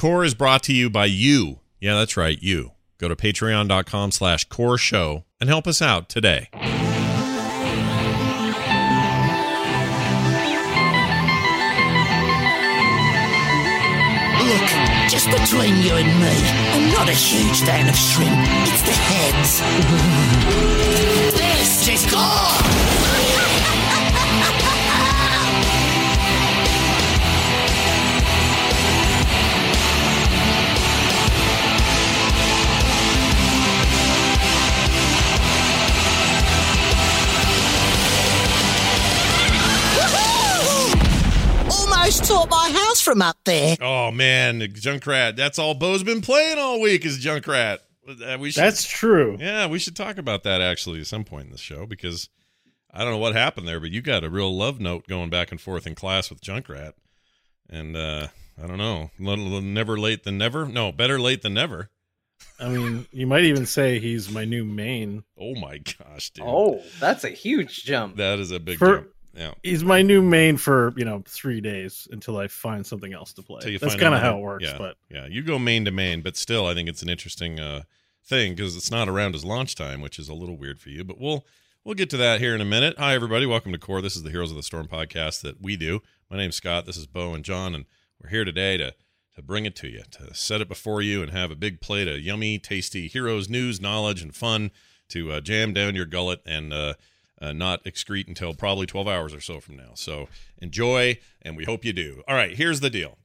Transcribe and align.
Core 0.00 0.24
is 0.24 0.32
brought 0.32 0.62
to 0.62 0.72
you 0.72 0.88
by 0.88 1.04
you. 1.04 1.60
Yeah, 1.78 1.94
that's 1.94 2.16
right, 2.16 2.42
you. 2.42 2.72
Go 2.96 3.08
to 3.08 3.14
patreon.com 3.14 4.12
slash 4.12 4.48
core 4.48 4.78
show 4.78 5.26
and 5.38 5.50
help 5.50 5.66
us 5.66 5.82
out 5.82 6.08
today. 6.08 6.48
Look, 6.54 6.64
just 15.10 15.28
between 15.30 15.76
you 15.82 15.92
and 15.92 16.08
me, 16.18 16.32
I'm 16.72 16.92
not 16.94 17.10
a 17.10 17.12
huge 17.12 17.60
fan 17.60 17.86
of 17.86 17.94
shrimp. 17.94 18.32
It's 18.68 18.80
the 18.80 18.92
heads. 18.92 19.60
this 21.36 21.88
is 21.88 22.10
gore! 22.10 22.99
Almost 42.10 42.24
taught 42.28 42.50
my 42.50 42.72
house 42.76 43.00
from 43.00 43.22
up 43.22 43.36
there. 43.44 43.76
Oh 43.80 44.10
man, 44.10 44.60
Junkrat. 44.60 45.36
That's 45.36 45.60
all 45.60 45.74
Bo's 45.74 46.02
been 46.02 46.20
playing 46.22 46.58
all 46.58 46.80
week 46.80 47.04
is 47.06 47.24
Junkrat. 47.24 47.78
Uh, 48.08 48.36
we 48.36 48.50
should, 48.50 48.64
That's 48.64 48.84
true. 48.84 49.36
yeah, 49.38 49.68
we 49.68 49.78
should 49.78 49.94
talk 49.94 50.18
about 50.18 50.42
that 50.42 50.60
actually 50.60 50.98
at 50.98 51.06
some 51.06 51.22
point 51.22 51.46
in 51.46 51.52
the 51.52 51.56
show 51.58 51.86
because 51.86 52.28
I 52.92 53.04
don't 53.04 53.12
know 53.12 53.18
what 53.18 53.36
happened 53.36 53.68
there, 53.68 53.78
but 53.78 53.92
you 53.92 54.02
got 54.02 54.24
a 54.24 54.28
real 54.28 54.52
love 54.52 54.80
note 54.80 55.06
going 55.06 55.30
back 55.30 55.52
and 55.52 55.60
forth 55.60 55.86
in 55.86 55.94
class 55.94 56.30
with 56.30 56.40
Junkrat, 56.40 56.94
and 57.68 57.96
uh, 57.96 58.26
I 58.60 58.66
don't 58.66 58.78
know, 58.78 59.12
little, 59.20 59.60
never 59.60 59.96
late 59.96 60.24
than 60.24 60.36
never. 60.36 60.66
No, 60.66 60.90
better 60.90 61.20
late 61.20 61.42
than 61.42 61.54
never. 61.54 61.90
I 62.58 62.70
mean, 62.70 63.06
you 63.12 63.28
might 63.28 63.44
even 63.44 63.66
say 63.66 64.00
he's 64.00 64.28
my 64.32 64.44
new 64.44 64.64
main. 64.64 65.22
Oh 65.38 65.54
my 65.54 65.78
gosh, 65.78 66.30
dude! 66.30 66.44
Oh, 66.44 66.82
that's 66.98 67.22
a 67.22 67.30
huge 67.30 67.84
jump. 67.84 68.16
that 68.16 68.40
is 68.40 68.50
a 68.50 68.58
big 68.58 68.78
For- 68.80 68.96
jump. 68.96 69.06
Yeah, 69.34 69.52
He's 69.62 69.84
my 69.84 70.02
new 70.02 70.22
main 70.22 70.56
for 70.56 70.92
you 70.96 71.04
know 71.04 71.22
three 71.26 71.60
days 71.60 72.08
until 72.10 72.36
I 72.36 72.48
find 72.48 72.84
something 72.84 73.12
else 73.12 73.32
to 73.34 73.42
play. 73.42 73.76
That's 73.76 73.94
kind 73.94 74.14
of 74.14 74.20
how 74.20 74.38
it 74.38 74.40
works. 74.40 74.64
Yeah, 74.64 74.78
But 74.78 74.96
yeah, 75.08 75.26
you 75.26 75.42
go 75.42 75.58
main 75.58 75.84
to 75.84 75.90
main, 75.90 76.20
but 76.20 76.36
still, 76.36 76.66
I 76.66 76.74
think 76.74 76.88
it's 76.88 77.02
an 77.02 77.08
interesting 77.08 77.60
uh, 77.60 77.82
thing 78.24 78.54
because 78.54 78.76
it's 78.76 78.90
not 78.90 79.08
around 79.08 79.34
his 79.34 79.44
launch 79.44 79.74
time, 79.76 80.00
which 80.00 80.18
is 80.18 80.28
a 80.28 80.34
little 80.34 80.56
weird 80.56 80.80
for 80.80 80.88
you. 80.88 81.04
But 81.04 81.20
we'll 81.20 81.46
we'll 81.84 81.94
get 81.94 82.10
to 82.10 82.16
that 82.16 82.40
here 82.40 82.54
in 82.54 82.60
a 82.60 82.64
minute. 82.64 82.96
Hi, 82.98 83.14
everybody, 83.14 83.46
welcome 83.46 83.70
to 83.72 83.78
Core. 83.78 84.02
This 84.02 84.16
is 84.16 84.24
the 84.24 84.30
Heroes 84.30 84.50
of 84.50 84.56
the 84.56 84.64
Storm 84.64 84.88
podcast 84.88 85.42
that 85.42 85.62
we 85.62 85.76
do. 85.76 86.00
My 86.28 86.36
name's 86.36 86.56
Scott. 86.56 86.86
This 86.86 86.96
is 86.96 87.06
Bo 87.06 87.32
and 87.34 87.44
John, 87.44 87.74
and 87.74 87.84
we're 88.20 88.30
here 88.30 88.44
today 88.44 88.76
to 88.78 88.94
to 89.36 89.42
bring 89.42 89.64
it 89.64 89.76
to 89.76 89.86
you, 89.88 90.02
to 90.10 90.34
set 90.34 90.60
it 90.60 90.68
before 90.68 91.02
you, 91.02 91.22
and 91.22 91.30
have 91.30 91.52
a 91.52 91.56
big 91.56 91.80
plate 91.80 92.08
of 92.08 92.18
yummy, 92.18 92.58
tasty 92.58 93.06
heroes 93.06 93.48
news, 93.48 93.80
knowledge, 93.80 94.22
and 94.22 94.34
fun 94.34 94.72
to 95.08 95.30
uh, 95.30 95.40
jam 95.40 95.72
down 95.72 95.94
your 95.94 96.06
gullet 96.06 96.40
and. 96.44 96.72
Uh, 96.72 96.94
uh, 97.40 97.52
not 97.52 97.84
excrete 97.84 98.28
until 98.28 98.54
probably 98.54 98.86
12 98.86 99.08
hours 99.08 99.34
or 99.34 99.40
so 99.40 99.60
from 99.60 99.76
now. 99.76 99.92
So 99.94 100.28
enjoy, 100.58 101.18
and 101.42 101.56
we 101.56 101.64
hope 101.64 101.84
you 101.84 101.92
do. 101.92 102.22
All 102.28 102.34
right, 102.34 102.56
here's 102.56 102.80
the 102.80 102.90
deal. 102.90 103.18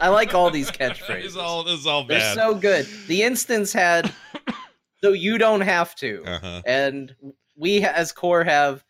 I 0.00 0.08
like 0.08 0.34
all 0.34 0.50
these 0.50 0.70
catchphrases. 0.70 1.24
is 1.24 1.36
all, 1.36 1.62
this 1.62 1.80
is 1.80 1.86
all 1.86 2.04
They're 2.04 2.34
so 2.34 2.54
good. 2.54 2.86
The 3.06 3.22
instance 3.22 3.72
had 3.72 4.12
so 5.02 5.12
you 5.12 5.38
don't 5.38 5.60
have 5.60 5.94
to, 5.96 6.24
uh-huh. 6.26 6.62
and 6.66 7.14
we 7.56 7.84
as 7.84 8.12
core 8.12 8.44
have. 8.44 8.84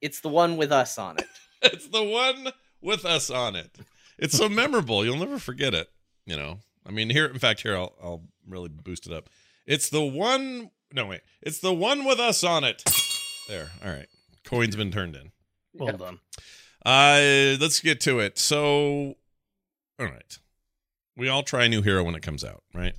It's 0.00 0.20
the 0.20 0.30
one 0.30 0.56
with 0.56 0.72
us 0.72 0.98
on 0.98 1.18
it. 1.18 1.26
It's 1.62 1.88
the 1.88 2.02
one 2.02 2.54
with 2.80 3.04
us 3.04 3.28
on 3.28 3.54
it. 3.54 3.70
It's 4.18 4.38
so 4.38 4.48
memorable. 4.48 5.04
You'll 5.04 5.18
never 5.18 5.38
forget 5.38 5.74
it. 5.74 5.90
You 6.24 6.36
know, 6.36 6.60
I 6.86 6.90
mean, 6.90 7.10
here, 7.10 7.26
in 7.26 7.38
fact, 7.38 7.60
here, 7.60 7.76
I'll, 7.76 7.94
I'll 8.02 8.22
really 8.48 8.70
boost 8.70 9.06
it 9.06 9.12
up. 9.12 9.28
It's 9.66 9.90
the 9.90 10.00
one, 10.00 10.70
no, 10.92 11.06
wait, 11.06 11.20
it's 11.42 11.60
the 11.60 11.72
one 11.72 12.04
with 12.04 12.18
us 12.20 12.42
on 12.44 12.64
it. 12.64 12.82
There. 13.48 13.70
All 13.84 13.90
right. 13.90 14.08
Coin's 14.44 14.76
been 14.76 14.90
turned 14.90 15.16
in. 15.16 15.32
well 15.74 15.96
done. 15.96 16.20
Uh, 16.84 17.56
let's 17.60 17.80
get 17.80 18.00
to 18.00 18.20
it. 18.20 18.38
So, 18.38 19.14
all 19.98 20.06
right. 20.06 20.38
We 21.16 21.28
all 21.28 21.42
try 21.42 21.64
a 21.64 21.68
new 21.68 21.82
hero 21.82 22.02
when 22.02 22.14
it 22.14 22.22
comes 22.22 22.44
out, 22.44 22.62
right? 22.74 22.94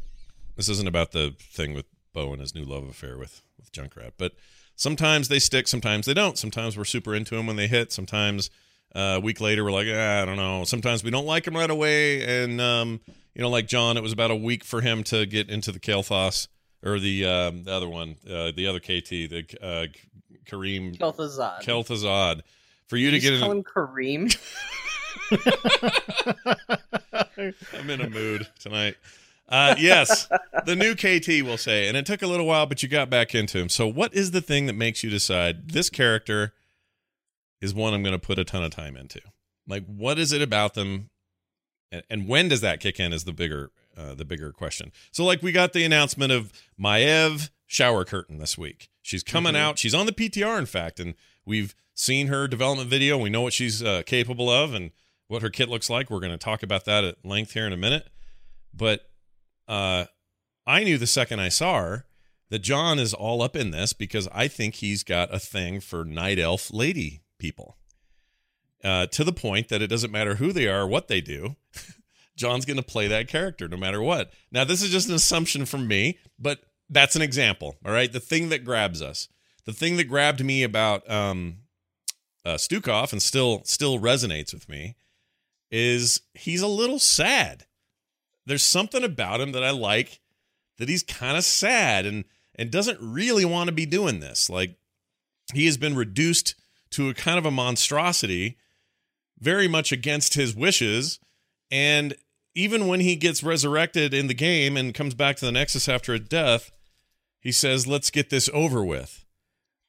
This 0.55 0.69
isn't 0.69 0.87
about 0.87 1.11
the 1.11 1.35
thing 1.39 1.73
with 1.73 1.85
Bo 2.13 2.31
and 2.31 2.41
his 2.41 2.53
new 2.53 2.63
love 2.63 2.83
affair 2.87 3.17
with 3.17 3.41
with 3.57 3.71
Junkrat, 3.71 4.11
but 4.17 4.33
sometimes 4.75 5.27
they 5.27 5.39
stick, 5.39 5.67
sometimes 5.67 6.05
they 6.05 6.13
don't. 6.13 6.37
Sometimes 6.37 6.77
we're 6.77 6.85
super 6.85 7.15
into 7.15 7.35
them 7.35 7.47
when 7.47 7.55
they 7.55 7.67
hit. 7.67 7.91
Sometimes 7.91 8.49
uh, 8.93 9.15
a 9.15 9.19
week 9.19 9.41
later 9.41 9.63
we're 9.63 9.71
like, 9.71 9.87
ah, 9.89 10.21
I 10.21 10.25
don't 10.25 10.37
know. 10.37 10.63
Sometimes 10.63 11.03
we 11.03 11.11
don't 11.11 11.25
like 11.25 11.45
them 11.45 11.55
right 11.55 11.69
away, 11.69 12.43
and 12.43 12.61
um, 12.61 12.99
you 13.33 13.41
know, 13.41 13.49
like 13.49 13.67
John, 13.67 13.97
it 13.97 14.03
was 14.03 14.11
about 14.11 14.31
a 14.31 14.35
week 14.35 14.63
for 14.63 14.81
him 14.81 15.03
to 15.05 15.25
get 15.25 15.49
into 15.49 15.71
the 15.71 15.79
Kael'thas 15.79 16.47
or 16.83 16.99
the 16.99 17.25
um, 17.25 17.63
the 17.63 17.73
other 17.73 17.89
one, 17.89 18.15
uh, 18.29 18.51
the 18.55 18.67
other 18.67 18.79
KT, 18.79 19.09
the 19.09 19.45
uh, 19.61 19.87
Kareem 20.45 20.97
Kel'Thuzad. 20.97 21.61
Kel'Thuzad. 21.61 22.41
For 22.87 22.97
you 22.97 23.11
to 23.11 23.19
get 23.19 23.33
in, 23.33 23.41
him 23.41 23.63
Kareem. 23.63 24.37
I'm 27.73 27.89
in 27.89 28.01
a 28.01 28.09
mood 28.09 28.47
tonight. 28.59 28.95
Uh, 29.47 29.75
yes, 29.77 30.29
the 30.65 30.75
new 30.75 30.95
KT 30.95 31.45
will 31.45 31.57
say, 31.57 31.87
and 31.87 31.97
it 31.97 32.05
took 32.05 32.21
a 32.21 32.27
little 32.27 32.45
while, 32.45 32.65
but 32.65 32.81
you 32.81 32.87
got 32.87 33.09
back 33.09 33.35
into 33.35 33.57
him. 33.57 33.67
So, 33.67 33.85
what 33.85 34.13
is 34.13 34.31
the 34.31 34.39
thing 34.39 34.65
that 34.67 34.73
makes 34.73 35.03
you 35.03 35.09
decide 35.09 35.71
this 35.71 35.89
character 35.89 36.53
is 37.59 37.73
one 37.73 37.93
I'm 37.93 38.01
going 38.01 38.13
to 38.13 38.19
put 38.19 38.39
a 38.39 38.45
ton 38.45 38.63
of 38.63 38.71
time 38.71 38.95
into? 38.95 39.19
Like, 39.67 39.85
what 39.85 40.17
is 40.17 40.31
it 40.31 40.41
about 40.41 40.73
them? 40.73 41.09
And, 41.91 42.03
and 42.09 42.27
when 42.29 42.47
does 42.47 42.61
that 42.61 42.79
kick 42.79 42.99
in? 42.99 43.11
Is 43.11 43.25
the 43.25 43.33
bigger 43.33 43.71
uh, 43.97 44.13
the 44.15 44.25
bigger 44.25 44.51
question. 44.51 44.91
So, 45.11 45.23
like, 45.23 45.41
we 45.43 45.51
got 45.51 45.73
the 45.73 45.83
announcement 45.83 46.31
of 46.31 46.51
Maiev 46.79 47.49
shower 47.67 48.03
curtain 48.05 48.37
this 48.37 48.57
week. 48.57 48.89
She's 49.01 49.23
coming 49.23 49.53
Mhm. 49.53 49.57
out. 49.57 49.79
She's 49.79 49.93
on 49.93 50.05
the 50.05 50.11
PTR, 50.13 50.57
in 50.59 50.65
fact, 50.65 50.99
and 50.99 51.15
we've 51.45 51.73
seen 51.93 52.27
her 52.27 52.47
development 52.47 52.89
video. 52.89 53.17
We 53.17 53.29
know 53.29 53.41
what 53.41 53.53
she's 53.53 53.81
uh, 53.83 54.03
capable 54.05 54.49
of 54.49 54.73
and 54.73 54.91
what 55.27 55.41
her 55.41 55.49
kit 55.49 55.69
looks 55.69 55.89
like. 55.89 56.09
We're 56.09 56.19
going 56.19 56.31
to 56.31 56.37
talk 56.37 56.63
about 56.63 56.85
that 56.85 57.03
at 57.03 57.23
length 57.25 57.53
here 57.53 57.65
in 57.67 57.73
a 57.73 57.77
minute. 57.77 58.09
But 58.73 59.09
uh, 59.67 60.05
I 60.67 60.83
knew 60.83 60.97
the 60.97 61.07
second 61.07 61.39
I 61.39 61.49
saw 61.49 61.79
her 61.79 62.05
that 62.49 62.59
John 62.59 62.99
is 62.99 63.13
all 63.13 63.41
up 63.41 63.55
in 63.55 63.71
this 63.71 63.93
because 63.93 64.27
I 64.33 64.47
think 64.49 64.75
he's 64.75 65.03
got 65.03 65.33
a 65.33 65.39
thing 65.39 65.79
for 65.79 66.03
night 66.03 66.37
elf 66.39 66.71
lady 66.73 67.21
people. 67.37 67.77
Uh, 68.83 69.05
to 69.07 69.23
the 69.23 69.31
point 69.33 69.69
that 69.69 69.81
it 69.81 69.87
doesn't 69.87 70.11
matter 70.11 70.35
who 70.35 70.51
they 70.51 70.67
are 70.67 70.81
or 70.81 70.87
what 70.87 71.07
they 71.07 71.21
do. 71.21 71.55
John's 72.35 72.65
going 72.65 72.77
to 72.77 72.83
play 72.83 73.07
that 73.07 73.27
character 73.27 73.67
no 73.67 73.77
matter 73.77 74.01
what. 74.01 74.31
Now, 74.51 74.63
this 74.63 74.81
is 74.81 74.89
just 74.89 75.09
an 75.09 75.15
assumption 75.15 75.65
from 75.65 75.87
me, 75.87 76.17
but 76.39 76.59
that's 76.89 77.15
an 77.15 77.21
example. 77.21 77.75
All 77.85 77.91
right. 77.91 78.11
The 78.11 78.19
thing 78.19 78.49
that 78.49 78.65
grabs 78.65 79.01
us, 79.01 79.27
the 79.65 79.73
thing 79.73 79.97
that 79.97 80.05
grabbed 80.05 80.43
me 80.43 80.63
about 80.63 81.09
um, 81.09 81.57
uh, 82.45 82.55
Stukov 82.55 83.11
and 83.11 83.21
still 83.21 83.61
still 83.65 83.99
resonates 83.99 84.53
with 84.53 84.67
me 84.67 84.95
is 85.69 86.21
he's 86.33 86.61
a 86.61 86.67
little 86.67 86.99
sad. 86.99 87.65
There's 88.45 88.63
something 88.63 89.03
about 89.03 89.41
him 89.41 89.51
that 89.53 89.63
I 89.63 89.71
like 89.71 90.19
that 90.77 90.89
he's 90.89 91.03
kind 91.03 91.37
of 91.37 91.43
sad 91.43 92.05
and 92.05 92.25
and 92.55 92.71
doesn't 92.71 92.99
really 93.01 93.45
want 93.45 93.67
to 93.67 93.71
be 93.73 93.85
doing 93.85 94.19
this. 94.19 94.49
Like 94.49 94.77
he 95.53 95.65
has 95.65 95.77
been 95.77 95.95
reduced 95.95 96.55
to 96.91 97.09
a 97.09 97.13
kind 97.13 97.37
of 97.37 97.45
a 97.45 97.51
monstrosity 97.51 98.57
very 99.39 99.67
much 99.67 99.91
against 99.91 100.33
his 100.33 100.55
wishes 100.55 101.19
and 101.71 102.15
even 102.53 102.87
when 102.87 102.99
he 102.99 103.15
gets 103.15 103.43
resurrected 103.43 104.13
in 104.13 104.27
the 104.27 104.33
game 104.33 104.75
and 104.75 104.93
comes 104.93 105.15
back 105.15 105.37
to 105.37 105.45
the 105.45 105.51
Nexus 105.51 105.87
after 105.87 106.13
a 106.13 106.19
death, 106.19 106.71
he 107.39 107.51
says, 107.51 107.87
"Let's 107.87 108.11
get 108.11 108.29
this 108.29 108.49
over 108.53 108.83
with," 108.83 109.25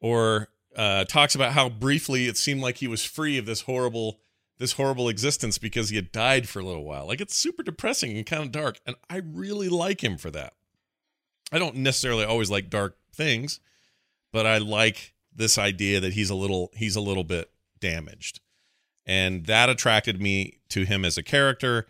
or 0.00 0.48
uh, 0.76 1.04
talks 1.04 1.34
about 1.34 1.52
how 1.52 1.68
briefly 1.68 2.28
it 2.28 2.36
seemed 2.36 2.62
like 2.62 2.78
he 2.78 2.88
was 2.88 3.04
free 3.04 3.36
of 3.38 3.46
this 3.46 3.62
horrible, 3.62 4.20
this 4.58 4.72
horrible 4.72 5.08
existence 5.08 5.58
because 5.58 5.90
he 5.90 5.96
had 5.96 6.12
died 6.12 6.48
for 6.48 6.60
a 6.60 6.64
little 6.64 6.84
while. 6.84 7.06
Like 7.06 7.20
it's 7.20 7.36
super 7.36 7.62
depressing 7.62 8.16
and 8.16 8.24
kind 8.24 8.42
of 8.42 8.52
dark, 8.52 8.80
and 8.86 8.96
I 9.10 9.18
really 9.18 9.68
like 9.68 10.02
him 10.02 10.16
for 10.16 10.30
that. 10.30 10.54
I 11.50 11.58
don't 11.58 11.76
necessarily 11.76 12.24
always 12.24 12.50
like 12.50 12.70
dark 12.70 12.96
things, 13.12 13.60
but 14.32 14.46
I 14.46 14.58
like 14.58 15.12
this 15.34 15.58
idea 15.58 16.00
that 16.00 16.14
he's 16.14 16.30
a 16.30 16.34
little, 16.34 16.70
he's 16.74 16.96
a 16.96 17.00
little 17.00 17.24
bit 17.24 17.50
damaged, 17.80 18.40
and 19.06 19.46
that 19.46 19.68
attracted 19.68 20.20
me 20.20 20.58
to 20.68 20.84
him 20.84 21.04
as 21.04 21.18
a 21.18 21.22
character. 21.22 21.86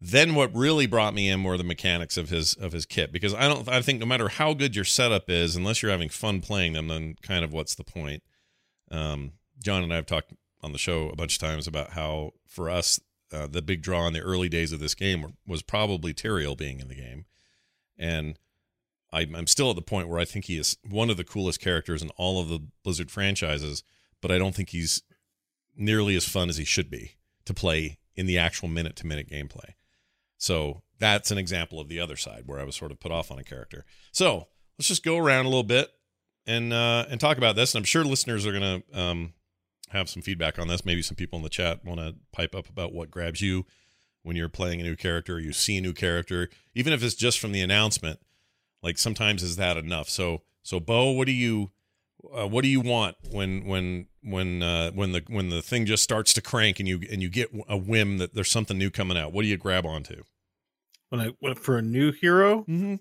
Then 0.00 0.34
what 0.34 0.54
really 0.54 0.86
brought 0.86 1.14
me 1.14 1.28
in 1.28 1.44
were 1.44 1.56
the 1.56 1.64
mechanics 1.64 2.16
of 2.16 2.28
his 2.28 2.54
of 2.54 2.72
his 2.72 2.86
kit. 2.86 3.12
Because 3.12 3.34
I 3.34 3.48
don't 3.48 3.68
I 3.68 3.82
think 3.82 4.00
no 4.00 4.06
matter 4.06 4.28
how 4.28 4.54
good 4.54 4.74
your 4.74 4.84
setup 4.84 5.30
is 5.30 5.54
unless 5.54 5.82
you're 5.82 5.92
having 5.92 6.08
fun 6.08 6.40
playing 6.40 6.72
them 6.72 6.88
then 6.88 7.16
kind 7.22 7.44
of 7.44 7.52
what's 7.52 7.74
the 7.74 7.84
point? 7.84 8.22
Um, 8.90 9.32
John 9.62 9.82
and 9.82 9.92
I 9.92 9.96
have 9.96 10.06
talked 10.06 10.32
on 10.60 10.72
the 10.72 10.78
show 10.78 11.08
a 11.08 11.16
bunch 11.16 11.34
of 11.34 11.40
times 11.40 11.66
about 11.66 11.90
how 11.90 12.32
for 12.46 12.68
us 12.68 13.00
uh, 13.32 13.46
the 13.46 13.62
big 13.62 13.82
draw 13.82 14.06
in 14.06 14.12
the 14.12 14.20
early 14.20 14.48
days 14.48 14.72
of 14.72 14.80
this 14.80 14.94
game 14.94 15.34
was 15.46 15.62
probably 15.62 16.12
Tyrael 16.12 16.56
being 16.56 16.80
in 16.80 16.88
the 16.88 16.94
game. 16.94 17.24
And 17.96 18.38
I'm, 19.12 19.34
I'm 19.34 19.46
still 19.46 19.70
at 19.70 19.76
the 19.76 19.82
point 19.82 20.08
where 20.08 20.18
I 20.18 20.24
think 20.24 20.46
he 20.46 20.58
is 20.58 20.76
one 20.88 21.10
of 21.10 21.16
the 21.16 21.24
coolest 21.24 21.60
characters 21.60 22.02
in 22.02 22.10
all 22.16 22.40
of 22.40 22.48
the 22.48 22.60
Blizzard 22.82 23.10
franchises 23.10 23.82
but 24.22 24.30
I 24.30 24.38
don't 24.38 24.54
think 24.54 24.70
he's 24.70 25.02
nearly 25.76 26.16
as 26.16 26.28
fun 26.28 26.48
as 26.48 26.56
he 26.56 26.64
should 26.64 26.90
be 26.90 27.12
to 27.44 27.54
play 27.54 27.98
in 28.14 28.26
the 28.26 28.38
actual 28.38 28.68
minute 28.68 28.96
to 28.96 29.06
minute 29.06 29.28
gameplay 29.28 29.74
so 30.42 30.82
that's 30.98 31.30
an 31.30 31.38
example 31.38 31.78
of 31.78 31.88
the 31.88 32.00
other 32.00 32.16
side 32.16 32.42
where 32.46 32.58
I 32.58 32.64
was 32.64 32.74
sort 32.74 32.90
of 32.90 32.98
put 32.98 33.12
off 33.12 33.30
on 33.30 33.38
a 33.38 33.44
character. 33.44 33.84
So 34.10 34.48
let's 34.76 34.88
just 34.88 35.04
go 35.04 35.16
around 35.16 35.46
a 35.46 35.48
little 35.48 35.62
bit 35.62 35.88
and 36.48 36.72
uh, 36.72 37.06
and 37.08 37.20
talk 37.20 37.38
about 37.38 37.54
this. 37.54 37.74
And 37.74 37.80
I'm 37.80 37.84
sure 37.84 38.02
listeners 38.02 38.44
are 38.44 38.52
to 38.52 38.82
um, 38.92 39.34
have 39.90 40.08
some 40.08 40.20
feedback 40.20 40.58
on 40.58 40.66
this. 40.66 40.84
Maybe 40.84 41.00
some 41.00 41.14
people 41.14 41.36
in 41.36 41.44
the 41.44 41.48
chat 41.48 41.84
want 41.84 42.00
to 42.00 42.16
pipe 42.32 42.56
up 42.56 42.68
about 42.68 42.92
what 42.92 43.08
grabs 43.08 43.40
you 43.40 43.66
when 44.24 44.34
you're 44.34 44.48
playing 44.48 44.80
a 44.80 44.84
new 44.84 44.96
character, 44.96 45.38
you 45.38 45.52
see 45.52 45.78
a 45.78 45.80
new 45.80 45.92
character, 45.92 46.48
even 46.74 46.92
if 46.92 47.04
it's 47.04 47.14
just 47.14 47.38
from 47.38 47.52
the 47.52 47.60
announcement. 47.60 48.18
Like 48.82 48.98
sometimes 48.98 49.44
is 49.44 49.54
that 49.56 49.76
enough? 49.76 50.08
So 50.08 50.42
so 50.64 50.80
Bo, 50.80 51.12
what 51.12 51.26
do 51.26 51.32
you 51.32 51.70
uh, 52.36 52.48
what 52.48 52.62
do 52.62 52.68
you 52.68 52.80
want 52.80 53.16
when 53.30 53.64
when 53.64 54.08
when 54.22 54.62
uh, 54.62 54.90
when 54.92 55.12
the 55.12 55.22
when 55.28 55.48
the 55.48 55.62
thing 55.62 55.86
just 55.86 56.02
starts 56.02 56.32
to 56.34 56.40
crank 56.42 56.78
and 56.80 56.88
you 56.88 57.00
and 57.10 57.22
you 57.22 57.28
get 57.28 57.50
a 57.68 57.76
whim 57.76 58.18
that 58.18 58.34
there's 58.34 58.50
something 58.50 58.78
new 58.78 58.90
coming 58.90 59.16
out? 59.16 59.32
What 59.32 59.42
do 59.42 59.48
you 59.48 59.56
grab 59.56 59.84
onto? 59.86 60.22
When 61.10 61.20
I 61.20 61.30
went 61.40 61.58
for 61.58 61.76
a 61.78 61.82
new 61.82 62.12
hero, 62.12 62.62
Mm-hmm. 62.68 62.94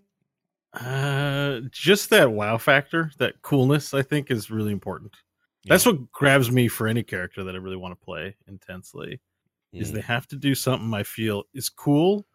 uh, 0.74 1.62
just 1.72 2.10
that 2.10 2.32
wow 2.32 2.58
factor, 2.58 3.12
that 3.20 3.42
coolness, 3.42 3.94
I 3.94 4.02
think 4.02 4.32
is 4.32 4.50
really 4.52 4.72
important. 4.72 5.14
That's 5.66 5.86
what 5.86 6.12
grabs 6.12 6.50
me 6.52 6.68
for 6.68 6.88
any 6.88 7.04
character 7.04 7.44
that 7.44 7.54
I 7.54 7.60
really 7.60 7.78
want 7.78 7.98
to 8.00 8.04
play 8.06 8.36
intensely. 8.48 9.22
Is 9.74 9.92
Mm. 9.92 9.94
they 9.94 10.02
have 10.02 10.28
to 10.28 10.36
do 10.36 10.54
something 10.56 10.94
I 10.94 11.04
feel 11.04 11.44
is 11.54 11.70
cool 11.70 12.26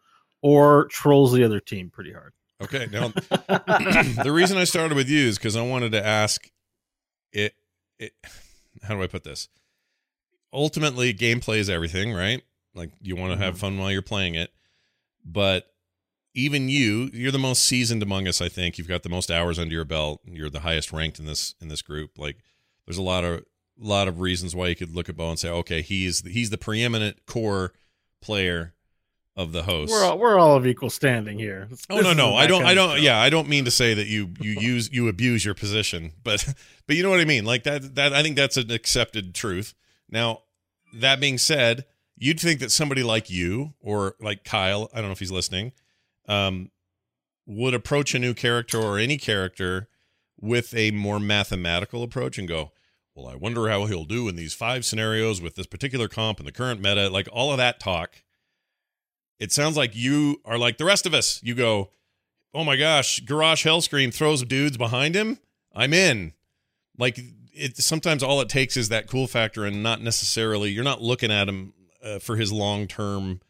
or 0.41 0.85
trolls 0.85 1.33
the 1.33 1.43
other 1.43 1.59
team 1.59 1.89
pretty 1.91 2.11
hard. 2.13 2.33
Okay. 2.63 2.87
Now, 2.91 3.09
the 4.23 4.31
reason 4.33 4.57
I 4.57 4.63
started 4.63 4.95
with 4.95 5.07
you 5.09 5.27
is 5.27 5.37
because 5.37 5.55
I 5.55 5.61
wanted 5.61 5.91
to 5.91 6.03
ask 6.03 6.49
it, 7.31 7.53
it. 7.99 8.13
How 8.83 8.95
do 8.95 9.03
I 9.03 9.07
put 9.07 9.23
this? 9.23 9.49
Ultimately, 10.53 11.13
gameplay 11.13 11.57
is 11.57 11.69
everything, 11.69 12.13
right? 12.13 12.41
Like 12.73 12.91
you 13.01 13.15
want 13.15 13.33
to 13.33 13.37
have 13.37 13.55
mm-hmm. 13.55 13.61
fun 13.61 13.77
while 13.77 13.91
you're 13.91 14.01
playing 14.01 14.35
it, 14.35 14.51
but 15.25 15.71
even 16.33 16.69
you, 16.69 17.09
you're 17.13 17.31
the 17.31 17.39
most 17.39 17.65
seasoned 17.65 18.03
among 18.03 18.27
us. 18.27 18.41
I 18.41 18.49
think 18.49 18.77
you've 18.77 18.87
got 18.87 19.03
the 19.03 19.09
most 19.09 19.31
hours 19.31 19.57
under 19.57 19.73
your 19.73 19.85
belt. 19.85 20.21
You're 20.25 20.51
the 20.51 20.59
highest 20.59 20.93
ranked 20.93 21.19
in 21.19 21.25
this 21.25 21.55
in 21.59 21.67
this 21.67 21.81
group. 21.81 22.17
Like, 22.17 22.37
there's 22.85 22.97
a 22.97 23.03
lot 23.03 23.23
of 23.23 23.43
lot 23.79 24.07
of 24.07 24.19
reasons 24.19 24.55
why 24.55 24.67
you 24.67 24.75
could 24.75 24.95
look 24.95 25.09
at 25.09 25.17
Bo 25.17 25.29
and 25.29 25.39
say, 25.39 25.49
okay, 25.49 25.81
he's 25.81 26.21
he's 26.21 26.49
the 26.49 26.57
preeminent 26.57 27.25
core 27.25 27.73
player 28.21 28.73
of 29.37 29.51
the 29.51 29.63
host. 29.63 29.91
We're 29.91 30.03
all, 30.03 30.17
we're 30.17 30.39
all 30.39 30.57
of 30.57 30.65
equal 30.65 30.89
standing 30.89 31.37
here. 31.37 31.69
Oh 31.89 31.99
no, 32.01 32.11
no, 32.11 32.35
I 32.35 32.47
don't, 32.47 32.65
I 32.65 32.73
don't. 32.73 32.99
Yeah, 32.99 33.19
I 33.19 33.29
don't 33.29 33.47
mean 33.47 33.65
to 33.65 33.71
say 33.71 33.93
that 33.93 34.07
you 34.07 34.33
you 34.41 34.51
use 34.59 34.91
you 34.91 35.07
abuse 35.07 35.45
your 35.45 35.53
position, 35.53 36.11
but 36.23 36.53
but 36.87 36.95
you 36.95 37.03
know 37.03 37.11
what 37.11 37.19
I 37.19 37.25
mean. 37.25 37.45
Like 37.45 37.63
that 37.63 37.95
that 37.95 38.13
I 38.13 38.23
think 38.23 38.35
that's 38.35 38.57
an 38.57 38.71
accepted 38.71 39.35
truth. 39.35 39.75
Now, 40.09 40.41
that 40.93 41.19
being 41.19 41.37
said, 41.37 41.85
you'd 42.17 42.39
think 42.39 42.59
that 42.59 42.71
somebody 42.71 43.03
like 43.03 43.29
you 43.29 43.73
or 43.79 44.15
like 44.19 44.43
Kyle, 44.43 44.89
I 44.91 44.97
don't 44.97 45.05
know 45.05 45.13
if 45.13 45.19
he's 45.19 45.31
listening, 45.31 45.71
um, 46.27 46.71
would 47.45 47.75
approach 47.75 48.15
a 48.15 48.19
new 48.19 48.33
character 48.33 48.81
or 48.81 48.97
any 48.97 49.17
character 49.17 49.87
with 50.39 50.73
a 50.75 50.91
more 50.91 51.19
mathematical 51.19 52.03
approach 52.03 52.37
and 52.37 52.47
go, 52.47 52.71
well, 53.13 53.27
I 53.27 53.35
wonder 53.35 53.69
how 53.69 53.85
he'll 53.85 54.05
do 54.05 54.27
in 54.27 54.35
these 54.35 54.53
five 54.53 54.85
scenarios 54.85 55.41
with 55.41 55.55
this 55.55 55.67
particular 55.67 56.07
comp 56.07 56.39
and 56.39 56.47
the 56.47 56.51
current 56.51 56.81
meta, 56.81 57.09
like 57.09 57.27
all 57.31 57.51
of 57.51 57.57
that 57.57 57.79
talk. 57.79 58.23
It 59.39 59.51
sounds 59.51 59.77
like 59.77 59.95
you 59.95 60.41
are 60.45 60.57
like 60.57 60.77
the 60.77 60.85
rest 60.85 61.05
of 61.05 61.13
us. 61.13 61.39
You 61.43 61.55
go, 61.55 61.91
oh 62.53 62.63
my 62.63 62.75
gosh, 62.75 63.21
Garrosh 63.23 63.63
Hellscream 63.65 64.13
throws 64.13 64.43
dudes 64.43 64.77
behind 64.77 65.15
him. 65.15 65.39
I'm 65.75 65.93
in. 65.93 66.33
Like 66.97 67.19
it. 67.53 67.77
Sometimes 67.77 68.23
all 68.23 68.41
it 68.41 68.49
takes 68.49 68.75
is 68.75 68.89
that 68.89 69.07
cool 69.07 69.27
factor, 69.27 69.65
and 69.65 69.83
not 69.83 70.01
necessarily 70.01 70.71
you're 70.71 70.83
not 70.83 71.01
looking 71.01 71.31
at 71.31 71.47
him 71.47 71.73
uh, 72.03 72.19
for 72.19 72.35
his 72.35 72.51
long 72.51 72.87
term 72.87 73.41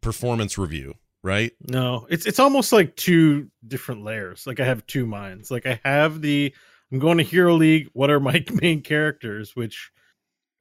performance 0.00 0.56
review, 0.58 0.94
right? 1.22 1.52
No, 1.68 2.06
it's 2.08 2.26
it's 2.26 2.38
almost 2.38 2.72
like 2.72 2.94
two 2.96 3.50
different 3.66 4.04
layers. 4.04 4.46
Like 4.46 4.60
I 4.60 4.64
have 4.64 4.86
two 4.86 5.06
minds. 5.06 5.50
Like 5.50 5.66
I 5.66 5.80
have 5.84 6.20
the 6.20 6.54
I'm 6.92 6.98
going 6.98 7.18
to 7.18 7.24
Hero 7.24 7.54
League. 7.54 7.88
What 7.92 8.10
are 8.10 8.20
my 8.20 8.44
main 8.62 8.82
characters, 8.82 9.56
which 9.56 9.90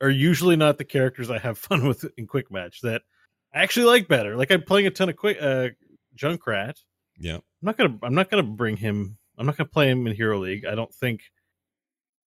are 0.01 0.09
usually 0.09 0.55
not 0.55 0.77
the 0.77 0.85
characters 0.85 1.29
I 1.29 1.37
have 1.37 1.57
fun 1.57 1.87
with 1.87 2.05
in 2.17 2.27
Quick 2.27 2.51
Match 2.51 2.81
that 2.81 3.03
I 3.53 3.61
actually 3.61 3.85
like 3.85 4.07
better. 4.07 4.35
Like 4.35 4.51
I'm 4.51 4.63
playing 4.63 4.87
a 4.87 4.91
ton 4.91 5.09
of 5.09 5.15
Quick 5.15 5.37
uh, 5.41 5.69
Junkrat. 6.17 6.75
Yeah. 7.17 7.35
I'm 7.35 7.41
not 7.61 7.77
gonna 7.77 7.97
I'm 8.03 8.15
not 8.15 8.29
gonna 8.29 8.43
bring 8.43 8.77
him. 8.77 9.17
I'm 9.37 9.45
not 9.45 9.57
gonna 9.57 9.69
play 9.69 9.89
him 9.89 10.07
in 10.07 10.15
Hero 10.15 10.39
League. 10.39 10.65
I 10.65 10.75
don't 10.75 10.93
think 10.93 11.21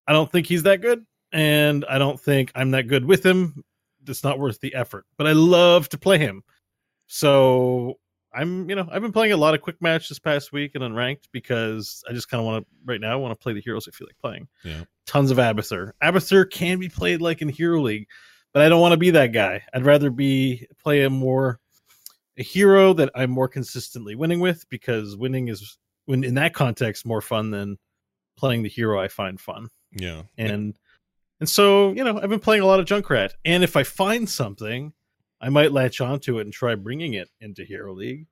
I 0.06 0.12
don't 0.12 0.30
think 0.30 0.47
he's 0.47 0.62
that 0.62 0.80
good, 0.80 1.04
and 1.33 1.85
I 1.88 1.99
don't 1.99 2.21
think 2.21 2.52
I'm 2.54 2.71
that 2.73 2.88
good 2.88 3.04
with 3.04 3.25
him. 3.25 3.64
It's 4.06 4.23
not 4.23 4.38
worth 4.38 4.61
the 4.61 4.75
effort. 4.75 5.04
But 5.18 5.26
I 5.26 5.33
love 5.33 5.88
to 5.90 5.99
play 5.99 6.18
him. 6.18 6.42
So 7.09 7.99
I'm, 8.33 8.68
you 8.68 8.76
know, 8.76 8.87
I've 8.90 9.02
been 9.02 9.12
playing 9.12 9.33
a 9.33 9.37
lot 9.37 9.54
of 9.54 9.62
quick 9.62 9.80
match 9.80 10.09
this 10.09 10.18
past 10.18 10.52
week 10.52 10.73
and 10.75 10.85
unranked 10.85 11.25
because 11.33 12.04
I 12.09 12.12
just 12.12 12.28
kind 12.28 12.40
of 12.40 12.47
want 12.47 12.64
to 12.64 12.71
right 12.85 13.00
now 13.00 13.12
I 13.12 13.16
want 13.16 13.33
to 13.33 13.42
play 13.42 13.52
the 13.52 13.61
heroes 13.61 13.88
I 13.88 13.92
feel 13.92 14.06
like 14.06 14.18
playing. 14.18 14.49
Yeah. 14.64 14.85
Tons 15.06 15.30
of 15.30 15.38
Abathur. 15.38 15.92
Abathur 16.02 16.50
can 16.50 16.78
be 16.78 16.88
played 16.88 17.21
like 17.21 17.42
in 17.42 17.49
Hero 17.49 17.80
League, 17.80 18.06
but 18.56 18.64
I 18.64 18.70
don't 18.70 18.80
want 18.80 18.92
to 18.92 18.96
be 18.96 19.10
that 19.10 19.32
guy. 19.32 19.64
I'd 19.75 19.84
rather 19.84 20.08
be 20.08 20.66
play 20.82 21.02
a 21.02 21.10
more 21.10 21.60
a 22.38 22.42
hero 22.42 22.94
that 22.94 23.10
I'm 23.14 23.30
more 23.30 23.48
consistently 23.48 24.14
winning 24.14 24.40
with 24.40 24.66
because 24.70 25.14
winning 25.14 25.48
is 25.48 25.76
when 26.06 26.25
in 26.25 26.36
that 26.36 26.54
context 26.54 27.04
more 27.04 27.20
fun 27.20 27.50
than 27.50 27.76
playing 28.38 28.62
the 28.62 28.70
hero 28.70 28.98
I 28.98 29.08
find 29.08 29.38
fun. 29.38 29.68
Yeah. 29.92 30.22
And 30.38 30.75
And 31.38 31.46
so, 31.50 31.92
you 31.92 32.02
know, 32.02 32.18
I've 32.18 32.30
been 32.30 32.40
playing 32.40 32.62
a 32.62 32.66
lot 32.66 32.80
of 32.80 32.86
Junkrat. 32.86 33.32
And 33.44 33.62
if 33.62 33.76
I 33.76 33.82
find 33.82 34.26
something, 34.26 34.94
I 35.38 35.50
might 35.50 35.72
latch 35.72 36.00
onto 36.00 36.38
it 36.38 36.46
and 36.46 36.52
try 36.54 36.76
bringing 36.76 37.12
it 37.12 37.28
into 37.42 37.62
Hero 37.62 37.92
League. 37.92 38.26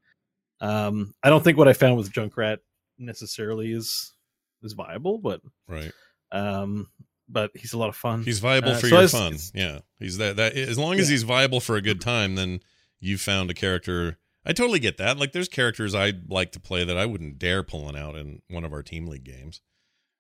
Um, 0.59 1.13
I 1.23 1.29
don't 1.29 1.45
think 1.45 1.59
what 1.59 1.69
I 1.69 1.75
found 1.75 1.99
with 1.99 2.13
Junkrat 2.13 2.61
necessarily 2.97 3.73
is 3.73 4.15
is 4.63 4.73
viable, 4.73 5.19
but 5.19 5.43
right. 5.69 5.93
Um, 6.33 6.89
but 7.29 7.51
he's 7.55 7.73
a 7.73 7.79
lot 7.79 7.89
of 7.89 7.97
fun. 7.97 8.23
He's 8.23 8.39
viable 8.41 8.71
Uh, 8.71 8.75
for 8.79 8.89
so 8.89 8.97
your 8.97 9.05
it's- 9.05 9.13
fun. 9.13 9.37
Yeah, 9.55 9.81
he's 9.99 10.19
that. 10.19 10.37
That 10.37 10.55
as 10.55 10.79
long 10.79 10.99
as 10.99 11.09
Yeah. 11.09 11.15
he's 11.15 11.23
viable 11.23 11.61
for 11.61 11.77
a 11.77 11.83
good 11.83 12.01
time, 12.01 12.35
then 12.35 12.61
you've 13.01 13.21
found 13.21 13.51
a 13.51 13.55
character. 13.55 14.19
I 14.45 14.53
totally 14.53 14.79
get 14.79 14.99
that. 14.99 15.17
Like, 15.19 15.33
there's 15.33 15.49
characters 15.49 15.95
I'd 15.95 16.31
like 16.31 16.53
to 16.53 16.61
play 16.61 16.85
that 16.85 16.97
I 16.99 17.07
wouldn't 17.07 17.39
dare 17.39 17.63
pulling 17.63 17.97
out 17.97 18.15
in 18.15 18.43
one 18.51 18.65
of 18.65 18.73
our 18.75 18.83
team 18.83 19.07
league 19.07 19.25
games. 19.25 19.61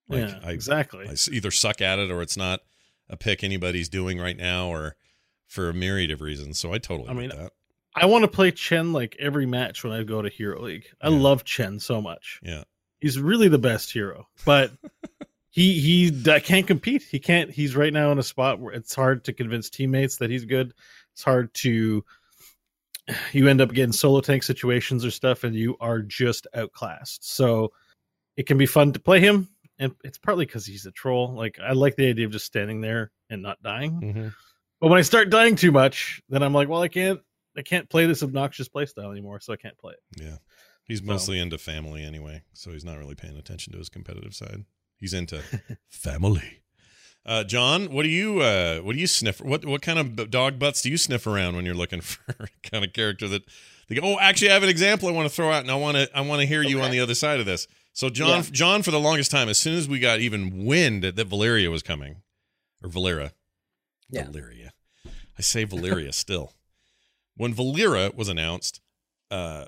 Like, 0.09 0.29
yeah, 0.31 0.41
I, 0.43 0.53
exactly. 0.53 1.07
I 1.09 1.15
either 1.31 1.51
suck 1.51 1.81
at 1.83 1.99
it 1.99 2.11
or 2.11 2.23
it's 2.23 2.37
not 2.37 2.61
a 3.11 3.17
pick 3.19 3.45
anybody's 3.45 3.89
doing 3.91 4.19
right 4.19 4.37
now, 4.37 4.69
or 4.69 4.97
for 5.47 5.69
a 5.69 5.75
myriad 5.75 6.11
of 6.11 6.21
reasons. 6.23 6.59
So 6.59 6.73
I 6.73 6.79
totally 6.79 7.09
I 7.11 7.13
get 7.13 7.19
mean, 7.21 7.29
that. 7.31 7.53
I 7.95 8.07
want 8.07 8.23
to 8.23 8.29
play 8.29 8.51
Chen 8.51 8.93
like 8.95 9.15
every 9.21 9.47
match 9.47 9.85
when 9.85 9.93
I 9.93 10.03
go 10.03 10.21
to 10.23 10.29
Hero 10.31 10.61
League. 10.63 10.87
I 11.03 11.09
Yeah. 11.11 11.19
love 11.19 11.45
Chen 11.45 11.79
so 11.79 12.01
much. 12.03 12.41
Yeah, 12.43 12.65
He's 13.01 13.19
really 13.21 13.49
the 13.49 13.59
best 13.59 13.93
hero, 13.93 14.27
but 14.47 14.73
he 15.55 15.79
he 15.79 16.41
can't 16.41 16.67
compete. 16.67 17.03
He 17.09 17.21
can't. 17.21 17.49
He's 17.49 17.77
right 17.77 17.93
now 17.93 18.11
in 18.11 18.19
a 18.19 18.25
spot 18.25 18.59
where 18.59 18.75
it's 18.75 18.93
hard 18.93 19.23
to 19.25 19.33
convince 19.33 19.71
teammates 19.71 20.17
that 20.17 20.29
he's 20.29 20.45
good. 20.45 20.75
It's 21.13 21.23
hard 21.23 21.55
to. 21.55 22.05
You 23.33 23.49
end 23.49 23.61
up 23.61 23.71
getting 23.73 23.93
solo 23.93 24.21
tank 24.23 24.43
situations 24.43 25.05
or 25.05 25.11
stuff, 25.11 25.45
and 25.45 25.55
you 25.55 25.77
are 25.79 26.01
just 26.01 26.47
outclassed. 26.55 27.31
So 27.37 27.71
it 28.39 28.47
can 28.47 28.57
be 28.57 28.65
fun 28.65 28.93
to 28.95 28.99
play 28.99 29.21
him, 29.21 29.47
and 29.79 29.95
it's 30.05 30.17
partly 30.17 30.47
because 30.47 30.65
he's 30.65 30.87
a 30.87 30.91
troll. 30.91 31.35
Like 31.35 31.59
I 31.63 31.73
like 31.73 31.97
the 31.97 32.09
idea 32.09 32.25
of 32.25 32.33
just 32.33 32.47
standing 32.47 32.81
there 32.81 33.13
and 33.29 33.43
not 33.43 33.63
dying. 33.63 34.01
mm-hmm. 34.01 34.29
But 34.81 34.89
when 34.89 34.99
I 34.99 35.03
start 35.03 35.29
dying 35.31 35.55
too 35.55 35.71
much, 35.71 36.23
then 36.31 36.43
I'm 36.43 36.55
like, 36.55 36.69
well, 36.71 36.81
I 36.83 36.89
can't, 36.89 37.21
I 37.59 37.63
can't 37.63 37.89
play 37.91 38.07
this 38.07 38.23
obnoxious 38.23 38.69
playstyle 38.71 39.13
anymore, 39.13 39.39
so 39.39 39.53
I 39.53 39.57
can't 39.57 39.77
play 39.79 39.93
it. 39.93 40.23
yeah. 40.23 40.37
He's 40.85 40.99
So- 41.01 41.05
mostly 41.05 41.39
into 41.39 41.59
family 41.59 42.03
anyway, 42.03 42.43
so 42.55 42.73
he's 42.73 42.85
not 42.87 42.97
really 42.99 43.15
paying 43.15 43.37
attention 43.37 43.73
to 43.75 43.79
his 43.79 43.89
competitive 43.91 44.35
side. 44.35 44.65
He's 44.99 45.15
into 45.15 45.43
family. 45.89 46.61
Uh, 47.27 47.43
John, 47.43 47.87
what 47.93 48.03
do 48.03 48.09
you 48.11 48.41
uh, 48.41 48.81
what 48.81 48.93
do 48.95 48.99
you 48.99 49.07
sniff? 49.07 49.41
What 49.41 49.65
what 49.65 49.81
kind 49.83 49.99
of 49.99 50.31
dog 50.31 50.59
butts 50.59 50.83
do 50.83 50.91
you 50.91 50.97
sniff 50.99 51.27
around 51.27 51.57
when 51.57 51.65
you're 51.65 51.75
looking 51.75 52.01
for 52.03 52.35
a 52.39 52.69
kind 52.71 52.85
of 52.85 52.93
character 52.93 53.29
that? 53.29 53.43
They 53.89 53.97
go, 53.97 54.01
oh, 54.03 54.19
actually, 54.19 54.51
I 54.51 54.55
have 54.55 54.63
an 54.63 54.71
example 54.71 55.09
I 55.09 55.13
want 55.13 55.29
to 55.29 55.35
throw 55.35 55.51
out, 55.53 55.61
and 55.63 55.71
I 55.71 55.75
want 55.75 55.97
to 55.99 56.09
I 56.17 56.23
want 56.23 56.41
to 56.41 56.47
hear 56.47 56.63
you 56.63 56.81
on 56.81 56.91
the 56.91 57.01
other 57.01 57.15
side 57.15 57.39
of 57.41 57.45
this. 57.47 57.67
So, 57.93 58.09
John, 58.11 58.29
Yeah. 58.29 58.43
John, 58.51 58.83
for 58.83 58.91
the 58.91 58.99
longest 58.99 59.31
time, 59.31 59.49
as 59.49 59.59
soon 59.59 59.75
as 59.75 59.87
we 59.89 59.99
got 60.01 60.21
even 60.21 60.65
wind 60.65 61.03
that, 61.05 61.17
that 61.17 61.27
Valeria 61.27 61.71
was 61.71 61.83
coming, 61.83 62.23
or 62.83 62.89
Valeera, 62.89 63.33
Yeah. 64.09 64.25
Valeria, 64.25 64.73
I 65.39 65.43
say 65.43 65.65
Valeria 65.65 66.13
still. 66.13 66.55
When 67.37 67.55
Valeera 67.55 68.15
was 68.15 68.29
announced, 68.29 68.81
uh, 69.31 69.67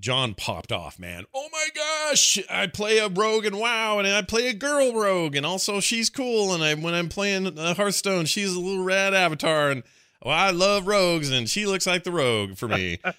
John 0.00 0.32
popped 0.34 0.72
off, 0.72 0.98
man. 0.98 1.24
Oh 1.34 1.48
my 1.52 1.68
gosh, 2.12 2.38
I 2.50 2.66
play 2.66 2.98
a 2.98 3.08
rogue 3.08 3.44
and 3.46 3.58
WoW, 3.58 3.98
and 3.98 4.06
I 4.06 4.22
play 4.22 4.48
a 4.48 4.54
girl 4.54 4.92
rogue, 4.94 5.34
and 5.36 5.44
also 5.46 5.80
she's 5.80 6.10
cool. 6.10 6.52
And 6.54 6.62
I, 6.62 6.74
when 6.74 6.94
I'm 6.94 7.08
playing 7.08 7.58
uh, 7.58 7.74
Hearthstone, 7.74 8.26
she's 8.26 8.54
a 8.54 8.60
little 8.60 8.84
red 8.84 9.14
avatar, 9.14 9.70
and 9.70 9.82
oh, 10.22 10.30
I 10.30 10.50
love 10.50 10.86
rogues, 10.86 11.30
and 11.30 11.48
she 11.48 11.66
looks 11.66 11.86
like 11.86 12.04
the 12.04 12.12
rogue 12.12 12.56
for 12.56 12.68
me. 12.68 12.98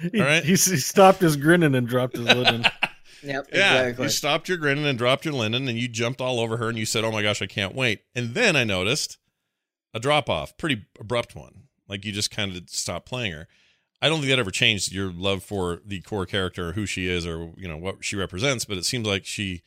He, 0.00 0.18
All 0.18 0.26
right. 0.26 0.42
he, 0.42 0.52
he 0.52 0.56
stopped 0.56 1.20
his 1.20 1.36
grinning 1.36 1.74
and 1.74 1.86
dropped 1.86 2.16
his 2.16 2.24
linen. 2.24 2.64
Yep, 3.22 3.48
Yeah, 3.52 3.80
exactly. 3.82 4.04
you 4.04 4.08
stopped 4.08 4.48
your 4.48 4.56
grinning 4.56 4.86
and 4.86 4.96
dropped 4.96 5.26
your 5.26 5.34
linen, 5.34 5.68
and 5.68 5.76
you 5.76 5.88
jumped 5.88 6.22
all 6.22 6.40
over 6.40 6.56
her, 6.56 6.70
and 6.70 6.78
you 6.78 6.86
said, 6.86 7.04
"Oh 7.04 7.12
my 7.12 7.20
gosh, 7.20 7.42
I 7.42 7.46
can't 7.46 7.74
wait." 7.74 8.00
And 8.14 8.32
then 8.32 8.56
I 8.56 8.64
noticed 8.64 9.18
a 9.92 10.00
drop 10.00 10.30
off, 10.30 10.56
pretty 10.56 10.86
abrupt 10.98 11.36
one. 11.36 11.64
Like 11.86 12.06
you 12.06 12.12
just 12.12 12.30
kind 12.30 12.56
of 12.56 12.70
stopped 12.70 13.04
playing 13.06 13.32
her. 13.32 13.46
I 14.02 14.08
don't 14.08 14.20
think 14.20 14.30
that 14.30 14.38
ever 14.38 14.50
changed 14.50 14.92
your 14.92 15.12
love 15.12 15.42
for 15.42 15.80
the 15.84 16.00
core 16.00 16.26
character, 16.26 16.72
who 16.72 16.86
she 16.86 17.06
is, 17.08 17.26
or 17.26 17.52
you 17.56 17.68
know 17.68 17.76
what 17.76 18.04
she 18.04 18.16
represents. 18.16 18.64
But 18.64 18.78
it 18.78 18.84
seems 18.84 19.06
like 19.06 19.26
she, 19.26 19.62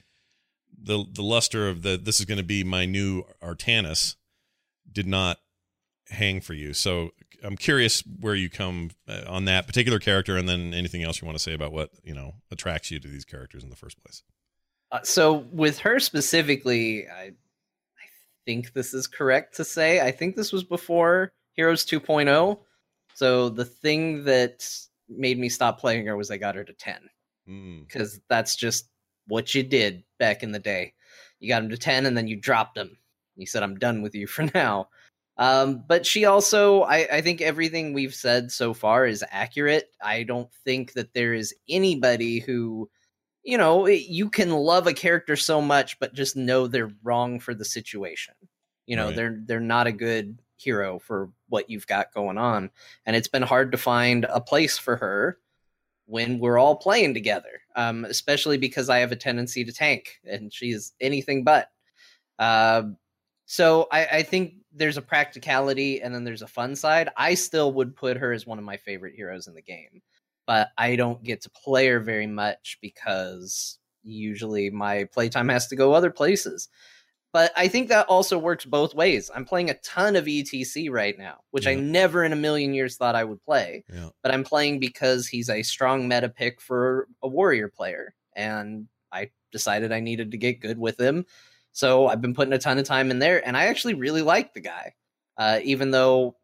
the 0.82 1.06
the 1.10 1.22
luster 1.22 1.70
of 1.70 1.84
the 1.84 1.98
this 1.98 2.20
is 2.20 2.26
going 2.26 2.40
to 2.40 2.44
be 2.44 2.64
my 2.64 2.86
new 2.86 3.24
Artanis, 3.42 4.16
did 4.92 5.08
not 5.08 5.38
hang 6.10 6.42
for 6.42 6.54
you. 6.54 6.74
So 6.74 7.12
I'm 7.44 7.58
curious 7.58 8.04
where 8.20 8.36
you 8.36 8.50
come 8.50 8.92
uh, 9.08 9.22
on 9.28 9.46
that 9.46 9.68
particular 9.68 10.00
character, 10.00 10.36
and 10.36 10.50
then 10.50 10.74
anything 10.74 11.04
else 11.04 11.22
you 11.22 11.26
want 11.26 11.38
to 11.38 11.44
say 11.44 11.54
about 11.54 11.72
what 11.72 11.92
you 12.04 12.16
know 12.16 12.36
attracts 12.52 12.90
you 12.90 13.00
to 13.00 13.08
these 13.08 13.26
characters 13.26 13.64
in 13.64 13.70
the 13.70 13.76
first 13.76 14.02
place. 14.04 14.24
Uh, 14.92 15.00
so 15.04 15.46
with 15.52 15.80
her 15.80 16.00
specifically, 16.00 17.08
I 17.08 17.26
I 17.26 18.08
think 18.46 18.74
this 18.74 18.96
is 18.96 19.06
correct 19.06 19.56
to 19.58 19.64
say. 19.64 20.02
I 20.02 20.12
think 20.12 20.36
this 20.36 20.52
was 20.52 20.64
before 20.64 21.32
Heroes 21.54 21.86
2.0. 21.86 22.60
So 23.16 23.50
the 23.50 23.66
thing 23.66 24.24
that 24.26 24.68
made 25.10 25.38
me 25.38 25.50
stop 25.50 25.80
playing 25.80 26.06
her 26.08 26.18
was 26.18 26.32
I 26.32 26.38
got 26.38 26.56
her 26.56 26.64
to 26.64 26.74
10 26.74 27.10
Mm. 27.50 27.86
because 27.86 28.22
that's 28.30 28.56
just 28.56 28.88
what 29.28 29.54
you 29.54 29.64
did 29.64 30.04
back 30.18 30.44
in 30.44 30.52
the 30.54 30.60
day. 30.60 30.94
You 31.42 31.50
got 31.50 31.62
him 31.62 31.70
to 31.70 31.78
10 31.78 32.06
and 32.06 32.16
then 32.16 32.28
you 32.28 32.38
dropped 32.38 32.78
him. 32.78 32.98
You 33.36 33.46
said, 33.46 33.64
I'm 33.64 33.78
done 33.78 34.02
with 34.02 34.16
you 34.16 34.28
for 34.28 34.44
now. 34.56 34.88
Um, 35.38 35.84
but 35.88 36.06
she 36.06 36.24
also, 36.26 36.84
I, 36.84 37.08
I 37.12 37.22
think 37.22 37.42
everything 37.42 37.92
we've 37.92 38.14
said 38.16 38.50
so 38.52 38.74
far 38.74 39.06
is 39.06 39.26
accurate. 39.30 39.90
I 40.02 40.24
don't 40.24 40.50
think 40.64 40.94
that 40.94 41.14
there 41.14 41.34
is 41.34 41.54
anybody 41.68 42.40
who, 42.40 42.90
you 43.44 43.58
know, 43.58 43.88
you 43.88 44.30
can 44.30 44.52
love 44.52 44.88
a 44.88 44.94
character 44.94 45.36
so 45.36 45.60
much, 45.62 46.00
but 46.00 46.14
just 46.14 46.38
know 46.38 46.68
they're 46.68 46.92
wrong 47.04 47.42
for 47.42 47.54
the 47.54 47.66
situation. 47.66 48.36
You 48.86 48.96
know, 48.96 49.08
Right. 49.08 49.16
they're 49.16 49.42
they're 49.46 49.60
not 49.60 49.88
a 49.88 49.92
good 49.92 50.38
hero 50.58 51.00
for 51.00 51.30
what 51.50 51.70
you've 51.70 51.88
got 51.88 52.14
going 52.14 52.38
on, 52.38 52.70
and 53.06 53.16
it's 53.16 53.28
been 53.28 53.44
hard 53.44 53.72
to 53.72 53.78
find 53.78 54.26
a 54.30 54.42
place 54.42 54.78
for 54.78 54.96
her 54.98 55.38
when 56.06 56.40
we're 56.40 56.58
all 56.58 56.76
playing 56.76 57.14
together. 57.14 57.62
Um, 57.76 58.06
especially 58.06 58.58
because 58.58 58.90
I 58.90 59.00
have 59.00 59.12
a 59.12 59.16
tendency 59.16 59.64
to 59.64 59.72
tank, 59.72 60.20
and 60.24 60.54
she's 60.54 60.94
anything 61.00 61.44
but. 61.44 61.70
Um, 62.40 62.98
so 63.46 63.88
I, 63.92 64.06
I 64.06 64.24
think 64.24 64.56
there's 64.74 64.98
a 64.98 65.02
practicality 65.02 66.02
and 66.02 66.14
then 66.14 66.24
there's 66.24 66.42
a 66.42 66.48
fun 66.48 66.76
side. 66.76 67.10
I 67.18 67.36
still 67.36 67.72
would 67.74 67.96
put 67.96 68.18
her 68.18 68.32
as 68.32 68.48
one 68.48 68.58
of 68.58 68.66
my 68.66 68.78
favorite 68.78 69.16
heroes 69.16 69.48
in 69.48 69.54
the 69.54 69.62
game, 69.62 70.02
but 70.48 70.70
I 70.78 70.96
don't 70.96 71.24
get 71.24 71.42
to 71.42 71.50
play 71.52 71.88
her 71.88 72.00
very 72.00 72.28
much 72.28 72.80
because 72.82 73.78
usually 74.02 74.70
my 74.70 75.06
playtime 75.06 75.50
has 75.50 75.68
to 75.68 75.76
go 75.76 75.94
other 75.94 76.12
places. 76.12 76.70
But 77.34 77.52
I 77.58 77.68
think 77.68 77.90
that 77.90 78.06
also 78.08 78.38
works 78.38 78.64
both 78.64 78.94
ways. 78.94 79.32
I'm 79.34 79.44
playing 79.44 79.72
a 79.72 79.80
ton 79.80 80.16
of 80.16 80.26
ETC 80.26 80.92
right 80.92 81.18
now, 81.18 81.40
which 81.50 81.66
I 81.66 81.74
never 81.74 82.24
in 82.24 82.32
a 82.32 82.36
million 82.38 82.76
years 82.76 82.96
thought 82.96 83.16
I 83.16 83.24
would 83.24 83.42
play. 83.42 83.84
Yeah. 83.92 84.10
But 84.22 84.32
I'm 84.32 84.44
playing 84.44 84.80
because 84.80 85.28
he's 85.28 85.50
a 85.50 85.64
strong 85.64 86.08
meta 86.08 86.30
pick 86.30 86.62
for 86.62 87.08
a 87.24 87.28
warrior 87.28 87.70
player. 87.70 88.14
And 88.36 88.88
I 89.12 89.32
decided 89.52 89.92
I 89.92 90.00
needed 90.00 90.30
to 90.32 90.38
get 90.38 90.62
good 90.62 90.78
with 90.78 91.00
him. 91.00 91.26
So 91.72 92.08
I've 92.08 92.22
been 92.22 92.36
putting 92.36 92.54
a 92.54 92.60
ton 92.60 92.78
of 92.78 92.86
time 92.86 93.10
in 93.10 93.18
there, 93.18 93.46
and 93.46 93.58
I 93.58 93.66
actually 93.66 93.96
really 93.96 94.22
like 94.22 94.54
the 94.54 94.62
guy. 94.62 94.94
Uh, 95.36 95.60
even 95.64 95.90
though 95.90 96.36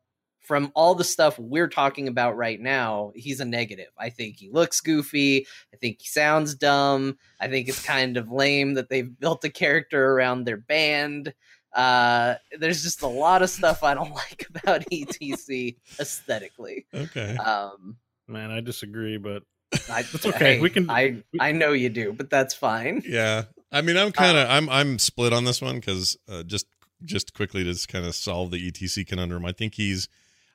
from 0.49 0.71
all 0.73 0.95
the 0.95 1.03
stuff 1.03 1.37
we're 1.37 1.67
talking 1.67 2.07
about 2.07 2.35
right 2.35 2.59
now, 2.59 3.11
he's 3.13 3.39
a 3.39 3.45
negative. 3.45 3.89
I 3.99 4.09
think 4.09 4.37
he 4.37 4.49
looks 4.49 4.81
goofy. 4.81 5.45
I 5.71 5.77
think 5.77 5.97
he 6.01 6.07
sounds 6.07 6.55
dumb. 6.55 7.19
I 7.39 7.47
think 7.47 7.69
it's 7.69 7.85
kind 7.85 8.17
of 8.17 8.31
lame 8.31 8.73
that 8.73 8.89
they've 8.89 9.19
built 9.19 9.43
a 9.45 9.49
character 9.51 10.13
around 10.13 10.45
their 10.45 10.57
band. 10.57 11.35
Uh, 11.71 12.33
there's 12.57 12.81
just 12.81 13.03
a 13.03 13.07
lot 13.07 13.43
of 13.43 13.51
stuff 13.51 13.83
I 13.83 13.93
don't 13.93 14.09
like 14.23 14.47
about 14.55 14.81
ETC 14.91 15.75
aesthetically. 15.99 16.87
Okay. 16.95 17.35
Um, 17.37 17.97
Man, 18.27 18.49
I 18.49 18.61
disagree, 18.61 19.17
but 19.17 19.43
I, 19.87 20.01
That's 20.11 20.25
okay. 20.25 20.55
hey, 20.55 20.59
We 20.61 20.71
can- 20.71 20.89
I 20.89 21.21
I 21.39 21.51
know 21.51 21.73
you 21.73 21.89
do, 21.89 22.11
but 22.11 22.31
that's 22.31 22.55
fine. 22.55 23.03
Yeah, 23.05 23.43
I 23.71 23.83
mean, 23.83 23.97
I'm 23.97 24.11
kind 24.11 24.35
of 24.35 24.49
I'm 24.49 24.67
I'm 24.67 24.97
split 24.97 25.31
on 25.31 25.43
this 25.45 25.61
one 25.61 25.75
because 25.75 26.17
uh, 26.27 26.41
just 26.41 26.65
just 27.05 27.35
quickly 27.35 27.63
to 27.63 27.87
kind 27.87 28.05
of 28.05 28.15
solve 28.15 28.49
the 28.49 28.71
ETC 28.71 29.05
conundrum. 29.05 29.45
I 29.45 29.51
think 29.51 29.75
he's 29.75 30.09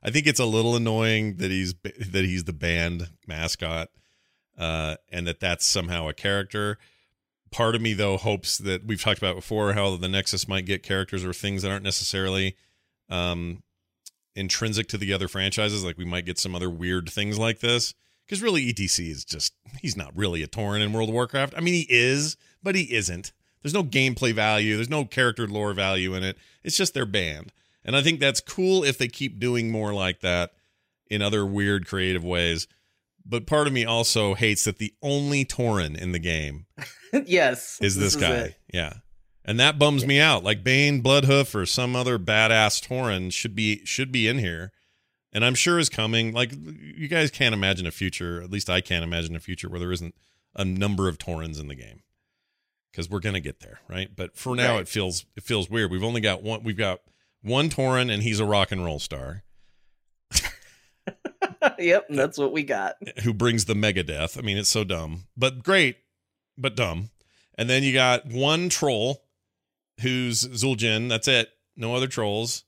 I 0.05 0.11
think 0.11 0.27
it's 0.27 0.41
a 0.41 0.45
little 0.45 0.77
annoying 0.77 1.37
that 1.37 1.51
he's 1.51 1.75
that 1.83 2.25
he's 2.25 2.45
the 2.45 2.53
band 2.53 3.09
mascot, 3.27 3.89
uh, 4.59 4.97
and 5.11 5.27
that 5.27 5.41
that's 5.41 5.67
somehow 5.67 6.09
a 6.09 6.15
character. 6.15 6.79
Part 7.51 7.75
of 7.75 7.81
me 7.81 7.95
though 7.95 8.17
hopes 8.17 8.59
that 8.59 8.85
we've 8.85 9.01
talked 9.01 9.19
about 9.19 9.37
before 9.37 9.73
how 9.73 9.97
the 9.97 10.09
Nexus 10.09 10.47
might 10.47 10.67
get 10.67 10.83
characters 10.83 11.25
or 11.25 11.33
things 11.33 11.63
that 11.63 11.71
aren't 11.71 11.85
necessarily 11.85 12.57
um, 13.09 13.63
intrinsic 14.35 14.89
to 14.89 14.99
the 14.99 15.13
other 15.13 15.29
franchises. 15.29 15.85
Like 15.85 15.97
we 15.97 16.05
might 16.05 16.27
get 16.27 16.39
some 16.39 16.55
other 16.55 16.69
weird 16.69 17.09
things 17.09 17.39
like 17.39 17.61
this 17.61 17.95
because 18.27 18.43
really 18.43 18.73
ETC 18.73 19.09
is 19.09 19.25
just 19.25 19.55
he's 19.81 19.97
not 19.97 20.15
really 20.17 20.43
a 20.43 20.49
Tauren 20.49 20.83
in 20.83 20.93
World 20.93 21.09
of 21.09 21.15
Warcraft. 21.15 21.55
I 21.57 21.61
mean 21.61 21.75
he 21.75 21.87
is, 21.89 22.37
but 22.63 22.75
he 22.75 22.93
isn't. 22.93 23.33
There's 23.63 23.75
no 23.75 23.85
gameplay 23.85 24.35
value. 24.35 24.77
There's 24.77 24.91
no 24.91 25.07
character 25.07 25.49
lore 25.49 25.73
value 25.73 26.15
in 26.15 26.23
it. 26.23 26.37
It's 26.63 26.77
just 26.77 26.93
their 26.93 27.07
band, 27.07 27.51
and 27.85 27.95
I 27.97 28.03
think 28.03 28.21
that's 28.21 28.41
cool 28.41 28.83
if 28.85 28.99
they 28.99 29.09
keep 29.09 29.39
doing 29.39 29.71
more 29.71 29.93
like 29.93 30.21
that 30.21 30.53
in 31.11 31.23
other 31.23 31.45
weird 31.45 31.87
creative 31.87 32.25
ways. 32.25 32.67
But 33.27 33.47
part 33.47 33.67
of 33.67 33.73
me 33.73 33.85
also 33.85 34.35
hates 34.35 34.65
that 34.65 34.79
the 34.79 34.93
only 35.03 35.45
Tauren 35.45 35.97
in 35.97 36.13
the 36.13 36.19
game 36.19 36.67
yes, 37.27 37.79
is 37.81 37.97
this, 37.97 38.17
guy. 38.17 38.35
it. 38.35 38.55
yeah. 38.73 38.93
and 39.45 39.59
that 39.61 39.79
bums 39.79 40.05
me 40.07 40.21
out. 40.21 40.45
Like 40.45 40.63
Baine, 40.63 41.03
Bloodhoof, 41.03 41.55
or 41.55 41.65
some 41.67 41.97
other 41.97 42.19
badass 42.19 42.87
Tauren 42.87 43.33
should 43.33 43.55
be 43.55 43.83
should 43.87 44.13
be 44.13 44.29
in 44.29 44.39
here, 44.39 44.73
and 45.33 45.43
I'm 45.45 45.55
sure 45.55 45.79
is 45.79 45.89
coming. 45.89 46.33
Like 46.33 46.53
you 46.53 47.09
guys 47.09 47.31
can't 47.31 47.55
imagine 47.55 47.87
a 47.87 47.91
future. 47.91 48.43
At 48.43 48.51
least 48.51 48.69
I 48.69 48.81
can't 48.83 49.05
imagine 49.05 49.35
a 49.35 49.41
future 49.41 49.69
where 49.71 49.81
there 49.81 49.93
isn't 49.93 50.15
a 50.55 50.65
number 50.65 51.09
of 51.09 51.17
Taurens 51.17 51.59
in 51.59 51.69
the 51.69 51.75
game 51.75 52.03
because 52.93 53.09
we're 53.09 53.21
gonna 53.21 53.41
get 53.41 53.61
there, 53.61 53.81
right? 53.89 54.15
But 54.15 54.37
for 54.37 54.55
now, 54.55 54.75
Right. 54.75 54.83
it 54.83 54.89
feels 54.89 55.25
it 55.35 55.45
feels 55.45 55.71
weird. 55.71 55.91
We've 55.91 56.05
only 56.05 56.21
got 56.21 56.43
one. 56.43 56.63
We've 56.63 56.77
got 56.77 57.01
one 57.45 57.69
Tauren, 57.71 58.13
and 58.13 58.23
he's 58.23 58.41
a 58.41 58.45
rock 58.45 58.73
and 58.73 58.85
roll 58.85 58.99
star 58.99 59.45
yep, 61.79 62.07
that's 62.11 62.39
what 62.39 62.53
we 62.53 62.63
got. 62.63 62.97
who 63.23 63.33
brings 63.33 63.65
the 63.65 63.75
mega 63.75 64.03
death. 64.03 64.39
I 64.39 64.43
mean, 64.43 64.57
it's 64.59 64.71
so 64.71 64.85
dumb, 64.85 65.25
but 65.37 65.63
great, 65.63 65.97
but 66.57 66.77
dumb. 66.77 67.11
And 67.57 67.71
then 67.71 67.83
you 67.83 67.93
got 67.93 68.27
one 68.27 68.69
troll 68.69 69.23
who's 70.01 70.47
Zul'jin. 70.49 71.09
That's 71.09 71.29
it. 71.29 71.51
No 71.77 71.95
other 71.95 72.07
trolls. 72.09 72.65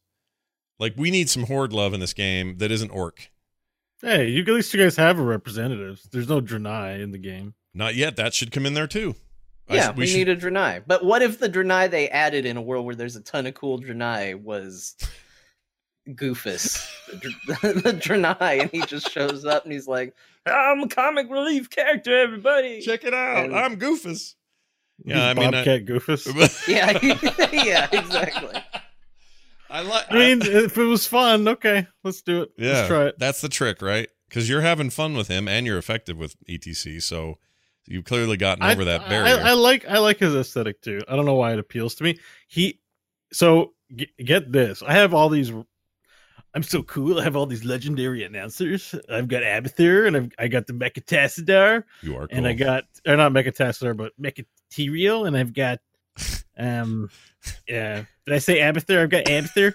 Like 0.78 0.95
we 0.97 1.11
need 1.11 1.28
some 1.28 1.45
horde 1.45 1.73
love 1.73 1.95
in 1.95 2.00
this 2.00 2.12
game 2.12 2.59
that 2.59 2.71
isn't 2.71 2.90
orc. 2.90 3.30
Hey, 4.02 4.28
you 4.28 4.42
at 4.42 4.49
least 4.49 4.75
you 4.75 4.83
guys 4.83 4.97
have 4.97 5.18
a 5.18 5.23
representative. 5.23 6.02
There's 6.12 6.28
no 6.28 6.40
Draenei 6.40 7.00
in 7.00 7.12
the 7.12 7.18
game. 7.18 7.54
Not 7.73 7.95
yet. 7.95 8.16
That 8.16 8.35
should 8.35 8.52
come 8.52 8.66
in 8.66 8.75
there 8.75 8.87
too. 8.87 9.16
I- 9.68 9.75
Yeah, 9.75 9.90
we, 9.92 10.06
should- 10.06 10.16
need 10.16 10.28
a 10.28 10.37
Draenei. 10.37 10.82
But 10.87 11.04
what 11.04 11.23
if 11.23 11.38
the 11.38 11.49
Draenei 11.49 11.90
they 11.90 12.08
added 12.08 12.44
in 12.46 12.56
a 12.56 12.62
world 12.62 12.87
where 12.87 12.94
there's 12.94 13.16
a 13.16 13.23
ton 13.23 13.46
of 13.46 13.54
cool 13.54 13.80
Draenei 13.80 14.40
was 14.40 14.94
Goofus, 16.08 16.87
the, 17.11 17.16
Dr- 17.54 17.75
the 17.82 17.92
Draenei, 17.92 18.61
and 18.61 18.70
he 18.70 18.80
just 18.82 19.11
shows 19.11 19.44
up 19.44 19.64
and 19.64 19.73
he's 19.73 19.88
like, 19.88 20.14
"I'm 20.46 20.80
a 20.85 20.88
comic 20.88 21.28
relief 21.30 21.68
character, 21.68 22.16
everybody." 22.16 22.80
check 22.80 23.04
it 23.04 23.12
out. 23.14 23.46
And- 23.46 23.56
I'm 23.56 23.78
Goofus. 23.78 24.35
Yeah, 25.04 25.26
I 25.28 25.35
mean, 25.35 25.46
I- 25.49 25.50
Bobcat 25.64 25.85
Goofus. 25.85 26.68
Yeah, 26.68 26.99
yeah, 27.64 27.88
exactly. 27.92 28.62
I 29.68 29.80
like. 29.82 30.04
I 30.11 30.14
mean, 30.14 30.42
if 30.42 30.78
it 30.78 30.85
was 30.85 31.06
fun, 31.08 31.49
okay, 31.49 31.88
let's 32.04 32.23
do 32.23 32.42
it. 32.42 32.50
Yeah, 32.56 32.73
Let's 32.73 32.88
try 32.88 33.06
it. 33.06 33.18
That's 33.18 33.40
the 33.40 33.49
trick, 33.49 33.82
right? 33.82 34.08
Because 34.28 34.49
you're 34.49 34.61
having 34.61 34.90
fun 34.90 35.14
with 35.16 35.26
him 35.28 35.49
and 35.49 35.66
you're 35.66 35.76
effective 35.78 36.16
with 36.16 36.37
ETC, 36.49 37.02
so 37.02 37.38
you've 37.87 38.05
clearly 38.05 38.37
gotten 38.37 38.64
over 38.64 38.85
that 38.85 39.02
I, 39.02 39.09
barrier. 39.09 39.40
I, 39.43 39.52
like 39.52 39.87
I 39.88 39.99
like 39.99 40.19
his 40.19 40.35
aesthetic 40.35 40.81
too. 40.83 41.00
I 41.09 41.16
don't 41.16 41.25
know 41.26 41.35
why 41.35 41.52
it 41.52 41.59
appeals 41.59 41.95
to 41.97 42.05
me. 42.05 42.19
He 42.49 42.81
so 43.33 43.73
g- 43.95 44.09
get 44.25 44.50
this. 44.52 44.83
I 44.83 44.93
have 44.95 45.14
all 45.14 45.28
these. 45.28 45.52
I'm 46.55 46.62
so 46.62 46.83
cool. 46.83 47.21
I 47.21 47.25
have 47.25 47.37
all 47.37 47.45
these 47.47 47.64
legendary 47.64 48.25
announcers. 48.25 48.95
I've 49.11 49.28
got 49.28 49.43
Abathur 49.43 50.07
and 50.07 50.16
I've, 50.16 50.31
I 50.38 50.49
got 50.49 50.66
the 50.66 50.73
Mechatassadar 50.73 51.85
you 52.02 52.16
are, 52.16 52.26
cool. 52.26 52.28
and 52.31 52.47
I 52.47 52.55
got 52.55 52.85
or 53.07 53.16
not 53.16 53.33
Mechatassadar 53.33 53.95
but 53.97 54.12
Mechaterial 54.21 55.26
and 55.26 55.37
I've 55.37 55.52
got 55.52 55.81
um 56.59 57.11
yeah 57.69 58.05
did 58.25 58.35
I 58.35 58.38
say 58.38 58.59
Abathur? 58.61 59.02
I've 59.02 59.11
got 59.11 59.25
Abathur. 59.26 59.75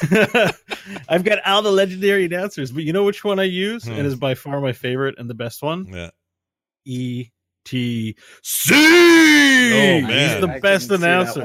I've 1.08 1.22
got 1.24 1.38
all 1.46 1.62
the 1.62 1.70
legendary 1.70 2.24
announcers, 2.24 2.72
but 2.72 2.82
you 2.84 2.92
know 2.92 3.04
which 3.04 3.22
one 3.24 3.38
I 3.38 3.44
use 3.44 3.84
Hmm. 3.84 3.92
and 3.92 4.06
is 4.06 4.16
by 4.16 4.34
far 4.34 4.60
my 4.60 4.72
favorite 4.72 5.16
and 5.18 5.28
the 5.28 5.34
best 5.34 5.62
one. 5.62 5.86
yeah. 5.92 6.10
E 6.84 7.28
T 7.64 8.16
C. 8.42 8.74
Oh, 8.74 10.00
man. 10.02 10.04
he's 10.08 10.40
the 10.40 10.52
I 10.54 10.58
best 10.60 10.88
couldn't 10.88 11.02
that 11.02 11.36
announcer. 11.36 11.42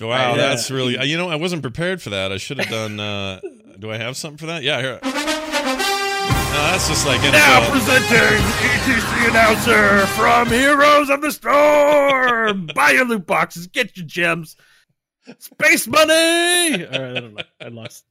Wow, 0.00 0.30
Yeah. 0.30 0.36
that's 0.36 0.70
really. 0.70 0.96
uh, 0.98 1.04
You 1.04 1.16
know, 1.16 1.28
I 1.28 1.36
wasn't 1.36 1.62
prepared 1.62 2.00
for 2.00 2.10
that. 2.10 2.32
I 2.32 2.36
should 2.36 2.58
have 2.58 2.68
done. 2.70 2.98
uh 3.00 3.40
Do 3.78 3.90
I 3.90 3.96
have 3.96 4.16
something 4.16 4.38
for 4.38 4.46
that? 4.46 4.62
Yeah, 4.62 4.80
here. 4.80 4.98
No, 5.02 5.10
that's 6.72 6.88
just 6.88 7.06
like 7.06 7.20
Now 7.22 7.60
NFL. 7.60 7.70
presenting 7.70 8.44
ETC 8.64 9.28
announcer 9.30 10.06
from 10.16 10.48
Heroes 10.48 11.10
of 11.10 11.20
the 11.20 11.30
Storm. 11.30 12.66
Buy 12.74 12.92
your 12.92 13.04
loot 13.04 13.26
boxes, 13.26 13.66
get 13.66 13.96
your 13.96 14.06
gems, 14.06 14.56
space 15.38 15.86
money. 15.86 16.86
All 16.86 16.90
right, 16.90 17.16
I 17.16 17.20
don't 17.20 17.34
know. 17.34 17.42
I 17.60 17.68
lost. 17.68 18.04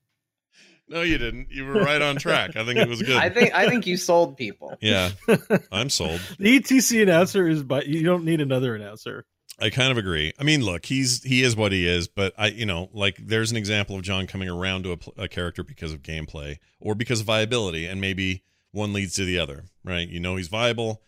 No, 0.89 1.01
you 1.01 1.17
didn't. 1.17 1.51
You 1.51 1.65
were 1.65 1.73
right 1.73 2.01
on 2.01 2.15
track. 2.15 2.55
I 2.55 2.63
think 2.63 2.79
it 2.79 2.87
was 2.87 3.01
good. 3.01 3.17
I 3.17 3.29
think 3.29 3.53
I 3.53 3.67
think 3.69 3.85
you 3.85 3.97
sold 3.97 4.37
people. 4.37 4.75
Yeah, 4.79 5.11
I'm 5.71 5.89
sold. 5.89 6.21
The 6.39 6.59
ETC 6.59 7.03
announcer 7.03 7.47
is, 7.47 7.63
but 7.63 7.87
you 7.87 8.03
don't 8.03 8.23
need 8.23 8.39
another 8.39 8.75
announcer. 8.75 9.25
I 9.59 9.69
kind 9.69 9.91
of 9.91 9.97
agree. 9.97 10.33
I 10.39 10.43
mean, 10.43 10.63
look, 10.63 10.85
he's 10.85 11.23
he 11.23 11.43
is 11.43 11.55
what 11.55 11.71
he 11.71 11.87
is, 11.87 12.07
but 12.07 12.33
I, 12.37 12.47
you 12.47 12.65
know, 12.65 12.89
like 12.93 13.17
there's 13.17 13.51
an 13.51 13.57
example 13.57 13.95
of 13.95 14.03
John 14.03 14.27
coming 14.27 14.47
around 14.47 14.83
to 14.83 14.93
a, 14.93 15.23
a 15.23 15.27
character 15.27 15.63
because 15.63 15.93
of 15.93 16.03
gameplay 16.03 16.57
or 16.79 16.95
because 16.95 17.21
of 17.21 17.25
viability, 17.25 17.85
and 17.85 17.99
maybe 17.99 18.43
one 18.71 18.93
leads 18.93 19.15
to 19.15 19.25
the 19.25 19.39
other, 19.39 19.65
right? 19.83 20.07
You 20.07 20.19
know, 20.19 20.35
he's 20.35 20.47
viable, 20.47 21.01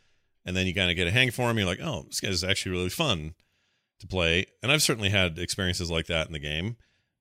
and 0.45 0.57
then 0.57 0.65
you 0.65 0.73
kind 0.73 0.89
of 0.89 0.95
get 0.95 1.07
a 1.07 1.11
hang 1.11 1.31
for 1.31 1.49
him. 1.49 1.57
You're 1.57 1.67
like, 1.67 1.81
oh, 1.81 2.03
this 2.07 2.19
guy's 2.19 2.43
actually 2.43 2.71
really 2.71 2.89
fun 2.89 3.35
to 3.99 4.07
play, 4.07 4.47
and 4.63 4.71
I've 4.71 4.81
certainly 4.81 5.09
had 5.09 5.37
experiences 5.37 5.91
like 5.91 6.07
that 6.07 6.27
in 6.27 6.33
the 6.33 6.39
game. 6.39 6.75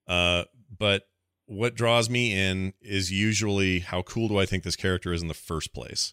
Uh, 0.06 0.44
but 0.76 1.02
what 1.48 1.74
draws 1.74 2.08
me 2.10 2.32
in 2.38 2.72
is 2.80 3.10
usually 3.10 3.80
how 3.80 4.02
cool 4.02 4.28
do 4.28 4.38
I 4.38 4.46
think 4.46 4.62
this 4.64 4.76
character 4.76 5.12
is 5.12 5.22
in 5.22 5.28
the 5.28 5.34
first 5.34 5.72
place. 5.74 6.12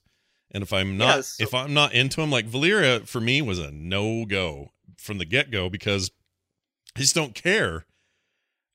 And 0.51 0.63
if 0.63 0.71
I'm 0.71 0.97
not 0.97 1.15
Yeah, 1.17 1.21
so- 1.21 1.43
if 1.43 1.53
I'm 1.53 1.73
not 1.73 1.93
into 1.93 2.21
him, 2.21 2.31
like 2.31 2.47
Valyria 2.49 3.05
for 3.07 3.19
me 3.21 3.41
was 3.41 3.59
a 3.59 3.69
no 3.71 4.25
go 4.25 4.71
from 4.97 5.17
the 5.17 5.25
get 5.25 5.51
go 5.51 5.69
because 5.69 6.09
I 6.95 7.01
just 7.01 7.13
don't 7.15 7.35
care 7.35 7.85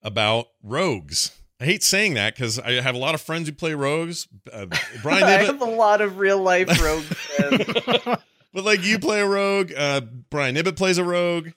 about 0.03 0.47
rogues. 0.63 1.33
I 1.61 1.65
hate 1.65 1.83
saying 1.83 2.15
that 2.15 2.35
because 2.35 2.59
I 2.59 2.73
have 2.81 2.95
a 2.95 2.99
lot 2.99 3.15
of 3.15 3.21
friends 3.21 3.49
who 3.49 3.55
play 3.55 3.75
rogues. 3.75 4.29
Uh, 4.51 4.67
Brian 5.03 5.25
I 5.25 5.45
have 5.45 5.61
a 5.61 5.65
lot 5.67 6.01
of 6.01 6.19
real 6.19 6.39
life 6.43 6.69
rogue 6.83 7.03
friends. 7.05 7.65
but 8.53 8.65
like 8.65 8.85
you 8.85 8.99
play 8.99 9.21
a 9.21 9.27
rogue. 9.27 9.73
Uh, 9.77 10.01
Brian 10.31 10.57
Ibbott 10.57 10.77
plays 10.77 10.99
a 10.99 11.05
rogue, 11.05 11.49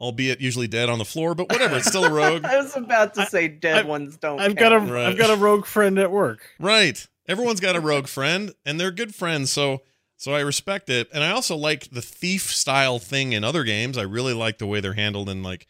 albeit 0.00 0.40
usually 0.40 0.66
dead 0.68 0.88
on 0.88 0.98
the 0.98 1.04
floor. 1.04 1.34
But 1.34 1.50
whatever, 1.50 1.76
it's 1.76 1.88
still 1.88 2.04
a 2.04 2.12
rogue. 2.12 2.44
I 2.46 2.56
was 2.56 2.76
about 2.76 3.14
to 3.14 3.26
say 3.26 3.48
dead 3.48 3.84
I- 3.84 3.88
ones 3.88 4.16
don't. 4.16 4.40
I've 4.40 4.56
got 4.56 4.72
a 4.72 4.78
count. 4.78 4.90
Right. 4.90 5.08
have 5.08 5.18
got 5.18 5.30
a 5.30 5.36
rogue 5.36 5.66
friend 5.66 5.98
at 5.98 6.10
work. 6.10 6.40
Right. 6.58 7.06
Everyone's 7.26 7.60
got 7.60 7.76
a 7.76 7.80
rogue 7.80 8.06
friend, 8.08 8.54
and 8.64 8.80
they're 8.80 8.90
good 8.90 9.14
friends. 9.14 9.52
So 9.52 9.82
so 10.16 10.32
I 10.34 10.40
respect 10.40 10.88
it, 10.88 11.08
and 11.12 11.22
I 11.22 11.30
also 11.30 11.54
like 11.56 11.90
the 11.90 12.00
thief 12.02 12.50
style 12.52 12.98
thing 12.98 13.32
in 13.34 13.44
other 13.44 13.64
games. 13.64 13.98
I 13.98 14.02
really 14.02 14.32
like 14.32 14.58
the 14.58 14.66
way 14.66 14.80
they're 14.80 14.94
handled 14.94 15.28
in 15.28 15.42
like 15.42 15.66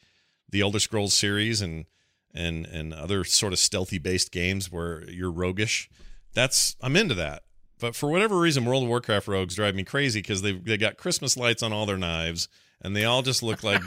the 0.49 0.61
Elder 0.61 0.79
Scrolls 0.79 1.15
series 1.15 1.61
and 1.61 1.87
and 2.33 2.65
and 2.67 2.95
other 2.95 3.25
sort 3.25 3.53
of 3.53 3.59
stealthy 3.59 3.99
based 3.99 4.31
games 4.31 4.71
where 4.71 5.03
you're 5.11 5.31
roguish. 5.33 5.91
That's 6.33 6.77
I'm 6.81 6.95
into 6.97 7.15
that. 7.17 7.43
But 7.81 7.95
for 7.97 8.09
whatever 8.11 8.39
reason, 8.39 8.65
World 8.65 8.85
of 8.85 8.89
Warcraft 8.89 9.29
rogues 9.29 9.55
drive 9.55 9.75
me 9.75 9.83
crazy 9.85 10.21
because 10.21 10.43
they 10.43 10.53
they 10.53 10.77
got 10.77 10.97
Christmas 10.97 11.37
lights 11.37 11.63
on 11.63 11.73
all 11.73 11.87
their 11.87 11.99
knives, 11.99 12.49
and 12.83 12.95
they 12.95 13.05
all 13.05 13.23
just 13.23 13.43
look 13.43 13.63
like 13.63 13.83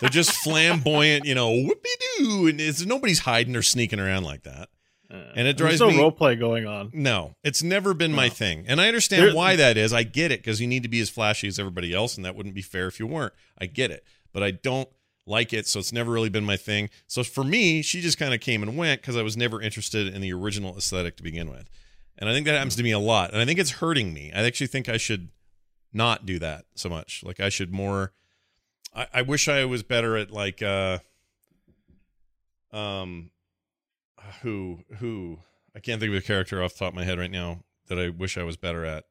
they're 0.00 0.10
just 0.10 0.32
flamboyant, 0.32 1.24
you 1.24 1.34
know, 1.34 1.50
whoopie 1.50 2.18
doo, 2.18 2.46
and 2.48 2.60
it's 2.60 2.84
nobody's 2.84 3.20
hiding 3.20 3.56
or 3.56 3.62
sneaking 3.62 4.00
around 4.00 4.24
like 4.24 4.42
that. 4.44 4.68
Uh, 5.10 5.32
and 5.34 5.48
it 5.48 5.56
drives 5.56 5.78
There's 5.78 5.90
no 5.90 5.96
me 5.96 6.02
role 6.02 6.12
play 6.12 6.36
going 6.36 6.66
on. 6.66 6.90
no, 6.92 7.34
it's 7.42 7.62
never 7.62 7.94
been 7.94 8.12
my 8.12 8.28
thing. 8.28 8.66
And 8.68 8.78
I 8.78 8.88
understand 8.88 9.34
why 9.34 9.56
that 9.56 9.78
is. 9.78 9.92
I 9.92 10.02
get 10.02 10.30
it 10.32 10.40
because 10.40 10.60
you 10.60 10.66
need 10.66 10.82
to 10.82 10.88
be 10.88 11.00
as 11.00 11.08
flashy 11.08 11.48
as 11.48 11.58
everybody 11.58 11.94
else, 11.94 12.16
and 12.16 12.26
that 12.26 12.36
wouldn't 12.36 12.54
be 12.54 12.62
fair 12.62 12.88
if 12.88 13.00
you 13.00 13.06
weren't. 13.06 13.32
I 13.58 13.66
get 13.66 13.90
it. 13.90 14.04
But 14.34 14.42
I 14.42 14.50
don't 14.50 14.88
like 15.24 15.54
it, 15.54 15.66
so 15.66 15.78
it's 15.78 15.92
never 15.92 16.10
really 16.10 16.28
been 16.28 16.44
my 16.44 16.56
thing. 16.56 16.90
So 17.06 17.24
for 17.24 17.42
me, 17.42 17.80
she 17.80 18.02
just 18.02 18.18
kind 18.18 18.34
of 18.34 18.40
came 18.40 18.62
and 18.62 18.76
went 18.76 19.00
because 19.00 19.16
I 19.16 19.22
was 19.22 19.36
never 19.36 19.62
interested 19.62 20.12
in 20.12 20.20
the 20.20 20.32
original 20.32 20.76
aesthetic 20.76 21.16
to 21.16 21.22
begin 21.22 21.50
with. 21.50 21.70
And 22.18 22.28
I 22.28 22.34
think 22.34 22.46
that 22.46 22.54
happens 22.54 22.74
hmm. 22.74 22.78
to 22.78 22.84
me 22.84 22.92
a 22.92 22.98
lot. 22.98 23.32
And 23.32 23.40
I 23.40 23.46
think 23.46 23.58
it's 23.58 23.72
hurting 23.72 24.12
me. 24.12 24.32
I 24.34 24.44
actually 24.44 24.66
think 24.66 24.88
I 24.88 24.98
should 24.98 25.30
not 25.92 26.26
do 26.26 26.38
that 26.38 26.66
so 26.74 26.88
much. 26.88 27.22
Like 27.24 27.40
I 27.40 27.48
should 27.48 27.72
more 27.72 28.12
I, 28.94 29.06
I 29.14 29.22
wish 29.22 29.48
I 29.48 29.64
was 29.64 29.82
better 29.82 30.16
at 30.16 30.30
like 30.30 30.62
uh 30.62 30.98
um 32.72 33.30
who 34.42 34.80
who 34.98 35.38
I 35.74 35.80
can't 35.80 36.00
think 36.00 36.10
of 36.10 36.18
a 36.18 36.26
character 36.26 36.62
off 36.62 36.72
the 36.72 36.80
top 36.80 36.88
of 36.88 36.94
my 36.94 37.04
head 37.04 37.18
right 37.18 37.30
now 37.30 37.60
that 37.86 37.98
I 37.98 38.08
wish 38.08 38.36
I 38.36 38.42
was 38.42 38.56
better 38.56 38.84
at. 38.84 39.04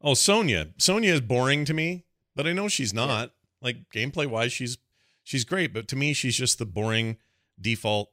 Oh, 0.00 0.14
Sonya. 0.14 0.70
Sonya 0.78 1.12
is 1.12 1.20
boring 1.20 1.64
to 1.64 1.74
me, 1.74 2.04
but 2.34 2.46
I 2.46 2.52
know 2.52 2.68
she's 2.68 2.92
not. 2.92 3.32
Like 3.60 3.90
gameplay 3.94 4.26
wise, 4.26 4.52
she's 4.52 4.78
she's 5.22 5.44
great, 5.44 5.72
but 5.72 5.86
to 5.88 5.96
me, 5.96 6.12
she's 6.12 6.36
just 6.36 6.58
the 6.58 6.66
boring 6.66 7.18
default 7.60 8.10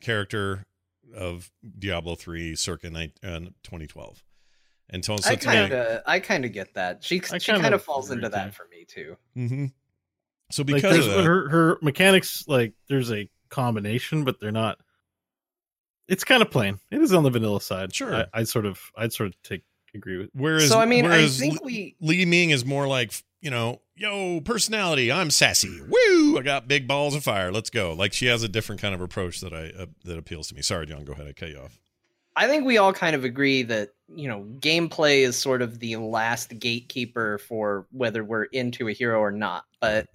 character 0.00 0.64
of 1.14 1.52
Diablo 1.78 2.16
three 2.16 2.56
circa 2.56 2.90
nine, 2.90 3.12
uh, 3.22 3.38
2012. 3.62 4.22
And 4.90 5.04
so, 5.04 5.16
so 5.16 5.30
I 5.30 5.34
to 5.36 5.48
me- 5.48 5.54
kind 5.54 5.72
of, 5.72 6.02
I 6.06 6.20
kind 6.20 6.44
of 6.44 6.52
get 6.52 6.74
that. 6.74 7.02
She, 7.02 7.20
I 7.32 7.38
she 7.38 7.52
kinda 7.52 7.78
falls 7.78 8.10
agree 8.10 8.18
into 8.24 8.28
too. 8.28 8.34
that 8.36 8.54
for 8.54 8.66
me 8.70 8.84
too. 8.84 9.16
Mhm. 9.36 9.72
So 10.50 10.62
because 10.62 10.82
there's 10.92 11.06
of 11.06 11.14
that, 11.16 11.24
her 11.24 11.48
her 11.48 11.78
mechanics, 11.82 12.44
like 12.46 12.74
there's 12.88 13.10
a 13.10 13.28
combination, 13.48 14.24
but 14.24 14.40
they're 14.40 14.52
not. 14.52 14.78
It's 16.06 16.22
kind 16.24 16.42
of 16.42 16.50
plain. 16.50 16.78
It 16.90 17.00
is 17.00 17.12
on 17.14 17.22
the 17.22 17.30
vanilla 17.30 17.60
side. 17.60 17.94
Sure. 17.94 18.14
I, 18.14 18.24
I'd 18.34 18.48
sort 18.48 18.66
of 18.66 18.78
I'd 18.96 19.12
sort 19.12 19.28
of 19.28 19.42
take 19.42 19.62
agree 19.94 20.18
with. 20.18 20.30
whereas 20.34 20.68
so 20.68 20.78
I 20.78 20.84
mean, 20.86 21.06
I 21.06 21.26
think 21.28 21.62
Li- 21.62 21.96
we, 22.00 22.16
Li 22.16 22.24
Ming 22.26 22.50
is 22.50 22.64
more 22.64 22.86
like 22.86 23.12
you 23.40 23.50
know, 23.50 23.80
yo, 23.96 24.40
personality. 24.42 25.10
I'm 25.12 25.30
sassy. 25.30 25.80
Woo! 25.80 26.38
I 26.38 26.42
got 26.42 26.66
big 26.68 26.86
balls 26.86 27.14
of 27.14 27.24
fire. 27.24 27.50
Let's 27.52 27.70
go. 27.70 27.92
Like 27.94 28.12
she 28.12 28.26
has 28.26 28.42
a 28.42 28.48
different 28.48 28.80
kind 28.82 28.94
of 28.94 29.00
approach 29.00 29.40
that 29.40 29.52
I 29.54 29.70
uh, 29.82 29.86
that 30.04 30.18
appeals 30.18 30.48
to 30.48 30.54
me. 30.54 30.62
Sorry, 30.62 30.86
John. 30.86 31.04
Go 31.04 31.14
ahead. 31.14 31.26
I 31.26 31.32
cut 31.32 31.48
you 31.48 31.58
off. 31.58 31.78
I 32.36 32.48
think 32.48 32.64
we 32.64 32.78
all 32.78 32.92
kind 32.92 33.14
of 33.14 33.24
agree 33.24 33.62
that 33.64 33.90
you 34.14 34.28
know 34.28 34.46
gameplay 34.58 35.20
is 35.20 35.36
sort 35.36 35.62
of 35.62 35.78
the 35.78 35.96
last 35.96 36.58
gatekeeper 36.58 37.38
for 37.38 37.86
whether 37.90 38.24
we're 38.24 38.44
into 38.44 38.88
a 38.88 38.92
hero 38.92 39.20
or 39.20 39.32
not. 39.32 39.64
But 39.80 40.08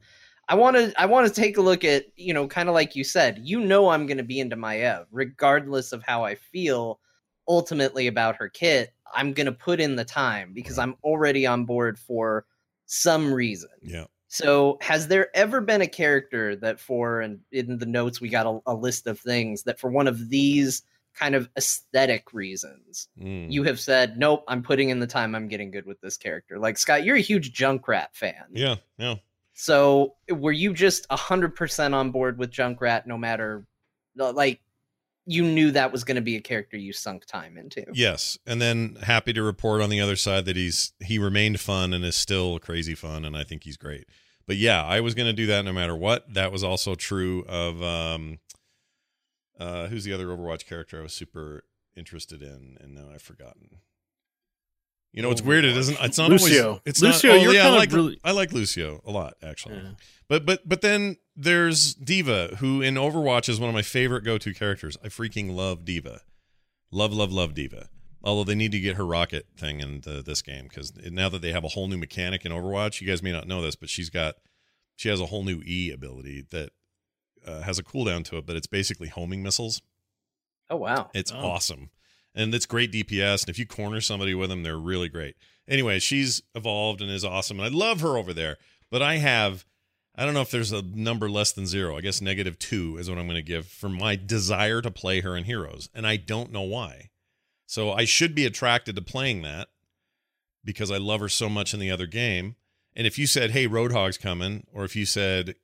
I 0.47 0.55
want 0.55 0.75
to 0.77 0.93
I 0.99 1.05
want 1.05 1.27
to 1.27 1.33
take 1.33 1.57
a 1.57 1.61
look 1.61 1.83
at 1.83 2.05
you 2.15 2.33
know 2.33 2.47
kind 2.47 2.69
of 2.69 2.75
like 2.75 2.95
you 2.95 3.03
said 3.03 3.39
you 3.43 3.59
know 3.59 3.89
I'm 3.89 4.05
going 4.05 4.17
to 4.17 4.23
be 4.23 4.39
into 4.39 4.55
Maiev 4.55 5.05
regardless 5.11 5.91
of 5.91 6.03
how 6.03 6.23
I 6.23 6.35
feel 6.35 6.99
ultimately 7.47 8.07
about 8.07 8.35
her 8.35 8.49
kit 8.49 8.93
I'm 9.13 9.33
going 9.33 9.45
to 9.45 9.51
put 9.51 9.79
in 9.79 9.95
the 9.95 10.05
time 10.05 10.51
because 10.53 10.77
I'm 10.77 10.95
already 11.03 11.45
on 11.45 11.65
board 11.65 11.97
for 11.97 12.45
some 12.85 13.33
reason. 13.33 13.69
Yeah. 13.81 14.05
So 14.27 14.77
has 14.81 15.07
there 15.07 15.35
ever 15.35 15.59
been 15.59 15.81
a 15.81 15.87
character 15.87 16.55
that 16.57 16.79
for 16.79 17.21
and 17.21 17.39
in 17.51 17.79
the 17.79 17.85
notes 17.85 18.21
we 18.21 18.29
got 18.29 18.45
a, 18.45 18.59
a 18.67 18.75
list 18.75 19.07
of 19.07 19.19
things 19.19 19.63
that 19.63 19.79
for 19.79 19.89
one 19.89 20.07
of 20.07 20.29
these 20.29 20.83
kind 21.19 21.35
of 21.35 21.49
aesthetic 21.57 22.33
reasons 22.33 23.07
Mm. 23.21 23.51
you 23.51 23.63
have 23.63 23.79
said 23.79 24.17
nope 24.17 24.43
I'm 24.47 24.63
putting 24.63 24.89
in 24.89 24.99
the 24.99 25.07
time 25.07 25.35
I'm 25.35 25.47
getting 25.47 25.69
good 25.71 25.85
with 25.85 25.99
this 26.01 26.15
character 26.17 26.57
like 26.57 26.77
Scott 26.77 27.03
you're 27.03 27.17
a 27.17 27.21
huge 27.21 27.53
Junkrat 27.53 28.07
fan 28.13 28.45
Yeah, 28.53 28.75
yeah. 28.97 29.15
so 29.53 30.15
were 30.29 30.51
you 30.53 30.73
just 30.73 31.05
a 31.09 31.17
hundred 31.17 31.55
percent 31.55 31.93
on 31.93 32.11
board 32.11 32.37
with 32.37 32.51
Junkrat, 32.51 33.05
no 33.05 33.17
matter 33.17 33.65
like 34.15 34.61
you 35.25 35.43
knew 35.43 35.69
that 35.71 35.91
was 35.91 36.03
going 36.03 36.15
to 36.15 36.21
be 36.21 36.35
a 36.37 36.41
character 36.41 36.75
you 36.75 36.91
sunk 36.91 37.23
time 37.25 37.55
into? 37.57 37.85
Yes, 37.93 38.37
and 38.47 38.59
then 38.61 38.97
happy 39.03 39.31
to 39.33 39.43
report 39.43 39.79
on 39.81 39.89
the 39.91 40.01
other 40.01 40.15
side 40.15 40.45
that 40.45 40.55
he's 40.55 40.93
he 41.03 41.19
remained 41.19 41.59
fun 41.59 41.93
and 41.93 42.03
is 42.03 42.15
still 42.15 42.57
crazy 42.59 42.95
fun, 42.95 43.25
and 43.25 43.37
I 43.37 43.43
think 43.43 43.63
he's 43.63 43.77
great. 43.77 44.05
But 44.47 44.57
yeah, 44.57 44.83
I 44.83 45.01
was 45.01 45.13
going 45.13 45.27
to 45.27 45.33
do 45.33 45.45
that 45.47 45.63
no 45.65 45.71
matter 45.73 45.95
what. 45.95 46.33
That 46.33 46.51
was 46.51 46.63
also 46.63 46.95
true 46.95 47.43
of 47.47 47.83
um, 47.83 48.39
uh, 49.59 49.87
who's 49.87 50.03
the 50.03 50.13
other 50.13 50.27
Overwatch 50.27 50.65
character 50.65 50.99
I 50.99 51.03
was 51.03 51.13
super 51.13 51.63
interested 51.95 52.41
in, 52.41 52.77
and 52.79 52.93
now 52.93 53.09
I've 53.13 53.21
forgotten. 53.21 53.79
You 55.11 55.23
know, 55.23 55.31
it's 55.31 55.41
weird. 55.41 55.65
It 55.65 55.73
doesn't. 55.73 55.97
It's 56.01 56.17
not 56.19 56.29
Lucio. 56.29 56.65
always. 56.67 56.81
It's 56.85 57.01
Lucio, 57.01 57.31
not. 57.31 57.39
Oh, 57.39 57.41
you're 57.41 57.53
yeah, 57.53 57.61
I 57.61 57.63
kind 57.63 57.73
of 57.75 57.79
like 57.79 57.91
really- 57.91 58.19
I 58.23 58.31
like 58.31 58.51
Lucio 58.51 59.01
a 59.05 59.11
lot 59.11 59.33
actually. 59.41 59.77
Yeah. 59.77 59.91
But 60.27 60.45
but 60.45 60.69
but 60.69 60.81
then 60.81 61.17
there's 61.35 61.95
D.Va, 61.95 62.57
who 62.59 62.81
in 62.81 62.93
Overwatch 62.95 63.49
is 63.49 63.59
one 63.59 63.69
of 63.69 63.73
my 63.73 63.81
favorite 63.81 64.23
go-to 64.23 64.53
characters. 64.53 64.97
I 65.03 65.07
freaking 65.07 65.55
love 65.55 65.83
D.Va, 65.83 66.21
love 66.91 67.11
love 67.11 67.31
love 67.31 67.55
D.Va. 67.55 67.89
Although 68.23 68.43
they 68.43 68.55
need 68.55 68.73
to 68.73 68.79
get 68.79 68.97
her 68.97 69.05
rocket 69.05 69.47
thing 69.57 69.79
into 69.79 70.21
this 70.21 70.41
game 70.43 70.65
because 70.65 70.93
now 71.09 71.29
that 71.29 71.41
they 71.41 71.53
have 71.53 71.63
a 71.63 71.69
whole 71.69 71.87
new 71.87 71.97
mechanic 71.97 72.45
in 72.45 72.51
Overwatch, 72.51 73.01
you 73.01 73.07
guys 73.07 73.23
may 73.23 73.31
not 73.31 73.47
know 73.47 73.61
this, 73.61 73.75
but 73.75 73.89
she's 73.89 74.09
got 74.11 74.35
she 74.95 75.09
has 75.09 75.19
a 75.21 75.27
whole 75.27 75.43
new 75.43 75.61
E 75.65 75.89
ability 75.91 76.45
that 76.51 76.71
uh, 77.45 77.61
has 77.61 77.79
a 77.79 77.83
cooldown 77.83 78.23
to 78.25 78.37
it, 78.37 78.45
but 78.45 78.55
it's 78.55 78.67
basically 78.67 79.07
homing 79.07 79.41
missiles. 79.43 79.81
Oh 80.69 80.77
wow, 80.77 81.09
It's 81.13 81.31
Oh. 81.31 81.37
awesome. 81.37 81.89
And 82.35 82.53
it's 82.53 82.65
great 82.67 82.91
DPS. 82.91 83.41
And 83.43 83.49
if 83.49 83.57
you 83.57 83.65
corner 83.65 84.01
somebody 84.01 84.35
with 84.35 84.49
them, 84.49 84.61
they're 84.63 84.77
really 84.77 85.09
great. 85.09 85.35
Anyway, 85.67 85.99
she's 85.99 86.43
evolved 86.53 87.01
and 87.01 87.09
is 87.09 87.25
awesome. 87.25 87.59
And 87.59 87.65
I 87.65 87.75
love 87.75 88.01
her 88.01 88.17
over 88.17 88.33
there. 88.33 88.57
But 88.91 89.01
I 89.01 89.17
have, 89.17 89.65
I 90.15 90.25
don't 90.25 90.35
know 90.35 90.41
if 90.41 90.51
there's 90.51 90.71
a 90.71 90.83
number 90.83 91.27
less 91.29 91.51
than 91.51 91.65
zero. 91.65 91.97
I 91.97 92.01
guess 92.01 92.21
negative 92.21 92.59
two 92.59 92.97
is 92.97 93.09
what 93.09 93.17
I'm 93.17 93.25
going 93.25 93.35
to 93.35 93.41
give 93.41 93.65
for 93.67 93.89
my 93.89 94.15
desire 94.15 94.81
to 94.81 94.91
play 94.91 95.21
her 95.21 95.35
in 95.35 95.45
Heroes. 95.45 95.89
And 95.93 96.05
I 96.05 96.17
don't 96.17 96.51
know 96.51 96.61
why. 96.61 97.09
So 97.65 97.91
I 97.91 98.05
should 98.05 98.35
be 98.35 98.45
attracted 98.45 98.95
to 98.95 99.01
playing 99.01 99.41
that 99.41 99.69
because 100.63 100.91
I 100.91 100.97
love 100.97 101.19
her 101.21 101.29
so 101.29 101.49
much 101.49 101.73
in 101.73 101.79
the 101.79 101.91
other 101.91 102.07
game. 102.07 102.55
And 102.95 103.07
if 103.07 103.17
you 103.17 103.25
said, 103.27 103.51
hey, 103.51 103.67
Roadhog's 103.67 104.17
coming, 104.17 104.65
or 104.73 104.83
if 104.85 104.95
you 104.95 105.05
said, 105.05 105.55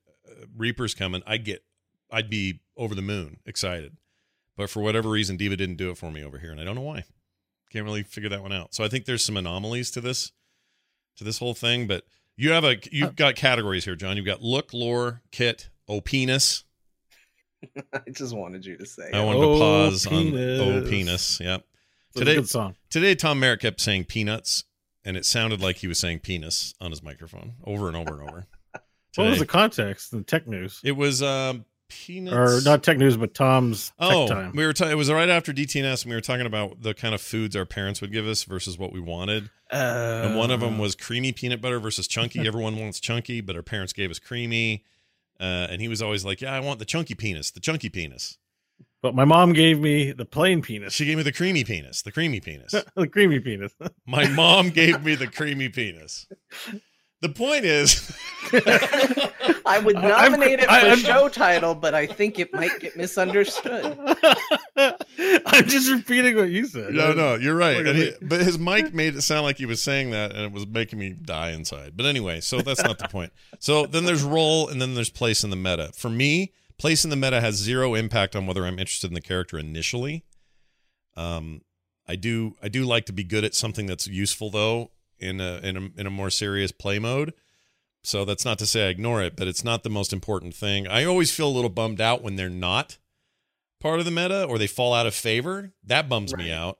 Reaper's 0.55 0.93
coming, 0.93 1.21
I'd 1.25 1.45
get, 1.45 1.63
I'd 2.11 2.29
be 2.29 2.61
over 2.77 2.95
the 2.95 3.01
moon 3.01 3.37
excited. 3.45 3.97
But 4.57 4.69
for 4.69 4.81
whatever 4.81 5.09
reason, 5.09 5.35
D.Va 5.37 5.55
didn't 5.57 5.75
do 5.75 5.89
it 5.91 5.97
for 5.97 6.11
me 6.11 6.23
over 6.23 6.37
here, 6.39 6.51
and 6.51 6.61
I 6.61 6.63
don't 6.63 6.75
know 6.75 6.81
why. 6.81 7.03
Can't 7.71 7.83
really 7.85 8.03
figure 8.03 8.29
that 8.29 8.41
one 8.41 8.53
out. 8.53 8.73
So 8.73 8.83
I 8.83 8.87
think 8.87 9.05
there's 9.05 9.23
some 9.23 9.35
anomalies 9.35 9.91
to 9.91 10.01
this, 10.01 10.31
to 11.17 11.23
this 11.25 11.39
whole 11.39 11.53
thing. 11.53 11.87
But 11.87 12.03
you 12.37 12.51
have 12.51 12.63
a 12.63 12.77
you've 12.91 13.09
oh. 13.09 13.13
got 13.13 13.35
categories 13.35 13.83
here, 13.83 13.95
John. 13.95 14.15
You've 14.15 14.25
got 14.25 14.41
look, 14.41 14.73
lore, 14.73 15.21
kit, 15.31 15.69
opinus. 15.89 16.63
I 17.93 17.99
just 18.11 18.33
wanted 18.35 18.65
you 18.65 18.77
to 18.77 18.85
say. 18.85 19.09
I 19.13 19.21
it. 19.21 19.25
wanted 19.25 19.39
Oh, 19.43 19.53
to 19.53 19.59
pause 19.59 20.07
on 20.07 20.13
oh 20.13 20.81
penis. 20.83 20.89
penis. 20.89 21.39
Yep. 21.41 21.65
It's 22.09 22.15
a 22.15 22.19
Today- 22.19 22.35
good 22.35 22.49
song. 22.49 22.75
Today, 22.89 23.15
Tom 23.15 23.39
Merritt 23.41 23.59
kept 23.59 23.81
saying 23.81 24.05
peanuts, 24.05 24.63
and 25.03 25.17
it 25.17 25.25
sounded 25.25 25.59
like 25.61 25.77
he 25.77 25.87
was 25.87 25.99
saying 25.99 26.19
penis 26.19 26.73
on 26.79 26.91
his 26.91 27.03
microphone 27.03 27.55
over 27.65 27.87
and 27.89 27.97
over 27.97 28.13
and 28.21 28.29
over. 28.29 28.45
What 29.15 29.29
was 29.29 29.39
the 29.39 29.45
context 29.45 30.13
in 30.13 30.23
tech 30.23 30.47
news? 30.47 30.79
It 30.83 30.93
was 30.93 31.21
um, 31.23 31.65
peanuts 31.89 32.35
Or 32.35 32.67
not 32.69 32.83
tech 32.83 32.97
news, 32.97 33.17
but 33.17 33.33
Tom's 33.33 33.91
Oh, 33.99 34.51
we 34.53 34.65
were. 34.65 34.73
Ta- 34.73 34.89
it 34.89 34.95
was 34.95 35.11
right 35.11 35.29
after 35.29 35.53
DTNS, 35.53 36.03
and 36.03 36.09
we 36.09 36.15
were 36.15 36.21
talking 36.21 36.45
about 36.45 36.81
the 36.81 36.93
kind 36.93 37.13
of 37.15 37.21
foods 37.21 37.55
our 37.55 37.65
parents 37.65 38.01
would 38.01 38.11
give 38.11 38.25
us 38.27 38.43
versus 38.43 38.77
what 38.77 38.91
we 38.91 38.99
wanted. 38.99 39.49
and 39.71 40.35
one 40.37 40.51
of 40.51 40.61
Uh. 40.61 40.67
them 40.67 40.77
was 40.77 40.95
creamy 40.95 41.31
peanut 41.31 41.61
butter 41.61 41.79
versus 41.79 42.07
chunky. 42.07 42.39
Everyone 42.47 42.77
wants 42.77 42.99
chunky, 42.99 43.41
but 43.41 43.55
our 43.55 43.63
parents 43.63 43.93
gave 43.93 44.11
us 44.11 44.19
creamy. 44.19 44.83
Uh, 45.39 45.67
and 45.69 45.81
he 45.81 45.87
was 45.87 46.01
always 46.01 46.23
like, 46.23 46.39
"Yeah, 46.41 46.53
I 46.53 46.59
want 46.61 46.79
the 46.79 46.85
chunky 46.85 47.13
penis, 47.15 47.51
the 47.51 47.59
chunky 47.59 47.89
penis." 47.89 48.37
But 49.01 49.13
my 49.13 49.25
mom 49.25 49.53
gave 49.53 49.79
me 49.79 50.13
the 50.13 50.25
plain 50.25 50.61
penis, 50.63 50.91
She 50.93 51.05
gave 51.05 51.17
me 51.17 51.23
the 51.23 51.31
creamy 51.31 51.63
penis, 51.63 52.01
the 52.01 52.11
creamy 52.11 52.39
penis. 52.39 52.71
the 52.95 53.07
creamy 53.07 53.39
penis. 53.39 53.71
My 54.07 54.27
mom 54.29 54.69
gave 54.69 55.03
me 55.03 55.13
the 55.15 55.27
creamy 55.37 55.69
penis. 55.69 56.25
The 57.25 57.33
point 57.33 57.65
is, 57.65 58.15
I 59.65 59.79
would 59.83 59.95
I'm- 59.95 60.07
nominate 60.31 60.59
it 60.59 60.65
for 60.65 60.71
I- 60.71 60.89
I'm- 60.89 60.97
show 60.99 61.27
title, 61.27 61.73
but 61.73 61.95
I 61.95 62.05
think 62.05 62.37
it 62.37 62.53
might 62.53 62.79
get 62.79 62.95
misunderstood. 62.95 63.97
I'm 64.77 65.65
just 65.67 65.89
repeating 65.91 66.35
what 66.35 66.49
you 66.49 66.65
said. 66.67 66.93
no, 66.93 67.13
no, 67.13 67.33
you're 67.33 67.55
right. 67.55 67.77
And 67.83 67.97
he- 67.97 68.13
but 68.21 68.41
his 68.41 68.59
mic 68.59 68.93
made 68.93 69.15
it 69.15 69.21
sound 69.23 69.41
like 69.43 69.57
he 69.57 69.65
was 69.65 69.81
saying 69.81 70.11
that, 70.11 70.33
and 70.33 70.41
it 70.41 70.51
was 70.51 70.67
making 70.67 70.99
me 70.99 71.13
die 71.19 71.49
inside. 71.49 71.93
But 71.97 72.05
anyway, 72.05 72.41
so 72.41 72.61
that's 72.61 72.83
not 72.83 72.99
the 72.99 73.07
point. 73.07 73.33
So 73.59 73.87
then 73.87 74.05
there's 74.05 74.21
role, 74.23 74.67
and 74.69 74.79
then 74.79 74.93
there's 74.93 75.09
place 75.09 75.43
in 75.43 75.49
the 75.49 75.55
meta. 75.55 75.93
For 75.95 76.11
me, 76.11 76.53
place 76.77 77.03
in 77.03 77.09
the 77.09 77.15
meta 77.15 77.41
has 77.41 77.55
zero 77.55 77.95
impact 77.95 78.35
on 78.35 78.45
whether 78.45 78.67
I'm 78.67 78.77
interested 78.77 79.07
in 79.07 79.15
the 79.15 79.21
character 79.21 79.57
initially. 79.57 80.25
Um, 81.17 81.61
I 82.07 82.17
do, 82.17 82.53
I 82.61 82.67
do 82.67 82.85
like 82.85 83.05
to 83.07 83.13
be 83.13 83.23
good 83.23 83.43
at 83.43 83.55
something 83.55 83.87
that's 83.87 84.05
useful 84.05 84.51
though 84.51 84.91
in 85.19 85.39
a 85.41 85.57
in 85.63 85.77
a 85.77 85.89
in 85.99 86.07
a 86.07 86.11
more 86.11 86.29
serious 86.29 86.71
play 86.71 86.99
mode. 86.99 87.33
So 88.03 88.23
that's 88.23 88.45
not 88.45 88.59
to 88.59 88.67
say 88.67 88.85
I 88.85 88.89
ignore 88.89 89.21
it, 89.23 89.35
but 89.35 89.47
it's 89.47 89.63
not 89.63 89.81
the 89.83 89.89
most 89.89 90.13
important 90.13 90.53
thing. 90.55 90.87
I 90.87 91.05
always 91.05 91.31
feel 91.31 91.47
a 91.47 91.49
little 91.55 91.71
bummed 91.71 91.99
out 91.99 92.21
when 92.21 92.35
they're 92.35 92.49
not 92.49 92.97
part 93.79 93.99
of 93.99 94.05
the 94.05 94.11
meta 94.11 94.43
or 94.45 94.57
they 94.59 94.67
fall 94.67 94.93
out 94.93 95.07
of 95.07 95.15
favor. 95.15 95.71
That 95.83 96.07
bums 96.07 96.35
me 96.35 96.51
out. 96.51 96.77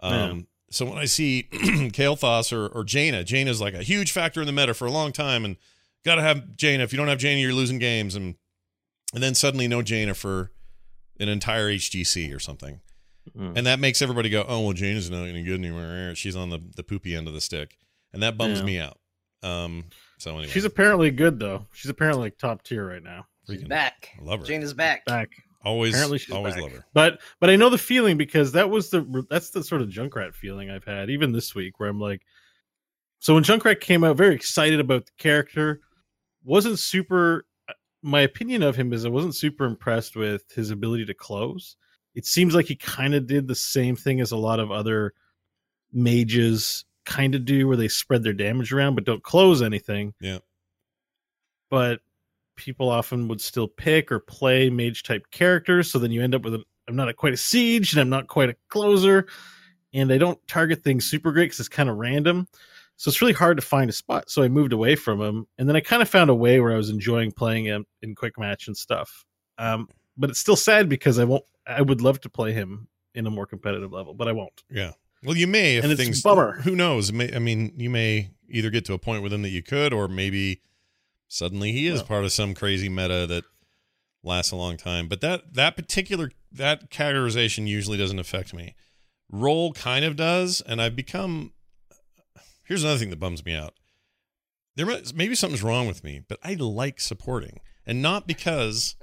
Um, 0.00 0.46
So 0.70 0.84
when 0.86 0.98
I 0.98 1.04
see 1.06 1.48
Kael'thas 1.52 2.52
or, 2.52 2.66
or 2.68 2.84
Jaina, 2.84 3.24
Jaina's 3.24 3.60
like 3.60 3.74
a 3.74 3.82
huge 3.82 4.10
factor 4.12 4.40
in 4.40 4.46
the 4.46 4.52
meta 4.52 4.74
for 4.74 4.86
a 4.86 4.90
long 4.90 5.12
time, 5.12 5.44
and 5.44 5.56
got 6.04 6.16
to 6.16 6.22
have 6.22 6.56
Jaina. 6.56 6.82
If 6.82 6.92
you 6.92 6.98
don't 6.98 7.08
have 7.08 7.18
Jaina, 7.18 7.40
you're 7.40 7.52
losing 7.54 7.78
games, 7.78 8.14
and 8.14 8.34
and 9.14 9.22
then 9.22 9.34
suddenly 9.34 9.68
no 9.68 9.80
Jaina 9.82 10.14
for 10.14 10.50
an 11.20 11.28
entire 11.28 11.68
HGC 11.70 12.34
or 12.34 12.40
something, 12.40 12.80
Mm. 13.36 13.56
and 13.56 13.66
that 13.66 13.80
makes 13.80 14.02
everybody 14.02 14.28
go, 14.28 14.44
oh 14.46 14.60
well, 14.60 14.74
Jaina's 14.74 15.10
not 15.10 15.24
any 15.24 15.42
good 15.42 15.58
anymore. 15.58 16.14
She's 16.14 16.36
on 16.36 16.50
the 16.50 16.60
the 16.76 16.82
poopy 16.84 17.16
end 17.16 17.26
of 17.28 17.34
the 17.34 17.40
stick, 17.40 17.78
and 18.12 18.22
that 18.22 18.36
bums 18.36 18.58
Yeah. 18.60 18.64
me 18.64 18.78
out. 18.78 18.98
Um, 19.42 19.84
so 20.18 20.30
anyway, 20.32 20.48
She's 20.48 20.64
apparently 20.64 21.10
good 21.10 21.38
though. 21.38 21.66
She's 21.72 21.90
apparently 21.90 22.22
like 22.24 22.38
top 22.38 22.62
tier 22.62 22.86
right 22.86 23.02
now. 23.02 23.26
She's 23.48 23.62
back. 23.64 24.10
I 24.20 24.24
love 24.24 24.40
her. 24.40 24.46
Jane 24.46 24.62
is 24.62 24.72
back. 24.72 25.04
Back. 25.04 25.30
always 25.64 25.92
Apparently 25.94 26.18
she's 26.18 26.34
always 26.34 26.54
back. 26.54 26.62
love 26.62 26.72
her. 26.72 26.84
But 26.94 27.20
but 27.40 27.50
I 27.50 27.56
know 27.56 27.68
the 27.70 27.78
feeling 27.78 28.16
because 28.16 28.52
that 28.52 28.70
was 28.70 28.90
the 28.90 29.24
that's 29.30 29.50
the 29.50 29.62
sort 29.64 29.82
of 29.82 29.88
Junkrat 29.88 30.34
feeling 30.34 30.70
I've 30.70 30.84
had 30.84 31.10
even 31.10 31.32
this 31.32 31.54
week 31.54 31.78
where 31.80 31.88
I'm 31.88 32.00
like 32.00 32.22
so 33.18 33.34
when 33.34 33.42
Junkrat 33.42 33.80
came 33.80 34.04
out 34.04 34.16
very 34.16 34.34
excited 34.34 34.80
about 34.80 35.06
the 35.06 35.12
character 35.18 35.80
wasn't 36.44 36.78
super 36.78 37.46
my 38.02 38.20
opinion 38.20 38.62
of 38.62 38.76
him 38.76 38.92
is 38.92 39.04
I 39.06 39.08
wasn't 39.08 39.34
super 39.34 39.64
impressed 39.64 40.14
with 40.16 40.42
his 40.54 40.70
ability 40.70 41.06
to 41.06 41.14
close. 41.14 41.76
It 42.14 42.26
seems 42.26 42.54
like 42.54 42.66
he 42.66 42.76
kind 42.76 43.14
of 43.14 43.26
did 43.26 43.48
the 43.48 43.54
same 43.54 43.96
thing 43.96 44.20
as 44.20 44.32
a 44.32 44.36
lot 44.36 44.60
of 44.60 44.70
other 44.70 45.14
mages 45.92 46.84
kind 47.04 47.34
of 47.34 47.44
do 47.44 47.68
where 47.68 47.76
they 47.76 47.88
spread 47.88 48.22
their 48.22 48.32
damage 48.32 48.72
around 48.72 48.94
but 48.94 49.04
don't 49.04 49.22
close 49.22 49.62
anything. 49.62 50.14
Yeah. 50.20 50.38
But 51.70 52.00
people 52.56 52.88
often 52.88 53.28
would 53.28 53.40
still 53.40 53.68
pick 53.68 54.10
or 54.12 54.20
play 54.20 54.70
mage 54.70 55.02
type 55.02 55.30
characters. 55.30 55.90
So 55.90 55.98
then 55.98 56.12
you 56.12 56.22
end 56.22 56.34
up 56.34 56.42
with 56.42 56.54
a, 56.54 56.64
I'm 56.88 56.96
not 56.96 57.08
a, 57.08 57.14
quite 57.14 57.32
a 57.32 57.38
siege 57.38 57.92
and 57.92 58.00
I'm 58.00 58.10
not 58.10 58.28
quite 58.28 58.50
a 58.50 58.56
closer. 58.68 59.26
And 59.92 60.08
they 60.08 60.18
don't 60.18 60.44
target 60.48 60.82
things 60.82 61.04
super 61.04 61.32
great 61.32 61.46
because 61.46 61.60
it's 61.60 61.68
kind 61.68 61.88
of 61.88 61.96
random. 61.96 62.48
So 62.96 63.08
it's 63.08 63.20
really 63.20 63.32
hard 63.32 63.56
to 63.56 63.62
find 63.62 63.90
a 63.90 63.92
spot. 63.92 64.30
So 64.30 64.42
I 64.42 64.48
moved 64.48 64.72
away 64.72 64.94
from 64.94 65.20
him. 65.20 65.46
And 65.58 65.68
then 65.68 65.76
I 65.76 65.80
kind 65.80 66.02
of 66.02 66.08
found 66.08 66.30
a 66.30 66.34
way 66.34 66.60
where 66.60 66.72
I 66.72 66.76
was 66.76 66.90
enjoying 66.90 67.32
playing 67.32 67.64
him 67.64 67.86
in 68.02 68.14
quick 68.14 68.38
match 68.38 68.66
and 68.66 68.76
stuff. 68.76 69.24
Um, 69.58 69.88
but 70.16 70.30
it's 70.30 70.38
still 70.38 70.56
sad 70.56 70.88
because 70.88 71.18
I 71.18 71.24
won't, 71.24 71.44
I 71.66 71.82
would 71.82 72.00
love 72.00 72.20
to 72.22 72.28
play 72.28 72.52
him 72.52 72.88
in 73.14 73.26
a 73.26 73.30
more 73.30 73.46
competitive 73.46 73.92
level, 73.92 74.14
but 74.14 74.28
I 74.28 74.32
won't. 74.32 74.62
Yeah. 74.70 74.92
Well, 75.22 75.36
you 75.36 75.46
may 75.46 75.76
if 75.76 75.84
And 75.84 75.92
it's 75.92 76.02
things. 76.02 76.22
bummer. 76.22 76.60
Who 76.62 76.76
knows? 76.76 77.12
May, 77.12 77.34
I 77.34 77.38
mean, 77.38 77.72
you 77.76 77.88
may 77.90 78.30
either 78.48 78.70
get 78.70 78.84
to 78.86 78.92
a 78.92 78.98
point 78.98 79.22
with 79.22 79.32
him 79.32 79.42
that 79.42 79.48
you 79.50 79.62
could, 79.62 79.92
or 79.92 80.06
maybe 80.08 80.60
suddenly 81.28 81.72
he 81.72 81.86
is 81.86 82.00
Well. 82.00 82.06
part 82.06 82.24
of 82.24 82.32
some 82.32 82.54
crazy 82.54 82.88
meta 82.88 83.26
that 83.26 83.44
lasts 84.22 84.52
a 84.52 84.56
long 84.56 84.76
time. 84.76 85.08
But 85.08 85.20
that 85.22 85.54
that 85.54 85.76
particular 85.76 86.30
that 86.52 86.90
categorization 86.90 87.66
usually 87.66 87.96
doesn't 87.98 88.18
affect 88.18 88.52
me. 88.54 88.74
Role 89.30 89.72
kind 89.72 90.04
of 90.04 90.16
does, 90.16 90.60
and 90.60 90.80
I've 90.82 90.96
become. 90.96 91.52
Here's 92.64 92.82
another 92.82 92.98
thing 92.98 93.10
that 93.10 93.20
bums 93.20 93.44
me 93.44 93.54
out. 93.54 93.74
there 94.76 94.86
maybe 95.14 95.34
something's 95.34 95.62
wrong 95.62 95.86
with 95.86 96.02
me, 96.02 96.22
but 96.28 96.38
I 96.42 96.54
like 96.54 97.00
supporting, 97.00 97.60
and 97.86 98.00
not 98.02 98.26
because 98.26 98.96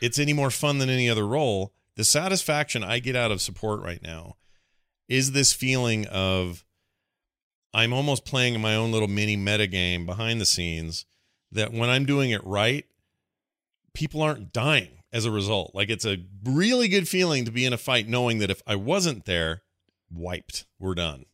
it's 0.00 0.18
any 0.18 0.32
more 0.32 0.50
fun 0.50 0.78
than 0.78 0.88
any 0.90 1.08
other 1.08 1.26
role. 1.26 1.73
The 1.96 2.04
satisfaction 2.04 2.82
I 2.82 2.98
get 2.98 3.16
out 3.16 3.30
of 3.30 3.40
support 3.40 3.80
right 3.82 4.02
now 4.02 4.36
is 5.08 5.32
this 5.32 5.52
feeling 5.52 6.06
of 6.06 6.64
I'm 7.72 7.92
almost 7.92 8.24
playing 8.24 8.60
my 8.60 8.74
own 8.74 8.92
little 8.92 9.08
mini 9.08 9.36
meta 9.36 9.66
game 9.66 10.06
behind 10.06 10.40
the 10.40 10.46
scenes 10.46 11.04
that 11.52 11.72
when 11.72 11.90
I'm 11.90 12.04
doing 12.04 12.30
it 12.30 12.44
right, 12.44 12.84
people 13.92 14.22
aren't 14.22 14.52
dying 14.52 15.02
as 15.12 15.24
a 15.24 15.30
result. 15.30 15.72
Like 15.74 15.88
it's 15.90 16.04
a 16.04 16.18
really 16.44 16.88
good 16.88 17.08
feeling 17.08 17.44
to 17.44 17.52
be 17.52 17.64
in 17.64 17.72
a 17.72 17.76
fight 17.78 18.08
knowing 18.08 18.38
that 18.38 18.50
if 18.50 18.62
I 18.66 18.74
wasn't 18.76 19.24
there, 19.24 19.62
wiped, 20.12 20.66
we're 20.80 20.94
done. 20.94 21.26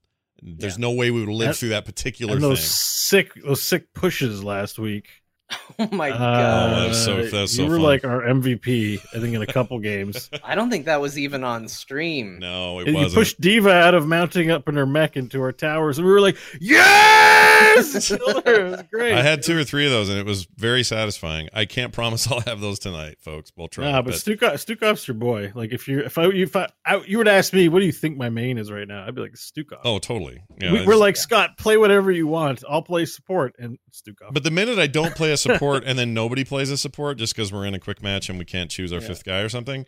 There's 0.42 0.78
no 0.78 0.90
way 0.92 1.10
we 1.10 1.20
would 1.20 1.28
live 1.34 1.48
That- 1.48 1.56
through 1.56 1.68
that 1.70 1.84
particular 1.84 2.32
And 2.34 2.40
thing. 2.40 2.50
those 2.50 2.64
sick 2.64 3.32
those 3.44 3.62
sick 3.62 3.92
pushes 3.92 4.42
last 4.42 4.78
week. 4.78 5.19
Oh 5.78 5.88
my 5.92 6.10
Uh, 6.10 6.18
god! 6.18 6.82
that 6.82 6.88
was 6.88 7.04
so- 7.04 7.22
that 7.26 7.40
was 7.40 7.56
so 7.56 7.62
you 7.62 7.68
were 7.70 7.76
fun. 7.76 7.82
like 7.84 8.04
our 8.04 8.20
MVP, 8.22 8.98
I 9.14 9.20
think, 9.20 9.34
in 9.34 9.40
a 9.40 9.46
couple 9.46 9.78
games. 9.92 10.28
I 10.44 10.54
don't 10.54 10.68
think 10.68 10.84
that 10.84 11.00
was 11.00 11.18
even 11.18 11.42
on 11.42 11.68
stream. 11.68 12.38
No, 12.38 12.80
it 12.80 12.88
And 12.88 12.96
wasn't. 12.96 13.12
You 13.12 13.18
pushed 13.18 13.40
D.Va 13.40 13.70
out 13.72 13.94
of 13.94 14.06
mounting 14.06 14.50
up 14.50 14.68
in 14.68 14.74
her 14.76 14.84
mech 14.84 15.16
into 15.16 15.40
our 15.40 15.52
towers, 15.52 15.96
and 15.98 16.06
we 16.06 16.12
were 16.12 16.20
like, 16.20 16.36
"Yes!" 16.60 18.10
it 18.10 18.20
was 18.20 18.82
great. 18.92 19.14
I 19.14 19.22
had 19.22 19.42
two 19.42 19.56
or 19.56 19.64
three 19.64 19.84
of 19.86 19.90
those, 19.90 20.08
and 20.08 20.18
it 20.18 20.26
was 20.26 20.46
very 20.56 20.82
satisfying. 20.82 21.48
I 21.52 21.64
can't 21.64 21.92
promise 21.92 22.30
I'll 22.30 22.40
have 22.40 22.60
those 22.60 22.78
tonight, 22.78 23.16
folks. 23.20 23.50
We'll 23.56 23.68
try. 23.68 23.90
Nah, 23.90 24.02
but 24.02 24.14
Stukov, 24.14 24.54
Stukov's 24.54 25.06
your 25.08 25.14
boy. 25.14 25.52
Like 25.54 25.72
if 25.72 25.88
you 25.88 26.00
if 26.00 26.18
I 26.18 26.26
if 26.26 26.56
I, 26.56 26.68
I 26.84 26.96
you 27.06 27.18
would 27.18 27.28
ask 27.28 27.52
me, 27.52 27.68
what 27.68 27.80
do 27.80 27.86
you 27.86 27.92
think 27.92 28.16
my 28.18 28.28
main 28.28 28.58
is 28.58 28.70
right 28.70 28.86
now? 28.86 29.06
I'd 29.06 29.14
be 29.14 29.20
like 29.22 29.32
Stukov. 29.32 29.80
oh, 29.84 29.98
totally. 29.98 30.42
Yeah, 30.60 30.72
we, 30.72 30.86
we're 30.86 30.96
like 30.96 31.16
Scott, 31.16 31.56
play 31.58 31.76
whatever 31.76 32.10
you 32.10 32.26
want. 32.26 32.62
I'll 32.68 32.82
play 32.82 33.06
support 33.06 33.54
and 33.58 33.78
Stukov. 33.92 34.32
But 34.32 34.44
the 34.44 34.50
minute 34.50 34.78
I 34.78 34.86
don't 34.86 35.14
play 35.14 35.32
a 35.32 35.36
support 35.40 35.82
and 35.84 35.98
then 35.98 36.14
nobody 36.14 36.44
plays 36.44 36.70
a 36.70 36.76
support 36.76 37.18
just 37.18 37.34
because 37.34 37.52
we're 37.52 37.66
in 37.66 37.74
a 37.74 37.78
quick 37.80 38.02
match 38.02 38.28
and 38.28 38.38
we 38.38 38.44
can't 38.44 38.70
choose 38.70 38.92
our 38.92 39.00
Yeah. 39.00 39.08
fifth 39.08 39.24
guy 39.24 39.40
or 39.40 39.48
something, 39.48 39.86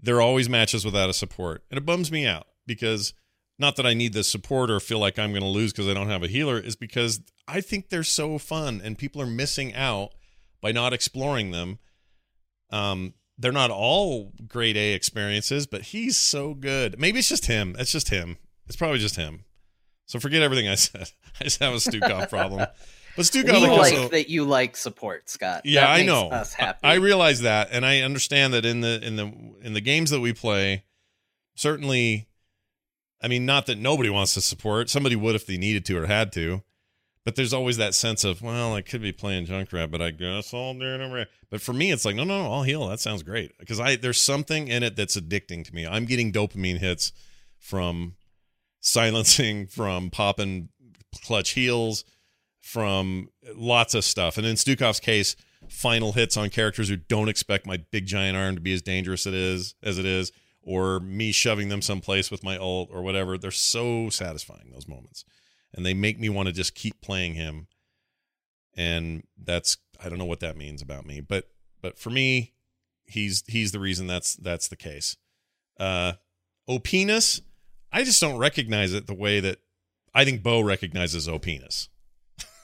there 0.00 0.16
are 0.16 0.22
always 0.22 0.48
matches 0.48 0.84
without 0.84 1.08
a 1.10 1.14
support. 1.14 1.64
And 1.70 1.78
it 1.78 1.86
bums 1.86 2.10
me 2.10 2.26
out 2.26 2.46
because 2.66 3.14
not 3.58 3.76
that 3.76 3.86
I 3.86 3.94
need 3.94 4.12
the 4.14 4.24
support 4.24 4.70
or 4.70 4.80
feel 4.80 4.98
like 4.98 5.18
I'm 5.18 5.30
going 5.30 5.42
to 5.42 5.48
lose 5.48 5.72
because 5.72 5.88
I 5.88 5.94
don't 5.94 6.08
have 6.10 6.22
a 6.24 6.28
healer, 6.28 6.58
is 6.58 6.74
because 6.76 7.20
I 7.46 7.60
think 7.60 7.88
they're 7.88 8.02
so 8.02 8.36
fun 8.38 8.80
and 8.82 8.98
people 8.98 9.22
are 9.22 9.26
missing 9.26 9.72
out 9.74 10.10
by 10.60 10.72
not 10.72 10.92
exploring 10.92 11.52
them. 11.52 11.78
Um, 12.70 13.14
they're 13.38 13.52
not 13.52 13.70
all 13.70 14.32
grade 14.48 14.76
A 14.76 14.92
experiences, 14.94 15.66
but 15.66 15.82
he's 15.82 16.16
so 16.16 16.54
good. 16.54 16.98
Maybe 16.98 17.18
it's 17.18 17.28
just 17.28 17.46
him. 17.46 17.76
It's 17.78 17.92
just 17.92 18.08
him. 18.08 18.38
It's 18.66 18.76
probably 18.76 18.98
just 18.98 19.16
him. 19.16 19.44
So 20.06 20.18
forget 20.18 20.42
everything 20.42 20.68
I 20.68 20.74
said. 20.74 21.10
I 21.40 21.44
just 21.44 21.60
have 21.60 21.72
a 21.72 21.76
Stukov 21.76 22.28
problem. 22.28 22.66
But 23.16 23.26
Stukov 23.26 23.60
we 23.60 23.68
also 23.68 24.02
like 24.02 24.10
that 24.10 24.28
you 24.28 24.44
like 24.44 24.76
support, 24.76 25.28
Scott. 25.28 25.62
yeah, 25.64 25.90
I 25.90 26.02
know. 26.02 26.44
I 26.82 26.94
realize 26.94 27.42
that, 27.42 27.68
and 27.70 27.86
I 27.86 28.00
understand 28.00 28.52
that 28.54 28.64
in 28.64 28.80
the 28.80 29.00
in 29.04 29.16
the 29.16 29.32
in 29.62 29.72
the 29.72 29.80
games 29.80 30.10
that 30.10 30.20
we 30.20 30.32
play, 30.32 30.84
certainly, 31.54 32.26
I 33.22 33.28
mean, 33.28 33.46
not 33.46 33.66
that 33.66 33.78
nobody 33.78 34.10
wants 34.10 34.34
to 34.34 34.40
support. 34.40 34.90
Somebody 34.90 35.16
would 35.16 35.34
if 35.34 35.46
they 35.46 35.56
needed 35.56 35.84
to 35.86 35.96
or 35.96 36.06
had 36.06 36.32
to, 36.32 36.62
but 37.24 37.36
there's 37.36 37.54
always 37.54 37.76
that 37.76 37.94
sense 37.94 38.24
of, 38.24 38.42
well, 38.42 38.74
I 38.74 38.82
could 38.82 39.00
be 39.00 39.12
playing 39.12 39.46
Junkrat, 39.46 39.90
but 39.90 40.02
I 40.02 40.10
guess 40.10 40.52
I'll 40.52 40.74
do 40.74 40.84
it. 40.84 41.28
But 41.50 41.60
for 41.60 41.72
me, 41.72 41.92
it's 41.92 42.04
like, 42.04 42.16
no, 42.16 42.24
no, 42.24 42.42
no, 42.42 42.52
I'll 42.52 42.62
heal. 42.64 42.88
That 42.88 43.00
sounds 43.00 43.22
great 43.22 43.56
because 43.58 43.78
I 43.78 43.96
there's 43.96 44.20
something 44.20 44.68
in 44.68 44.82
it 44.82 44.96
that's 44.96 45.16
addicting 45.16 45.64
to 45.64 45.74
me. 45.74 45.86
I'm 45.86 46.04
getting 46.04 46.32
dopamine 46.32 46.78
hits 46.78 47.12
from 47.58 48.16
silencing, 48.80 49.66
from 49.68 50.10
popping 50.10 50.68
clutch 51.22 51.50
heals 51.50 52.04
from 52.64 53.28
lots 53.54 53.94
of 53.94 54.02
stuff. 54.02 54.38
And 54.38 54.46
in 54.46 54.56
Stukov's 54.56 54.98
case, 54.98 55.36
final 55.68 56.12
hits 56.12 56.34
on 56.34 56.48
characters 56.48 56.88
who 56.88 56.96
don't 56.96 57.28
expect 57.28 57.66
my 57.66 57.76
big 57.76 58.06
giant 58.06 58.38
arm 58.38 58.54
to 58.54 58.60
be 58.60 58.72
as 58.72 58.80
dangerous 58.80 59.26
it 59.26 59.34
is 59.34 59.74
as 59.82 59.98
it 59.98 60.06
is, 60.06 60.32
or 60.62 60.98
me 60.98 61.30
shoving 61.30 61.68
them 61.68 61.82
someplace 61.82 62.30
with 62.30 62.42
my 62.42 62.56
ult 62.56 62.88
or 62.90 63.02
whatever. 63.02 63.36
They're 63.36 63.50
so 63.50 64.08
satisfying 64.08 64.70
those 64.72 64.88
moments, 64.88 65.26
and 65.74 65.84
they 65.84 65.92
make 65.92 66.18
me 66.18 66.30
want 66.30 66.46
to 66.46 66.54
just 66.54 66.74
keep 66.74 67.02
playing 67.02 67.34
him. 67.34 67.66
And 68.74 69.24
that's 69.36 69.76
I 70.02 70.08
don't 70.08 70.18
know 70.18 70.24
what 70.24 70.40
that 70.40 70.56
means 70.56 70.80
about 70.80 71.04
me, 71.04 71.20
but 71.20 71.50
but 71.82 71.98
for 71.98 72.08
me, 72.08 72.54
he's 73.04 73.44
he's 73.46 73.72
the 73.72 73.78
reason 73.78 74.06
that's 74.06 74.36
that's 74.36 74.68
the 74.68 74.76
case. 74.76 75.18
Uh, 75.78 76.14
Opinus, 76.66 77.42
I 77.92 78.04
just 78.04 78.22
don't 78.22 78.38
recognize 78.38 78.94
it 78.94 79.06
the 79.06 79.14
way 79.14 79.38
that 79.40 79.58
I 80.14 80.24
think 80.24 80.42
Bo 80.42 80.62
recognizes 80.62 81.28
Opinus. 81.28 81.90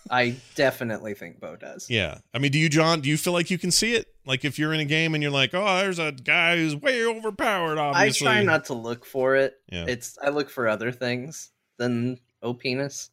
I 0.08 0.36
definitely 0.54 1.14
think 1.14 1.40
Bo 1.40 1.56
does. 1.56 1.88
Yeah. 1.90 2.18
I 2.32 2.38
mean, 2.38 2.52
do 2.52 2.58
you, 2.58 2.68
John, 2.68 3.00
do 3.00 3.08
you 3.08 3.16
feel 3.16 3.32
like 3.32 3.50
you 3.50 3.58
can 3.58 3.70
see 3.70 3.94
it? 3.94 4.06
Like 4.24 4.44
if 4.44 4.58
you're 4.58 4.72
in 4.72 4.80
a 4.80 4.84
game 4.84 5.14
and 5.14 5.22
you're 5.22 5.32
like, 5.32 5.50
oh, 5.54 5.78
there's 5.78 5.98
a 5.98 6.12
guy 6.12 6.56
who's 6.56 6.76
way 6.76 7.04
overpowered, 7.04 7.78
obviously. 7.78 8.28
I 8.28 8.34
try 8.34 8.42
not 8.42 8.66
to 8.66 8.74
look 8.74 9.04
for 9.04 9.36
it. 9.36 9.54
Yeah. 9.70 9.86
It's 9.88 10.16
I 10.22 10.30
look 10.30 10.50
for 10.50 10.68
other 10.68 10.92
things 10.92 11.50
than 11.78 12.18
O 12.42 12.54
penis. 12.54 13.10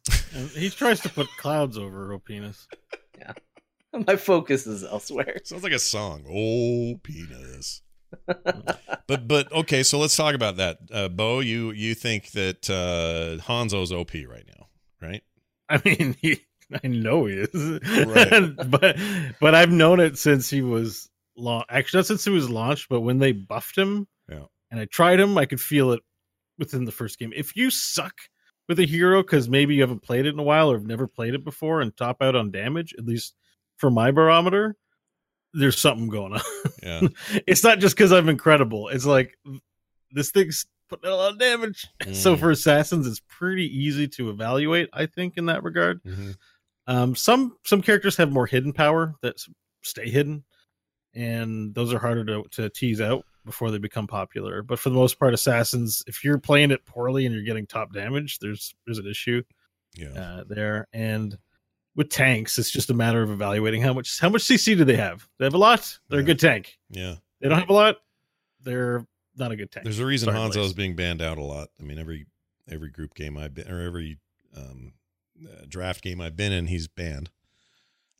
He 0.54 0.70
tries 0.70 1.00
to 1.00 1.08
put 1.08 1.26
clouds 1.38 1.76
over 1.78 2.12
O 2.12 2.18
penis. 2.18 2.68
My 4.06 4.16
focus 4.16 4.66
is 4.66 4.84
elsewhere. 4.84 5.38
Sounds 5.44 5.62
like 5.62 5.72
a 5.72 5.78
song. 5.78 6.24
Oh, 6.28 7.00
penis. 7.02 7.82
but 9.06 9.26
but 9.28 9.52
okay, 9.52 9.82
so 9.82 9.98
let's 9.98 10.16
talk 10.16 10.34
about 10.34 10.56
that. 10.56 10.78
Uh, 10.92 11.08
Bo, 11.08 11.40
you 11.40 11.70
you 11.72 11.94
think 11.94 12.30
that 12.32 12.68
uh, 12.70 13.42
Hanzo's 13.44 13.92
OP 13.92 14.12
right 14.14 14.44
now, 14.46 14.66
right? 15.00 15.22
I 15.68 15.80
mean, 15.84 16.16
he, 16.20 16.40
I 16.84 16.88
know 16.88 17.24
he 17.26 17.34
is, 17.34 17.54
Right. 17.54 18.54
but 18.70 18.96
but 19.40 19.54
I've 19.54 19.70
known 19.70 20.00
it 20.00 20.18
since 20.18 20.50
he 20.50 20.62
was 20.62 21.08
long. 21.36 21.64
Actually, 21.68 21.98
not 22.00 22.06
since 22.06 22.24
he 22.24 22.30
was 22.30 22.50
launched, 22.50 22.88
but 22.88 23.00
when 23.00 23.18
they 23.18 23.32
buffed 23.32 23.76
him, 23.76 24.06
Yeah. 24.28 24.44
and 24.70 24.78
I 24.80 24.84
tried 24.86 25.20
him, 25.20 25.38
I 25.38 25.46
could 25.46 25.60
feel 25.60 25.92
it 25.92 26.00
within 26.58 26.84
the 26.84 26.92
first 26.92 27.18
game. 27.18 27.32
If 27.34 27.56
you 27.56 27.70
suck 27.70 28.14
with 28.68 28.78
a 28.80 28.84
hero 28.86 29.22
because 29.22 29.48
maybe 29.48 29.74
you 29.76 29.80
haven't 29.80 30.02
played 30.02 30.26
it 30.26 30.34
in 30.34 30.38
a 30.38 30.42
while 30.42 30.70
or 30.70 30.76
have 30.76 30.86
never 30.86 31.06
played 31.06 31.34
it 31.34 31.44
before 31.44 31.80
and 31.80 31.96
top 31.96 32.20
out 32.20 32.34
on 32.36 32.50
damage, 32.50 32.94
at 32.98 33.06
least 33.06 33.34
for 33.78 33.90
my 33.90 34.10
barometer, 34.10 34.76
there's 35.54 35.78
something 35.78 36.08
going 36.08 36.34
on. 36.34 36.40
Yeah. 36.82 37.00
it's 37.46 37.64
not 37.64 37.78
just 37.78 37.96
because 37.96 38.12
I'm 38.12 38.28
incredible. 38.28 38.88
It's 38.88 39.06
like 39.06 39.38
this 40.10 40.30
thing's 40.32 40.66
putting 40.90 41.10
a 41.10 41.14
lot 41.14 41.32
of 41.32 41.38
damage. 41.38 41.86
So 42.12 42.34
Mm. 42.36 42.40
for 42.40 42.50
assassins, 42.50 43.06
it's 43.06 43.22
pretty 43.28 43.64
easy 43.64 44.08
to 44.08 44.28
evaluate. 44.30 44.88
I 44.92 45.06
think 45.06 45.38
in 45.38 45.46
that 45.46 45.62
regard. 45.62 46.02
Mhm. 46.02 46.36
Um, 46.88 47.14
some 47.14 47.56
some 47.64 47.82
characters 47.82 48.16
have 48.16 48.32
more 48.32 48.46
hidden 48.46 48.72
power 48.72 49.14
that 49.22 49.36
stay 49.82 50.08
hidden, 50.10 50.42
and 51.14 51.74
those 51.74 51.92
are 51.92 51.98
harder 51.98 52.24
to, 52.24 52.44
to 52.52 52.68
tease 52.70 53.00
out 53.00 53.24
before 53.44 53.70
they 53.70 53.78
become 53.78 54.06
popular. 54.06 54.62
But 54.62 54.78
for 54.78 54.88
the 54.88 54.94
most 54.96 55.18
part, 55.18 55.34
assassins, 55.34 56.02
if 56.06 56.24
you're 56.24 56.38
playing 56.38 56.70
it 56.70 56.84
poorly 56.86 57.26
and 57.26 57.34
you're 57.34 57.44
getting 57.44 57.66
top 57.66 57.92
damage, 57.92 58.38
there's 58.40 58.74
there's 58.86 58.98
an 58.98 59.06
issue 59.06 59.42
Yeah. 59.94 60.08
uh, 60.18 60.44
there. 60.48 60.88
And 60.92 61.36
with 61.94 62.08
tanks, 62.10 62.58
it's 62.58 62.70
just 62.70 62.90
a 62.90 62.94
matter 62.94 63.22
of 63.22 63.30
evaluating 63.30 63.82
how 63.82 63.92
much 63.92 64.18
how 64.18 64.28
much 64.30 64.42
CC 64.42 64.76
do 64.76 64.84
they 64.84 64.96
have. 64.96 65.28
They 65.38 65.44
have 65.44 65.54
a 65.54 65.58
lot. 65.58 65.98
They're 66.08 66.20
Yeah. 66.20 66.24
a 66.24 66.26
good 66.26 66.40
tank. 66.40 66.78
Yeah. 66.90 67.16
They 67.40 67.48
don't 67.48 67.58
have 67.58 67.70
a 67.70 67.74
lot. 67.74 67.96
They're 68.62 69.06
not 69.36 69.52
a 69.52 69.56
good 69.56 69.70
tank. 69.70 69.84
There's 69.84 69.98
a 70.00 70.06
reason 70.06 70.28
Hanzo 70.34 70.64
is 70.64 70.72
being 70.72 70.96
banned 70.96 71.22
out 71.22 71.38
a 71.38 71.44
lot. 71.44 71.68
I 71.78 71.82
mean, 71.84 71.98
every 71.98 72.26
every 72.70 72.90
group 72.90 73.14
game 73.14 73.36
I've 73.36 73.54
been 73.54 73.70
or 73.70 73.80
every 73.80 74.18
um, 74.56 74.92
uh, 75.44 75.64
draft 75.68 76.02
game 76.02 76.20
I've 76.20 76.36
been 76.36 76.52
in, 76.52 76.66
he's 76.66 76.88
banned 76.88 77.30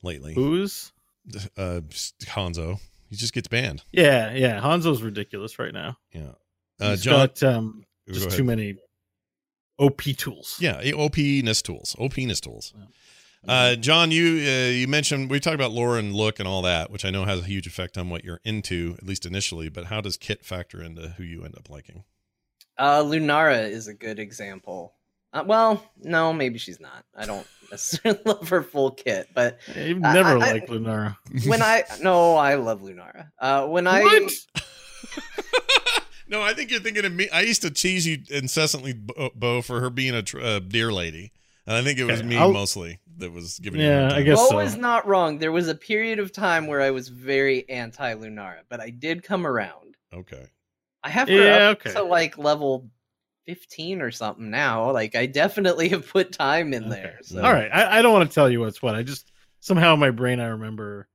lately. 0.03 0.33
Who's? 0.33 0.91
Uh, 1.57 1.81
Hanzo, 2.25 2.79
he 3.09 3.15
just 3.15 3.33
gets 3.33 3.47
banned. 3.47 3.83
Yeah, 3.91 4.33
yeah. 4.33 4.59
Hanzo's 4.61 5.01
ridiculous 5.01 5.59
right 5.59 5.73
now. 5.73 5.97
Yeah. 6.11 6.31
Uh, 6.79 6.91
He's 6.91 7.03
John, 7.03 7.13
got 7.27 7.43
um, 7.43 7.85
just 8.07 8.27
ahead. 8.27 8.37
too 8.37 8.43
many 8.43 8.77
OP 9.77 10.01
tools. 10.01 10.57
Yeah, 10.59 10.81
OP-ness 10.95 11.61
tools. 11.61 11.95
OP-ness 11.99 12.39
tools. 12.39 12.73
Yeah. 12.77 12.85
Uh, 13.47 13.75
John, 13.75 14.11
you 14.11 14.25
uh, 14.45 14.67
you 14.69 14.87
mentioned 14.87 15.29
we 15.29 15.39
talked 15.39 15.55
about 15.55 15.71
lore 15.71 15.97
and 15.97 16.13
look 16.13 16.39
and 16.39 16.47
all 16.47 16.61
that, 16.63 16.91
which 16.91 17.05
I 17.05 17.09
know 17.09 17.23
has 17.23 17.39
a 17.39 17.43
huge 17.45 17.67
effect 17.67 17.97
on 17.97 18.09
what 18.09 18.25
you're 18.25 18.41
into, 18.43 18.95
at 18.97 19.05
least 19.05 19.25
initially. 19.25 19.69
But 19.69 19.85
how 19.85 20.01
does 20.01 20.17
kit 20.17 20.43
factor 20.43 20.83
into 20.83 21.09
who 21.09 21.23
you 21.23 21.43
end 21.45 21.55
up 21.57 21.69
liking? 21.69 22.03
Uh, 22.77 23.01
Lunara 23.01 23.69
is 23.69 23.87
a 23.87 23.93
good 23.93 24.19
example. 24.19 24.93
Uh, 25.31 25.43
well, 25.45 25.83
no, 26.01 26.33
maybe 26.33 26.57
she's 26.57 26.79
not. 26.79 27.05
I 27.15 27.25
don't 27.25 27.45
necessarily 27.69 28.19
love 28.25 28.49
her 28.49 28.63
full 28.63 28.91
kit, 28.91 29.29
but 29.35 29.59
You've 29.75 29.99
never 29.99 30.29
I- 30.29 30.33
liked 30.53 30.69
Lunara. 30.69 31.15
when 31.47 31.61
I 31.61 31.83
no, 32.01 32.35
I 32.35 32.55
love 32.55 32.81
Lunara. 32.81 33.31
Uh, 33.39 33.67
when 33.67 33.85
I 33.87 34.01
no, 36.27 36.41
I 36.41 36.53
think 36.53 36.71
you're 36.71 36.79
thinking 36.79 37.05
of 37.05 37.13
me. 37.13 37.29
I 37.29 37.41
used 37.41 37.61
to 37.63 37.71
tease 37.71 38.05
you 38.07 38.19
incessantly, 38.29 38.93
Bo, 38.93 39.31
Bo 39.35 39.61
for 39.61 39.79
her 39.81 39.89
being 39.89 40.13
a 40.15 40.21
tr- 40.23 40.39
uh, 40.41 40.59
deer 40.59 40.91
lady, 40.91 41.31
and 41.65 41.75
I 41.75 41.83
think 41.83 41.99
it 41.99 42.05
was 42.05 42.19
Okay, 42.19 42.27
me 42.29 42.37
I'll- 42.37 42.51
mostly 42.53 42.99
that 43.17 43.31
was 43.33 43.59
giving 43.59 43.81
you. 43.81 43.87
a 43.87 43.89
Yeah, 43.89 44.01
hard 44.09 44.13
I 44.13 44.21
guess 44.23 44.37
Bo 44.39 44.49
so. 44.49 44.59
is 44.59 44.77
not 44.77 45.05
wrong. 45.07 45.39
There 45.39 45.51
was 45.51 45.67
a 45.67 45.75
period 45.75 46.19
of 46.19 46.31
time 46.31 46.67
where 46.67 46.81
I 46.81 46.91
was 46.91 47.09
very 47.09 47.67
anti 47.69 48.13
Lunara, 48.15 48.59
but 48.69 48.79
I 48.79 48.89
did 48.91 49.23
come 49.23 49.45
around. 49.45 49.95
Okay. 50.13 50.45
I 51.03 51.09
have 51.09 51.27
her 51.29 51.33
Yeah, 51.35 51.69
up 51.69 51.79
okay. 51.85 51.93
to 51.93 52.03
like 52.03 52.37
level 52.37 52.89
fifteen 53.53 54.01
or 54.01 54.11
something 54.11 54.49
now. 54.49 54.91
Like 54.91 55.15
I 55.15 55.25
definitely 55.25 55.89
have 55.89 56.07
put 56.07 56.31
time 56.31 56.73
in 56.73 56.89
there. 56.89 57.17
So. 57.23 57.41
All 57.43 57.51
right, 57.51 57.69
I, 57.73 57.99
I 57.99 58.01
don't 58.01 58.13
want 58.13 58.29
to 58.29 58.33
tell 58.35 58.49
you 58.49 58.59
what's 58.59 58.81
what. 58.81 58.95
I 58.95 59.03
just 59.03 59.31
somehow 59.59 59.95
in 59.95 59.99
my 59.99 60.11
brain 60.11 60.39
I 60.39 60.47
remember 60.47 61.07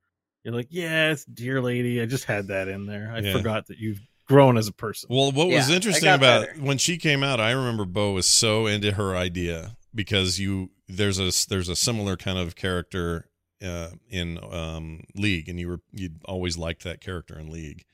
you're 0.42 0.54
like, 0.54 0.68
yeah, 0.70 1.10
it's 1.12 1.24
dear 1.24 1.62
lady. 1.62 2.02
I 2.02 2.06
just 2.06 2.24
had 2.24 2.48
that 2.48 2.68
in 2.68 2.86
there. 2.86 3.12
I 3.14 3.20
Yeah. 3.20 3.32
forgot 3.32 3.68
that 3.68 3.78
you've 3.78 4.00
grown 4.26 4.58
as 4.58 4.68
a 4.68 4.72
person. 4.72 5.08
Well, 5.10 5.32
what 5.32 5.46
was 5.48 5.68
Yeah, 5.68 5.72
I 5.72 5.76
interesting 5.76 6.08
about 6.08 6.46
better. 6.48 6.60
when 6.60 6.78
she 6.78 6.98
came 6.98 7.22
out, 7.22 7.40
I 7.40 7.52
remember 7.52 7.84
Bo 7.84 8.12
was 8.12 8.26
so 8.28 8.66
into 8.66 8.92
her 8.92 9.16
idea 9.16 9.76
because 9.94 10.38
you 10.40 10.70
there's 10.88 11.18
a 11.18 11.30
there's 11.48 11.68
a 11.68 11.76
similar 11.76 12.16
kind 12.16 12.38
of 12.38 12.56
character 12.56 13.28
uh, 13.64 13.90
in 14.10 14.38
um, 14.52 15.04
League, 15.14 15.48
and 15.48 15.58
you 15.60 15.68
were 15.68 15.80
you'd 15.92 16.20
always 16.24 16.58
liked 16.58 16.82
that 16.84 17.00
character 17.00 17.38
in 17.38 17.50
League, 17.50 17.84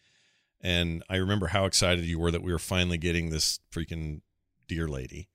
and 0.61 1.05
I 1.09 1.16
remember 1.16 1.48
how 1.48 1.66
excited 1.66 2.05
you 2.05 2.18
were 2.18 2.33
that 2.33 2.42
we 2.42 2.50
were 2.53 2.59
finally 2.59 2.98
getting 2.98 3.31
this 3.31 3.61
freaking 3.72 4.22
dear 4.70 4.87
lady, 4.87 5.28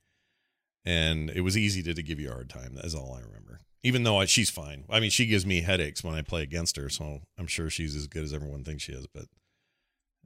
and 0.85 1.29
it 1.29 1.41
was 1.41 1.57
easy 1.57 1.83
to, 1.83 1.93
to 1.93 2.01
give 2.01 2.21
you 2.21 2.29
a 2.29 2.33
hard 2.33 2.49
time. 2.49 2.73
That's 2.73 2.95
all 2.95 3.13
I 3.13 3.21
remember. 3.21 3.59
Even 3.83 4.03
though 4.03 4.17
I, 4.17 4.25
she's 4.25 4.49
fine. 4.49 4.85
I 4.89 5.01
mean, 5.01 5.09
she 5.09 5.25
gives 5.25 5.45
me 5.45 5.61
headaches 5.61 6.03
when 6.03 6.15
I 6.15 6.21
play 6.21 6.41
against 6.41 6.77
her, 6.77 6.87
so 6.89 7.19
I'm 7.37 7.45
sure 7.45 7.69
she's 7.69 7.97
as 7.97 8.07
good 8.07 8.23
as 8.23 8.33
everyone 8.33 8.63
thinks 8.63 8.83
she 8.83 8.93
is. 8.93 9.07
But 9.13 9.25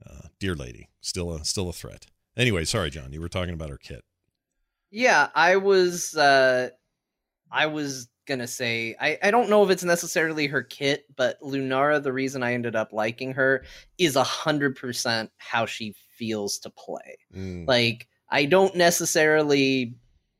uh, 0.06 0.28
dear 0.38 0.54
lady, 0.54 0.88
still 1.00 1.32
a 1.32 1.44
still 1.44 1.68
a 1.68 1.72
threat. 1.72 2.06
Anyway, 2.36 2.64
sorry, 2.64 2.88
John. 2.88 3.12
You 3.12 3.20
were 3.20 3.28
talking 3.28 3.52
about 3.52 3.70
her 3.70 3.78
kit. 3.78 4.04
Yeah, 4.92 5.28
I 5.34 5.56
was 5.56 6.16
uh 6.16 6.70
I 7.50 7.66
was 7.66 8.08
gonna 8.28 8.46
say 8.46 8.94
I, 9.00 9.18
I 9.24 9.32
don't 9.32 9.50
know 9.50 9.64
if 9.64 9.70
it's 9.70 9.84
necessarily 9.84 10.46
her 10.46 10.62
kit, 10.62 11.04
but 11.16 11.40
Lunara, 11.42 12.00
the 12.00 12.12
reason 12.12 12.44
I 12.44 12.54
ended 12.54 12.76
up 12.76 12.92
liking 12.92 13.32
her 13.32 13.64
is 13.98 14.14
a 14.14 14.22
hundred 14.22 14.76
percent 14.76 15.32
how 15.36 15.66
she 15.66 15.96
feels 16.16 16.60
to 16.60 16.70
play. 16.70 17.18
Mm. 17.34 17.66
Like 17.66 18.06
I 18.30 18.44
don't 18.44 18.74
necessarily 18.76 19.94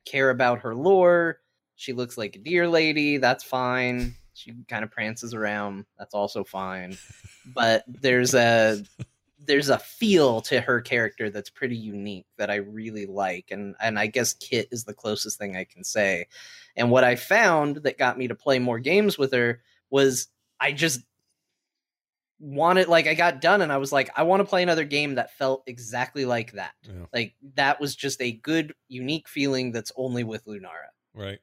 care 0.05 0.29
about 0.29 0.59
her 0.59 0.75
lore. 0.75 1.39
She 1.75 1.93
looks 1.93 2.17
like 2.17 2.35
a 2.35 2.39
deer 2.39 2.67
lady, 2.67 3.17
that's 3.17 3.43
fine. 3.43 4.15
She 4.33 4.53
kind 4.69 4.83
of 4.83 4.91
prances 4.91 5.33
around, 5.33 5.85
that's 5.97 6.13
also 6.13 6.43
fine. 6.43 6.97
But 7.45 7.83
there's 7.87 8.33
a 8.33 8.83
there's 9.43 9.69
a 9.69 9.79
feel 9.79 10.41
to 10.41 10.61
her 10.61 10.81
character 10.81 11.29
that's 11.29 11.49
pretty 11.49 11.75
unique 11.75 12.27
that 12.37 12.51
I 12.51 12.55
really 12.55 13.07
like 13.07 13.49
and 13.49 13.75
and 13.81 13.97
I 13.97 14.07
guess 14.07 14.33
Kit 14.33 14.67
is 14.71 14.83
the 14.83 14.93
closest 14.93 15.37
thing 15.37 15.57
I 15.57 15.63
can 15.63 15.83
say. 15.83 16.27
And 16.75 16.91
what 16.91 17.03
I 17.03 17.15
found 17.15 17.77
that 17.77 17.97
got 17.97 18.17
me 18.17 18.27
to 18.27 18.35
play 18.35 18.59
more 18.59 18.79
games 18.79 19.17
with 19.17 19.33
her 19.33 19.61
was 19.89 20.27
I 20.59 20.71
just 20.71 21.01
wanted 22.41 22.87
like 22.87 23.05
I 23.07 23.13
got 23.13 23.39
done 23.39 23.61
and 23.61 23.71
I 23.71 23.77
was 23.77 23.91
like 23.91 24.09
I 24.17 24.23
want 24.23 24.39
to 24.41 24.45
play 24.45 24.63
another 24.63 24.83
game 24.83 25.15
that 25.15 25.31
felt 25.37 25.63
exactly 25.67 26.25
like 26.25 26.53
that. 26.53 26.71
Yeah. 26.83 27.05
Like 27.13 27.35
that 27.55 27.79
was 27.79 27.95
just 27.95 28.19
a 28.21 28.31
good 28.31 28.73
unique 28.89 29.29
feeling 29.29 29.71
that's 29.71 29.91
only 29.95 30.23
with 30.23 30.45
Lunara. 30.45 30.89
Right. 31.13 31.39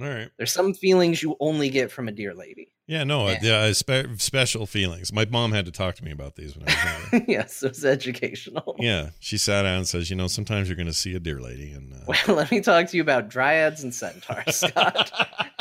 All 0.00 0.08
right. 0.08 0.30
There's 0.38 0.52
some 0.52 0.74
feelings 0.74 1.22
you 1.22 1.36
only 1.38 1.68
get 1.68 1.92
from 1.92 2.08
a 2.08 2.12
dear 2.12 2.34
lady. 2.34 2.68
Yeah. 2.88 3.04
No. 3.04 3.28
Yeah. 3.28 3.38
Yeah. 3.42 3.72
spe- 3.72 4.18
special 4.18 4.66
feelings. 4.66 5.12
My 5.12 5.24
mom 5.26 5.52
had 5.52 5.66
to 5.66 5.70
talk 5.70 5.94
to 5.96 6.04
me 6.04 6.10
about 6.10 6.34
these 6.34 6.56
when 6.56 6.68
I 6.68 6.72
was 6.72 7.12
younger. 7.12 7.24
yes, 7.30 7.62
it's 7.62 7.84
educational. 7.84 8.74
yeah. 8.80 9.10
She 9.20 9.38
sat 9.38 9.62
down 9.62 9.76
and 9.78 9.86
says, 9.86 10.10
you 10.10 10.16
know, 10.16 10.26
sometimes 10.26 10.68
you're 10.68 10.76
going 10.76 10.86
to 10.88 10.92
see 10.92 11.14
a 11.14 11.20
dear 11.20 11.40
lady, 11.40 11.70
and 11.72 11.92
uh, 11.92 11.98
Well, 12.08 12.18
let 12.36 12.50
me 12.50 12.60
talk 12.60 12.88
to 12.88 12.96
you 12.96 13.02
about 13.02 13.28
dryads 13.30 13.82
and 13.84 13.94
centaurs, 13.94 14.56
Scott. 14.56 15.12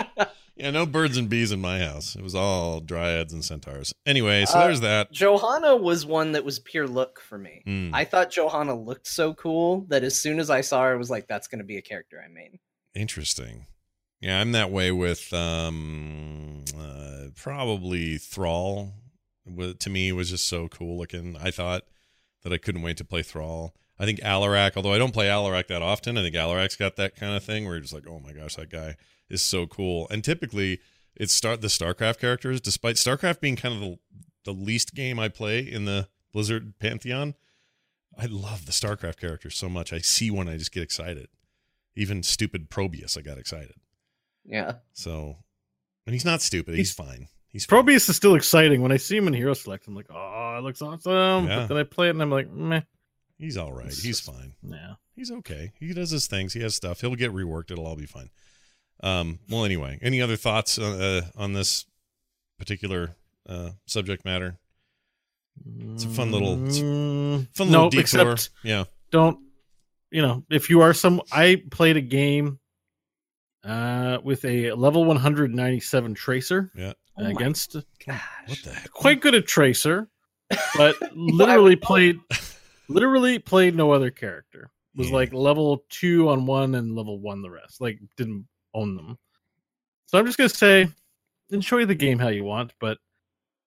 yeah, 0.65 0.71
no 0.71 0.88
birds 0.88 1.15
and 1.15 1.30
bees 1.30 1.51
in 1.51 1.62
my 1.62 1.78
house. 1.78 2.15
It 2.15 2.23
was 2.23 2.34
all 2.34 2.80
dryads 2.80 3.32
and 3.32 3.45
centaurs. 3.45 3.93
Anyway, 4.04 4.45
so 4.45 4.58
Uh, 4.58 4.65
there's 4.65 4.82
that. 4.82 5.12
Johanna 5.12 5.75
was 5.75 6.08
one 6.08 6.32
that 6.32 6.43
was 6.43 6.58
pure 6.58 6.88
look 6.88 7.21
for 7.21 7.38
me. 7.38 7.62
Mm. 7.67 7.91
I 7.93 8.04
thought 8.04 8.32
Johanna 8.32 8.73
looked 8.73 9.06
so 9.06 9.36
cool 9.36 9.82
that 9.89 10.04
as 10.04 10.19
soon 10.19 10.39
as 10.39 10.49
I 10.49 10.62
saw 10.62 10.82
her, 10.82 10.93
I 10.93 10.95
was 10.95 11.12
like, 11.12 11.28
that's 11.28 11.47
going 11.47 11.60
to 11.60 11.65
be 11.65 11.78
a 11.78 11.84
character 11.84 12.19
I 12.19 12.34
made. 12.34 12.58
Interesting. 12.95 13.67
Yeah, 14.21 14.41
I'm 14.41 14.54
that 14.54 14.71
way 14.71 14.91
with 14.91 15.32
um 15.34 16.65
uh, 16.75 17.28
probably 17.36 18.17
Thrall. 18.17 18.93
To 19.82 19.89
me, 19.91 20.12
was 20.12 20.32
just 20.32 20.47
so 20.47 20.67
cool 20.67 20.97
looking. 20.97 21.38
I 21.39 21.51
thought 21.51 21.84
that 22.41 22.51
I 22.51 22.58
couldn't 22.58 22.82
wait 22.82 22.97
to 22.97 23.06
play 23.06 23.21
Thrall. 23.21 23.75
I 23.99 24.06
think 24.06 24.19
Alarak, 24.21 24.75
although 24.75 24.93
I 24.93 24.97
don't 24.97 25.13
play 25.13 25.28
Alarak 25.28 25.67
that 25.67 25.84
often, 25.84 26.17
I 26.17 26.23
think 26.23 26.34
Alarak's 26.34 26.75
got 26.75 26.95
that 26.95 27.15
kind 27.15 27.36
of 27.36 27.43
thing 27.43 27.65
where 27.65 27.75
you're 27.75 27.82
just 27.82 27.93
like, 27.93 28.08
oh 28.08 28.19
my 28.19 28.34
gosh, 28.34 28.56
that 28.56 28.71
guy 28.71 28.95
is 29.30 29.42
so 29.42 29.66
cool. 29.66 30.08
And 30.10 30.24
typically, 30.24 30.80
it's 31.16 31.34
start 31.34 31.62
the 31.62 31.68
StarCraft 31.68 32.20
characters, 32.20 32.62
despite 32.62 32.96
StarCraft 32.96 33.40
being 33.40 33.56
kind 33.56 33.76
of 33.76 33.82
the, 33.82 34.00
the 34.46 34.52
least 34.52 34.94
game 34.94 35.20
I 35.20 35.30
play 35.30 35.60
in 35.60 35.86
the 35.86 36.10
Blizzard 36.34 36.78
pantheon. 36.80 37.36
I 38.18 38.26
love 38.28 38.66
the 38.66 38.72
StarCraft 38.72 39.20
characters 39.20 39.58
so 39.58 39.70
much. 39.70 39.92
I 39.92 40.00
see 40.00 40.32
one, 40.32 40.48
I 40.48 40.58
just 40.58 40.72
get 40.72 40.84
excited. 40.84 41.28
Even 41.96 42.24
stupid 42.24 42.70
Probius, 42.70 43.18
I 43.18 43.22
got 43.22 43.38
excited. 43.38 43.76
Yeah. 44.46 44.74
So, 44.94 45.38
and 46.06 46.14
he's 46.14 46.26
not 46.26 46.42
stupid. 46.42 46.76
He's, 46.76 46.94
fine. 46.94 47.28
He's 47.48 47.66
fine. 47.66 47.78
Probius 47.78 48.08
is 48.10 48.16
still 48.16 48.36
exciting. 48.36 48.82
When 48.82 48.92
I 48.92 48.98
see 48.98 49.18
him 49.18 49.28
in 49.28 49.34
Hero 49.34 49.54
Select, 49.54 49.88
I'm 49.88 49.96
like, 49.96 50.08
oh, 50.10 50.56
it 50.58 50.64
looks 50.64 50.82
awesome. 50.82 51.48
Yeah. 51.48 51.60
But 51.60 51.68
then 51.68 51.78
I 51.78 51.84
play 51.84 52.08
it 52.08 52.12
and 52.12 52.22
I'm 52.22 52.32
like, 52.32 52.52
meh. 52.52 52.82
He's 53.38 53.58
all 53.58 53.74
right. 53.74 53.94
He's 53.94 54.20
fine. 54.20 54.54
Yeah. 54.62 54.94
He's 55.16 55.32
okay. 55.32 55.72
He 55.80 55.94
does 55.94 56.12
his 56.12 56.28
things. 56.28 56.54
He 56.54 56.62
has 56.62 56.76
stuff. 56.76 57.02
He'll 57.02 57.16
get 57.16 57.34
reworked. 57.34 57.72
It'll 57.72 57.88
all 57.88 57.96
be 57.96 58.06
fine. 58.06 58.30
Um. 59.06 59.39
Well, 59.50 59.63
anyway, 59.65 60.00
any 60.02 60.22
other 60.22 60.36
thoughts 60.36 60.80
uh, 60.80 61.22
uh, 61.38 61.41
on 61.41 61.54
this 61.54 61.86
particular 62.58 63.15
uh, 63.48 63.72
subject 63.86 64.26
matter? 64.26 64.58
It's 65.94 66.04
a 66.06 66.10
fun 66.10 66.32
little, 66.32 66.65
it's 66.65 66.80
a 66.80 66.84
Mm, 66.84 67.48
fun 67.56 67.68
little 67.68 67.84
nope, 67.84 67.91
detour. 67.91 68.02
except 68.32 68.50
yeah. 68.63 68.84
don't 69.12 69.39
you 70.12 70.22
know 70.22 70.44
if 70.50 70.70
you 70.70 70.82
are 70.82 70.94
some 70.94 71.22
i 71.32 71.62
played 71.72 71.96
a 71.98 72.02
game 72.02 72.60
uh 73.63 74.18
with 74.24 74.44
a 74.46 74.72
level 74.74 75.06
197 75.06 76.13
tracer 76.13 76.72
Yeah. 76.76 76.94
Oh 77.18 77.24
my 77.24 77.30
against 77.32 77.76
What 77.76 77.86
the 78.06 78.72
heck? 78.74 78.91
quite 78.91 79.22
good 79.22 79.34
at 79.36 79.48
tracer 79.48 80.10
but 80.78 80.96
literally 81.15 81.76
played 81.78 82.18
literally 82.89 83.39
played 83.39 83.76
no 83.76 83.91
other 83.91 84.12
character 84.12 84.70
was 84.96 85.08
Yeah. 85.10 85.15
like 85.15 85.34
level 85.34 85.84
two 85.89 86.30
on 86.30 86.46
one 86.46 86.76
and 86.76 86.96
level 86.96 87.20
one 87.20 87.41
the 87.41 87.50
rest 87.50 87.80
like 87.82 88.00
didn't 88.18 88.46
own 88.76 88.96
them 88.96 89.18
so 90.06 90.20
i'm 90.20 90.26
just 90.26 90.38
gonna 90.38 90.50
say 90.50 90.88
enjoy 91.50 91.86
the 91.86 91.96
game 91.96 92.20
how 92.20 92.28
you 92.28 92.44
want 92.44 92.74
but 92.80 92.98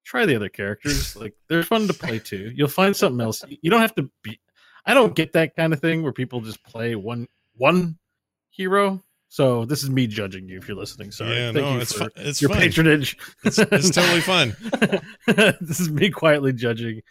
try 0.04 0.26
the 0.26 0.36
other 0.36 0.48
characters 0.48 1.16
like 1.22 1.34
they're 1.48 1.62
fun 1.62 1.86
to 1.88 1.94
play 1.94 2.18
too 2.18 2.52
you'll 2.54 2.68
find 2.68 2.94
something 2.96 3.20
else 3.20 3.42
you 3.62 3.70
don't 3.70 3.80
have 3.80 3.94
to 3.94 4.08
be 4.22 4.38
i 4.86 4.94
don't 4.94 5.14
get 5.16 5.32
that 5.32 5.56
kind 5.56 5.72
of 5.72 5.80
thing 5.80 6.02
where 6.02 6.12
people 6.12 6.40
just 6.40 6.62
play 6.62 6.94
one 6.94 7.26
one 7.56 7.96
hero 8.50 9.02
so 9.30 9.64
this 9.66 9.82
is 9.82 9.90
me 9.90 10.06
judging 10.06 10.48
you 10.48 10.56
if 10.58 10.66
you're 10.68 10.76
listening 10.76 11.10
sorry 11.10 11.36
Yeah, 11.36 11.52
Thank 11.52 11.64
no, 11.66 11.72
you 11.74 11.80
it's 11.80 11.92
for 11.92 12.04
fu- 12.04 12.10
it's 12.16 12.40
your 12.42 12.50
fun. 12.50 12.58
patronage 12.60 13.16
It's, 13.44 13.58
it's 13.58 13.90
totally 13.90 14.20
fun. 14.22 14.56
this 15.60 15.80
is 15.80 15.90
me 15.90 16.10
quietly 16.10 16.52
judging 16.54 17.02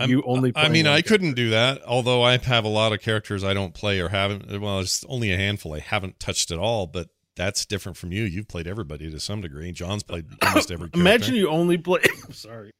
I'm- 0.00 0.08
you 0.10 0.22
only 0.26 0.52
I 0.56 0.68
mean, 0.70 0.86
I 0.86 1.02
couldn't 1.02 1.34
do 1.34 1.50
that. 1.50 1.82
Although 1.86 2.22
I 2.22 2.38
have 2.38 2.64
a 2.64 2.68
lot 2.68 2.94
of 2.94 3.02
characters 3.02 3.44
I 3.44 3.52
don't 3.52 3.74
play 3.74 4.00
or 4.00 4.08
haven't. 4.08 4.58
Well, 4.58 4.80
it's 4.80 5.04
only 5.06 5.30
a 5.32 5.36
handful 5.36 5.74
I 5.74 5.80
haven't 5.80 6.18
touched 6.18 6.50
at 6.50 6.58
all. 6.58 6.86
But 6.86 7.08
that's 7.36 7.64
different 7.66 7.96
from 7.96 8.12
you. 8.12 8.24
You've 8.24 8.48
played 8.48 8.66
everybody 8.66 9.10
to 9.10 9.20
some 9.20 9.40
degree. 9.40 9.72
John's 9.72 10.02
played 10.02 10.26
almost 10.42 10.70
every. 10.70 10.90
Character. 10.90 11.00
Imagine 11.00 11.34
you 11.34 11.48
only 11.48 11.78
play. 11.78 12.00
Sorry, 12.30 12.72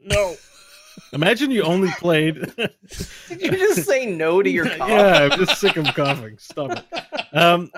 no. 0.00 0.36
Imagine 1.12 1.50
you 1.50 1.62
only 1.62 1.90
played. 1.98 2.34
Did 2.56 3.40
you 3.40 3.50
just 3.50 3.86
say 3.86 4.06
no 4.06 4.42
to 4.42 4.50
your 4.50 4.68
cough? 4.68 4.88
yeah, 4.88 5.28
I'm 5.30 5.38
just 5.38 5.60
sick 5.60 5.76
of 5.76 5.86
coughing. 5.94 6.36
Stop 6.38 6.72
it. 6.72 7.36
Um, 7.36 7.70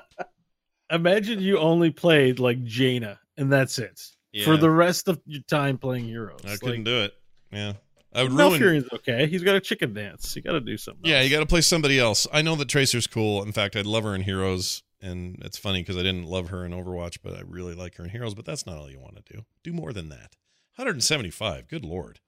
imagine 0.91 1.41
you 1.41 1.59
only 1.59 1.91
played 1.91 2.39
like 2.39 2.63
Jaina, 2.65 3.21
and 3.37 3.53
that's 3.53 3.79
it 3.79 4.01
for 4.45 4.57
the 4.57 4.71
rest 4.71 5.09
of 5.09 5.21
your 5.27 5.43
time 5.43 5.79
playing 5.79 6.07
heroes. 6.07 6.41
I 6.45 6.57
couldn't 6.57 6.85
do 6.85 7.03
it. 7.03 7.15
Yeah, 7.53 7.75
I 8.15 8.25
would 8.25 8.33
Malfurion's 8.33 8.85
ruin. 8.85 8.89
okay. 8.95 9.27
He's 9.27 9.43
got 9.43 9.55
a 9.57 9.61
chicken 9.61 9.95
dance. 9.95 10.35
You 10.35 10.43
got 10.43 10.53
to 10.53 10.61
do 10.61 10.77
something. 10.77 11.05
Yeah, 11.05 11.19
else. 11.19 11.25
you 11.25 11.31
got 11.37 11.41
to 11.41 11.47
play 11.47 11.61
somebody 11.61 11.99
else. 11.99 12.27
I 12.33 12.43
know 12.43 12.57
that 12.57 12.69
Tracer's 12.69 13.07
cool. 13.07 13.43
In 13.43 13.53
fact, 13.53 13.77
I'd 13.77 13.87
love 13.87 14.05
her 14.05 14.15
in 14.15 14.23
Heroes, 14.23 14.83
and 15.05 15.39
it's 15.45 15.59
funny 15.59 15.81
because 15.83 15.97
I 15.97 16.03
didn't 16.03 16.25
love 16.25 16.49
her 16.49 16.65
in 16.65 16.73
Overwatch, 16.73 17.19
but 17.23 17.35
I 17.35 17.43
really 17.47 17.75
like 17.75 17.97
her 17.97 18.05
in 18.05 18.11
Heroes. 18.11 18.35
But 18.35 18.45
that's 18.45 18.67
not 18.67 18.77
all 18.79 18.91
you 18.91 18.99
want 18.99 19.17
to 19.25 19.33
do. 19.35 19.45
Do 19.63 19.73
more 19.73 19.93
than 19.93 20.09
that. 20.09 20.37
175. 20.77 21.69
Good 21.69 21.85
lord. 21.85 22.21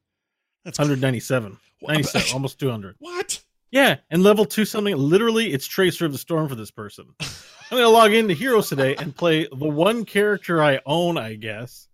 That's 0.64 0.78
197, 0.78 1.59
What? 1.80 1.92
97, 1.92 2.28
almost 2.34 2.59
200. 2.61 2.96
What? 2.98 3.40
Yeah, 3.70 3.96
and 4.11 4.22
level 4.22 4.44
two 4.44 4.64
something. 4.64 4.96
Literally, 4.96 5.53
it's 5.53 5.66
Tracer 5.66 6.07
of 6.07 6.12
the 6.12 6.18
Storm 6.18 6.48
for 6.48 6.55
this 6.55 6.70
person. 6.70 7.07
I'm 7.20 7.78
gonna 7.78 7.88
log 7.88 8.12
into 8.12 8.34
Heroes 8.34 8.68
today 8.68 8.94
and 8.96 9.14
play 9.14 9.46
the 9.48 9.68
one 9.68 10.05
character 10.05 10.62
I 10.62 10.80
own, 10.86 11.18
I 11.18 11.34
guess, 11.34 11.88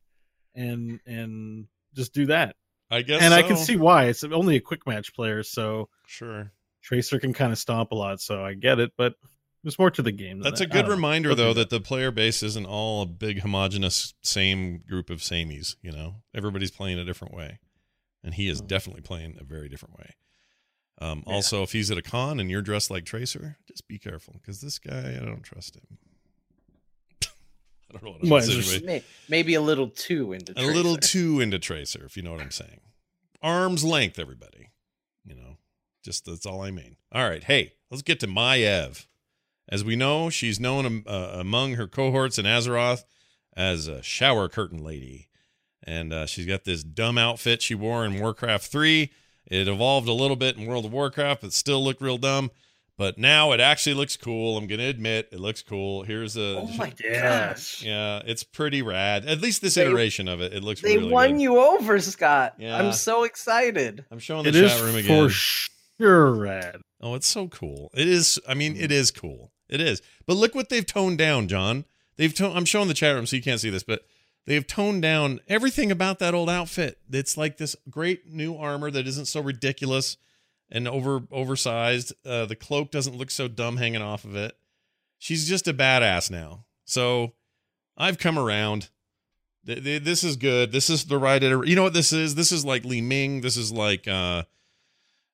and 0.55 1.01
and 1.07 1.67
just 1.95 2.13
do 2.13 2.27
that. 2.27 2.57
I 2.91 3.01
guess. 3.01 3.23
and 3.23 3.33
I 3.33 3.43
can 3.43 3.57
see 3.57 3.77
why. 3.77 4.05
It's 4.07 4.23
only 4.23 4.57
a 4.57 4.61
quick 4.61 4.87
match 4.87 5.15
player, 5.15 5.43
so 5.43 5.89
Sure. 6.07 6.53
Tracer 6.83 7.19
can 7.19 7.33
kind 7.33 7.53
of 7.53 7.59
stomp 7.59 7.93
a 7.93 7.95
lot. 7.95 8.21
So 8.21 8.45
I 8.45 8.53
get 8.53 8.79
it, 8.79 8.93
but 8.99 9.15
there's 9.63 9.79
more 9.79 9.91
to 9.91 10.03
the 10.03 10.13
game. 10.13 10.39
Than 10.39 10.43
That's 10.51 10.61
a 10.61 10.65
that. 10.67 10.73
I 10.73 10.77
good 10.77 10.83
don't 10.83 10.89
know. 10.91 10.95
reminder, 10.97 11.35
though, 11.35 11.53
that 11.55 11.71
the 11.71 11.81
player 11.81 12.11
base 12.11 12.43
isn't 12.43 12.67
all 12.67 13.03
a 13.03 13.07
big 13.07 13.41
homogenous 13.41 14.15
same 14.23 14.79
group 14.79 15.09
of 15.11 15.19
samies. 15.21 15.77
You 15.83 15.93
know, 15.93 16.17
everybody's 16.35 16.71
playing 16.71 16.99
a 16.99 17.05
different 17.05 17.35
way, 17.35 17.59
and 18.25 18.35
he 18.35 18.49
is 18.49 18.61
Hmm. 18.61 18.67
definitely 18.67 19.03
playing 19.03 19.37
a 19.41 19.45
very 19.45 19.69
different 19.69 19.99
way. 19.99 20.15
Um, 21.01 21.25
Yeah. 21.27 21.35
Also, 21.35 21.63
if 21.63 21.73
he's 21.73 21.91
at 21.91 21.99
a 21.99 22.03
con 22.03 22.39
and 22.39 22.51
you're 22.51 22.63
dressed 22.63 22.91
like 22.91 23.05
Tracer, 23.05 23.59
just 23.67 23.89
be 23.89 23.99
careful 23.99 24.35
because 24.35 24.61
this 24.61 24.79
guy, 24.79 25.17
I 25.21 25.25
don't 25.25 25.43
trust 25.43 25.77
him. 25.77 25.99
I 27.23 27.93
don't 27.93 28.05
know 28.05 28.11
what 28.13 28.23
I'm 28.23 28.29
What, 28.31 28.45
insinuating. 28.45 28.87
May- 28.87 29.05
Maybe 29.29 29.55
a 29.55 29.61
little 29.61 29.89
too 29.89 30.33
into 30.33 30.53
a 30.57 30.63
little 30.65 30.97
Tracer. 30.97 31.13
too 31.13 31.41
into 31.41 31.59
Tracer, 31.59 32.05
if 32.05 32.17
you 32.17 32.23
know 32.23 32.33
what 32.33 32.41
I'm 32.41 32.51
saying. 32.51 32.81
Arm's 33.43 33.85
length, 33.85 34.19
everybody. 34.19 34.71
You 35.25 35.35
know, 35.35 35.57
just 36.05 36.25
that's 36.25 36.47
all 36.47 36.63
I 36.63 36.71
mean. 36.71 36.97
All 37.13 37.29
right, 37.29 37.43
hey, 37.45 37.75
let's 37.91 38.03
get 38.03 38.21
to 38.21 38.27
Maiev. 38.27 39.07
As 39.69 39.85
we 39.85 39.97
know, 39.97 40.29
she's 40.29 40.59
known 40.61 40.85
um, 40.87 41.05
uh, 41.07 41.31
among 41.35 41.75
her 41.75 41.87
cohorts 41.87 42.39
in 42.39 42.45
Azeroth 42.47 43.05
as 43.57 43.87
a 43.89 44.03
shower 44.03 44.49
curtain 44.49 44.83
lady, 44.83 45.29
and 45.83 46.13
uh, 46.13 46.27
she's 46.27 46.47
got 46.47 46.65
this 46.65 46.83
dumb 46.83 47.17
outfit 47.19 47.63
she 47.63 47.75
wore 47.75 48.05
in 48.05 48.21
Warcraft 48.21 48.67
Three. 48.71 49.13
It 49.47 49.69
evolved 49.69 50.09
a 50.09 50.13
little 50.13 50.37
bit 50.37 50.57
in 50.57 50.67
World 50.67 50.85
of 50.85 50.93
Warcraft, 50.93 51.43
but 51.43 51.53
still 51.53 51.83
looked 51.83 52.01
real 52.03 52.19
dumb. 52.19 52.51
But 52.99 53.19
now 53.19 53.53
it 53.53 53.59
actually 53.61 53.95
looks 53.95 54.17
cool. 54.17 54.57
I'm 54.59 54.67
gonna 54.67 54.85
admit 54.85 55.29
it 55.33 55.41
looks 55.41 55.63
cool. 55.63 56.03
Here's 56.03 56.37
a 56.37 56.59
Oh 56.59 56.67
my 56.77 56.91
gosh. 56.91 57.83
yeah, 57.83 58.21
it's 58.27 58.45
pretty 58.45 58.83
rad. 58.83 59.25
At 59.27 59.41
least 59.41 59.63
this 59.63 59.75
They- 59.75 59.87
iteration 59.87 60.29
of 60.29 60.41
it, 60.43 60.53
it 60.53 60.63
looks 60.63 60.83
They 60.83 60.99
really 60.99 61.11
won 61.11 61.33
good. 61.33 61.41
you 61.41 61.59
over, 61.59 61.99
Scott. 62.01 62.55
Yeah. 62.59 62.77
I'm 62.79 62.93
so 62.93 63.25
excited. 63.25 64.05
I'm 64.11 64.19
showing 64.19 64.43
the 64.45 64.51
It 64.51 64.57
is 64.57 64.73
chat 64.73 64.83
room 64.83 64.97
again. 64.97 65.29
for 65.29 65.33
sure 65.33 66.33
rad. 66.35 66.77
Oh, 67.01 67.15
it's 67.15 67.27
so 67.27 67.49
cool. 67.49 67.91
It 67.95 68.07
is. 68.09 68.39
I 68.47 68.55
mean, 68.55 68.75
Mm. 68.77 68.83
it 68.83 68.93
is 68.93 69.11
cool. 69.11 69.52
It 69.73 69.81
is. 69.81 70.03
But 70.27 70.37
look 70.37 70.55
what 70.55 70.69
they've 70.69 70.85
toned 70.87 71.17
down, 71.17 71.49
John. 71.49 71.87
They've. 72.17 72.39
I'm 72.41 72.67
showing 72.67 72.89
the 72.89 72.95
chat 72.95 73.15
room 73.15 73.25
so 73.27 73.37
you 73.37 73.43
can't 73.43 73.59
see 73.61 73.71
this, 73.71 73.83
but 73.83 74.05
they've 74.45 74.67
toned 74.67 75.01
down 75.01 75.41
everything 75.49 75.91
about 75.91 76.19
that 76.19 76.35
old 76.35 76.51
outfit. 76.51 76.99
It's 77.11 77.39
like 77.39 77.57
this 77.57 77.75
great 77.89 78.27
new 78.31 78.55
armor 78.55 78.91
that 78.91 79.07
isn't 79.07 79.29
so 79.29 79.41
ridiculous 79.41 80.19
and 80.71 80.87
over 80.87 81.23
oversized. 81.33 82.13
Uh, 82.25 82.45
the 82.45 82.55
cloak 82.55 82.91
doesn't 82.91 83.17
look 83.17 83.31
so 83.31 83.49
dumb 83.49 83.79
hanging 83.79 84.03
off 84.03 84.25
of 84.25 84.37
it. 84.37 84.57
She's 85.19 85.49
just 85.49 85.67
a 85.67 85.73
badass 85.73 86.31
now. 86.31 86.65
So 86.85 87.33
I've 87.97 88.19
come 88.19 88.39
around. 88.39 88.91
Th- 89.65 89.83
th- 89.83 90.03
This 90.03 90.23
is 90.23 90.37
good. 90.37 90.71
This 90.73 90.91
is 90.91 91.07
the 91.07 91.17
right. 91.19 91.41
You 91.43 91.77
know 91.77 91.85
what 91.85 91.95
this 91.95 92.13
is? 92.13 92.35
This 92.35 92.53
is 92.53 92.63
like 92.65 92.85
Li 92.85 93.01
Ming. 93.01 93.41
This 93.41 93.57
is 93.57 93.73
like. 93.73 94.07
uh 94.07 94.43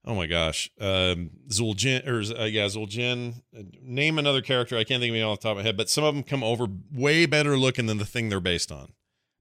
Oh 0.09 0.15
my 0.15 0.27
gosh, 0.27 0.71
um, 0.81 1.29
Zul'jin 1.51 2.07
or 2.07 2.41
uh, 2.41 2.47
yeah, 2.47 2.65
Zul'jin. 2.65 3.43
Name 3.83 4.19
another 4.19 4.41
character. 4.41 4.79
I 4.79 4.85
can't 4.85 5.03
think 5.03 5.11
of 5.11 5.17
it 5.17 5.21
off 5.23 5.41
the 5.41 5.43
top 5.43 5.51
of 5.53 5.57
my 5.59 5.63
head, 5.65 5.77
but 5.77 5.91
some 5.91 6.03
of 6.03 6.15
them 6.15 6.23
come 6.23 6.43
over 6.43 6.67
way 6.91 7.27
better 7.27 7.59
looking 7.59 7.85
than 7.85 7.99
the 7.99 8.07
thing 8.07 8.31
they're 8.31 8.41
based 8.41 8.73
on. 8.73 8.95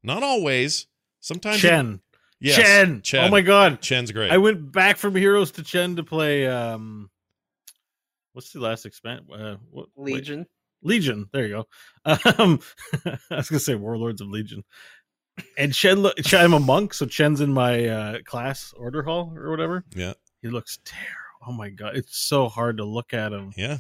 Not 0.04 0.24
always. 0.24 0.88
Sometimes. 1.22 1.60
Chen. 1.60 2.02
Yes, 2.42 2.58
Chen. 2.58 3.02
Chen. 3.02 3.28
Oh 3.28 3.32
my 3.32 3.40
god. 3.40 3.82
Chen's 3.82 4.12
great. 4.12 4.30
I 4.30 4.40
went 4.40 4.72
back 4.74 4.98
from 4.98 5.16
Heroes 5.16 5.52
to 5.52 5.64
Chen 5.64 5.96
to 5.96 6.04
play 6.04 6.46
um 6.48 7.10
what's 8.34 8.52
the 8.52 8.60
last 8.60 8.86
expand 8.86 9.22
uh 9.34 9.56
what 9.72 9.88
wait. 9.96 10.16
Legion. 10.16 10.46
Legion. 10.84 11.30
There 11.32 11.48
you 11.48 11.66
go. 12.06 12.16
Um 12.38 12.60
I 13.06 13.18
was 13.38 13.50
gonna 13.50 13.60
say 13.60 13.76
Warlords 13.76 14.22
of 14.22 14.28
Legion. 14.28 14.64
And 15.58 15.74
Chen, 15.74 16.00
look, 16.02 16.18
Chen 16.18 16.44
I'm 16.44 16.54
a 16.54 16.60
monk, 16.60 16.94
so 16.94 17.06
Chen's 17.06 17.42
in 17.42 17.54
my 17.54 17.86
uh 17.86 18.18
class 18.26 18.74
order 18.78 19.02
hall 19.02 19.34
or 19.36 19.50
whatever. 19.50 19.84
yeah, 19.96 20.14
He 20.48 20.52
looks 20.54 20.80
terrible. 20.86 21.14
Oh 21.48 21.52
my 21.52 21.70
god, 21.70 21.96
it's 21.96 22.18
so 22.18 22.48
hard 22.50 22.78
to 22.78 22.84
look 22.86 23.14
at 23.14 23.32
him. 23.32 23.54
yeah. 23.56 23.78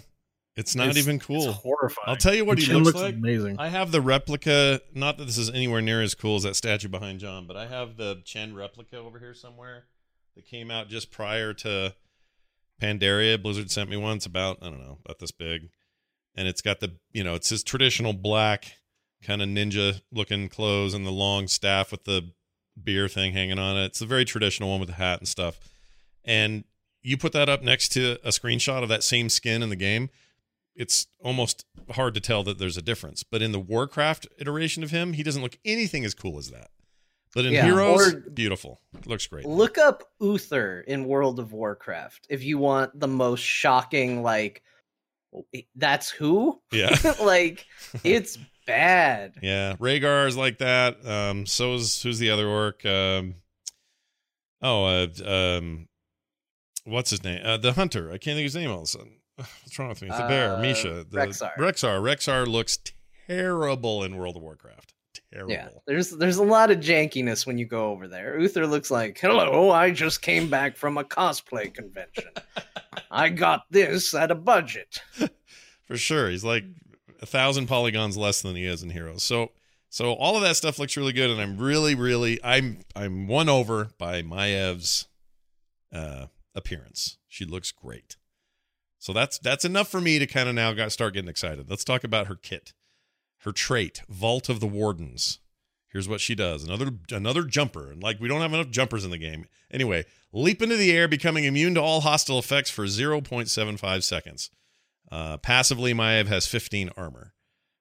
It's 0.55 0.73
not 0.75 0.87
It's- 0.87 1.03
even 1.03 1.17
It's 1.17 1.25
cool. 1.25 1.51
horrifying. 1.51 2.05
I'll 2.07 2.15
tell 2.15 2.33
you 2.33 2.43
what 2.43 2.57
he 2.57 2.73
looks 2.73 2.85
looks 2.87 2.99
like. 2.99 3.13
amazing. 3.15 3.57
I 3.59 3.67
have 3.69 3.91
the 3.91 4.01
replica. 4.01 4.81
Not 4.93 5.17
that 5.19 5.25
this 5.25 5.37
is 5.37 5.49
anywhere 5.51 5.81
near 5.83 6.01
as 6.01 6.15
cool 6.15 6.35
as 6.37 6.43
that 6.43 6.55
statue 6.55 6.87
behind 6.87 7.19
John, 7.19 7.45
but 7.45 7.55
I 7.55 7.67
have 7.67 7.95
the 7.97 8.21
Chen 8.25 8.55
replica 8.55 8.97
over 8.97 9.19
here 9.19 9.35
somewhere 9.35 9.85
that 10.35 10.45
came 10.47 10.71
out 10.71 10.89
just 10.89 11.11
prior 11.11 11.53
to 11.55 11.93
Pandaria. 12.81 13.41
Blizzard 13.41 13.71
sent 13.71 13.89
me 13.89 13.97
one. 13.97 14.17
It's 14.17 14.25
about 14.25 14.57
I 14.61 14.69
don't 14.69 14.79
know 14.81 14.97
about 15.05 15.19
this 15.19 15.31
big, 15.31 15.69
and 16.35 16.47
it's 16.47 16.61
got 16.61 16.79
the 16.79 16.95
you 17.11 17.23
know 17.23 17.35
it's 17.35 17.49
his 17.49 17.63
traditional 17.63 18.13
black 18.13 18.73
kind 19.23 19.41
of 19.41 19.49
ninja 19.49 20.01
looking 20.11 20.47
clothes 20.49 20.93
and 20.93 21.05
the 21.05 21.11
long 21.11 21.47
staff 21.47 21.91
with 21.91 22.03
the 22.05 22.31
beer 22.81 23.07
thing 23.07 23.33
hanging 23.33 23.59
on 23.59 23.77
it. 23.77 23.85
It's 23.85 24.01
a 24.01 24.05
very 24.05 24.25
traditional 24.25 24.69
one 24.69 24.79
with 24.79 24.89
the 24.89 24.95
hat 24.95 25.19
and 25.19 25.27
stuff. 25.27 25.59
And 26.27 26.65
you 27.01 27.17
put 27.17 27.31
that 27.31 27.49
up 27.49 27.63
next 27.63 27.89
to 27.93 28.17
a 28.23 28.29
screenshot 28.29 28.83
of 28.83 28.89
that 28.89 29.03
same 29.03 29.29
skin 29.29 29.63
in 29.63 29.69
the 29.69 29.75
game, 29.75 30.09
it's 30.75 31.07
almost 31.23 31.65
hard 31.91 32.13
to 32.13 32.19
tell 32.19 32.43
that 32.43 32.59
there's 32.59 32.77
a 32.77 32.81
difference. 32.81 33.23
But 33.23 33.41
in 33.41 33.51
the 33.51 33.59
Warcraft 33.59 34.27
iteration 34.39 34.83
of 34.83 34.91
him, 34.91 35.13
he 35.13 35.23
doesn't 35.23 35.41
look 35.41 35.57
anything 35.65 36.05
as 36.05 36.13
cool 36.13 36.37
as 36.37 36.51
that. 36.51 36.69
But 37.33 37.45
in 37.45 37.53
Yeah, 37.53 37.65
Heroes, 37.65 38.13
or- 38.13 38.19
beautiful. 38.19 38.79
Looks 39.05 39.25
great. 39.27 39.45
Look 39.45 39.77
up 39.77 40.03
Uther 40.19 40.81
in 40.87 41.05
World 41.05 41.39
of 41.39 41.53
Warcraft 41.53 42.27
if 42.29 42.43
you 42.43 42.57
want 42.57 42.99
the 42.99 43.07
most 43.07 43.41
shocking, 43.41 44.21
like, 44.21 44.61
that's 45.75 46.09
who? 46.09 46.61
Yeah. 46.71 46.95
like, 47.21 47.65
it's 48.03 48.37
bad. 48.65 49.33
Yeah, 49.41 49.75
Rehgar 49.77 50.27
is 50.27 50.37
like 50.37 50.59
that. 50.59 51.05
Um, 51.07 51.45
so 51.45 51.75
is 51.75 52.01
who's 52.01 52.19
the 52.19 52.29
other 52.31 52.47
orc? 52.47 52.85
Um, 52.85 53.35
oh, 54.61 54.85
uh, 54.85 55.07
um, 55.25 55.87
what's 56.87 57.09
his 57.11 57.23
name? 57.23 57.41
Uh, 57.43 57.57
the 57.57 57.73
hunter. 57.73 58.07
I 58.09 58.17
can't 58.17 58.35
think 58.35 58.39
of 58.39 58.53
his 58.53 58.55
name 58.55 58.69
all 58.71 58.77
of 58.79 58.83
a 58.83 58.87
sudden. 58.87 59.11
What's 59.37 59.77
wrong 59.77 59.89
with 59.89 60.01
me? 60.01 60.07
It's 60.07 60.17
the 60.17 60.27
bear, 60.27 60.55
Uh, 60.55 60.61
Misha. 60.61 61.05
The, 61.07 61.17
Rexxar. 61.17 61.55
Rexxar. 61.57 62.01
Rexxar 62.01 62.47
looks 62.47 62.79
terrible 63.27 64.03
in 64.03 64.15
World 64.15 64.35
of 64.35 64.41
Warcraft. 64.41 64.93
Terrible. 65.31 65.51
Yeah, 65.51 65.67
there's 65.85 66.09
there's 66.11 66.37
a 66.37 66.43
lot 66.43 66.71
of 66.71 66.79
jankiness 66.79 67.45
when 67.45 67.57
you 67.57 67.65
go 67.65 67.91
over 67.91 68.07
there. 68.07 68.39
Uther 68.39 68.65
looks 68.65 68.89
like, 68.89 69.17
"Hello, 69.19 69.69
I 69.71 69.91
just 69.91 70.21
came 70.21 70.49
back 70.49 70.77
from 70.77 70.97
a 70.97 71.03
cosplay 71.03 71.71
convention. 71.73 72.29
I 73.11 73.29
got 73.29 73.63
this 73.69 74.13
at 74.15 74.31
a 74.31 74.35
budget." 74.35 75.01
for 75.85 75.97
sure. 75.97 76.29
He's 76.29 76.43
like 76.45 76.63
a 77.21 77.25
thousand 77.25 77.67
polygons 77.67 78.15
less 78.15 78.41
than 78.41 78.55
he 78.55 78.65
is 78.65 78.81
in 78.83 78.89
Heroes. 78.89 79.23
So 79.23 79.51
so 79.89 80.13
all 80.13 80.35
of 80.37 80.43
that 80.43 80.55
stuff 80.55 80.79
looks 80.79 80.95
really 80.97 81.13
good, 81.13 81.29
and 81.29 81.41
I'm 81.41 81.57
really, 81.57 81.93
really 81.93 82.39
I'm 82.43 82.79
I'm 82.95 83.27
won 83.27 83.49
over 83.49 83.89
by 83.97 84.21
Maiev's 84.21 85.07
uh 85.93 86.27
appearance. 86.57 87.17
She 87.27 87.45
looks 87.45 87.71
great. 87.71 88.17
So 88.97 89.13
that's 89.13 89.37
that's 89.39 89.63
enough 89.63 89.87
for 89.87 90.01
me 90.01 90.19
to 90.19 90.27
kind 90.27 90.49
of 90.49 90.55
now 90.55 90.73
got 90.73 90.91
start 90.91 91.13
getting 91.13 91.29
excited. 91.29 91.69
Let's 91.69 91.85
talk 91.85 92.03
about 92.03 92.27
her 92.27 92.35
kit. 92.35 92.73
Her 93.41 93.51
trait, 93.51 94.01
Vault 94.09 94.49
of 94.49 94.59
the 94.59 94.67
Wardens. 94.67 95.39
Here's 95.87 96.09
what 96.09 96.19
she 96.19 96.35
does. 96.35 96.63
Another 96.63 96.91
another 97.11 97.43
jumper. 97.43 97.91
And 97.91 98.01
like 98.01 98.19
we 98.19 98.27
don't 98.27 98.41
have 98.41 98.53
enough 98.53 98.69
jumpers 98.69 99.05
in 99.05 99.11
the 99.11 99.17
game. 99.17 99.45
Anyway, 99.71 100.05
leap 100.33 100.61
into 100.61 100.75
the 100.75 100.91
air, 100.91 101.07
becoming 101.07 101.43
immune 101.43 101.75
to 101.75 101.81
all 101.81 102.01
hostile 102.01 102.39
effects 102.39 102.69
for 102.69 102.85
0.75 102.85 104.03
seconds. 104.03 104.49
Uh, 105.11 105.37
passively, 105.37 105.93
Maiev 105.93 106.27
has 106.27 106.47
15 106.47 106.89
armor. 106.97 107.33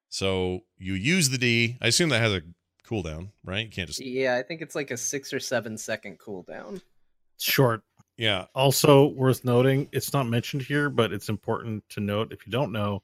So 0.09 0.61
you 0.79 0.95
use 0.95 1.31
the 1.31 1.39
D. 1.39 1.79
I 1.81 1.89
assume 1.89 2.11
that 2.11 2.21
has 2.21 2.33
a 2.33 2.43
cooldown, 2.89 3.31
right? 3.45 3.65
You 3.67 3.71
can't 3.71 3.89
just 3.89 4.01
Yeah, 4.01 4.37
I 4.37 4.43
think 4.43 4.63
it's 4.63 4.75
like 4.75 4.91
a 4.91 4.97
six 4.97 5.33
or 5.33 5.41
seven 5.41 5.77
second 5.77 6.19
cooldown. 6.19 6.81
Short. 7.39 7.83
Yeah. 8.17 8.47
Also 8.55 9.09
worth 9.09 9.45
noting, 9.45 9.89
it's 9.93 10.13
not 10.13 10.27
mentioned 10.27 10.63
here, 10.63 10.89
but 10.91 11.13
it's 11.13 11.29
important 11.29 11.83
to 11.91 12.01
note 12.01 12.33
if 12.33 12.47
you 12.47 12.53
don't 12.53 12.73
know, 12.73 13.03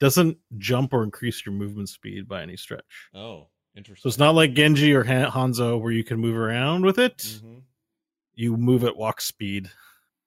doesn't 0.00 0.36
jump 0.58 0.92
or 0.92 1.02
increase 1.04 1.44
your 1.46 1.54
movement 1.54 1.88
speed 1.88 2.26
by 2.28 2.42
any 2.42 2.56
stretch. 2.56 3.08
Oh, 3.14 3.48
interesting. 3.76 4.02
So 4.02 4.08
it's 4.12 4.18
not 4.18 4.34
like 4.34 4.54
Genji 4.54 4.92
or 4.94 5.04
Han- 5.04 5.30
Hanzo 5.30 5.80
where 5.80 5.92
you 5.92 6.04
can 6.04 6.18
move 6.18 6.36
around 6.36 6.84
with 6.84 6.98
it. 6.98 7.18
Mhm. 7.18 7.62
You 8.34 8.56
move 8.56 8.84
at 8.84 8.96
walk 8.96 9.20
speed 9.20 9.70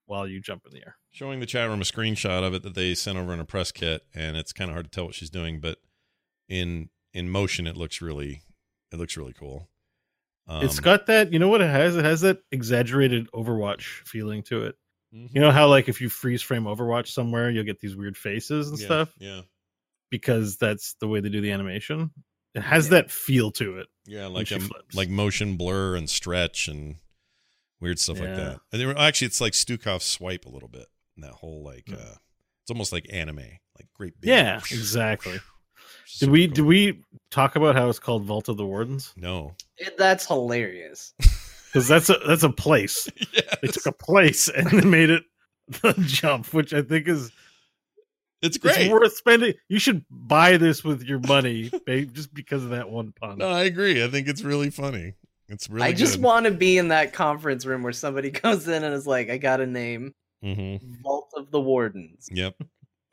while 0.05 0.27
you 0.27 0.39
jump 0.39 0.65
in 0.65 0.73
the 0.73 0.79
air. 0.85 0.97
Showing 1.11 1.39
the 1.39 1.45
chat 1.45 1.67
room 1.69 1.81
a 1.81 1.85
screenshot 1.85 2.43
of 2.43 2.53
it 2.53 2.61
that 2.63 2.75
they 2.75 2.93
sent 2.93 3.17
over 3.17 3.33
in 3.33 3.39
a 3.39 3.45
press 3.45 3.71
kit, 3.71 4.05
and 4.13 4.37
it's 4.37 4.53
kind 4.53 4.69
of 4.69 4.75
hard 4.75 4.85
to 4.85 4.91
tell 4.91 5.05
what 5.05 5.15
she's 5.15 5.29
doing, 5.29 5.59
but 5.59 5.79
in 6.47 6.89
in 7.13 7.29
motion, 7.29 7.65
it 7.65 7.77
looks 7.77 8.01
really 8.01 8.43
it 8.91 8.97
looks 8.97 9.15
really 9.17 9.33
cool. 9.33 9.69
Um, 10.47 10.63
it's 10.63 10.79
got 10.79 11.07
that, 11.07 11.33
you 11.33 11.39
know 11.39 11.47
what 11.47 11.61
it 11.61 11.69
has? 11.69 11.95
It 11.95 12.05
has 12.05 12.21
that 12.21 12.39
exaggerated 12.51 13.31
Overwatch 13.31 13.81
feeling 14.05 14.43
to 14.43 14.65
it. 14.65 14.75
mhm. 15.13 15.29
You 15.33 15.41
know 15.41 15.51
how 15.51 15.67
like 15.67 15.89
if 15.89 16.01
you 16.01 16.09
freeze 16.09 16.41
frame 16.41 16.63
Overwatch 16.65 17.07
somewhere, 17.07 17.49
you'll 17.49 17.63
get 17.63 17.79
these 17.79 17.95
weird 17.95 18.15
faces 18.17 18.69
and 18.69 18.79
Yeah, 18.79 18.85
stuff 18.85 19.13
Yeah, 19.17 19.41
because 20.11 20.57
that's 20.57 20.95
the 20.99 21.07
way 21.07 21.19
they 21.19 21.29
do 21.29 21.41
the 21.41 21.51
animation. 21.51 22.11
It 22.53 22.61
has 22.61 22.85
Yeah. 22.87 22.91
that 23.01 23.11
feel 23.11 23.51
to 23.53 23.79
it. 23.79 23.87
yeah, 24.05 24.27
like 24.27 24.51
um, 24.51 24.69
like 24.93 25.09
motion 25.09 25.57
blur 25.57 25.95
and 25.95 26.09
stretch 26.09 26.67
and 26.67 26.97
weird 27.79 27.99
stuff 27.99 28.19
like 28.19 28.35
that. 28.35 28.59
And 28.71 28.81
they 28.81 28.85
were, 28.85 28.97
actually, 28.97 29.27
it's 29.27 29.41
like 29.41 29.53
Stukov's 29.53 30.03
swipe 30.05 30.45
a 30.45 30.49
little 30.49 30.69
bit. 30.69 30.85
and 31.15 31.23
That 31.23 31.33
whole 31.33 31.63
like 31.63 31.85
Mm. 31.85 31.95
uh, 31.99 32.15
it's 32.63 32.71
almost 32.71 32.91
like 32.93 33.05
anime, 33.11 33.37
like 33.77 33.87
great. 33.93 34.19
Big, 34.21 34.29
Yeah, 34.29 34.57
exactly. 34.57 35.33
Super 35.33 35.45
Did 36.19 36.29
we 36.29 36.47
cool. 36.47 36.53
did 36.55 36.65
we 36.65 37.01
talk 37.31 37.55
about 37.55 37.75
how 37.75 37.89
it's 37.89 37.99
called 37.99 38.23
Vault 38.25 38.47
of 38.49 38.57
the 38.57 38.65
Wardens? 38.65 39.13
No. 39.17 39.53
It, 39.77 39.97
that's 39.97 40.25
hilarious. 40.27 41.13
Because 41.73 41.89
that's 41.89 42.09
a 42.09 42.15
that's 42.25 42.43
a 42.43 42.49
place. 42.49 43.09
yes. 43.33 43.43
They 43.61 43.67
took 43.67 43.85
a 43.85 43.91
place 43.91 44.47
and 44.47 44.65
they 44.71 44.87
made 44.87 45.09
it 45.09 45.23
the 45.81 45.93
jump, 46.07 46.53
which 46.53 46.73
I 46.73 46.81
think 46.81 47.05
is 47.09 47.33
It's 48.41 48.55
it's 48.55 48.57
great. 48.59 48.89
worth 48.89 49.13
spending. 49.17 49.55
You 49.67 49.77
should 49.79 50.05
buy 50.09 50.55
this 50.55 50.85
with 50.85 51.03
your 51.03 51.19
money, 51.19 51.69
babe, 51.85 52.13
just 52.13 52.33
because 52.33 52.63
of 52.63 52.69
that 52.69 52.89
one 52.89 53.11
pun. 53.11 53.39
No, 53.39 53.49
I 53.49 53.63
agree. 53.63 54.01
I 54.01 54.07
think 54.07 54.29
it's 54.29 54.41
really 54.41 54.69
funny. 54.69 55.15
It's 55.49 55.69
really. 55.69 55.85
I 55.85 55.91
just 55.91 56.17
want 56.17 56.45
to 56.45 56.51
be 56.51 56.77
in 56.77 56.87
that 56.87 57.11
conference 57.11 57.65
room 57.65 57.83
where 57.83 57.91
somebody 57.91 58.31
goes 58.31 58.69
in 58.69 58.85
and 58.85 58.95
is 58.95 59.05
like, 59.05 59.29
"I 59.29 59.37
got 59.37 59.59
a 59.59 59.67
name, 59.67 60.13
Mm-hmm. 60.45 61.01
Vault 61.03 61.33
of 61.35 61.51
the 61.51 61.59
Wardens." 61.59 62.29
Yep. 62.31 62.55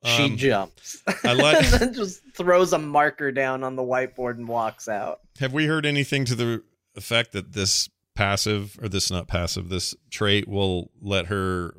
She 0.04 0.24
Um, 0.24 0.36
jumps. 0.36 1.02
I 1.24 1.32
like- 1.34 1.56
and 1.64 1.66
then 1.80 1.94
just 1.94 2.22
throws 2.34 2.72
a 2.72 2.78
marker 2.78 3.30
down 3.30 3.62
on 3.62 3.76
the 3.76 3.82
whiteboard 3.82 4.32
and 4.36 4.48
walks 4.48 4.88
out. 4.88 5.20
Have 5.38 5.52
we 5.52 5.66
heard 5.66 5.86
anything 5.86 6.24
to 6.26 6.34
the 6.34 6.62
effect 6.96 7.32
that 7.32 7.52
this 7.52 7.88
passive 8.14 8.78
or 8.82 8.88
this 8.88 9.10
not 9.10 9.26
passive 9.28 9.68
this 9.70 9.94
trait 10.10 10.46
will 10.46 10.90
let 11.00 11.26
her 11.26 11.74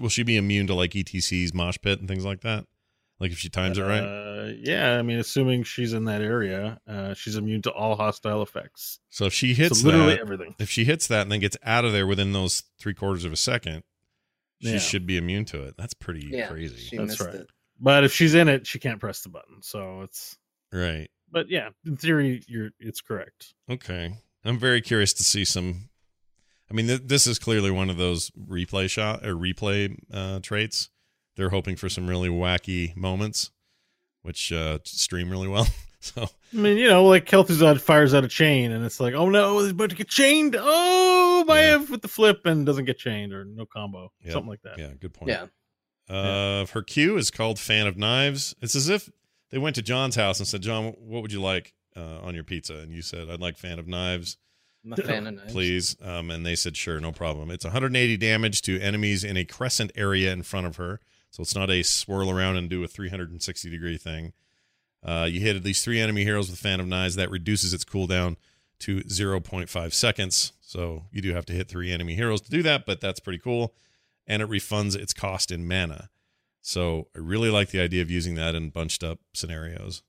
will 0.00 0.08
she 0.08 0.22
be 0.22 0.36
immune 0.36 0.66
to 0.68 0.74
like 0.74 0.92
ETC's 0.92 1.52
mosh 1.52 1.76
pit 1.82 1.98
and 1.98 2.08
things 2.08 2.24
like 2.24 2.40
that? 2.42 2.64
Like 3.20 3.32
if 3.32 3.38
she 3.38 3.48
times 3.48 3.76
it 3.78 3.82
right? 3.82 4.00
Uh, 4.02 4.52
yeah, 4.58 4.96
I 4.98 5.02
mean, 5.02 5.18
assuming 5.18 5.62
she's 5.64 5.92
in 5.92 6.04
that 6.04 6.20
area, 6.22 6.78
uh, 6.86 7.14
she's 7.14 7.36
immune 7.36 7.62
to 7.62 7.70
all 7.72 7.96
hostile 7.96 8.42
effects. 8.42 8.98
So 9.10 9.24
if 9.26 9.32
she 9.34 9.52
hits 9.54 9.80
so 9.80 9.86
literally 9.88 10.14
that, 10.14 10.20
everything. 10.20 10.54
if 10.58 10.70
she 10.70 10.84
hits 10.84 11.06
that 11.08 11.22
and 11.22 11.32
then 11.32 11.40
gets 11.40 11.56
out 11.64 11.84
of 11.84 11.92
there 11.92 12.06
within 12.06 12.32
those 12.32 12.62
three 12.78 12.94
quarters 12.94 13.24
of 13.24 13.32
a 13.32 13.36
second, 13.36 13.82
she 14.62 14.72
Yeah. 14.72 14.78
should 14.78 15.06
be 15.06 15.16
immune 15.16 15.44
to 15.46 15.62
it. 15.62 15.74
That's 15.76 15.94
pretty 15.94 16.28
Yeah, 16.30 16.48
crazy. 16.48 16.76
she 16.76 16.96
That's 16.96 17.20
right. 17.20 17.34
it. 17.34 17.50
But 17.80 18.04
if 18.04 18.12
she's 18.12 18.34
in 18.34 18.48
it, 18.48 18.66
she 18.66 18.78
can't 18.78 19.00
press 19.00 19.22
the 19.22 19.28
button. 19.28 19.62
So 19.62 20.02
it's. 20.02 20.36
Right. 20.72 21.08
But 21.30 21.50
yeah, 21.50 21.70
in 21.84 21.96
theory, 21.96 22.42
you're 22.46 22.70
it's 22.78 23.00
correct. 23.00 23.54
Okay. 23.70 24.14
I'm 24.44 24.58
very 24.58 24.80
curious 24.80 25.12
to 25.14 25.24
see 25.24 25.44
some. 25.44 25.88
I 26.70 26.74
mean, 26.74 26.86
th- 26.86 27.02
this 27.04 27.26
is 27.26 27.38
clearly 27.38 27.70
one 27.70 27.90
of 27.90 27.96
those 27.96 28.30
replay 28.30 28.88
shot 28.88 29.24
or 29.26 29.34
replay 29.34 29.96
uh, 30.12 30.40
traits. 30.40 30.90
They're 31.36 31.50
hoping 31.50 31.76
for 31.76 31.88
some 31.88 32.06
really 32.06 32.28
wacky 32.28 32.94
moments, 32.96 33.50
which 34.22 34.52
uh, 34.52 34.78
stream 34.84 35.30
really 35.30 35.48
well. 35.48 35.66
so 36.00 36.22
I 36.52 36.56
mean, 36.56 36.76
you 36.76 36.88
know, 36.88 37.04
like 37.04 37.26
Kel'Thuzad 37.26 37.80
fires 37.80 38.14
out 38.14 38.24
a 38.24 38.28
chain, 38.28 38.70
and 38.72 38.84
it's 38.84 39.00
like, 39.00 39.14
oh 39.14 39.28
no, 39.28 39.58
he's 39.60 39.70
about 39.70 39.90
to 39.90 39.96
get 39.96 40.08
chained. 40.08 40.56
Oh, 40.58 41.44
my 41.48 41.60
Yeah. 41.60 41.78
F 41.82 41.90
with 41.90 42.02
the 42.02 42.08
flip, 42.08 42.46
and 42.46 42.64
doesn't 42.64 42.84
get 42.84 42.98
chained 42.98 43.32
or 43.32 43.44
no 43.44 43.66
combo, 43.66 44.12
Yeah. 44.22 44.32
something 44.32 44.48
like 44.50 44.62
that. 44.62 44.78
yeah, 44.78 44.90
good 45.00 45.12
point. 45.14 45.30
Yeah. 45.30 45.46
Uh, 46.08 46.66
her 46.66 46.82
Q 46.82 47.16
is 47.16 47.30
called 47.30 47.58
Fan 47.58 47.86
of 47.86 47.96
Knives. 47.96 48.54
It's 48.60 48.74
as 48.74 48.88
if 48.88 49.10
they 49.50 49.58
went 49.58 49.76
to 49.76 49.82
John's 49.82 50.16
house 50.16 50.38
and 50.38 50.46
said, 50.46 50.62
"John, 50.62 50.94
what 50.98 51.22
would 51.22 51.32
you 51.32 51.40
like 51.40 51.74
uh, 51.96 52.20
on 52.22 52.34
your 52.34 52.44
pizza?" 52.44 52.74
And 52.74 52.92
you 52.92 53.02
said, 53.02 53.30
"I'd 53.30 53.40
like 53.40 53.56
Fan 53.56 53.78
of 53.78 53.86
Knives." 53.86 54.36
I'm 54.84 54.92
a 54.92 54.96
fan 54.96 55.26
of 55.26 55.34
knives. 55.34 55.52
please. 55.52 55.96
Um, 56.02 56.30
and 56.30 56.44
they 56.44 56.54
said, 56.54 56.76
sure, 56.76 57.00
no 57.00 57.10
problem. 57.10 57.50
It's 57.50 57.64
180 57.64 58.16
damage 58.18 58.60
to 58.62 58.78
enemies 58.80 59.24
in 59.24 59.36
a 59.36 59.44
crescent 59.44 59.90
area 59.96 60.30
in 60.30 60.42
front 60.42 60.66
of 60.66 60.76
her. 60.76 61.00
So 61.30 61.42
it's 61.42 61.54
not 61.54 61.70
a 61.70 61.82
swirl 61.82 62.30
around 62.30 62.56
and 62.56 62.68
do 62.68 62.84
a 62.84 62.88
360 62.88 63.70
degree 63.70 63.96
thing. 63.96 64.34
Uh, 65.02 65.26
you 65.30 65.40
hit 65.40 65.56
at 65.56 65.64
least 65.64 65.84
three 65.84 66.00
enemy 66.00 66.24
heroes 66.24 66.50
with 66.50 66.58
Fan 66.58 66.80
of 66.80 66.86
Knives. 66.86 67.16
That 67.16 67.30
reduces 67.30 67.72
its 67.72 67.84
cooldown 67.84 68.36
to 68.80 69.00
0.5 69.00 69.92
seconds. 69.92 70.52
So 70.60 71.04
you 71.10 71.22
do 71.22 71.32
have 71.34 71.46
to 71.46 71.52
hit 71.52 71.68
three 71.68 71.90
enemy 71.90 72.14
heroes 72.14 72.40
to 72.42 72.50
do 72.50 72.62
that, 72.62 72.84
but 72.86 73.00
that's 73.00 73.20
pretty 73.20 73.38
cool. 73.38 73.74
And 74.26 74.42
it 74.42 74.48
refunds 74.48 74.96
its 74.96 75.12
cost 75.12 75.50
in 75.50 75.68
mana. 75.68 76.08
So 76.62 77.08
I 77.14 77.18
really 77.20 77.50
like 77.50 77.70
the 77.70 77.80
idea 77.80 78.02
of 78.02 78.10
using 78.10 78.36
that 78.36 78.54
in 78.54 78.70
bunched 78.70 79.04
up 79.04 79.18
scenarios. 79.34 80.02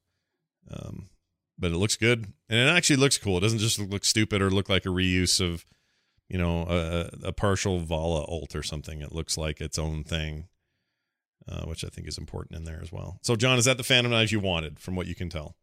Um, 0.71 1.09
but 1.57 1.71
it 1.71 1.77
looks 1.77 1.95
good 1.95 2.33
and 2.49 2.59
it 2.59 2.71
actually 2.71 2.95
looks 2.95 3.17
cool. 3.17 3.37
It 3.37 3.41
doesn't 3.41 3.59
just 3.59 3.79
look 3.79 4.05
stupid 4.05 4.41
or 4.41 4.49
look 4.49 4.69
like 4.69 4.85
a 4.85 4.89
reuse 4.89 5.39
of, 5.41 5.65
you 6.29 6.37
know, 6.37 6.65
a, 6.69 7.27
a 7.27 7.31
partial 7.33 7.79
Valla 7.79 8.25
ult 8.27 8.55
or 8.55 8.63
something. 8.63 9.01
It 9.01 9.11
looks 9.11 9.37
like 9.37 9.61
its 9.61 9.77
own 9.77 10.03
thing, 10.03 10.47
uh, 11.47 11.65
which 11.65 11.83
I 11.83 11.89
think 11.89 12.07
is 12.07 12.17
important 12.17 12.57
in 12.57 12.65
there 12.65 12.79
as 12.81 12.91
well. 12.91 13.19
So, 13.21 13.35
John, 13.35 13.57
is 13.57 13.65
that 13.65 13.77
the 13.77 13.83
Phantom 13.83 14.11
Knives 14.11 14.31
you 14.31 14.39
wanted, 14.39 14.79
from 14.79 14.95
what 14.95 15.07
you 15.07 15.15
can 15.15 15.29
tell? 15.29 15.55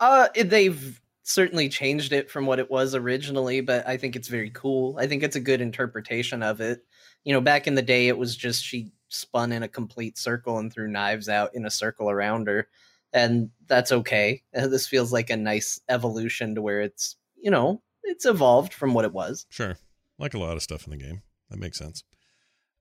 Uh, 0.00 0.28
they've 0.34 1.00
certainly 1.24 1.68
changed 1.68 2.12
it 2.12 2.30
from 2.30 2.46
what 2.46 2.58
it 2.58 2.70
was 2.70 2.94
originally, 2.94 3.62
but 3.62 3.86
I 3.88 3.96
think 3.96 4.14
it's 4.14 4.28
very 4.28 4.50
cool. 4.50 4.96
I 4.98 5.06
think 5.06 5.22
it's 5.22 5.36
a 5.36 5.40
good 5.40 5.60
interpretation 5.60 6.42
of 6.42 6.60
it. 6.60 6.84
You 7.24 7.32
know, 7.32 7.40
back 7.40 7.66
in 7.66 7.74
the 7.74 7.82
day, 7.82 8.08
it 8.08 8.18
was 8.18 8.36
just 8.36 8.62
she 8.62 8.92
spun 9.08 9.50
in 9.50 9.62
a 9.62 9.68
complete 9.68 10.18
circle 10.18 10.58
and 10.58 10.72
threw 10.72 10.86
knives 10.86 11.28
out 11.28 11.54
in 11.54 11.64
a 11.64 11.70
circle 11.70 12.10
around 12.10 12.46
her, 12.46 12.68
and 13.12 13.50
that's 13.66 13.90
okay. 13.90 14.42
Uh, 14.56 14.68
This 14.68 14.86
feels 14.86 15.12
like 15.12 15.30
a 15.30 15.36
nice 15.36 15.80
evolution 15.88 16.54
to 16.54 16.62
where 16.62 16.82
it's, 16.82 17.16
you 17.36 17.50
know, 17.50 17.82
it's 18.02 18.26
evolved 18.26 18.74
from 18.74 18.92
what 18.92 19.06
it 19.06 19.12
was. 19.12 19.46
Sure, 19.48 19.76
like 20.18 20.34
a 20.34 20.38
lot 20.38 20.56
of 20.56 20.62
stuff 20.62 20.86
in 20.86 20.90
the 20.90 20.96
game. 20.98 21.22
That 21.50 21.58
makes 21.58 21.78
sense. 21.78 22.04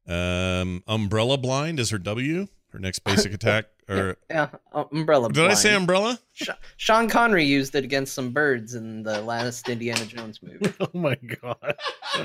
Um, 0.05 0.83
Umbrella 0.85 1.37
Blind 1.37 1.79
is 1.79 1.91
her 1.91 1.97
W. 1.97 2.47
Her 2.74 2.80
next 2.80 2.99
basic 3.03 3.32
attack, 3.36 3.65
or 3.88 4.17
Yeah, 4.30 4.49
uh, 4.74 4.86
umbrella. 4.91 5.32
did 5.32 5.45
I 5.45 5.53
say. 5.53 5.74
Umbrella? 5.76 6.19
Sh- 6.34 6.49
Sean 6.76 7.07
Connery 7.07 7.45
used 7.45 7.76
it 7.76 7.84
against 7.86 8.13
some 8.13 8.32
birds 8.32 8.74
in 8.74 9.03
the 9.03 9.21
last 9.21 9.69
Indiana 9.69 10.05
Jones 10.05 10.41
movie. 10.43 10.74
Oh 10.82 10.89
my 10.93 11.15
god. 11.15 11.76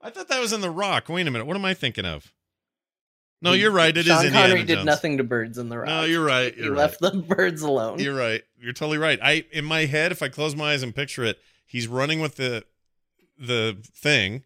I 0.00 0.10
thought 0.10 0.28
that 0.28 0.40
was 0.40 0.52
in 0.52 0.60
The 0.60 0.70
Rock. 0.70 1.08
Wait 1.08 1.26
a 1.26 1.30
minute, 1.30 1.44
what 1.44 1.56
am 1.56 1.64
I 1.64 1.74
thinking 1.74 2.04
of? 2.04 2.32
No, 3.40 3.52
you're 3.52 3.72
right. 3.72 3.96
It 3.96 4.00
is 4.00 4.06
Sean 4.06 4.24
Indiana 4.26 4.46
Connery 4.48 4.64
did 4.64 4.74
Jones. 4.76 4.86
nothing 4.86 5.18
to 5.18 5.24
birds 5.24 5.58
in 5.58 5.68
the 5.68 5.78
rock. 5.78 5.88
No, 5.88 6.04
you're 6.04 6.24
right. 6.24 6.56
You're 6.56 6.76
left 6.76 7.02
right. 7.02 7.12
the 7.12 7.18
birds 7.18 7.62
alone. 7.62 7.98
You're 7.98 8.14
right. 8.16 8.42
You're 8.60 8.72
totally 8.72 8.98
right. 8.98 9.18
I 9.20 9.44
in 9.50 9.64
my 9.64 9.86
head, 9.86 10.12
if 10.12 10.22
I 10.22 10.28
close 10.28 10.54
my 10.54 10.72
eyes 10.74 10.84
and 10.84 10.94
picture 10.94 11.24
it, 11.24 11.40
he's 11.66 11.88
running 11.88 12.20
with 12.20 12.36
the 12.36 12.64
the 13.36 13.78
thing, 13.96 14.44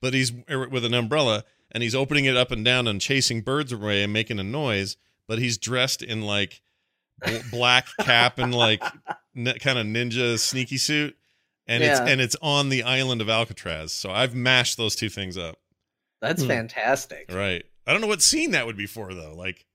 but 0.00 0.14
he's 0.14 0.32
er, 0.48 0.68
with 0.68 0.84
an 0.84 0.94
umbrella 0.94 1.42
and 1.76 1.82
he's 1.82 1.94
opening 1.94 2.24
it 2.24 2.38
up 2.38 2.50
and 2.50 2.64
down 2.64 2.88
and 2.88 3.02
chasing 3.02 3.42
birds 3.42 3.70
away 3.70 4.02
and 4.02 4.10
making 4.10 4.38
a 4.38 4.42
noise. 4.42 4.96
But 5.28 5.38
he's 5.40 5.58
dressed 5.58 6.02
in 6.02 6.22
like 6.22 6.62
black 7.50 7.86
cap 8.00 8.38
and 8.38 8.54
like 8.54 8.82
n- 9.36 9.52
kind 9.60 9.78
of 9.78 9.84
ninja 9.86 10.38
sneaky 10.38 10.78
suit, 10.78 11.14
and 11.66 11.82
it's 11.84 12.00
and 12.00 12.18
it's 12.18 12.36
on 12.40 12.70
the 12.70 12.82
island 12.82 13.20
of 13.20 13.28
Alcatraz. 13.28 13.92
So 13.92 14.10
I've 14.10 14.34
mashed 14.34 14.78
those 14.78 14.96
two 14.96 15.10
things 15.10 15.36
up. 15.36 15.56
That's 16.22 16.40
Hmm. 16.42 16.48
fantastic. 16.48 17.26
Right. 17.30 17.62
I 17.86 17.92
don't 17.92 18.00
know 18.00 18.06
what 18.06 18.22
scene 18.22 18.52
that 18.52 18.64
would 18.64 18.78
be 18.78 18.86
for 18.86 19.12
though. 19.12 19.34
Like, 19.34 19.65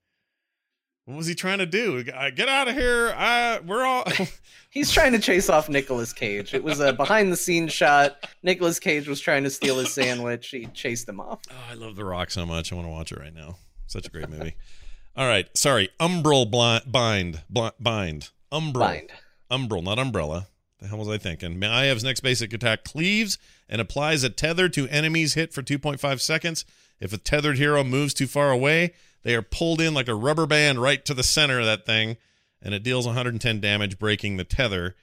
what 1.04 1.16
was 1.16 1.26
he 1.26 1.34
trying 1.34 1.58
to 1.58 1.66
do? 1.66 2.04
Uh, 2.14 2.30
get 2.30 2.48
out 2.48 2.68
of 2.68 2.74
here! 2.74 3.12
I 3.16 3.60
we're 3.60 3.84
all. 3.84 4.04
He's 4.70 4.90
trying 4.90 5.12
to 5.12 5.18
chase 5.18 5.50
off 5.50 5.68
Nicolas 5.68 6.12
Cage. 6.12 6.54
It 6.54 6.64
was 6.64 6.80
a 6.80 6.92
behind 6.92 7.30
the 7.30 7.36
scenes 7.36 7.72
shot. 7.72 8.26
Nicolas 8.42 8.78
Cage 8.78 9.06
was 9.06 9.20
trying 9.20 9.44
to 9.44 9.50
steal 9.50 9.78
his 9.78 9.92
sandwich. 9.92 10.48
He 10.48 10.66
chased 10.66 11.08
him 11.08 11.20
off. 11.20 11.40
Oh, 11.50 11.54
I 11.70 11.74
love 11.74 11.96
The 11.96 12.04
Rock 12.04 12.30
so 12.30 12.46
much. 12.46 12.72
I 12.72 12.76
want 12.76 12.86
to 12.86 12.90
watch 12.92 13.12
it 13.12 13.18
right 13.18 13.34
now. 13.34 13.56
Such 13.86 14.06
a 14.06 14.10
great 14.10 14.30
movie. 14.30 14.56
All 15.16 15.26
right. 15.26 15.46
Sorry. 15.54 15.90
Umbral 16.00 16.50
blind, 16.50 16.90
bind. 16.90 17.42
Bl- 17.50 17.68
bind. 17.78 18.30
Umbral. 18.50 18.78
Bind. 18.78 19.10
Umbral, 19.50 19.82
not 19.82 19.98
umbrella. 19.98 20.46
The 20.80 20.88
hell 20.88 20.98
was 20.98 21.08
I 21.08 21.18
thinking? 21.18 21.60
Maiev's 21.60 22.02
next 22.02 22.20
basic 22.20 22.52
attack 22.54 22.82
cleaves 22.82 23.36
and 23.68 23.80
applies 23.80 24.24
a 24.24 24.30
tether 24.30 24.68
to 24.70 24.88
enemies 24.88 25.34
hit 25.34 25.52
for 25.52 25.62
2.5 25.62 26.20
seconds. 26.20 26.64
If 26.98 27.12
a 27.12 27.18
tethered 27.18 27.58
hero 27.58 27.84
moves 27.84 28.14
too 28.14 28.26
far 28.26 28.50
away, 28.50 28.94
they 29.22 29.34
are 29.34 29.42
pulled 29.42 29.80
in 29.80 29.94
like 29.94 30.08
a 30.08 30.14
rubber 30.14 30.46
band 30.46 30.80
right 30.80 31.04
to 31.04 31.14
the 31.14 31.22
center 31.22 31.60
of 31.60 31.66
that 31.66 31.86
thing, 31.86 32.16
and 32.60 32.74
it 32.74 32.82
deals 32.82 33.06
110 33.06 33.60
damage, 33.60 33.98
breaking 33.98 34.36
the 34.36 34.44
tether. 34.44 34.94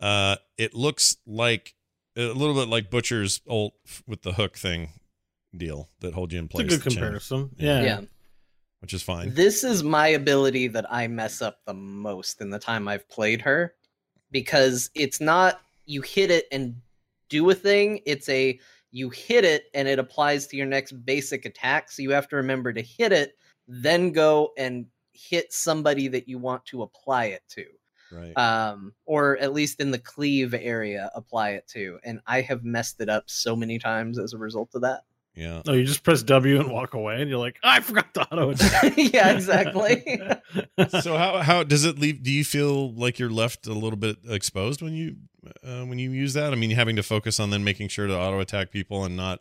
Uh, 0.00 0.36
it 0.58 0.74
looks 0.74 1.16
like 1.26 1.74
a 2.16 2.32
little 2.32 2.54
bit 2.54 2.68
like 2.68 2.90
Butcher's 2.90 3.40
ult 3.48 3.74
with 4.06 4.22
the 4.22 4.32
hook 4.32 4.56
thing 4.56 4.90
deal 5.56 5.88
that 6.00 6.14
holds 6.14 6.32
you 6.32 6.38
in 6.38 6.48
place. 6.48 6.66
It's 6.66 6.74
a 6.76 6.78
place. 6.78 6.94
good 6.94 7.00
comparison. 7.00 7.50
Yeah. 7.56 7.80
Yeah. 7.80 7.84
Yeah. 7.84 8.00
which 8.80 8.94
is 8.94 9.02
fine. 9.02 9.34
This 9.34 9.64
is 9.64 9.82
my 9.82 10.08
ability 10.08 10.68
that 10.68 10.86
I 10.92 11.06
mess 11.08 11.42
up 11.42 11.60
the 11.66 11.74
most 11.74 12.40
in 12.40 12.50
the 12.50 12.58
time 12.58 12.88
I've 12.88 13.08
played 13.08 13.40
her 13.42 13.74
because 14.30 14.90
it's 14.94 15.20
not 15.20 15.60
you 15.86 16.02
hit 16.02 16.30
it 16.30 16.46
and 16.52 16.76
do 17.28 17.48
a 17.50 17.54
thing, 17.54 18.00
it's 18.06 18.28
a 18.28 18.58
you 18.90 19.10
hit 19.10 19.44
it 19.44 19.64
and 19.74 19.88
it 19.88 19.98
applies 19.98 20.46
to 20.48 20.56
your 20.56 20.66
next 20.66 20.92
basic 21.04 21.44
attack. 21.44 21.90
So 21.90 22.02
you 22.02 22.10
have 22.12 22.28
to 22.28 22.36
remember 22.36 22.72
to 22.72 22.82
hit 22.82 23.12
it, 23.12 23.36
then 23.68 24.12
go 24.12 24.52
and 24.56 24.86
hit 25.12 25.52
somebody 25.52 26.08
that 26.08 26.28
you 26.28 26.38
want 26.38 26.64
to 26.66 26.82
apply 26.82 27.26
it 27.26 27.42
to. 27.48 27.64
right. 28.12 28.32
Um, 28.36 28.92
or 29.06 29.36
at 29.38 29.52
least 29.52 29.80
in 29.80 29.90
the 29.90 29.98
cleave 29.98 30.54
area, 30.54 31.10
apply 31.14 31.50
it 31.52 31.66
to. 31.68 31.98
And 32.04 32.20
I 32.26 32.42
have 32.42 32.64
messed 32.64 33.00
it 33.00 33.08
up 33.08 33.24
so 33.26 33.56
many 33.56 33.78
times 33.78 34.18
as 34.18 34.32
a 34.34 34.38
result 34.38 34.70
of 34.74 34.82
that. 34.82 35.02
yeah. 35.34 35.62
No, 35.66 35.72
you 35.72 35.84
just 35.84 36.02
press 36.02 36.22
W 36.22 36.60
and 36.60 36.70
walk 36.70 36.94
away, 36.94 37.20
and 37.20 37.28
you're 37.30 37.38
like, 37.38 37.58
oh, 37.64 37.68
I 37.68 37.80
forgot 37.80 38.12
to 38.14 38.22
auto 38.32 38.50
attack. 38.52 38.94
yeah, 38.96 39.30
exactly. 39.32 40.20
so 41.00 41.16
how 41.16 41.38
how 41.42 41.62
does 41.62 41.84
it 41.84 41.98
leave? 41.98 42.22
Do 42.22 42.30
you 42.30 42.44
feel 42.44 42.92
like 42.94 43.18
you're 43.18 43.30
left 43.30 43.66
a 43.66 43.72
little 43.72 43.98
bit 43.98 44.16
exposed 44.28 44.82
when 44.82 44.92
you 44.94 45.16
uh, 45.64 45.84
when 45.84 45.98
you 45.98 46.10
use 46.10 46.34
that? 46.34 46.52
I 46.52 46.56
mean, 46.56 46.70
having 46.70 46.96
to 46.96 47.02
focus 47.02 47.40
on 47.40 47.50
then 47.50 47.64
making 47.64 47.88
sure 47.88 48.06
to 48.06 48.16
auto 48.16 48.38
attack 48.40 48.70
people 48.70 49.04
and 49.04 49.16
not 49.16 49.40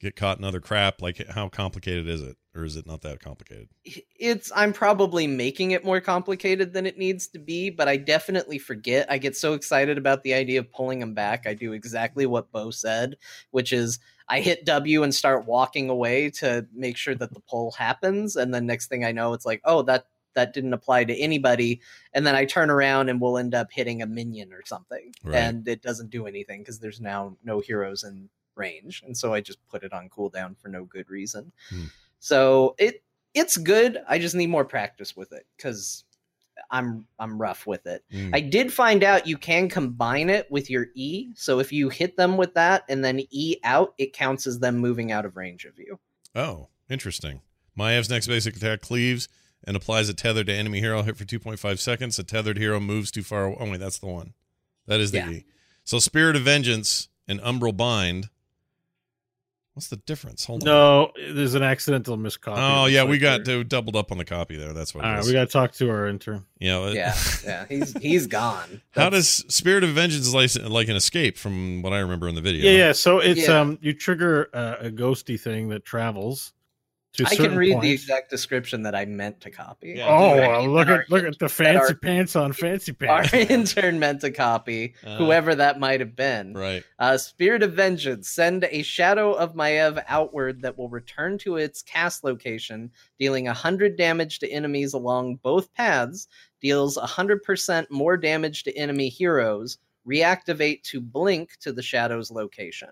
get 0.00 0.16
caught 0.16 0.38
in 0.38 0.44
other 0.44 0.60
crap. 0.60 1.00
Like, 1.00 1.26
how 1.28 1.48
complicated 1.48 2.08
is 2.08 2.20
it, 2.22 2.36
or 2.54 2.64
is 2.64 2.76
it 2.76 2.86
not 2.86 3.02
that 3.02 3.20
complicated? 3.20 3.68
it's 4.16 4.50
I'm 4.54 4.72
probably 4.72 5.26
making 5.26 5.72
it 5.72 5.84
more 5.84 6.00
complicated 6.00 6.72
than 6.72 6.86
it 6.86 6.98
needs 6.98 7.26
to 7.28 7.38
be, 7.38 7.70
but 7.70 7.88
I 7.88 7.96
definitely 7.96 8.58
forget. 8.58 9.10
I 9.10 9.18
get 9.18 9.36
so 9.36 9.54
excited 9.54 9.98
about 9.98 10.22
the 10.22 10.34
idea 10.34 10.60
of 10.60 10.70
pulling 10.72 10.98
them 11.00 11.14
back. 11.14 11.46
I 11.46 11.54
do 11.54 11.72
exactly 11.72 12.26
what 12.26 12.52
Bo 12.52 12.70
said, 12.70 13.16
which 13.50 13.72
is 13.72 13.98
I 14.28 14.40
hit 14.40 14.64
W 14.64 15.02
and 15.02 15.14
start 15.14 15.46
walking 15.46 15.90
away 15.90 16.30
to 16.30 16.66
make 16.74 16.96
sure 16.96 17.14
that 17.14 17.32
the 17.34 17.40
pull 17.40 17.72
happens, 17.72 18.36
and 18.36 18.54
then 18.54 18.66
next 18.66 18.86
thing 18.88 19.04
I 19.04 19.12
know, 19.12 19.32
it's 19.34 19.46
like, 19.46 19.60
oh, 19.64 19.82
that 19.82 20.06
that 20.34 20.52
didn't 20.52 20.72
apply 20.72 21.04
to 21.04 21.14
anybody, 21.16 21.80
and 22.12 22.26
then 22.26 22.34
I 22.34 22.44
turn 22.44 22.68
around 22.68 23.08
and 23.08 23.20
we'll 23.20 23.38
end 23.38 23.54
up 23.54 23.68
hitting 23.70 24.02
a 24.02 24.06
minion 24.06 24.52
or 24.52 24.62
something, 24.66 25.12
Right. 25.22 25.36
and 25.36 25.68
it 25.68 25.80
doesn't 25.80 26.10
do 26.10 26.26
anything 26.26 26.60
because 26.60 26.80
there's 26.80 27.00
now 27.00 27.36
no 27.44 27.60
heroes 27.60 28.02
in 28.02 28.28
range, 28.56 29.02
and 29.04 29.16
so 29.16 29.34
I 29.34 29.40
just 29.40 29.58
put 29.68 29.82
it 29.82 29.92
on 29.92 30.08
cooldown 30.08 30.56
for 30.58 30.68
no 30.68 30.84
good 30.84 31.08
reason. 31.10 31.52
Hmm. 31.70 31.84
So 32.18 32.74
it 32.78 33.02
it's 33.34 33.56
good. 33.56 34.02
I 34.08 34.18
just 34.18 34.34
need 34.34 34.48
more 34.48 34.64
practice 34.64 35.16
with 35.16 35.32
it 35.32 35.46
because 35.56 36.04
I'm 36.70 37.06
I'm 37.18 37.40
rough 37.40 37.66
with 37.66 37.86
it. 37.86 38.04
Mm. 38.12 38.30
I 38.34 38.40
did 38.40 38.72
find 38.72 39.02
out 39.04 39.26
you 39.26 39.36
can 39.36 39.68
combine 39.68 40.30
it 40.30 40.50
with 40.50 40.70
your 40.70 40.86
E. 40.94 41.30
So 41.34 41.58
if 41.58 41.72
you 41.72 41.88
hit 41.88 42.16
them 42.16 42.36
with 42.36 42.54
that 42.54 42.84
and 42.88 43.04
then 43.04 43.20
E 43.30 43.56
out, 43.64 43.94
it 43.98 44.12
counts 44.12 44.46
as 44.46 44.60
them 44.60 44.76
moving 44.78 45.12
out 45.12 45.24
of 45.24 45.36
range 45.36 45.64
of 45.64 45.78
you. 45.78 45.98
Oh, 46.34 46.68
interesting. 46.88 47.40
Maiev's 47.78 48.08
next 48.08 48.28
basic 48.28 48.56
attack 48.56 48.80
cleaves 48.80 49.28
and 49.64 49.76
applies 49.76 50.08
a 50.08 50.14
tether 50.14 50.44
to 50.44 50.52
enemy 50.52 50.80
hero. 50.80 51.02
Hit 51.02 51.16
for 51.16 51.24
2.5 51.24 51.78
seconds. 51.78 52.18
A 52.18 52.24
tethered 52.24 52.58
hero 52.58 52.78
moves 52.78 53.10
too 53.10 53.22
far. 53.22 53.44
away. 53.44 53.56
Oh, 53.58 53.70
wait, 53.70 53.80
that's 53.80 53.98
the 53.98 54.06
one. 54.06 54.34
That 54.86 55.00
is 55.00 55.10
the 55.10 55.18
Yeah. 55.18 55.30
E. 55.30 55.44
So 55.82 55.98
Spirit 55.98 56.36
of 56.36 56.42
Vengeance 56.42 57.08
and 57.26 57.40
Umbral 57.40 57.76
Bind. 57.76 58.30
What's 59.74 59.88
the 59.88 59.96
difference? 59.96 60.44
Hold 60.44 60.62
on. 60.62 60.66
No, 60.66 61.12
there's 61.32 61.54
an 61.56 61.64
accidental 61.64 62.16
miscopy. 62.16 62.60
Oh, 62.62 62.86
yeah, 62.86 63.00
looks 63.02 63.10
we 63.10 63.18
got 63.18 63.44
there. 63.44 63.58
to 63.58 63.64
doubled 63.64 63.96
up 63.96 64.12
on 64.12 64.18
the 64.18 64.24
copy 64.24 64.56
there. 64.56 64.72
That's 64.72 64.94
what 64.94 65.04
All 65.04 65.10
it 65.10 65.14
right, 65.14 65.20
is. 65.20 65.26
we 65.26 65.32
got 65.32 65.46
to 65.46 65.52
talk 65.52 65.72
to 65.72 65.90
our 65.90 66.06
intern. 66.06 66.44
you 66.60 66.68
know, 66.68 66.86
it- 66.86 66.94
Yeah, 66.94 67.14
yeah. 67.44 67.64
He's 67.68 67.92
he's 68.00 68.26
gone. 68.28 68.80
How 68.92 69.10
does 69.10 69.28
Spirit 69.52 69.82
of 69.82 69.90
Vengeance 69.90 70.32
like, 70.32 70.54
like 70.70 70.86
an 70.88 70.94
escape 70.94 71.36
from 71.36 71.82
what 71.82 71.92
I 71.92 71.98
remember 71.98 72.28
in 72.28 72.36
the 72.36 72.40
video? 72.40 72.70
Yeah, 72.70 72.76
yeah. 72.86 72.92
So 72.92 73.18
it's 73.18 73.48
Yeah. 73.48 73.60
um, 73.60 73.78
you 73.82 73.92
trigger 73.94 74.48
uh, 74.54 74.76
a 74.78 74.90
ghosty 74.90 75.38
thing 75.40 75.68
that 75.70 75.84
travels. 75.84 76.52
To 77.14 77.22
a 77.22 77.26
I 77.26 77.28
can 77.30 77.36
certain 77.44 77.58
read 77.58 77.80
the 77.80 77.92
exact 77.92 78.28
description 78.28 78.82
that 78.82 78.94
I 78.96 79.04
meant 79.04 79.40
to 79.42 79.50
copy. 79.50 79.94
Yeah, 79.98 80.08
Oh, 80.08 80.36
well, 80.36 80.68
look 80.68 80.88
at 80.88 81.08
look 81.08 81.22
at 81.24 81.38
the 81.38 81.48
fancy 81.48 81.92
our- 81.92 81.94
pants 81.94 82.34
on 82.34 82.52
fancy 82.52 82.92
pants. 83.00 83.32
Our 83.32 83.38
intern 83.40 84.00
meant 84.00 84.20
to 84.22 84.32
copy 84.32 84.94
Uh, 85.04 85.16
whoever 85.16 85.54
that 85.54 85.78
might 85.78 86.00
have 86.00 86.16
been. 86.16 86.54
Right. 86.54 86.82
Uh, 86.98 87.16
Spirit 87.16 87.62
of 87.62 87.74
Vengeance. 87.74 88.28
Send 88.28 88.64
a 88.64 88.82
shadow 88.82 89.32
of 89.32 89.54
Maiev 89.54 90.02
outward 90.08 90.60
that 90.62 90.76
will 90.76 90.88
return 90.88 91.38
to 91.38 91.56
its 91.56 91.82
cast 91.82 92.24
location, 92.24 92.90
dealing 93.20 93.44
100 93.46 93.96
damage 93.96 94.40
to 94.40 94.50
enemies 94.50 94.92
along 94.92 95.36
both 95.36 95.72
paths, 95.74 96.26
deals 96.60 96.98
100% 96.98 97.90
more 97.90 98.16
damage 98.16 98.64
to 98.64 98.76
enemy 98.76 99.08
heroes, 99.08 99.78
reactivate 100.08 100.82
to 100.82 101.00
blink 101.00 101.56
to 101.60 101.72
the 101.72 101.82
shadow's 101.82 102.30
location. 102.32 102.88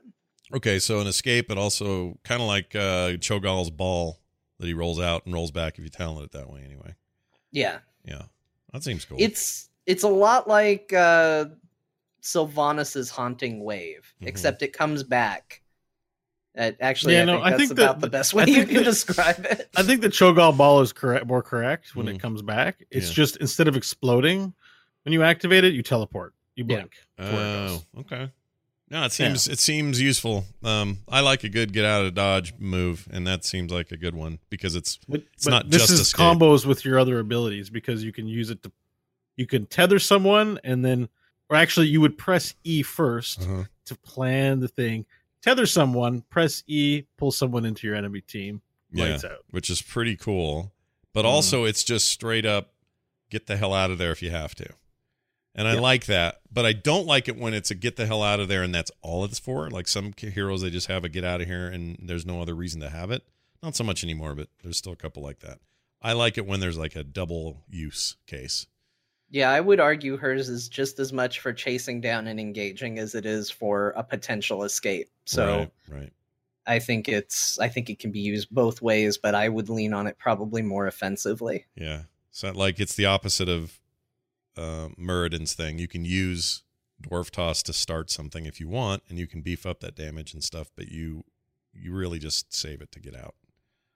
Okay, 0.55 0.79
so 0.79 1.01
an 1.01 1.07
escape, 1.07 1.49
but 1.49 1.57
also 1.59 2.19
kind 2.25 2.43
of 2.43 2.47
like 2.49 2.75
uh, 2.75 3.17
Cho'Gall's 3.19 3.71
ball 3.71 4.19
that 4.59 4.67
he 4.67 4.75
rolls 4.75 5.01
out 5.01 5.25
and 5.25 5.35
rolls 5.35 5.51
back 5.51 5.79
if 5.79 5.85
you 5.85 5.91
talent 5.91 6.25
it 6.27 6.33
that 6.33 6.51
way. 6.51 6.63
Anyway, 6.65 6.95
Yeah. 7.51 7.79
yeah, 8.05 8.23
that 8.73 8.83
seems 8.85 9.05
cool. 9.05 9.17
It's 9.21 9.69
it's 9.87 10.03
a 10.05 10.09
lot 10.09 10.47
like 10.49 10.93
uh 10.93 11.47
Sylvanas' 12.23 13.11
haunting 13.11 13.65
wave, 13.65 14.15
Mhm. 14.23 14.29
except 14.29 14.63
it 14.63 14.73
comes 14.73 15.03
back. 15.03 15.63
Uh, 16.57 16.71
actually, 16.81 17.15
Yeah, 17.15 17.23
I 17.23 17.25
no, 17.25 17.33
think 17.37 17.45
I 17.47 17.51
that's 17.51 17.63
think 17.63 17.77
that- 17.77 17.83
about 17.85 18.01
the 18.01 18.11
best 18.11 18.35
way 18.35 18.45
you 18.47 18.65
can 18.67 18.75
that- 18.77 18.85
describe 18.85 19.45
it. 19.47 19.69
I 19.75 19.83
think 19.83 20.03
the 20.03 20.09
Cho'Gall 20.09 20.57
ball 20.57 20.81
is 20.83 20.93
correct, 20.93 21.27
more 21.27 21.43
correct 21.43 21.97
when 21.97 22.07
Mm. 22.07 22.15
it 22.17 22.21
comes 22.21 22.43
back. 22.43 22.85
It's 22.91 23.09
Yeah. 23.09 23.15
just 23.15 23.37
instead 23.39 23.69
of 23.69 23.77
exploding, 23.77 24.53
when 25.05 25.13
you 25.15 25.23
activate 25.23 25.65
it, 25.65 25.73
you 25.73 25.83
teleport. 25.83 26.35
You 26.55 26.65
blink. 26.65 26.93
That's 27.17 27.33
where 27.33 27.41
it 27.65 27.71
Oh, 27.71 28.01
okay. 28.01 28.31
No, 28.93 29.05
it 29.05 29.13
seems 29.13 29.49
it 29.49 29.59
seems 29.59 30.01
useful. 30.03 30.45
Um, 30.63 30.99
I 31.09 31.21
like 31.21 31.45
a 31.45 31.49
good 31.49 31.73
get 31.73 31.87
out 31.87 32.05
of 32.05 32.15
dodge 32.15 32.53
move, 32.59 33.09
and 33.11 33.27
that 33.27 33.43
seems 33.45 33.73
like 33.73 33.91
a 33.91 33.97
good 33.97 34.15
one 34.15 34.39
because 34.51 34.77
it's 34.77 34.99
But, 35.09 35.23
It's 35.33 35.47
but 35.47 35.51
not 35.51 35.71
this 35.71 35.83
just 35.83 35.93
is 35.93 36.01
escape. 36.01 36.21
combos 36.27 36.67
with 36.67 36.85
your 36.85 36.99
other 36.99 37.19
abilities 37.19 37.71
because 37.71 38.05
you 38.05 38.13
can 38.13 38.27
use 38.29 38.51
it 38.51 38.63
to 38.65 38.71
you 39.37 39.47
can 39.47 39.65
tether 39.65 39.99
someone 39.99 40.61
and 40.63 40.85
then 40.85 41.09
or 41.49 41.57
actually 41.57 41.87
you 41.87 42.03
would 42.03 42.19
press 42.19 42.55
E 42.65 42.83
1st 42.83 43.43
Uh-huh. 43.43 43.65
to 43.87 43.95
plan 43.97 44.61
the 44.61 44.69
thing. 44.69 45.07
Tether 45.41 45.65
someone, 45.67 46.21
press 46.29 46.63
E, 46.67 47.05
pull 47.17 47.33
someone 47.33 47.65
into 47.65 47.87
your 47.87 47.97
enemy 47.97 48.21
team. 48.21 48.61
yeah, 48.93 49.07
Lights 49.13 49.25
out. 49.25 49.39
which 49.51 49.71
is 49.71 49.81
pretty 49.81 50.17
cool. 50.17 50.71
But 51.15 51.25
Mhm. 51.25 51.29
also, 51.29 51.65
it's 51.65 51.83
just 51.83 52.09
straight 52.11 52.45
up 52.45 52.75
get 53.31 53.47
the 53.47 53.57
hell 53.57 53.73
out 53.73 53.91
of 53.91 53.97
there 53.97 54.13
if 54.13 54.21
you 54.23 54.31
have 54.31 54.55
to. 54.57 54.69
And 55.55 55.69
I 55.69 55.75
Yeah. 55.75 55.81
like 55.81 56.07
that, 56.07 56.41
but 56.51 56.65
I 56.65 56.73
don't 56.73 57.07
like 57.07 57.29
it 57.29 57.37
when 57.37 57.53
it's 57.53 57.71
a 57.71 57.75
get 57.75 57.97
the 57.97 58.07
hell 58.07 58.23
out 58.23 58.41
of 58.41 58.49
there 58.49 58.63
and 58.63 58.75
that's 58.75 58.91
all 59.03 59.25
it's 59.25 59.39
for. 59.39 59.69
Like 59.69 59.87
some 59.87 60.15
heroes, 60.17 60.63
they 60.63 60.71
just 60.71 60.87
have 60.87 61.05
a 61.05 61.09
get 61.11 61.25
out 61.25 61.41
of 61.43 61.47
here 61.47 61.67
and 61.69 61.99
there's 62.01 62.25
no 62.25 62.41
other 62.41 62.55
reason 62.55 62.81
to 62.81 62.89
have 62.89 63.11
it. 63.11 63.23
Not 63.63 63.77
so 63.77 63.85
much 63.85 64.03
anymore, 64.03 64.35
but 64.35 64.49
there's 64.63 64.79
still 64.79 64.93
a 64.93 64.97
couple 64.97 65.23
like 65.23 65.41
that. 65.41 65.59
I 66.01 66.15
like 66.15 66.39
it 66.39 66.47
when 66.47 66.61
there's 66.61 66.79
like 66.79 66.97
a 66.97 67.05
double 67.05 67.63
use 67.69 68.17
case. 68.27 68.67
Yeah, 69.31 69.51
I 69.51 69.61
would 69.61 69.79
argue 69.81 70.17
hers 70.17 70.49
is 70.49 70.69
just 70.69 70.99
as 70.99 71.13
much 71.13 71.41
for 71.41 71.53
chasing 71.53 72.01
down 72.01 72.27
and 72.27 72.41
engaging 72.41 72.99
as 72.99 73.15
it 73.15 73.25
is 73.25 73.51
for 73.51 73.91
a 73.91 74.03
potential 74.03 74.65
escape. 74.65 75.11
So 75.27 75.59
right, 75.59 75.71
right. 76.01 76.13
I 76.67 76.79
think 76.79 77.09
it's 77.09 77.59
I 77.59 77.69
think 77.69 77.89
it 77.91 77.99
can 77.99 78.11
be 78.11 78.21
used 78.21 78.49
both 78.51 78.83
ways, 78.83 79.17
but 79.19 79.35
I 79.35 79.49
would 79.49 79.69
lean 79.69 79.93
on 79.95 80.07
it 80.07 80.19
probably 80.19 80.63
more 80.63 80.87
offensively. 80.87 81.67
Yeah. 81.77 82.03
So 82.31 82.51
like 82.53 82.81
it's 82.81 82.95
the 82.95 83.07
opposite 83.07 83.49
of 83.49 83.79
uh 84.57 84.89
Muradin's 84.99 85.55
thing. 85.55 85.79
You 85.79 85.89
can 85.89 86.05
use 86.05 86.63
Dwarf 87.03 87.31
Toss 87.31 87.63
to 87.65 87.73
start 87.73 88.11
something 88.11 88.47
if 88.47 88.61
you 88.61 88.69
want, 88.69 89.03
and 89.09 89.19
you 89.19 89.27
can 89.27 89.41
beef 89.41 89.67
up 89.67 89.81
that 89.81 89.95
damage 89.97 90.35
and 90.35 90.43
stuff, 90.45 90.71
but 90.77 90.89
you 90.89 91.25
you 91.73 91.93
really 91.95 92.19
just 92.19 92.55
save 92.55 92.81
it 92.83 92.93
to 92.93 93.01
get 93.01 93.17
out. 93.17 93.35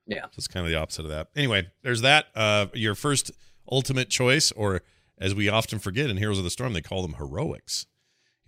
Yeah. 0.06 0.24
So 0.26 0.30
it's 0.38 0.48
kind 0.48 0.64
of 0.64 0.70
the 0.70 0.78
opposite 0.78 1.04
of 1.04 1.10
that. 1.10 1.28
Anyway, 1.36 1.68
there's 1.82 2.00
that. 2.02 2.26
Uh 2.34 2.66
your 2.74 2.94
first 2.94 3.30
ultimate 3.70 4.08
choice, 4.10 4.52
or 4.52 4.82
as 5.18 5.34
we 5.34 5.48
often 5.48 5.78
forget 5.78 6.10
in 6.10 6.16
Heroes 6.18 6.38
of 6.38 6.44
the 6.44 6.50
Storm, 6.50 6.72
they 6.72 6.80
call 6.82 7.02
them 7.02 7.14
heroics. 7.14 7.86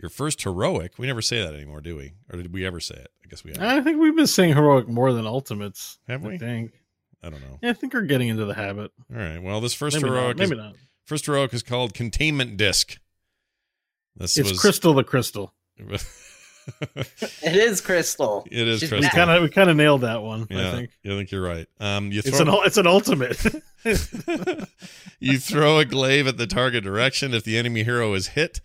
Your 0.00 0.10
first 0.10 0.42
heroic, 0.44 0.92
we 0.96 1.08
never 1.08 1.20
say 1.22 1.42
that 1.42 1.54
anymore, 1.54 1.80
do 1.80 1.96
we? 1.96 2.12
Or 2.32 2.40
did 2.40 2.52
we 2.52 2.64
ever 2.64 2.78
say 2.78 2.94
it? 2.94 3.08
I 3.24 3.28
guess 3.28 3.42
we 3.42 3.50
have. 3.52 3.60
I 3.62 3.80
think 3.80 3.98
we've 4.00 4.14
been 4.14 4.28
saying 4.28 4.54
heroic 4.54 4.86
more 4.88 5.12
than 5.12 5.26
ultimates. 5.26 5.98
Have 6.06 6.24
I 6.24 6.28
we? 6.28 6.38
think. 6.38 6.72
I 7.20 7.30
don't 7.30 7.40
know. 7.40 7.58
Yeah, 7.62 7.70
I 7.70 7.72
think 7.72 7.94
we're 7.94 8.02
getting 8.02 8.28
into 8.28 8.44
the 8.44 8.54
habit. 8.54 8.92
All 9.12 9.16
right. 9.20 9.42
Well, 9.42 9.60
this 9.60 9.74
first 9.74 9.96
Maybe 9.96 10.08
heroic 10.08 10.36
not. 10.36 10.44
is, 10.44 10.50
Maybe 10.50 10.62
not. 10.62 10.76
First 11.08 11.26
heroic 11.26 11.54
is 11.54 11.62
called 11.62 11.94
Containment 11.94 12.56
Disc. 12.56 12.98
This 14.14 14.36
It's 14.36 14.50
was 14.50 14.60
Crystal 14.60 14.94
the 14.94 15.04
Crystal. 15.04 15.54
It 17.42 17.56
is 17.56 17.80
Crystal. 17.80 18.46
It 18.50 18.68
is 18.68 18.80
She's 18.80 18.90
Crystal. 18.90 19.08
We 19.10 19.16
kind 19.16 19.30
of 19.30 19.42
we 19.42 19.48
kind 19.48 19.70
of 19.70 19.76
nailed 19.76 20.02
that 20.02 20.20
one. 20.20 20.46
yeah, 20.50 20.68
I 20.68 20.72
think 20.72 20.90
I 21.02 21.08
think 21.08 21.30
you're 21.30 21.42
right. 21.42 21.66
Um, 21.80 22.12
you 22.12 22.20
it's 22.22 22.40
an 22.40 22.48
it's 22.50 22.76
an 22.76 22.86
ultimate. 22.86 23.42
you 25.18 25.38
throw 25.38 25.78
a 25.78 25.86
glaive 25.86 26.26
at 26.26 26.36
the 26.36 26.46
target 26.46 26.84
direction. 26.84 27.32
If 27.32 27.44
the 27.44 27.56
enemy 27.56 27.84
hero 27.84 28.12
is 28.12 28.28
hit, 28.28 28.60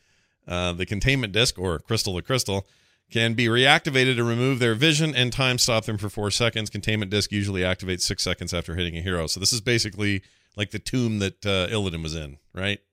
uh, 0.46 0.74
the 0.74 0.86
containment 0.86 1.32
disc 1.32 1.58
or 1.58 1.80
crystal 1.80 2.16
to 2.16 2.22
crystal 2.22 2.68
can 3.10 3.36
be 3.36 3.46
reactivated 3.46 4.18
to 4.18 4.24
remove 4.26 4.60
their 4.60 4.76
vision 4.76 5.16
and 5.16 5.32
time 5.32 5.58
stop 5.58 5.86
them 5.86 5.98
for 5.98 6.10
four 6.10 6.30
seconds. 6.30 6.70
Containment 6.70 7.10
disc 7.10 7.32
usually 7.32 7.62
activates 7.62 8.02
six 8.02 8.22
seconds 8.22 8.54
after 8.54 8.76
hitting 8.76 8.98
a 8.98 9.02
hero. 9.02 9.28
So 9.28 9.40
this 9.40 9.54
is 9.54 9.62
basically 9.62 10.24
like 10.56 10.72
the 10.72 10.80
tomb 10.80 11.20
that 11.20 11.46
uh, 11.46 11.68
Illidan 11.68 12.04
was 12.04 12.16
in, 12.16 12.38
right? 12.54 12.80
Is 12.80 12.84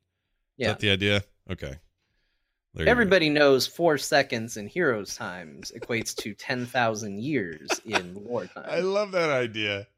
Yeah. 0.56 0.68
that 0.68 0.80
the 0.80 0.90
idea? 0.90 1.24
Okay. 1.50 1.76
There. 2.74 2.88
Everybody 2.88 3.28
knows 3.30 3.66
four 3.66 3.98
seconds 3.98 4.56
in 4.56 4.68
heroes 4.68 5.16
times 5.16 5.72
equates 5.74 6.14
to 6.16 6.34
ten 6.34 6.66
thousand 6.66 7.20
years 7.20 7.68
in 7.84 8.14
wartime. 8.24 8.64
I 8.68 8.80
love 8.80 9.10
that 9.12 9.30
idea. 9.30 9.88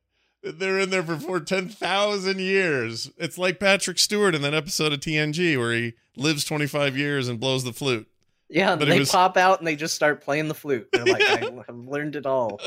They're 0.45 0.81
in 0.81 0.91
there 0.91 1.05
for, 1.05 1.17
for 1.19 1.39
10,000 1.39 2.41
years. 2.41 3.09
It's 3.17 3.39
like 3.39 3.61
Patrick 3.61 4.01
Stewart 4.01 4.35
in 4.35 4.43
that 4.43 4.55
episode 4.55 4.93
of 4.93 4.99
TNG 4.99 5.57
where 5.57 5.73
he 5.73 5.93
lives 6.17 6.45
25 6.45 6.97
years 6.97 7.29
and 7.29 7.39
blows 7.39 7.63
the 7.63 7.73
flute. 7.73 8.09
yeah, 8.49 8.75
but 8.75 8.89
they 8.89 8.99
was- 8.99 9.13
pop 9.13 9.37
out 9.37 9.59
and 9.61 9.67
they 9.69 9.77
just 9.77 9.95
start 9.95 10.21
playing 10.21 10.49
the 10.49 10.55
flute. 10.55 10.89
They're 10.93 11.05
like, 11.05 11.23
I 11.23 11.37
have 11.69 11.77
learned 11.77 12.17
it 12.17 12.27
all. 12.27 12.61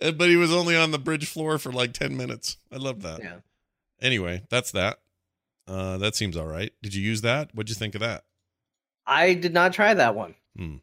Uh, 0.00 0.12
But 0.12 0.30
he 0.30 0.36
was 0.36 0.50
only 0.50 0.74
on 0.74 0.90
the 0.90 0.98
bridge 0.98 1.26
floor 1.28 1.58
for 1.58 1.70
like 1.70 1.92
10 1.92 2.16
minutes. 2.16 2.56
I 2.72 2.76
love 2.76 3.02
that. 3.02 3.20
Yeah. 3.22 3.36
Anyway, 4.00 4.42
that's 4.50 4.70
that. 4.72 4.98
Uh, 5.66 5.98
that 5.98 6.14
seems 6.14 6.36
all 6.36 6.46
right. 6.46 6.72
Did 6.82 6.94
you 6.94 7.02
use 7.02 7.20
that? 7.22 7.50
What'd 7.54 7.68
you 7.68 7.74
think 7.74 7.94
of 7.94 8.00
that? 8.00 8.24
I 9.06 9.34
did 9.34 9.52
not 9.54 9.72
try 9.72 9.94
that 9.94 10.14
one. 10.14 10.34
Hmm. 10.56 10.76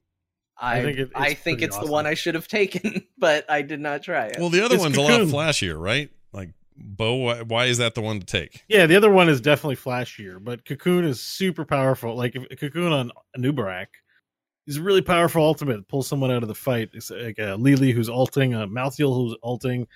I 0.58 0.78
I 0.80 0.82
think, 0.84 0.98
think 0.98 1.10
it- 1.10 1.12
I 1.16 1.28
it's 1.30 1.42
think 1.42 1.58
pretty 1.60 1.66
it's 1.66 1.76
the 1.76 1.82
awesome. 1.82 1.92
one 1.92 2.08
I 2.08 2.14
should 2.14 2.36
have 2.36 2.48
taken, 2.50 3.06
but 3.18 3.50
I 3.50 3.62
did 3.62 3.80
not 3.80 4.04
try 4.04 4.28
it. 4.28 4.38
Well, 4.40 4.50
the 4.50 4.64
other 4.64 4.76
It's 4.76 4.84
one's 4.84 4.98
a 4.98 5.02
lot 5.02 5.10
Cocoon. 5.12 5.30
flashier, 5.30 5.80
right? 5.80 6.10
Like, 6.34 6.50
Bo, 6.78 7.16
why, 7.16 7.42
why 7.42 7.66
is 7.66 7.78
that 7.80 7.96
the 7.96 8.02
one 8.02 8.20
to 8.20 8.26
take? 8.26 8.64
yeah, 8.68 8.86
the 8.86 8.96
other 8.96 9.10
one 9.12 9.28
is 9.30 9.42
definitely 9.42 9.76
flashier, 9.78 10.44
but 10.44 10.66
Cocoon 10.66 11.04
is 11.06 11.20
super 11.22 11.66
powerful. 11.66 12.16
Like 12.16 12.36
if 12.36 12.60
Cocoon 12.60 12.92
on 12.94 13.12
Anub'arak 13.38 13.88
is 14.68 14.78
a 14.78 14.82
really 14.82 15.02
powerful 15.02 15.44
ultimate. 15.44 15.88
Pulls 15.88 16.08
someone 16.08 16.32
out 16.32 16.42
of 16.44 16.48
the 16.50 16.56
fight. 16.56 16.90
It's 16.94 17.10
like 17.12 17.38
a 17.40 17.56
Li 17.56 17.76
Li 17.76 17.92
who's 17.92 18.10
ulting, 18.10 18.54
a 18.54 18.68
Malthael 18.68 19.16
who's 19.16 19.36
ulting. 19.44 19.88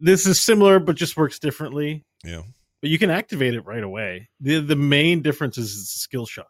This 0.00 0.26
is 0.26 0.40
similar, 0.40 0.78
but 0.78 0.96
just 0.96 1.16
works 1.16 1.38
differently. 1.38 2.04
Yeah. 2.24 2.42
But 2.80 2.90
you 2.90 2.98
can 2.98 3.10
activate 3.10 3.54
it 3.54 3.64
right 3.66 3.82
away. 3.82 4.28
the 4.40 4.60
The 4.60 4.76
main 4.76 5.22
difference 5.22 5.58
is 5.58 5.76
it's 5.76 5.96
a 5.96 5.98
skill 5.98 6.26
shot. 6.26 6.46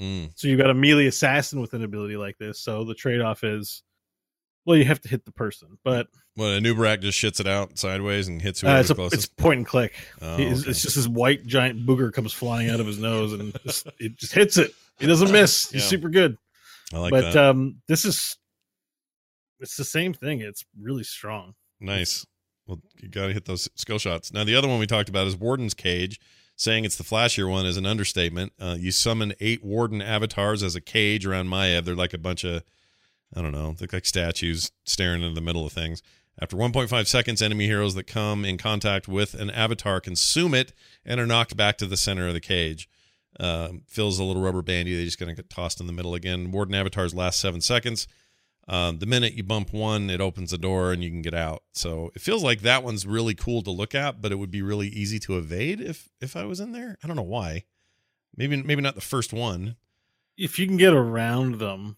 Mm. 0.00 0.32
So 0.34 0.48
you've 0.48 0.58
got 0.58 0.70
a 0.70 0.74
melee 0.74 1.06
assassin 1.06 1.60
with 1.60 1.74
an 1.74 1.84
ability 1.84 2.16
like 2.16 2.38
this. 2.38 2.58
So 2.60 2.84
the 2.84 2.94
trade 2.94 3.20
off 3.20 3.44
is, 3.44 3.82
well, 4.64 4.76
you 4.76 4.84
have 4.86 5.00
to 5.02 5.08
hit 5.08 5.24
the 5.24 5.32
person, 5.32 5.78
but 5.84 6.08
Well, 6.36 6.58
Anub'arak 6.58 7.00
just 7.02 7.18
shits 7.20 7.38
it 7.38 7.46
out 7.46 7.78
sideways 7.78 8.26
and 8.28 8.40
hits 8.42 8.64
uh, 8.64 8.68
whoever's 8.68 8.90
it's, 8.90 8.98
a, 8.98 9.04
it's 9.12 9.26
point 9.26 9.58
and 9.58 9.66
click. 9.66 9.92
Oh, 10.22 10.34
It's- 10.38 10.60
okay. 10.62 10.70
It's 10.70 10.82
just 10.82 10.96
this 10.96 11.06
white 11.06 11.46
giant 11.46 11.86
booger 11.86 12.12
comes 12.12 12.32
flying 12.32 12.70
out 12.70 12.80
of 12.80 12.86
his 12.86 12.98
nose 12.98 13.32
and 13.34 13.54
just, 13.64 13.86
it 13.98 14.16
just 14.16 14.32
hits 14.32 14.56
it. 14.56 14.72
He 14.98 15.06
doesn't 15.06 15.30
miss. 15.30 15.70
He's 15.70 15.82
Yeah. 15.82 15.88
super 15.88 16.08
good. 16.08 16.36
I 16.92 16.98
like 16.98 17.10
but 17.10 17.32
that. 17.32 17.36
um, 17.50 17.76
this 17.86 18.04
is 18.04 18.36
it's 19.60 19.76
the 19.76 19.84
same 19.84 20.12
thing. 20.14 20.40
It's 20.40 20.64
really 20.80 21.04
strong. 21.04 21.54
Nice. 21.78 22.26
Well, 22.70 22.80
you 23.02 23.08
got 23.08 23.26
to 23.26 23.32
hit 23.32 23.46
those 23.46 23.68
skill 23.74 23.98
shots. 23.98 24.32
Now, 24.32 24.44
the 24.44 24.54
other 24.54 24.68
one 24.68 24.78
we 24.78 24.86
talked 24.86 25.08
about 25.08 25.26
is 25.26 25.36
Warden's 25.36 25.74
Cage. 25.74 26.20
Saying 26.54 26.84
it's 26.84 26.96
the 26.96 27.04
flashier 27.04 27.50
one 27.50 27.66
is 27.66 27.78
an 27.78 27.86
understatement. 27.86 28.52
Uh, 28.60 28.76
you 28.78 28.92
summon 28.92 29.32
eight 29.40 29.64
Warden 29.64 30.02
avatars 30.02 30.62
as 30.62 30.76
a 30.76 30.80
cage 30.80 31.26
around 31.26 31.48
Maiev. 31.48 31.84
They're 31.86 31.96
like 31.96 32.12
a 32.12 32.18
bunch 32.18 32.44
of, 32.44 32.62
I 33.34 33.40
don't 33.40 33.52
know, 33.52 33.74
look 33.80 33.94
like 33.94 34.04
statues 34.04 34.70
staring 34.84 35.22
into 35.22 35.34
the 35.34 35.40
middle 35.40 35.64
of 35.64 35.72
things. 35.72 36.02
After 36.38 36.58
1.5 36.58 37.06
seconds, 37.06 37.40
enemy 37.40 37.64
heroes 37.64 37.94
that 37.94 38.06
come 38.06 38.44
in 38.44 38.58
contact 38.58 39.08
with 39.08 39.32
an 39.32 39.50
avatar 39.50 40.00
consume 40.00 40.54
it 40.54 40.74
and 41.02 41.18
are 41.18 41.26
knocked 41.26 41.56
back 41.56 41.78
to 41.78 41.86
the 41.86 41.96
center 41.96 42.28
of 42.28 42.34
the 42.34 42.40
cage. 42.40 42.90
Uh, 43.38 43.70
fills 43.88 44.18
a 44.18 44.24
little 44.24 44.42
rubber 44.42 44.62
bandy. 44.62 44.94
They're 44.94 45.06
just 45.06 45.18
gonna 45.18 45.34
get 45.34 45.48
tossed 45.48 45.80
in 45.80 45.86
the 45.86 45.94
middle 45.94 46.14
again. 46.14 46.52
Warden 46.52 46.74
avatars 46.74 47.14
last 47.14 47.40
seven 47.40 47.62
seconds. 47.62 48.06
Um, 48.70 49.00
the 49.00 49.06
minute 49.06 49.34
you 49.34 49.42
bump 49.42 49.72
one, 49.72 50.08
it 50.10 50.20
opens 50.20 50.52
the 50.52 50.58
door 50.58 50.92
and 50.92 51.02
you 51.02 51.10
can 51.10 51.22
get 51.22 51.34
out. 51.34 51.64
So 51.72 52.12
it 52.14 52.22
feels 52.22 52.44
like 52.44 52.60
that 52.60 52.84
one's 52.84 53.04
really 53.04 53.34
cool 53.34 53.62
to 53.62 53.70
look 53.72 53.96
at, 53.96 54.22
but 54.22 54.30
it 54.30 54.36
would 54.36 54.52
be 54.52 54.62
really 54.62 54.86
easy 54.86 55.18
to 55.20 55.36
evade 55.38 55.80
if 55.80 56.08
if 56.20 56.36
I 56.36 56.44
was 56.44 56.60
in 56.60 56.70
there. 56.70 56.96
I 57.02 57.08
don't 57.08 57.16
know 57.16 57.22
why. 57.22 57.64
Maybe 58.36 58.56
maybe 58.62 58.80
not 58.80 58.94
the 58.94 59.00
first 59.00 59.32
one. 59.32 59.74
If 60.38 60.56
you 60.60 60.68
can 60.68 60.76
get 60.76 60.92
around 60.94 61.58
them, 61.58 61.96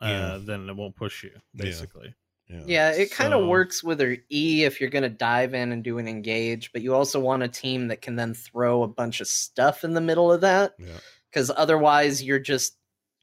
uh, 0.00 0.06
Yeah. 0.08 0.38
then 0.40 0.66
it 0.68 0.74
won't 0.76 0.96
push 0.96 1.22
you. 1.24 1.32
Basically, 1.54 2.14
Yeah. 2.48 2.62
Yeah, 2.66 2.90
it 2.92 3.10
kind 3.10 3.34
of 3.34 3.42
So- 3.42 3.48
works 3.48 3.84
with 3.84 4.00
her 4.00 4.16
E 4.30 4.64
if 4.64 4.80
you're 4.80 4.90
going 4.90 5.02
to 5.02 5.08
dive 5.10 5.52
in 5.52 5.72
and 5.72 5.84
do 5.84 5.98
an 5.98 6.08
engage, 6.08 6.72
but 6.72 6.80
you 6.82 6.94
also 6.94 7.20
want 7.20 7.42
a 7.42 7.48
team 7.48 7.88
that 7.88 8.00
can 8.00 8.16
then 8.16 8.32
throw 8.32 8.82
a 8.82 8.88
bunch 8.88 9.20
of 9.20 9.28
stuff 9.28 9.84
in 9.84 9.92
the 9.92 10.00
middle 10.00 10.32
of 10.32 10.40
that. 10.40 10.74
Yeah. 10.78 10.98
Because 11.30 11.50
otherwise, 11.54 12.22
you're 12.22 12.38
just, 12.38 12.76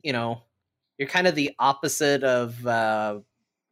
you 0.03 0.13
know, 0.13 0.43
you're 1.01 1.09
kind 1.09 1.25
of 1.25 1.33
the 1.33 1.49
opposite 1.57 2.23
of 2.23 2.63
uh, 2.67 3.17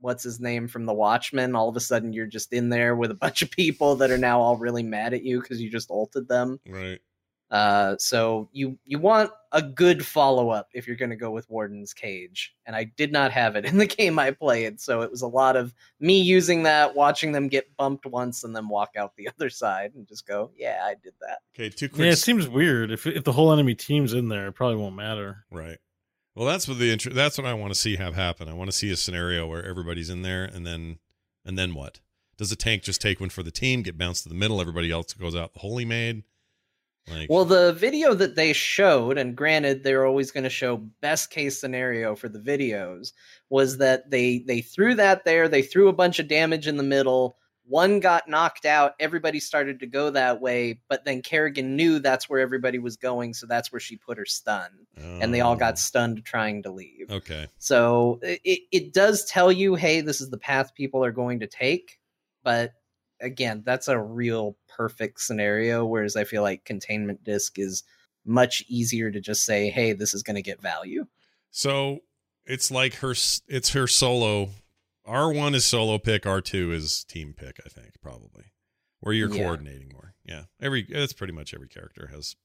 what's 0.01 0.23
his 0.23 0.39
name 0.39 0.67
from 0.67 0.87
The 0.87 0.95
Watchmen. 0.95 1.55
All 1.55 1.69
of 1.69 1.75
a 1.75 1.79
sudden, 1.79 2.11
you're 2.11 2.25
just 2.25 2.53
in 2.53 2.69
there 2.69 2.95
with 2.95 3.11
a 3.11 3.13
bunch 3.15 3.43
of 3.43 3.51
people 3.51 3.95
that 3.97 4.09
are 4.09 4.17
now 4.17 4.41
all 4.41 4.57
really 4.57 4.81
mad 4.81 5.13
at 5.13 5.23
you 5.23 5.39
because 5.39 5.61
you 5.61 5.69
just 5.69 5.91
ulted 5.91 6.27
them. 6.27 6.59
Right. 6.67 6.99
Uh, 7.51 7.95
so 7.99 8.49
you 8.51 8.79
you 8.85 8.97
want 8.97 9.29
a 9.51 9.61
good 9.61 10.03
follow 10.03 10.49
up 10.49 10.69
if 10.73 10.87
you're 10.87 10.95
going 10.95 11.11
to 11.11 11.15
go 11.15 11.29
with 11.29 11.47
Warden's 11.51 11.93
Cage, 11.93 12.55
and 12.65 12.75
I 12.75 12.85
did 12.85 13.11
not 13.11 13.31
have 13.31 13.55
it 13.55 13.65
in 13.65 13.77
the 13.77 13.85
game 13.97 14.17
I 14.17 14.31
played, 14.31 14.81
so 14.81 15.01
it 15.01 15.11
was 15.11 15.21
a 15.21 15.27
lot 15.27 15.55
of 15.55 15.71
me 15.99 16.19
using 16.19 16.63
that, 16.63 16.95
watching 16.95 17.31
them 17.31 17.47
get 17.47 17.75
bumped 17.77 18.07
once, 18.07 18.43
and 18.43 18.55
then 18.55 18.69
walk 18.69 18.95
out 18.97 19.15
the 19.15 19.29
other 19.37 19.51
side 19.51 19.91
and 19.93 20.07
just 20.07 20.25
go, 20.25 20.49
"Yeah, 20.55 20.81
I 20.83 20.95
did 21.03 21.13
that." 21.21 21.39
Okay, 21.55 21.69
two 21.69 21.89
quick 21.89 22.05
yeah, 22.05 22.11
it 22.13 22.15
seems 22.15 22.47
weird. 22.47 22.89
If 22.89 23.05
if 23.05 23.23
the 23.23 23.33
whole 23.33 23.51
enemy 23.51 23.75
team's 23.75 24.13
in 24.13 24.29
there, 24.29 24.47
it 24.47 24.53
probably 24.53 24.77
won't 24.77 24.95
matter. 24.95 25.45
Right. 25.51 25.77
Well, 26.39 26.47
that's 26.47 26.69
what 26.69 26.79
the 26.79 26.89
intro. 26.89 27.11
That's 27.11 27.37
what 27.37 27.45
I 27.45 27.53
want 27.53 27.73
to 27.73 27.77
see 27.77 27.97
have 27.97 28.15
happen. 28.15 28.47
I 28.47 28.53
want 28.53 28.71
to 28.71 28.77
see 28.77 28.89
a 28.91 28.95
scenario 28.95 29.45
where 29.45 29.61
everybody's 29.65 30.09
in 30.09 30.21
there, 30.21 30.45
and 30.45 30.65
then, 30.65 30.99
and 31.43 31.57
then 31.57 31.73
what? 31.73 31.99
Does 32.37 32.49
the 32.49 32.55
tank 32.55 32.81
just 32.81 33.01
take 33.01 33.19
one 33.19 33.27
for 33.27 33.43
the 33.43 33.51
team, 33.51 33.81
get 33.81 33.97
bounced 33.97 34.23
to 34.23 34.29
the 34.29 34.35
middle, 34.35 34.61
everybody 34.61 34.89
else 34.89 35.11
goes 35.11 35.35
out 35.35 35.53
the 35.53 35.59
holy 35.59 35.83
maid? 35.83 36.23
Like, 37.11 37.29
Well, 37.29 37.43
the 37.43 37.73
video 37.73 38.13
that 38.13 38.37
they 38.37 38.53
showed, 38.53 39.17
and 39.17 39.35
granted, 39.35 39.83
they're 39.83 40.05
always 40.05 40.31
going 40.31 40.45
to 40.45 40.49
show 40.49 40.77
best 41.01 41.29
case 41.29 41.59
scenario 41.59 42.15
for 42.15 42.29
the 42.29 42.39
videos, 42.39 43.11
was 43.49 43.77
that 43.79 44.09
they 44.09 44.39
they 44.39 44.61
threw 44.61 44.95
that 44.95 45.25
there. 45.25 45.49
They 45.49 45.61
threw 45.61 45.89
a 45.89 45.93
bunch 45.93 46.19
of 46.19 46.29
damage 46.29 46.67
in 46.67 46.77
the 46.77 46.83
middle. 46.83 47.35
One 47.69 47.99
got 47.99 48.27
knocked 48.27 48.65
out. 48.65 48.95
Everybody 48.99 49.39
started 49.39 49.79
to 49.81 49.85
go 49.85 50.09
that 50.09 50.41
way, 50.41 50.81
but 50.89 51.05
then 51.05 51.21
Kerrigan 51.21 51.75
knew 51.75 51.99
that's 51.99 52.27
where 52.27 52.39
everybody 52.39 52.79
was 52.79 52.97
going, 52.97 53.35
so 53.35 53.45
that's 53.45 53.71
where 53.71 53.79
she 53.79 53.95
put 53.95 54.17
her 54.17 54.25
stun, 54.25 54.71
and 54.97 55.31
they 55.31 55.41
all 55.41 55.53
Oh. 55.53 55.59
got 55.59 55.77
stunned 55.77 56.25
trying 56.25 56.63
to 56.63 56.71
leave. 56.71 57.11
okay. 57.11 57.47
So 57.59 58.19
it, 58.23 58.61
it 58.71 58.93
does 58.93 59.23
tell 59.25 59.51
you, 59.51 59.75
hey, 59.75 60.01
this 60.01 60.19
is 60.19 60.31
the 60.31 60.37
path 60.39 60.73
people 60.73 61.05
are 61.05 61.11
going 61.11 61.39
to 61.41 61.47
take. 61.47 61.99
But 62.43 62.73
again, 63.21 63.61
that's 63.65 63.87
a 63.87 63.99
real 63.99 64.57
perfect 64.67 65.21
scenario. 65.21 65.85
Whereas 65.85 66.15
I 66.15 66.23
feel 66.23 66.41
like 66.41 66.65
containment 66.65 67.23
disc 67.23 67.59
is 67.59 67.83
much 68.25 68.63
easier 68.67 69.11
to 69.11 69.19
just 69.21 69.43
say, 69.45 69.69
hey, 69.69 69.93
this 69.93 70.13
is 70.15 70.23
going 70.23 70.35
to 70.37 70.41
get 70.41 70.59
value. 70.61 71.05
So 71.51 71.99
it's 72.45 72.71
like 72.71 72.95
her. 72.95 73.11
It's 73.47 73.69
her 73.73 73.85
solo. 73.87 74.49
R 75.09 75.31
one 75.33 75.55
is 75.55 75.65
solo 75.65 75.97
pick. 75.97 76.25
R 76.25 76.41
two 76.41 76.71
is 76.71 77.03
team 77.03 77.33
pick. 77.37 77.59
I 77.65 77.69
think 77.69 77.93
probably 78.01 78.45
where 78.99 79.13
you're 79.13 79.33
Yeah. 79.33 79.43
coordinating 79.43 79.89
more. 79.93 80.13
Yeah. 80.23 80.43
Every 80.61 80.83
that's 80.83 81.13
pretty 81.13 81.33
much 81.33 81.53
every 81.53 81.67
character 81.67 82.07
has 82.13 82.35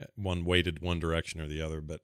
uh, 0.00 0.06
one 0.16 0.44
weighted 0.44 0.80
one 0.80 0.98
direction 1.00 1.40
or 1.40 1.46
the 1.46 1.62
other. 1.62 1.80
But 1.80 2.00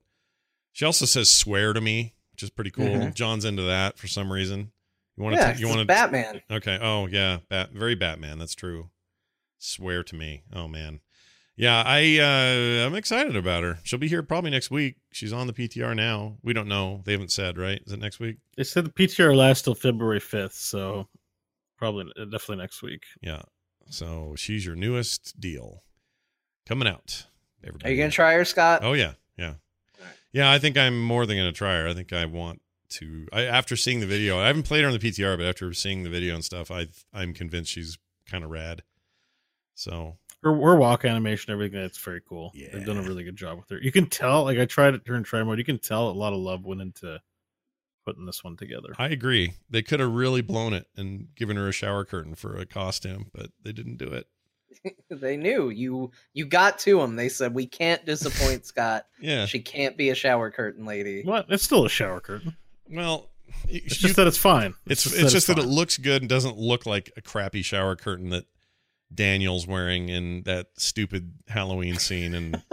she 0.72 0.84
also 0.84 1.04
says 1.04 1.30
"swear 1.30 1.72
to 1.72 1.80
me," 1.80 2.14
which 2.32 2.42
is 2.42 2.50
pretty 2.50 2.70
cool. 2.70 2.86
Mhm. 2.86 3.14
John's 3.14 3.44
into 3.44 3.62
that 3.62 3.98
for 3.98 4.06
some 4.08 4.32
reason. 4.32 4.72
You 5.16 5.24
want 5.24 5.36
yeah, 5.36 5.52
to? 5.52 5.58
You 5.60 5.68
want 5.68 5.80
to? 5.80 5.84
Batman. 5.84 6.40
Okay. 6.50 6.78
Oh 6.80 7.06
yeah, 7.06 7.38
Bat. 7.48 7.72
Very 7.72 7.94
Batman. 7.94 8.38
That's 8.38 8.54
true. 8.54 8.90
Swear 9.58 10.02
to 10.04 10.14
me. 10.14 10.42
Oh 10.52 10.68
man. 10.68 11.00
Yeah, 11.56 11.82
I 11.84 12.18
uh 12.18 12.86
I'm 12.86 12.94
excited 12.94 13.36
about 13.36 13.62
her. 13.62 13.78
She'll 13.82 13.98
be 13.98 14.08
here 14.08 14.22
probably 14.22 14.50
next 14.50 14.70
week. 14.70 14.96
She's 15.12 15.32
on 15.32 15.46
the 15.46 15.52
PTR 15.52 15.94
now. 15.94 16.38
We 16.42 16.52
don't 16.52 16.68
know. 16.68 17.02
They 17.04 17.12
haven't 17.12 17.30
said, 17.30 17.58
right? 17.58 17.80
Is 17.86 17.92
it 17.92 18.00
next 18.00 18.20
week? 18.20 18.38
They 18.56 18.64
said 18.64 18.86
the 18.86 18.90
PTR 18.90 19.36
lasts 19.36 19.62
till 19.62 19.74
February 19.74 20.20
fifth, 20.20 20.54
so 20.54 21.08
probably 21.76 22.06
uh, 22.18 22.24
definitely 22.24 22.56
next 22.56 22.82
week. 22.82 23.02
Yeah. 23.20 23.42
So 23.90 24.34
she's 24.36 24.64
your 24.64 24.76
newest 24.76 25.38
deal 25.38 25.82
coming 26.66 26.88
out. 26.88 27.26
Are 27.84 27.90
you 27.90 27.96
going 27.96 28.10
to 28.10 28.14
try 28.14 28.32
her, 28.32 28.44
Scott? 28.44 28.80
Oh 28.82 28.94
yeah, 28.94 29.12
yeah, 29.36 29.54
yeah. 30.32 30.50
I 30.50 30.58
think 30.58 30.76
I'm 30.76 31.00
more 31.00 31.26
than 31.26 31.36
gonna 31.36 31.52
try 31.52 31.76
her. 31.76 31.86
I 31.86 31.94
think 31.94 32.12
I 32.12 32.24
want 32.24 32.60
to. 32.90 33.28
I 33.32 33.42
after 33.44 33.76
seeing 33.76 34.00
the 34.00 34.06
video, 34.06 34.40
I 34.40 34.48
haven't 34.48 34.64
played 34.64 34.82
her 34.82 34.88
on 34.88 34.92
the 34.92 34.98
PTR, 34.98 35.36
but 35.36 35.46
after 35.46 35.72
seeing 35.72 36.02
the 36.02 36.10
video 36.10 36.34
and 36.34 36.44
stuff, 36.44 36.70
I 36.70 36.88
I'm 37.12 37.34
convinced 37.34 37.70
she's 37.70 37.98
kind 38.28 38.42
of 38.42 38.50
rad. 38.50 38.82
So 39.74 40.18
Her, 40.42 40.52
her 40.52 40.76
walk 40.76 41.04
animation, 41.04 41.52
everything 41.52 41.80
that's 41.80 41.98
very 41.98 42.20
cool. 42.20 42.52
They've 42.54 42.84
done 42.84 42.98
a 42.98 43.02
really 43.02 43.22
good 43.24 43.36
job 43.36 43.58
with 43.58 43.68
her. 43.70 43.78
You 43.80 43.92
can 43.92 44.06
tell, 44.06 44.44
like 44.44 44.58
I 44.58 44.64
tried 44.64 44.94
it 44.94 45.04
during 45.04 45.22
try 45.22 45.42
mode. 45.42 45.58
You 45.58 45.64
can 45.64 45.78
tell 45.78 46.08
a 46.08 46.12
lot 46.12 46.32
of 46.32 46.40
love 46.40 46.64
went 46.64 46.80
into 46.80 47.20
putting 48.04 48.26
this 48.26 48.42
one 48.42 48.56
together. 48.56 48.92
I 48.98 49.08
agree. 49.08 49.54
They 49.70 49.82
could 49.82 50.00
have 50.00 50.10
really 50.10 50.42
blown 50.42 50.72
it 50.72 50.86
and 50.96 51.28
given 51.36 51.56
her 51.56 51.68
a 51.68 51.72
shower 51.72 52.04
curtain 52.04 52.34
for 52.34 52.56
a 52.56 52.66
costume, 52.66 53.30
but 53.32 53.50
they 53.62 53.72
didn't 53.72 53.98
do 53.98 54.08
it. 54.08 54.26
they 55.10 55.36
knew 55.36 55.68
you. 55.68 56.10
You 56.32 56.46
got 56.46 56.78
to 56.80 56.98
them. 56.98 57.14
They 57.14 57.28
said 57.28 57.54
we 57.54 57.66
can't 57.66 58.04
disappoint 58.04 58.66
Scott. 58.66 59.06
Yeah. 59.20 59.46
She 59.46 59.60
can't 59.60 59.96
be 59.96 60.10
a 60.10 60.14
shower 60.16 60.50
curtain 60.50 60.84
lady. 60.86 61.22
What? 61.22 61.46
It's 61.50 61.62
still 61.62 61.84
a 61.84 61.88
shower 61.88 62.20
curtain. 62.20 62.56
Well, 62.90 63.28
It's 63.68 63.96
just 63.96 64.16
that 64.16 64.26
it's 64.26 64.38
fine. 64.38 64.74
It's 64.86 65.06
it's 65.06 65.32
just, 65.32 65.46
that, 65.46 65.58
fine. 65.58 65.64
it 65.66 65.68
looks 65.68 65.98
good 65.98 66.22
and 66.22 66.28
doesn't 66.28 66.58
look 66.58 66.86
like 66.86 67.12
a 67.16 67.20
crappy 67.20 67.62
shower 67.62 67.94
curtain 67.94 68.30
that 68.30 68.46
Daniel's 69.14 69.66
wearing 69.66 70.08
in 70.08 70.42
that 70.42 70.68
stupid 70.76 71.32
Halloween 71.48 71.96
scene 71.96 72.34
and 72.34 72.62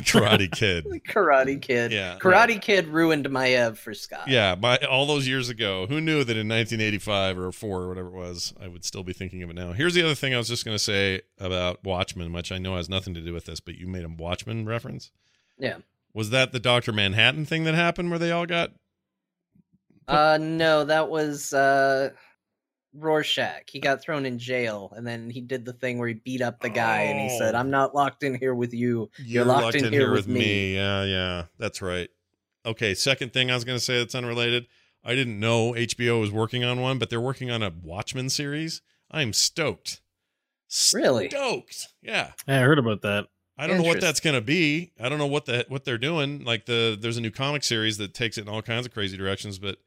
Karate 0.00 0.50
Kid. 0.50 0.84
Karate 1.08 1.60
Kid. 1.60 1.92
Yeah, 1.92 2.18
Karate 2.20 2.60
Kid 2.60 2.88
ruined 2.88 3.30
my 3.30 3.50
Ev 3.50 3.78
for 3.78 3.94
Scott. 3.94 4.28
Yeah, 4.28 4.56
my 4.60 4.76
all 4.78 5.06
those 5.06 5.26
years 5.28 5.48
ago, 5.48 5.86
who 5.86 6.00
knew 6.00 6.24
that 6.24 6.36
in 6.36 6.48
1985 6.48 7.38
or 7.38 7.52
4 7.52 7.82
or 7.82 7.88
whatever 7.88 8.08
it 8.08 8.14
was, 8.14 8.52
I 8.60 8.68
would 8.68 8.84
still 8.84 9.04
be 9.04 9.12
thinking 9.12 9.42
of 9.42 9.50
it 9.50 9.56
now. 9.56 9.72
Here's 9.72 9.94
the 9.94 10.02
other 10.02 10.14
thing 10.14 10.34
I 10.34 10.38
was 10.38 10.48
just 10.48 10.64
going 10.64 10.74
to 10.74 10.82
say 10.82 11.22
about 11.38 11.84
Watchmen, 11.84 12.32
which 12.32 12.50
I 12.52 12.58
know 12.58 12.76
has 12.76 12.88
nothing 12.88 13.14
to 13.14 13.20
do 13.20 13.32
with 13.32 13.46
this, 13.46 13.60
but 13.60 13.76
you 13.76 13.86
made 13.86 14.04
a 14.04 14.08
Watchmen 14.08 14.66
reference. 14.66 15.10
Yeah. 15.58 15.78
Was 16.12 16.30
that 16.30 16.52
the 16.52 16.60
Dr. 16.60 16.92
Manhattan 16.92 17.44
thing 17.44 17.64
that 17.64 17.74
happened 17.74 18.10
where 18.10 18.18
they 18.18 18.30
all 18.30 18.46
got 18.46 18.72
Uh 20.06 20.38
no, 20.40 20.84
that 20.84 21.08
was 21.08 21.52
uh 21.52 22.10
Rorschach. 22.94 23.68
He 23.68 23.80
got 23.80 24.00
thrown 24.00 24.24
in 24.24 24.38
jail 24.38 24.92
and 24.96 25.06
then 25.06 25.30
he 25.30 25.40
did 25.40 25.64
the 25.64 25.72
thing 25.72 25.98
where 25.98 26.08
he 26.08 26.14
beat 26.14 26.40
up 26.40 26.60
the 26.60 26.68
guy 26.68 27.02
and 27.02 27.20
he 27.20 27.36
said, 27.38 27.54
Oh. 27.54 27.58
I'm 27.58 27.70
not 27.70 27.94
locked 27.94 28.22
in 28.22 28.34
here 28.34 28.54
with 28.54 28.72
you. 28.72 29.10
You're, 29.18 29.44
locked, 29.44 29.74
in, 29.76 29.92
here, 29.92 30.12
with 30.12 30.28
me. 30.28 30.74
Yeah, 30.74 31.04
yeah, 31.04 31.44
that's 31.58 31.82
right. 31.82 32.08
Okay, 32.66 32.94
second 32.94 33.32
thing 33.32 33.50
I 33.50 33.54
was 33.54 33.64
going 33.64 33.78
to 33.78 33.84
say 33.84 33.98
that's 33.98 34.14
unrelated. 34.14 34.66
I 35.04 35.14
didn't 35.14 35.38
know 35.38 35.72
HBO 35.72 36.20
was 36.20 36.30
working 36.30 36.64
on 36.64 36.80
one, 36.80 36.98
but 36.98 37.10
they're 37.10 37.20
working 37.20 37.50
on 37.50 37.62
a 37.62 37.70
Watchmen 37.82 38.30
series. 38.30 38.80
I'm 39.10 39.32
stoked. 39.32 40.00
Really? 40.92 41.28
Stoked. 41.28 41.88
Yeah. 42.02 42.32
Yeah, 42.48 42.60
I 42.60 42.62
heard 42.62 42.78
about 42.78 43.02
that. 43.02 43.26
I 43.56 43.66
don't 43.66 43.78
know 43.78 43.84
what 43.84 44.00
that's 44.00 44.20
going 44.20 44.34
to 44.34 44.40
be. 44.40 44.92
I 45.00 45.08
don't 45.08 45.18
know 45.18 45.26
what 45.26 45.46
the 45.46 45.64
what 45.68 45.84
they're 45.84 45.98
doing. 45.98 46.44
Like 46.44 46.66
the 46.66 46.98
there's 47.00 47.16
a 47.16 47.20
new 47.20 47.30
comic 47.30 47.62
series 47.62 47.98
that 47.98 48.12
takes 48.12 48.36
it 48.36 48.42
in 48.42 48.48
all 48.48 48.62
kinds 48.62 48.86
of 48.86 48.92
crazy 48.92 49.16
directions, 49.16 49.58
but 49.58 49.78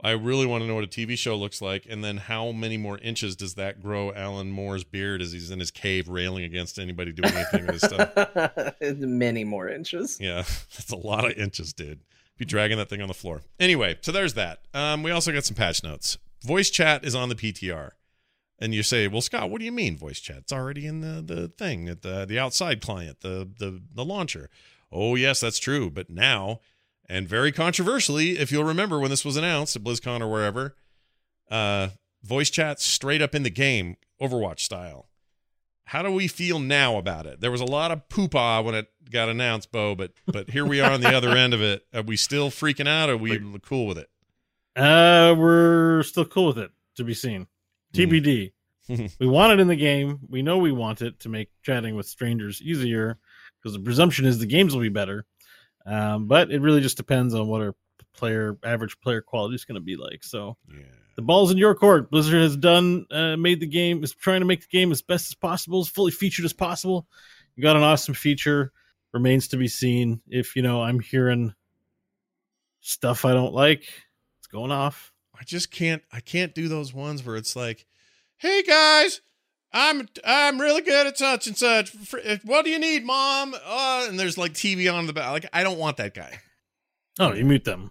I 0.00 0.10
really 0.12 0.46
want 0.46 0.62
to 0.62 0.68
know 0.68 0.76
what 0.76 0.84
a 0.84 0.88
TV 0.88 1.18
show 1.18 1.36
looks 1.36 1.60
like, 1.60 1.84
and 1.88 2.04
then 2.04 2.18
how 2.18 2.52
many 2.52 2.76
more 2.76 2.98
inches 2.98 3.34
does 3.34 3.54
that 3.54 3.82
grow 3.82 4.12
Alan 4.12 4.50
Moore's 4.50 4.84
beard 4.84 5.20
as 5.20 5.32
he's 5.32 5.50
in 5.50 5.58
his 5.58 5.72
cave 5.72 6.08
railing 6.08 6.44
against 6.44 6.78
anybody 6.78 7.10
doing 7.10 7.34
anything 7.34 7.66
with 7.66 7.80
his 7.80 7.82
stuff? 7.82 8.74
Many 8.80 9.42
more 9.42 9.68
inches. 9.68 10.18
Yeah, 10.20 10.42
that's 10.76 10.92
a 10.92 10.96
lot 10.96 11.24
of 11.24 11.36
inches, 11.36 11.72
dude. 11.72 12.00
Be 12.36 12.44
dragging 12.44 12.78
that 12.78 12.88
thing 12.88 13.02
on 13.02 13.08
the 13.08 13.14
floor. 13.14 13.42
Anyway, 13.58 13.98
so 14.00 14.12
there's 14.12 14.34
that. 14.34 14.60
Um, 14.72 15.02
we 15.02 15.10
also 15.10 15.32
got 15.32 15.44
some 15.44 15.56
patch 15.56 15.82
notes. 15.82 16.16
Voice 16.44 16.70
chat 16.70 17.04
is 17.04 17.16
on 17.16 17.28
the 17.28 17.34
PTR, 17.34 17.90
and 18.60 18.72
you 18.72 18.84
say, 18.84 19.08
"Well, 19.08 19.20
Scott, 19.20 19.50
what 19.50 19.58
do 19.58 19.64
you 19.64 19.72
mean 19.72 19.96
voice 19.96 20.20
chat? 20.20 20.38
It's 20.38 20.52
already 20.52 20.86
in 20.86 21.00
the 21.00 21.20
the 21.20 21.48
thing 21.48 21.88
at 21.88 22.02
the 22.02 22.24
the 22.24 22.38
outside 22.38 22.80
client, 22.80 23.22
the 23.22 23.48
the 23.58 23.82
the 23.92 24.04
launcher." 24.04 24.48
Oh 24.92 25.16
yes, 25.16 25.40
that's 25.40 25.58
true. 25.58 25.90
But 25.90 26.08
now, 26.08 26.60
and 27.08 27.28
very 27.28 27.52
controversially, 27.52 28.38
if 28.38 28.52
you'll 28.52 28.64
remember 28.64 28.98
when 28.98 29.10
this 29.10 29.24
was 29.24 29.36
announced 29.36 29.76
at 29.76 29.82
BlizzCon 29.82 30.20
or 30.20 30.28
wherever, 30.28 30.76
uh, 31.50 31.88
voice 32.22 32.50
chat 32.50 32.80
straight 32.80 33.22
up 33.22 33.34
in 33.34 33.42
the 33.42 33.50
game, 33.50 33.96
Overwatch 34.20 34.60
style. 34.60 35.08
How 35.84 36.02
do 36.02 36.10
we 36.10 36.28
feel 36.28 36.58
now 36.58 36.98
about 36.98 37.24
it? 37.24 37.40
There 37.40 37.50
was 37.50 37.62
a 37.62 37.66
lot 37.66 37.90
of 37.90 38.08
poopa 38.10 38.62
when 38.62 38.74
it 38.74 38.88
got 39.10 39.30
announced, 39.30 39.72
Bo, 39.72 39.94
but 39.94 40.12
but 40.26 40.50
here 40.50 40.66
we 40.66 40.80
are 40.80 40.90
on 40.92 41.00
the 41.00 41.14
other 41.14 41.30
end 41.30 41.54
of 41.54 41.62
it. 41.62 41.86
Are 41.94 42.02
we 42.02 42.16
still 42.16 42.50
freaking 42.50 42.86
out? 42.86 43.08
Or 43.08 43.14
are 43.14 43.16
we 43.16 43.40
cool 43.62 43.86
with 43.86 43.96
it? 43.96 44.10
Uh, 44.76 45.34
we're 45.38 46.02
still 46.02 46.26
cool 46.26 46.48
with 46.48 46.58
it. 46.58 46.70
To 46.96 47.04
be 47.04 47.14
seen. 47.14 47.46
TBD. 47.94 48.52
we 49.18 49.26
want 49.26 49.52
it 49.52 49.60
in 49.60 49.68
the 49.68 49.76
game. 49.76 50.18
We 50.28 50.42
know 50.42 50.58
we 50.58 50.72
want 50.72 51.00
it 51.00 51.20
to 51.20 51.28
make 51.28 51.48
chatting 51.62 51.94
with 51.94 52.06
strangers 52.06 52.60
easier 52.60 53.18
because 53.62 53.72
the 53.76 53.82
presumption 53.82 54.26
is 54.26 54.38
the 54.38 54.46
games 54.46 54.74
will 54.74 54.82
be 54.82 54.88
better. 54.88 55.24
Um, 55.86 56.26
but 56.26 56.50
it 56.50 56.60
really 56.60 56.80
just 56.80 56.96
depends 56.96 57.34
on 57.34 57.46
what 57.48 57.62
our 57.62 57.74
player 58.14 58.58
average 58.64 59.00
player 59.00 59.22
quality 59.22 59.54
is 59.54 59.64
going 59.64 59.76
to 59.76 59.80
be 59.80 59.96
like. 59.96 60.22
So 60.24 60.56
yeah. 60.70 60.82
the 61.16 61.22
ball's 61.22 61.50
in 61.50 61.58
your 61.58 61.74
court. 61.74 62.10
Blizzard 62.10 62.42
has 62.42 62.56
done 62.56 63.06
uh, 63.10 63.36
made 63.36 63.60
the 63.60 63.66
game 63.66 64.02
is 64.02 64.12
trying 64.12 64.40
to 64.40 64.46
make 64.46 64.60
the 64.60 64.76
game 64.76 64.92
as 64.92 65.02
best 65.02 65.28
as 65.28 65.34
possible, 65.34 65.80
as 65.80 65.88
fully 65.88 66.10
featured 66.10 66.44
as 66.44 66.52
possible. 66.52 67.06
You 67.56 67.62
got 67.62 67.76
an 67.76 67.82
awesome 67.82 68.14
feature. 68.14 68.72
Remains 69.12 69.48
to 69.48 69.56
be 69.56 69.68
seen 69.68 70.20
if 70.28 70.54
you 70.54 70.62
know 70.62 70.82
I'm 70.82 71.00
hearing 71.00 71.54
stuff 72.80 73.24
I 73.24 73.32
don't 73.32 73.54
like. 73.54 73.84
It's 74.38 74.46
going 74.46 74.70
off. 74.70 75.12
I 75.38 75.44
just 75.44 75.70
can't 75.70 76.02
I 76.12 76.20
can't 76.20 76.54
do 76.54 76.68
those 76.68 76.92
ones 76.92 77.24
where 77.24 77.36
it's 77.36 77.56
like, 77.56 77.86
"Hey 78.36 78.62
guys, 78.62 79.22
I'm 79.72 80.08
I'm 80.24 80.60
really 80.60 80.82
good 80.82 81.06
at 81.06 81.18
such 81.18 81.46
and 81.46 81.56
such. 81.56 81.94
What 82.44 82.64
do 82.64 82.70
you 82.70 82.78
need, 82.78 83.04
mom?" 83.04 83.54
Uh, 83.54 84.06
and 84.08 84.18
there's 84.18 84.38
like 84.38 84.52
TV 84.52 84.92
on 84.92 85.06
the 85.06 85.12
back. 85.12 85.30
Like 85.30 85.46
I 85.52 85.62
don't 85.62 85.78
want 85.78 85.98
that 85.98 86.14
guy. 86.14 86.40
Oh, 87.18 87.32
you 87.32 87.44
mute 87.44 87.64
them. 87.64 87.90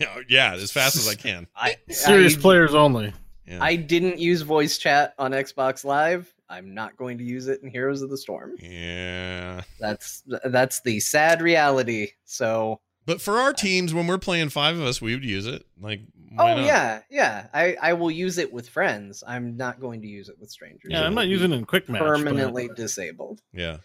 yeah, 0.28 0.54
as 0.54 0.72
fast 0.72 0.96
as 0.96 1.08
I 1.08 1.14
can. 1.14 1.46
I, 1.56 1.76
Serious 1.88 2.36
I, 2.36 2.40
players 2.40 2.74
only. 2.74 3.12
Yeah. 3.46 3.62
I 3.62 3.76
didn't 3.76 4.18
use 4.18 4.42
voice 4.42 4.78
chat 4.78 5.14
on 5.18 5.32
Xbox 5.32 5.84
Live. 5.84 6.32
I'm 6.48 6.74
not 6.74 6.96
going 6.96 7.18
to 7.18 7.24
use 7.24 7.48
it 7.48 7.62
in 7.62 7.70
Heroes 7.70 8.02
of 8.02 8.10
the 8.10 8.16
Storm. 8.16 8.54
Yeah. 8.58 9.62
That's 9.78 10.22
that's 10.44 10.80
the 10.82 11.00
sad 11.00 11.42
reality. 11.42 12.08
So 12.24 12.80
But 13.06 13.20
for 13.20 13.38
our 13.38 13.52
teams, 13.52 13.92
when 13.92 14.06
we're 14.06 14.18
playing 14.18 14.48
five 14.50 14.76
of 14.76 14.82
us, 14.82 15.00
we 15.00 15.14
would 15.14 15.24
use 15.24 15.46
it. 15.46 15.64
Like, 15.80 16.00
oh 16.38 16.46
not? 16.48 16.58
yeah, 16.64 17.00
yeah. 17.10 17.46
I 17.54 17.76
I 17.80 17.92
will 17.94 18.10
use 18.10 18.38
it 18.38 18.52
with 18.52 18.68
friends. 18.68 19.22
I'm 19.26 19.56
not 19.56 19.80
going 19.80 20.00
to 20.02 20.08
use 20.08 20.28
it 20.28 20.36
with 20.38 20.50
strangers. 20.50 20.90
Yeah, 20.90 21.02
It 21.02 21.06
I'm 21.06 21.14
not 21.14 21.26
using 21.28 21.52
it 21.52 21.56
in 21.56 21.64
quick 21.64 21.88
match. 21.88 22.00
but- 22.00 22.06
permanently 22.06 22.68
disabled. 22.76 23.40
yeah. 23.52 23.78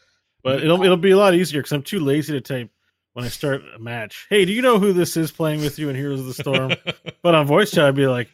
But 0.43 0.63
it'll 0.63 0.81
it'll 0.83 0.95
be 0.97 1.11
a 1.11 1.17
lot 1.17 1.33
easier 1.35 1.59
because 1.61 1.73
I'm 1.73 1.83
too 1.83 1.99
lazy 1.99 2.31
to 2.33 2.39
type 2.41 2.69
when 3.13 3.25
I 3.25 3.27
start 3.27 3.61
a 3.75 3.79
match. 3.79 4.25
Hey, 4.29 4.45
do 4.45 4.53
you 4.53 4.61
know 4.61 4.79
who 4.79 4.93
this 4.93 5.17
is 5.17 5.31
playing 5.31 5.59
with 5.61 5.77
you 5.77 5.89
in 5.89 5.95
Heroes 5.97 6.21
of 6.21 6.27
the 6.27 6.33
Storm? 6.33 6.73
but 7.21 7.35
on 7.35 7.45
voice 7.45 7.71
chat, 7.71 7.85
I'd 7.85 7.95
be 7.95 8.07
like, 8.07 8.29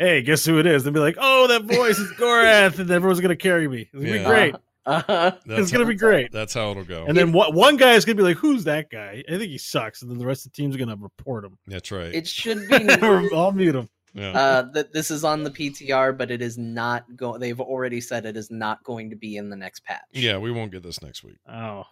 Hey, 0.00 0.22
guess 0.22 0.44
who 0.44 0.58
it 0.58 0.66
is? 0.66 0.82
They'd 0.82 0.92
be 0.92 0.98
like, 0.98 1.16
Oh, 1.20 1.46
that 1.46 1.62
voice 1.62 1.98
is 1.98 2.10
Gorath, 2.14 2.80
and 2.80 2.90
everyone's 2.90 3.20
gonna 3.20 3.36
carry 3.36 3.68
me. 3.68 3.82
It's 3.82 3.92
gonna 3.92 4.06
Yeah. 4.08 4.18
be 4.18 4.24
great. 4.24 4.54
Uh-huh. 4.86 5.32
That's 5.46 5.60
it's 5.62 5.72
gonna 5.72 5.84
how- 5.84 5.90
be 5.90 5.96
great. 5.96 6.30
That's 6.32 6.52
how 6.54 6.70
it'll 6.70 6.84
go. 6.84 7.06
And 7.06 7.16
then 7.16 7.32
one 7.32 7.54
one 7.54 7.76
guy 7.76 7.94
is 7.94 8.04
gonna 8.04 8.16
be 8.16 8.22
like, 8.22 8.36
Who's 8.36 8.64
that 8.64 8.90
guy? 8.90 9.22
I 9.28 9.38
think 9.38 9.50
he 9.50 9.58
sucks, 9.58 10.02
and 10.02 10.10
then 10.10 10.18
the 10.18 10.26
rest 10.26 10.44
of 10.46 10.52
the 10.52 10.56
team's 10.56 10.76
gonna 10.76 10.96
report 10.96 11.44
him. 11.44 11.58
That's 11.66 11.90
right. 11.90 12.14
It 12.14 12.26
should 12.26 12.68
be 12.68 12.76
I'll 13.34 13.52
mute 13.52 13.74
him. 13.74 13.88
yeah. 14.12 14.30
uh, 14.32 14.62
that 14.74 14.92
this 14.92 15.10
is 15.10 15.24
on 15.24 15.42
the 15.42 15.50
PTR, 15.50 16.16
but 16.16 16.30
it 16.30 16.42
is 16.42 16.58
not 16.58 17.04
going. 17.16 17.40
They've 17.40 17.60
already 17.60 18.00
said 18.00 18.26
it 18.26 18.36
is 18.36 18.50
not 18.50 18.82
going 18.84 19.10
to 19.10 19.16
be 19.16 19.36
in 19.36 19.48
the 19.50 19.56
next 19.56 19.84
patch. 19.84 20.02
yeah, 20.12 20.36
we 20.38 20.50
won't 20.50 20.70
get 20.72 20.82
this 20.82 21.02
next 21.02 21.24
week. 21.24 21.38
Oh. 21.48 21.84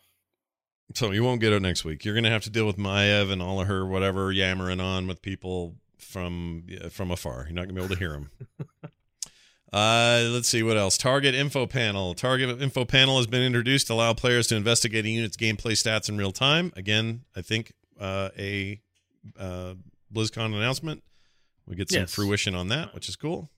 So 0.94 1.10
you 1.12 1.24
won't 1.24 1.40
get 1.40 1.54
it 1.54 1.62
next 1.62 1.84
week. 1.86 2.04
You're 2.04 2.14
gonna 2.14 2.28
have 2.30 2.42
to 2.42 2.50
deal 2.50 2.66
with 2.66 2.76
Maiev 2.76 3.30
and 3.32 3.40
all 3.40 3.60
of 3.62 3.66
her 3.68 3.86
whatever 3.86 4.30
yammering 4.30 4.80
on 4.80 5.06
with 5.06 5.22
people 5.22 5.76
from 5.96 6.64
from 6.90 7.10
afar. 7.10 7.44
You're 7.46 7.54
not 7.54 7.62
gonna 7.62 7.72
be 7.72 7.80
able 7.84 7.94
to 7.94 7.98
hear 7.98 8.10
them. 8.12 8.30
uh, 9.72 10.28
let's 10.30 10.48
see 10.48 10.62
what 10.62 10.76
else. 10.76 10.98
Target 10.98 11.34
info 11.34 11.66
panel. 11.66 12.14
Target 12.14 12.60
info 12.60 12.84
panel 12.84 13.16
has 13.16 13.26
been 13.26 13.42
introduced 13.42 13.86
to 13.86 13.94
allow 13.94 14.12
players 14.12 14.46
to 14.48 14.56
investigate 14.56 15.04
a 15.04 15.08
unit's 15.08 15.36
gameplay 15.36 15.72
stats 15.72 16.08
in 16.08 16.16
real 16.18 16.32
time. 16.32 16.72
Again, 16.76 17.22
I 17.36 17.40
think 17.42 17.72
uh, 18.00 18.28
a 18.38 18.80
uh, 19.38 19.74
BlizzCon 20.12 20.54
announcement. 20.54 21.02
We 21.66 21.76
get 21.76 21.90
some 21.90 22.00
Yes. 22.02 22.14
fruition 22.14 22.54
on 22.54 22.68
that, 22.68 22.94
which 22.94 23.08
is 23.08 23.16
cool. 23.16 23.50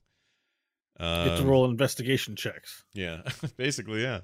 Get 0.99 1.03
to 1.05 1.41
Um, 1.41 1.47
roll 1.47 1.65
investigation 1.65 2.35
checks. 2.37 2.83
yeah, 2.93 3.21
basically, 3.57 4.01
yeah. 4.03 4.21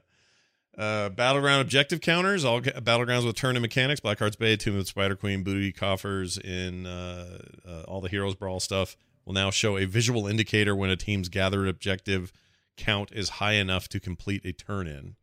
Uh, 0.78 1.10
battleground 1.10 1.60
objective 1.62 2.00
counters. 2.00 2.46
All 2.46 2.62
ga- 2.62 2.80
battlegrounds 2.80 3.26
with 3.26 3.36
turn 3.36 3.58
and 3.58 3.62
mechanics. 3.62 4.00
Blackheart's 4.00 4.38
Bay, 4.38 4.56
Tomb 4.56 4.76
of 4.76 4.84
the 4.84 4.86
Spider 4.86 5.18
Queen, 5.18 5.44
booty 5.44 5.74
coffers 5.74 6.38
in 6.38 6.86
uh, 6.86 7.40
uh, 7.68 7.82
all 7.90 8.00
the 8.00 8.08
Heroes 8.08 8.36
Brawl 8.36 8.62
stuff 8.62 8.96
will 9.26 9.34
now 9.34 9.50
show 9.52 9.78
a 9.78 9.86
visual 9.86 10.28
indicator 10.28 10.76
when 10.76 10.90
a 10.90 10.96
team's 10.96 11.30
gathered 11.30 11.68
objective 11.68 12.32
count 12.78 13.12
is 13.12 13.30
high 13.30 13.54
enough 13.54 13.88
to 13.90 14.00
complete 14.00 14.44
a 14.46 14.54
turn 14.54 14.88
in. 14.88 15.16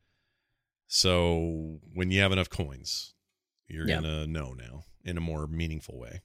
So 0.87 1.81
when 1.95 2.11
you 2.11 2.21
have 2.21 2.33
enough 2.33 2.51
coins, 2.51 3.15
you're 3.67 3.87
Yeah. 3.89 3.97
gonna 3.97 4.27
know 4.27 4.53
now 4.53 4.85
in 5.05 5.17
a 5.17 5.21
more 5.21 5.47
meaningful 5.47 5.99
way. 5.99 6.23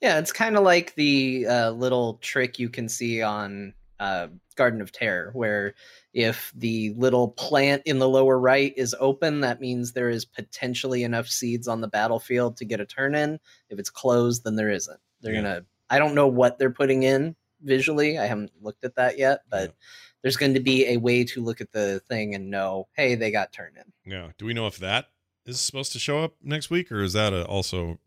Yeah, 0.00 0.18
it's 0.18 0.32
kind 0.32 0.56
of 0.56 0.64
like 0.64 0.94
the 0.96 1.46
uh, 1.46 1.70
little 1.70 2.14
trick 2.14 2.58
you 2.58 2.68
can 2.68 2.88
see 2.88 3.22
on 3.22 3.74
uh, 4.00 4.28
Garden 4.56 4.80
of 4.80 4.90
Terror, 4.90 5.30
where 5.32 5.74
if 6.12 6.52
the 6.56 6.92
little 6.96 7.28
plant 7.28 7.82
in 7.86 8.00
the 8.00 8.08
lower 8.08 8.36
right 8.38 8.74
is 8.76 8.96
open, 8.98 9.40
that 9.40 9.60
means 9.60 9.92
there 9.92 10.10
is 10.10 10.24
potentially 10.24 11.04
enough 11.04 11.28
seeds 11.28 11.68
on 11.68 11.80
the 11.80 11.88
battlefield 11.88 12.56
to 12.56 12.64
get 12.64 12.80
a 12.80 12.84
turn 12.84 13.14
in. 13.14 13.38
If 13.68 13.78
it's 13.78 13.90
closed, 13.90 14.42
then 14.42 14.56
there 14.56 14.70
isn't. 14.70 15.00
They're 15.20 15.34
Yeah. 15.34 15.42
gonna. 15.42 15.66
I 15.92 15.98
don't 15.98 16.14
know 16.14 16.26
what 16.26 16.58
they're 16.58 16.70
putting 16.70 17.02
in 17.02 17.36
visually. 17.62 18.18
I 18.18 18.26
haven't 18.26 18.50
looked 18.60 18.84
at 18.84 18.96
that 18.96 19.18
yet, 19.18 19.42
but 19.50 19.70
Yeah. 19.70 19.74
there's 20.22 20.36
going 20.36 20.54
to 20.54 20.60
be 20.60 20.86
a 20.88 20.96
way 20.96 21.24
to 21.24 21.42
look 21.42 21.60
at 21.60 21.70
the 21.72 22.00
thing 22.08 22.34
and 22.34 22.50
know, 22.50 22.88
hey, 22.94 23.14
they 23.14 23.30
got 23.30 23.52
turned 23.52 23.76
in. 23.76 24.10
Yeah. 24.10 24.30
Do 24.38 24.46
we 24.46 24.54
know 24.54 24.66
if 24.66 24.78
that 24.78 25.06
is 25.46 25.60
supposed 25.60 25.92
to 25.92 25.98
show 25.98 26.22
up 26.24 26.34
next 26.42 26.70
week, 26.70 26.90
or 26.90 27.02
is 27.02 27.12
that 27.12 27.32
a, 27.32 27.44
also 27.46 27.98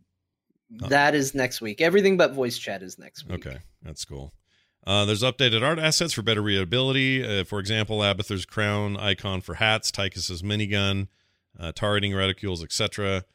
Oh. 0.81 0.87
That 0.87 1.13
is 1.13 1.35
next 1.35 1.61
week. 1.61 1.79
Everything 1.79 2.17
but 2.17 2.33
voice 2.33 2.57
chat 2.57 2.81
is 2.81 2.97
next 2.97 3.27
week. 3.27 3.45
Okay, 3.45 3.59
that's 3.83 4.03
cool. 4.03 4.33
Uh, 4.85 5.05
there's 5.05 5.21
updated 5.21 5.61
art 5.61 5.77
assets 5.77 6.11
for 6.11 6.23
better 6.23 6.41
readability. 6.41 7.23
Uh, 7.23 7.43
for 7.43 7.59
example, 7.59 7.99
Abathur's 8.01 8.45
crown 8.47 8.97
icon 8.97 9.41
for 9.41 9.53
hats, 9.55 9.91
Tychus's 9.91 10.41
minigun, 10.41 11.07
uh, 11.59 11.71
targeting 11.71 12.13
reticules, 12.13 12.63
etc. 12.63 13.25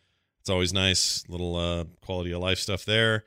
It's 0.41 0.51
always 0.51 0.73
nice, 0.73 1.23
little 1.29 1.55
uh, 1.55 1.85
quality 2.05 2.33
of 2.33 2.41
life 2.41 2.59
stuff 2.59 2.85
there. 2.85 3.23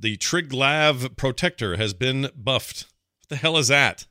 The 0.00 0.16
Triglav 0.16 1.16
protector 1.16 1.76
has 1.76 1.92
been 1.94 2.30
buffed. 2.36 2.86
What 3.22 3.28
the 3.30 3.36
hell 3.36 3.56
is 3.58 3.68
that? 3.68 4.06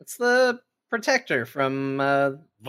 It's 0.00 0.16
the 0.16 0.60
protector 0.90 1.44
from 1.46 2.00
uh, 2.00 2.30
Volskaya. 2.64 2.66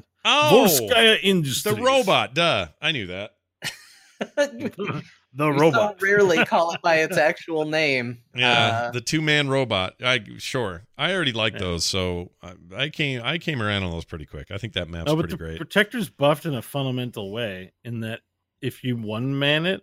Volskaya. 0.00 0.02
Oh, 0.24 0.66
Volskaya 0.68 1.18
Industries. 1.22 1.76
the 1.76 1.82
robot. 1.82 2.34
Duh, 2.34 2.68
I 2.80 2.92
knew 2.92 3.06
that. 3.08 3.32
the 4.36 5.02
We 5.34 5.42
robot. 5.58 5.98
so 6.00 6.06
rarely 6.06 6.44
call 6.46 6.72
it 6.72 6.82
by 6.82 6.96
its 6.96 7.16
actual 7.16 7.64
name. 7.64 8.18
Yeah, 8.34 8.52
Uh, 8.52 8.90
the 8.92 9.00
two 9.00 9.20
man 9.20 9.48
robot. 9.48 9.94
I 10.02 10.20
sure. 10.38 10.84
I 10.96 11.12
already 11.14 11.32
like 11.32 11.54
Yeah. 11.54 11.58
those, 11.60 11.84
so 11.84 12.30
I, 12.42 12.52
I 12.76 12.88
came 12.88 13.20
I 13.22 13.38
came 13.38 13.60
around 13.62 13.82
on 13.82 13.90
those 13.90 14.04
pretty 14.04 14.26
quick. 14.26 14.50
I 14.50 14.58
think 14.58 14.74
that 14.74 14.88
map's 14.88 15.06
No, 15.06 15.16
but 15.16 15.22
pretty 15.22 15.32
the 15.34 15.38
great. 15.38 15.56
protector's 15.58 16.08
buffed 16.08 16.46
in 16.46 16.54
a 16.54 16.62
fundamental 16.62 17.32
way 17.32 17.72
in 17.84 18.00
that 18.00 18.20
if 18.60 18.84
you 18.84 18.96
one 18.96 19.38
man 19.38 19.66
it, 19.66 19.82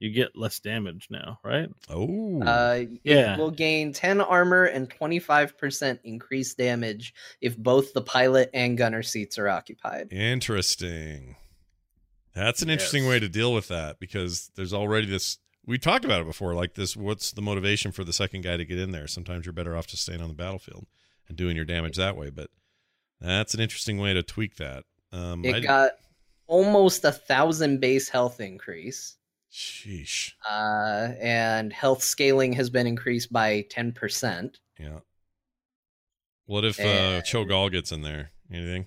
you 0.00 0.10
get 0.10 0.36
less 0.36 0.60
damage 0.60 1.08
now, 1.10 1.40
right? 1.42 1.68
Oh, 1.88 2.40
uh, 2.42 2.84
Yeah. 3.02 3.34
it 3.34 3.38
will 3.38 3.50
gain 3.50 3.92
10 3.92 4.20
armor 4.20 4.64
and 4.64 4.88
25% 4.88 5.98
increased 6.04 6.56
damage 6.56 7.12
if 7.40 7.56
both 7.56 7.92
the 7.94 8.02
pilot 8.02 8.50
and 8.54 8.78
gunner 8.78 9.02
seats 9.02 9.38
are 9.38 9.48
occupied. 9.48 10.12
interesting. 10.12 11.36
That's 12.34 12.62
an 12.62 12.70
interesting 12.70 13.02
Yes. 13.04 13.10
way 13.10 13.18
to 13.20 13.28
deal 13.28 13.52
with 13.52 13.68
that 13.68 13.98
because 13.98 14.50
there's 14.54 14.72
already 14.72 15.06
this. 15.08 15.38
We 15.66 15.76
talked 15.78 16.04
about 16.04 16.20
it 16.20 16.26
before, 16.26 16.54
like 16.54 16.74
this. 16.74 16.96
What's 16.96 17.32
the 17.32 17.42
motivation 17.42 17.90
for 17.92 18.04
the 18.04 18.12
second 18.12 18.42
guy 18.42 18.56
to 18.56 18.64
get 18.64 18.78
in 18.78 18.92
there? 18.92 19.06
Sometimes 19.08 19.44
you're 19.44 19.52
better 19.52 19.76
off 19.76 19.86
just 19.88 20.02
staying 20.04 20.22
on 20.22 20.28
the 20.28 20.34
battlefield 20.34 20.86
and 21.28 21.36
doing 21.36 21.56
your 21.56 21.64
damage 21.64 21.96
that 21.96 22.16
way. 22.16 22.30
But 22.30 22.48
that's 23.20 23.52
an 23.54 23.60
interesting 23.60 23.98
way 23.98 24.14
to 24.14 24.22
tweak 24.22 24.56
that. 24.56 24.84
Um, 25.12 25.44
It 25.44 25.56
I- 25.56 25.60
got 25.60 25.92
almost 26.46 27.04
a 27.04 27.12
thousand 27.12 27.80
base 27.80 28.08
health 28.08 28.40
increase. 28.40 29.17
Sheesh. 29.52 30.32
Uh, 30.48 31.12
and 31.20 31.72
health 31.72 32.02
scaling 32.02 32.52
has 32.54 32.70
been 32.70 32.86
increased 32.86 33.32
by 33.32 33.64
10%. 33.70 34.56
Yeah. 34.78 34.98
What 36.46 36.64
if 36.64 36.80
uh, 36.80 37.20
Cho'Gall 37.22 37.70
gets 37.70 37.92
in 37.92 38.02
there? 38.02 38.30
Anything? 38.50 38.86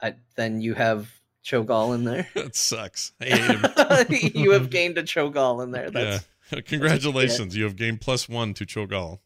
Uh, 0.00 0.12
then 0.36 0.60
you 0.60 0.74
have 0.74 1.10
Cho'Gall 1.44 1.94
in 1.94 2.04
there. 2.04 2.28
that 2.34 2.54
sucks. 2.54 3.12
I 3.20 4.06
you 4.34 4.50
have 4.52 4.70
gained 4.70 4.98
a 4.98 5.02
Cho'Gall 5.02 5.62
in 5.62 5.70
there. 5.70 5.90
That's 5.90 6.26
yeah. 6.52 6.60
Congratulations, 6.66 7.56
you 7.56 7.64
have 7.64 7.76
gained 7.76 8.00
plus 8.00 8.28
one 8.28 8.54
to 8.54 8.66
Cho'Gall. 8.66 9.20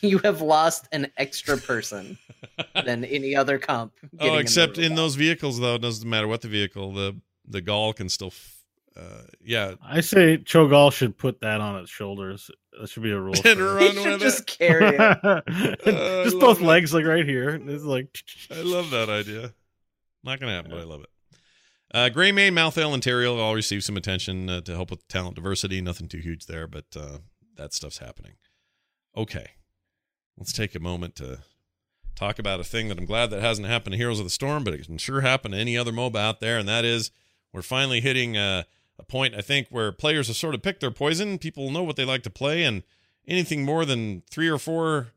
you 0.00 0.18
have 0.18 0.40
lost 0.40 0.88
an 0.90 1.12
extra 1.16 1.56
person 1.56 2.18
than 2.84 3.04
any 3.04 3.36
other 3.36 3.58
comp. 3.58 3.92
Oh, 4.18 4.36
except 4.38 4.78
in 4.78 4.96
those 4.96 5.14
vehicles 5.14 5.60
though, 5.60 5.76
it 5.76 5.82
doesn't 5.82 6.08
matter 6.08 6.26
what 6.26 6.40
the 6.40 6.48
vehicle, 6.48 6.92
the 6.92 7.20
the 7.46 7.60
Gaul 7.60 7.92
can 7.92 8.08
still 8.08 8.28
f- 8.28 8.61
uh, 8.96 9.22
yeah, 9.42 9.74
I 9.82 10.00
say 10.00 10.38
Cho'Gall 10.38 10.92
should 10.92 11.16
put 11.16 11.40
that 11.40 11.60
on 11.60 11.76
its 11.80 11.90
shoulders. 11.90 12.50
That 12.78 12.88
should 12.88 13.02
be 13.02 13.10
a 13.12 13.18
rule. 13.18 13.34
and 13.44 13.58
for- 13.58 13.78
He 13.78 13.86
run 13.86 13.94
should 13.94 14.12
with 14.12 14.20
just 14.20 14.40
it. 14.40 14.46
carry 14.58 14.96
it. 14.96 15.00
I 15.86 16.24
just 16.24 16.38
both 16.38 16.60
it. 16.60 16.64
legs, 16.64 16.92
like 16.92 17.04
right 17.04 17.26
here. 17.26 17.60
It's 17.66 17.84
like 17.84 18.08
I 18.50 18.62
love 18.62 18.90
that 18.90 19.08
idea. 19.08 19.52
Not 20.24 20.40
gonna 20.40 20.52
happen, 20.52 20.70
but 20.70 20.80
I 20.80 20.84
love 20.84 21.02
it. 21.02 21.08
Uh, 21.94 22.08
Greymane, 22.08 22.52
Malthael, 22.52 22.94
and 22.94 23.02
Tyrael 23.02 23.38
all 23.38 23.54
received 23.54 23.84
some 23.84 23.96
attention 23.98 24.48
uh, 24.48 24.60
to 24.62 24.72
help 24.74 24.90
with 24.90 25.06
talent 25.08 25.34
diversity. 25.36 25.80
Nothing 25.80 26.08
too 26.08 26.18
huge 26.20 26.46
there, 26.46 26.66
but 26.66 26.86
uh, 26.96 27.18
that 27.56 27.74
stuff's 27.74 27.98
happening. 27.98 28.32
Okay, 29.16 29.46
let's 30.38 30.52
take 30.54 30.74
a 30.74 30.80
moment 30.80 31.16
to 31.16 31.40
talk 32.14 32.38
about 32.38 32.60
a 32.60 32.64
thing 32.64 32.88
that 32.88 32.98
I'm 32.98 33.04
glad 33.04 33.28
that 33.30 33.42
hasn't 33.42 33.68
happened 33.68 33.92
to 33.92 33.98
Heroes 33.98 34.20
of 34.20 34.24
the 34.24 34.30
Storm, 34.30 34.64
but 34.64 34.72
it 34.74 34.86
can 34.86 34.96
sure 34.96 35.20
happen 35.20 35.50
to 35.52 35.56
any 35.58 35.76
other 35.76 35.92
MOBA 35.92 36.16
out 36.16 36.40
there, 36.40 36.56
and 36.58 36.66
that 36.68 36.84
is 36.86 37.10
we're 37.52 37.60
finally 37.62 38.00
hitting 38.00 38.36
uh, 38.38 38.62
a 39.02 39.04
point 39.04 39.34
I 39.34 39.40
think 39.40 39.68
where 39.70 39.92
players 39.92 40.28
have 40.28 40.36
sort 40.36 40.54
of 40.54 40.62
picked 40.62 40.80
their 40.80 40.90
poison. 40.90 41.38
People 41.38 41.70
know 41.70 41.82
what 41.82 41.96
they 41.96 42.04
like 42.04 42.22
to 42.22 42.30
play, 42.30 42.64
and 42.64 42.82
anything 43.26 43.64
more 43.64 43.84
than 43.84 44.22
three 44.30 44.48
or 44.48 44.58
four 44.58 45.08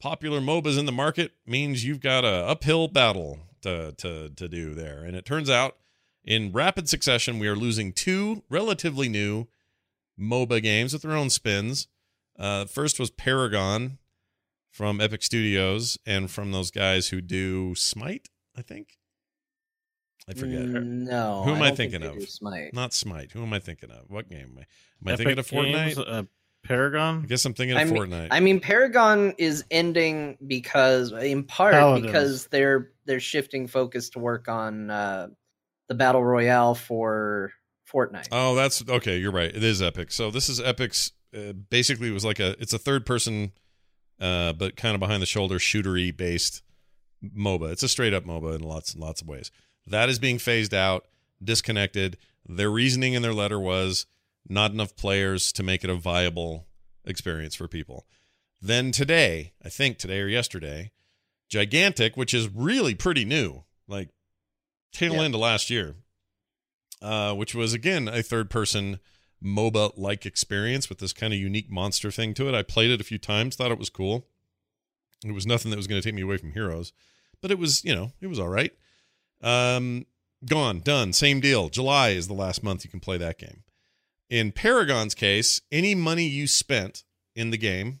popular 0.00 0.40
MOBAs 0.40 0.78
in 0.78 0.86
the 0.86 0.92
market 0.92 1.32
means 1.46 1.84
you've 1.84 2.00
got 2.00 2.24
a 2.24 2.46
uphill 2.46 2.88
battle 2.88 3.40
to 3.62 3.92
to 3.92 4.30
to 4.30 4.48
do 4.48 4.74
there. 4.74 5.04
And 5.04 5.16
it 5.16 5.24
turns 5.24 5.50
out 5.50 5.76
in 6.24 6.52
rapid 6.52 6.88
succession 6.88 7.38
we 7.38 7.48
are 7.48 7.56
losing 7.56 7.92
two 7.92 8.42
relatively 8.48 9.08
new 9.08 9.46
MOBA 10.18 10.62
games 10.62 10.92
with 10.92 11.02
their 11.02 11.16
own 11.16 11.30
spins. 11.30 11.88
Uh, 12.38 12.64
first 12.64 12.98
was 12.98 13.10
Paragon 13.10 13.98
from 14.70 15.00
Epic 15.00 15.22
Studios 15.22 15.98
and 16.04 16.30
from 16.30 16.50
those 16.50 16.70
guys 16.70 17.08
who 17.08 17.20
do 17.20 17.74
Smite, 17.74 18.28
I 18.56 18.62
think. 18.62 18.98
I 20.28 20.32
forget. 20.34 20.60
No. 20.62 21.42
Who 21.44 21.50
am 21.54 21.62
I 21.62 21.68
don't 21.68 21.76
think 21.76 21.92
thinking 21.92 22.08
of? 22.22 22.28
Smite. 22.28 22.72
Not 22.72 22.94
Smite. 22.94 23.32
Who 23.32 23.42
am 23.42 23.52
I 23.52 23.58
thinking 23.58 23.90
of? 23.90 24.08
What 24.10 24.28
game 24.30 24.52
am 24.52 24.58
I? 24.58 24.60
Am 24.60 25.08
I 25.08 25.12
Epic 25.12 25.26
thinking 25.26 25.38
of 25.38 25.46
Fortnite? 25.46 25.94
Games, 25.94 25.98
uh, 25.98 26.22
Paragon. 26.64 27.22
I 27.24 27.26
guess 27.26 27.44
I'm 27.44 27.52
thinking 27.52 27.76
I 27.76 27.82
of 27.82 27.90
mean- 27.90 28.02
Fortnite. 28.02 28.28
I 28.30 28.40
mean, 28.40 28.58
Paragon 28.60 29.34
is 29.36 29.64
ending 29.70 30.38
because, 30.46 31.12
in 31.12 31.44
part, 31.44 31.74
Paladins. 31.74 32.06
because 32.06 32.46
they're 32.46 32.90
they're 33.04 33.20
shifting 33.20 33.66
focus 33.66 34.08
to 34.10 34.18
work 34.18 34.48
on 34.48 34.90
uh, 34.90 35.28
the 35.88 35.94
battle 35.94 36.24
royale 36.24 36.74
for 36.74 37.52
Fortnite. 37.92 38.28
Oh, 38.32 38.54
that's 38.54 38.82
okay. 38.88 39.18
You're 39.18 39.30
right. 39.32 39.54
It 39.54 39.62
is 39.62 39.82
Epic. 39.82 40.10
So 40.10 40.30
this 40.30 40.48
is 40.48 40.58
Epic's. 40.58 41.12
Uh, 41.36 41.52
basically, 41.52 42.08
it 42.08 42.12
was 42.14 42.24
like 42.24 42.40
a. 42.40 42.56
It's 42.62 42.72
a 42.72 42.78
third 42.78 43.04
person, 43.04 43.52
uh, 44.20 44.54
but 44.54 44.74
kind 44.76 44.94
of 44.94 45.00
behind 45.00 45.20
the 45.20 45.26
shoulder 45.26 45.56
shootery 45.58 46.16
based 46.16 46.62
MOBA. 47.22 47.72
It's 47.72 47.82
a 47.82 47.88
straight 47.88 48.14
up 48.14 48.24
MOBA 48.24 48.54
in 48.54 48.62
lots 48.62 48.94
and 48.94 49.02
lots 49.02 49.20
of 49.20 49.28
ways. 49.28 49.50
That 49.86 50.08
is 50.08 50.18
being 50.18 50.38
phased 50.38 50.74
out, 50.74 51.06
disconnected. 51.42 52.16
Their 52.46 52.70
reasoning 52.70 53.14
in 53.14 53.22
their 53.22 53.34
letter 53.34 53.58
was 53.60 54.06
not 54.48 54.72
enough 54.72 54.96
players 54.96 55.52
to 55.52 55.62
make 55.62 55.84
it 55.84 55.90
a 55.90 55.94
viable 55.94 56.66
experience 57.04 57.54
for 57.54 57.68
people. 57.68 58.06
Then 58.60 58.92
today, 58.92 59.52
I 59.64 59.68
think 59.68 59.98
today 59.98 60.20
or 60.20 60.28
yesterday, 60.28 60.90
Gigantic, 61.50 62.16
which 62.16 62.32
is 62.34 62.48
really 62.48 62.94
pretty 62.94 63.24
new, 63.24 63.64
like 63.86 64.08
tail 64.92 65.14
Yeah. 65.14 65.22
end 65.24 65.34
of 65.34 65.40
last 65.40 65.68
year, 65.70 65.96
uh, 67.02 67.34
which 67.34 67.54
was 67.54 67.72
again 67.74 68.08
a 68.08 68.22
third 68.22 68.48
person 68.50 69.00
MOBA 69.42 69.92
like 69.98 70.24
experience 70.24 70.88
with 70.88 70.98
this 70.98 71.12
kind 71.12 71.34
of 71.34 71.38
unique 71.38 71.70
monster 71.70 72.10
thing 72.10 72.32
to 72.34 72.48
it. 72.48 72.54
I 72.54 72.62
played 72.62 72.90
it 72.90 73.00
a 73.00 73.04
few 73.04 73.18
times, 73.18 73.56
thought 73.56 73.70
it 73.70 73.78
was 73.78 73.90
cool. 73.90 74.26
It 75.24 75.32
was 75.32 75.46
nothing 75.46 75.70
that 75.70 75.76
was 75.76 75.86
going 75.86 76.00
to 76.00 76.06
take 76.06 76.14
me 76.14 76.22
away 76.22 76.38
from 76.38 76.52
Heroes, 76.52 76.92
but 77.42 77.50
it 77.50 77.58
was, 77.58 77.84
you 77.84 77.94
know, 77.94 78.12
it 78.20 78.26
was 78.28 78.38
all 78.38 78.48
right. 78.48 78.72
Um, 79.44 80.06
gone, 80.46 80.80
done, 80.80 81.12
same 81.12 81.40
deal. 81.40 81.68
July 81.68 82.10
is 82.10 82.26
the 82.28 82.34
last 82.34 82.62
month 82.62 82.84
you 82.84 82.90
can 82.90 83.00
play 83.00 83.18
that 83.18 83.38
game. 83.38 83.62
In 84.30 84.52
Paragon's 84.52 85.14
case, 85.14 85.60
any 85.70 85.94
money 85.94 86.24
you 86.26 86.46
spent 86.46 87.04
in 87.36 87.50
the 87.50 87.58
game 87.58 88.00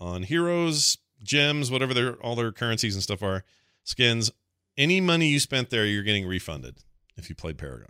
on 0.00 0.22
heroes, 0.24 0.98
gems, 1.22 1.70
whatever 1.70 1.92
their 1.94 2.14
all 2.14 2.34
their 2.36 2.52
currencies 2.52 2.94
and 2.94 3.02
stuff 3.02 3.22
are, 3.22 3.44
skins, 3.84 4.30
any 4.76 5.00
money 5.00 5.28
you 5.28 5.38
spent 5.40 5.70
there, 5.70 5.84
you're 5.84 6.02
getting 6.02 6.26
refunded 6.26 6.78
if 7.16 7.28
you 7.28 7.34
played 7.34 7.58
Paragon. 7.58 7.88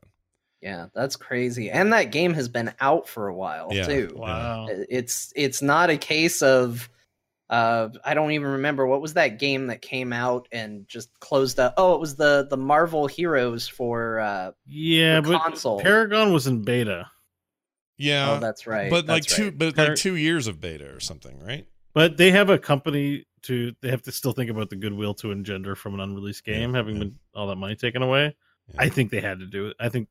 Yeah, 0.60 0.86
that's 0.92 1.14
crazy. 1.14 1.70
And 1.70 1.92
that 1.92 2.10
game 2.10 2.34
has 2.34 2.48
been 2.48 2.72
out 2.80 3.08
for 3.08 3.28
a 3.28 3.34
while 3.34 3.68
Yeah. 3.70 3.84
too. 3.86 4.12
Wow. 4.16 4.66
It's 4.68 5.32
it's 5.36 5.62
not 5.62 5.88
a 5.88 5.96
case 5.96 6.42
of 6.42 6.88
uh 7.50 7.88
I 8.04 8.14
don't 8.14 8.32
even 8.32 8.48
remember 8.48 8.86
what 8.86 9.00
was 9.00 9.14
that 9.14 9.38
game 9.38 9.68
that 9.68 9.80
came 9.82 10.12
out 10.12 10.48
and 10.52 10.86
just 10.88 11.08
closed 11.20 11.58
up. 11.58 11.74
Oh, 11.76 11.94
it 11.94 12.00
was 12.00 12.16
the 12.16 12.46
the 12.50 12.56
Marvel 12.56 13.06
Heroes 13.06 13.66
for 13.68 14.20
uh 14.20 14.52
Yeah, 14.66 15.20
for 15.22 15.28
but 15.32 15.42
console. 15.42 15.80
Paragon 15.80 16.32
was 16.32 16.46
in 16.46 16.62
beta, 16.62 17.10
Yeah, 17.96 18.32
oh, 18.36 18.40
that's 18.40 18.66
right. 18.66 18.90
but 18.90 19.06
like 19.06 19.24
two, 19.24 19.44
right. 19.44 19.58
but 19.58 19.76
Par- 19.76 19.86
like 19.88 19.96
two 19.96 20.16
years 20.16 20.46
of 20.46 20.60
beta 20.60 20.92
or 20.94 21.00
something, 21.00 21.38
right? 21.40 21.66
but 21.94 22.16
they 22.16 22.30
have 22.30 22.50
a 22.50 22.58
company 22.58 23.24
to. 23.42 23.72
They 23.80 23.88
have 23.90 24.02
to 24.02 24.12
still 24.12 24.32
think 24.32 24.50
about 24.50 24.68
the 24.70 24.76
goodwill 24.76 25.14
to 25.14 25.30
engender 25.32 25.74
from 25.74 25.94
an 25.94 26.00
unreleased 26.00 26.44
game, 26.44 26.72
Yeah, 26.72 26.76
having 26.76 26.96
yeah. 26.96 27.04
been 27.04 27.18
all 27.34 27.46
that 27.48 27.56
money 27.56 27.76
taken 27.76 28.02
away. 28.02 28.36
Yeah. 28.68 28.82
I 28.82 28.88
think 28.88 29.10
they 29.10 29.20
had 29.20 29.38
to 29.40 29.46
do 29.46 29.68
it. 29.68 29.76
I 29.80 29.88
think 29.88 30.08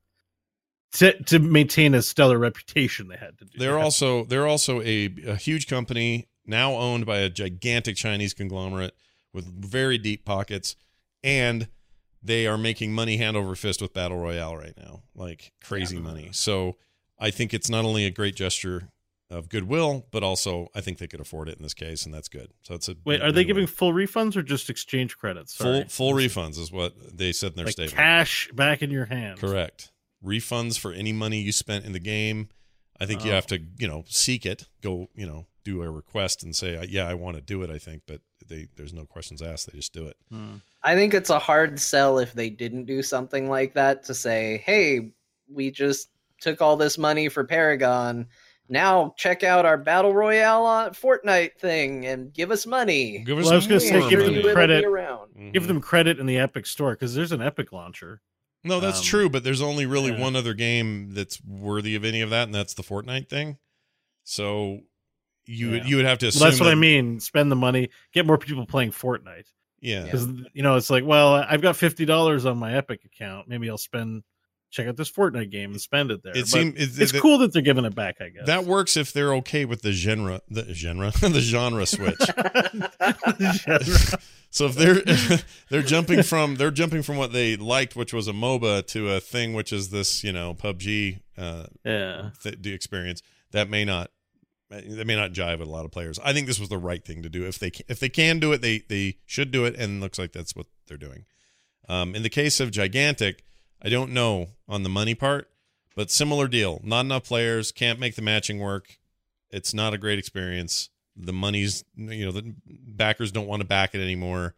to 0.94 1.12
to 1.24 1.38
maintain 1.38 1.94
a 1.94 2.02
stellar 2.02 2.38
reputation, 2.38 3.08
they 3.08 3.16
had 3.16 3.38
to 3.38 3.44
do. 3.44 3.58
They're 3.58 3.72
they 3.72 3.78
had- 3.78 3.84
also 3.84 4.24
they're 4.24 4.46
also 4.46 4.80
a, 4.82 5.14
a 5.26 5.36
huge 5.36 5.66
company 5.68 6.26
now 6.48 6.72
owned 6.74 7.06
by 7.06 7.18
a 7.18 7.28
gigantic 7.28 7.96
Chinese 7.96 8.34
conglomerate 8.34 8.94
with 9.32 9.44
very 9.46 9.98
deep 9.98 10.24
pockets, 10.24 10.74
and 11.22 11.68
they 12.22 12.46
are 12.46 12.58
making 12.58 12.92
money 12.92 13.16
hand 13.18 13.36
over 13.36 13.54
fist 13.54 13.80
with 13.82 13.92
battle 13.92 14.18
royale 14.18 14.56
right 14.56 14.74
now, 14.76 15.02
like 15.14 15.52
crazy 15.62 15.98
money. 15.98 16.30
So 16.32 16.76
I 17.18 17.30
think 17.30 17.54
it's 17.54 17.70
not 17.70 17.84
only 17.84 18.04
a 18.06 18.10
great 18.10 18.34
gesture 18.34 18.88
of 19.30 19.48
goodwill, 19.50 20.06
but 20.10 20.22
also 20.22 20.68
I 20.74 20.80
think 20.80 20.98
they 20.98 21.06
could 21.06 21.20
afford 21.20 21.48
it 21.50 21.58
in 21.58 21.62
this 21.62 21.74
case, 21.74 22.04
and 22.06 22.14
that's 22.14 22.28
good. 22.28 22.48
So 22.62 22.74
it's 22.74 22.88
a 22.88 22.96
Wait, 23.04 23.20
are 23.20 23.30
they 23.30 23.44
giving 23.44 23.66
full 23.66 23.92
refunds 23.92 24.36
or 24.36 24.42
just 24.42 24.70
exchange 24.70 25.18
credits? 25.18 25.54
full 25.54 25.66
Sorry. 25.82 25.84
full 25.88 26.12
refunds? 26.14 26.58
Is 26.58 26.72
what 26.72 26.94
they 27.16 27.32
said 27.32 27.50
in 27.52 27.56
their 27.56 27.66
like 27.66 27.72
statement. 27.72 27.94
cash 27.96 28.48
back 28.54 28.82
in 28.82 28.90
your 28.90 29.04
hands. 29.04 29.38
Correct. 29.38 29.92
Refunds 30.24 30.78
for 30.78 30.92
any 30.92 31.12
money 31.12 31.40
you 31.40 31.52
spent 31.52 31.84
in 31.84 31.92
the 31.92 32.00
game. 32.00 32.48
I 32.98 33.06
think 33.06 33.24
you 33.24 33.30
Oh. 33.30 33.34
have 33.34 33.46
to, 33.48 33.60
you 33.78 33.86
know, 33.86 34.04
seek 34.08 34.44
it. 34.44 34.66
Go, 34.82 35.08
you 35.14 35.26
know, 35.26 35.46
do 35.68 35.82
a 35.82 35.90
request 35.90 36.42
and 36.42 36.54
say, 36.54 36.84
"Yeah, 36.88 37.06
I 37.08 37.14
want 37.14 37.36
to 37.36 37.42
do 37.42 37.62
it." 37.62 37.70
I 37.70 37.78
think, 37.78 38.02
but 38.06 38.20
they 38.46 38.68
there's 38.76 38.94
no 38.94 39.04
questions 39.04 39.42
asked. 39.42 39.70
They 39.70 39.78
just 39.78 39.92
do 39.92 40.06
it. 40.06 40.16
Hmm. 40.30 40.56
I 40.82 40.94
think 40.94 41.14
it's 41.14 41.30
a 41.30 41.38
hard 41.38 41.78
sell 41.78 42.18
if 42.18 42.32
they 42.32 42.50
didn't 42.50 42.84
do 42.84 43.02
something 43.02 43.48
like 43.48 43.74
that 43.74 44.04
to 44.04 44.14
say, 44.14 44.62
"Hey, 44.64 45.10
we 45.52 45.70
just 45.70 46.10
took 46.40 46.62
all 46.62 46.76
this 46.76 46.98
money 46.98 47.28
for 47.28 47.44
Paragon. 47.44 48.26
Now 48.68 49.14
check 49.16 49.42
out 49.42 49.64
our 49.64 49.78
battle 49.78 50.14
royale 50.14 50.64
on 50.64 50.90
Fortnite 50.90 51.56
thing 51.58 52.06
and 52.06 52.32
give 52.32 52.50
us 52.50 52.66
money." 52.66 53.18
Give 53.24 53.38
us 53.38 53.44
Well, 53.44 53.54
I 53.54 53.56
was 53.56 53.66
gonna 53.66 53.80
say, 53.80 54.08
give 54.08 54.20
them 54.20 54.36
money. 54.36 54.52
Credit. 54.52 54.84
around. 54.84 55.34
Mhm. 55.34 55.52
Give 55.52 55.66
them 55.66 55.80
credit 55.80 56.18
in 56.18 56.26
the 56.26 56.38
Epic 56.38 56.66
store 56.66 56.92
because 56.92 57.14
there's 57.14 57.32
an 57.32 57.42
Epic 57.42 57.72
launcher. 57.72 58.20
No, 58.64 58.80
that's 58.80 58.98
um, 58.98 59.04
true, 59.04 59.30
but 59.30 59.44
there's 59.44 59.62
only 59.62 59.86
really 59.86 60.10
yeah. 60.12 60.20
one 60.20 60.34
other 60.34 60.52
game 60.52 61.10
that's 61.12 61.40
worthy 61.44 61.94
of 61.94 62.04
any 62.04 62.20
of 62.20 62.30
that, 62.30 62.44
and 62.44 62.54
that's 62.54 62.74
the 62.74 62.82
Fortnite 62.82 63.28
thing. 63.28 63.58
So 64.24 64.80
you 65.48 65.70
would 65.70 65.82
Yeah. 65.82 65.88
you 65.88 65.96
would 65.96 66.04
have 66.04 66.18
to 66.18 66.28
assume 66.28 66.40
Well, 66.42 66.50
that's 66.50 66.60
what 66.60 66.66
that- 66.66 66.72
I 66.72 66.76
mean. 66.76 67.18
Spend 67.20 67.50
the 67.50 67.56
money, 67.56 67.88
get 68.12 68.26
more 68.26 68.38
people 68.38 68.66
playing 68.66 68.92
Fortnite. 68.92 69.46
Yeah. 69.80 70.04
Because 70.04 70.26
you 70.54 70.62
know, 70.62 70.76
it's 70.76 70.90
like, 70.90 71.04
well, 71.04 71.34
I've 71.34 71.62
got 71.62 71.76
fifty 71.76 72.04
dollars 72.04 72.46
on 72.46 72.58
my 72.58 72.74
Epic 72.74 73.00
account. 73.04 73.48
Maybe 73.48 73.68
I'll 73.70 73.78
spend 73.78 74.22
check 74.70 74.86
out 74.86 74.96
this 74.96 75.10
Fortnite 75.10 75.50
game 75.50 75.70
and 75.70 75.80
spend 75.80 76.10
it 76.10 76.22
there. 76.22 76.32
It 76.36 76.40
But 76.40 76.48
seem- 76.48 76.74
it- 76.76 76.90
it's 77.00 77.14
it- 77.14 77.20
cool 77.22 77.38
that 77.38 77.54
they're 77.54 77.62
giving 77.62 77.86
it 77.86 77.94
back. 77.94 78.16
I 78.20 78.28
guess 78.28 78.44
That 78.46 78.64
works 78.66 78.98
if 78.98 79.14
they're 79.14 79.32
okay 79.36 79.64
with 79.64 79.80
the 79.80 79.92
genre, 79.92 80.42
the 80.50 80.74
genre, 80.74 81.10
the 81.20 81.40
genre 81.40 81.86
switch. 81.86 82.18
so 84.50 84.66
if 84.66 84.74
they're 84.74 85.02
they're 85.70 85.82
jumping 85.82 86.22
from 86.22 86.56
they're 86.56 86.70
jumping 86.70 87.02
from 87.02 87.16
what 87.16 87.32
they 87.32 87.56
liked, 87.56 87.96
which 87.96 88.12
was 88.12 88.28
a 88.28 88.32
MOBA, 88.32 88.86
to 88.88 89.10
a 89.12 89.20
thing 89.20 89.52
which 89.54 89.72
is 89.72 89.90
this, 89.90 90.22
you 90.24 90.32
know, 90.32 90.54
PUBG 90.54 91.20
uh, 91.36 91.66
yeah. 91.84 92.30
th- 92.42 92.56
the 92.60 92.72
experience, 92.72 93.22
that 93.52 93.68
may 93.70 93.84
not 93.84 94.10
that 94.70 95.06
may 95.06 95.16
not 95.16 95.32
jive 95.32 95.58
with 95.58 95.68
a 95.68 95.70
lot 95.70 95.84
of 95.84 95.90
players. 95.90 96.18
I 96.22 96.32
think 96.32 96.46
this 96.46 96.60
was 96.60 96.68
the 96.68 96.78
right 96.78 97.04
thing 97.04 97.22
to 97.22 97.28
do. 97.28 97.46
If 97.46 97.58
they 97.58 97.70
can, 97.70 97.86
if 97.88 98.00
they 98.00 98.08
can 98.08 98.38
do 98.38 98.52
it, 98.52 98.60
they 98.60 98.82
they 98.88 99.16
should 99.26 99.50
do 99.50 99.64
it, 99.64 99.74
and 99.76 99.98
it 99.98 100.00
looks 100.00 100.18
like 100.18 100.32
that's 100.32 100.54
what 100.54 100.66
they're 100.86 100.96
doing. 100.96 101.24
Um, 101.88 102.14
in 102.14 102.22
the 102.22 102.28
case 102.28 102.60
of 102.60 102.70
Gigantic, 102.70 103.44
I 103.82 103.88
don't 103.88 104.12
know 104.12 104.48
on 104.68 104.82
the 104.82 104.88
money 104.88 105.14
part, 105.14 105.48
but 105.96 106.10
similar 106.10 106.48
deal. 106.48 106.80
Not 106.84 107.06
enough 107.06 107.24
players, 107.24 107.72
can't 107.72 107.98
make 107.98 108.14
the 108.14 108.22
matching 108.22 108.58
work. 108.58 108.98
It's 109.50 109.72
not 109.72 109.94
a 109.94 109.98
great 109.98 110.18
experience. 110.18 110.90
The 111.16 111.32
money's, 111.32 111.84
you 111.96 112.26
know, 112.26 112.32
the 112.32 112.54
backers 112.66 113.32
don't 113.32 113.48
want 113.48 113.62
to 113.62 113.66
back 113.66 113.94
it 113.94 114.00
anymore. 114.00 114.54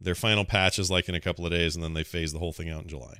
Their 0.00 0.14
final 0.14 0.44
patch 0.44 0.78
is 0.78 0.90
like 0.90 1.08
in 1.08 1.14
a 1.14 1.20
couple 1.20 1.44
of 1.44 1.52
days, 1.52 1.76
and 1.76 1.84
then 1.84 1.94
they 1.94 2.04
phase 2.04 2.32
the 2.32 2.38
whole 2.38 2.52
thing 2.52 2.68
out 2.68 2.82
in 2.82 2.88
July. 2.88 3.18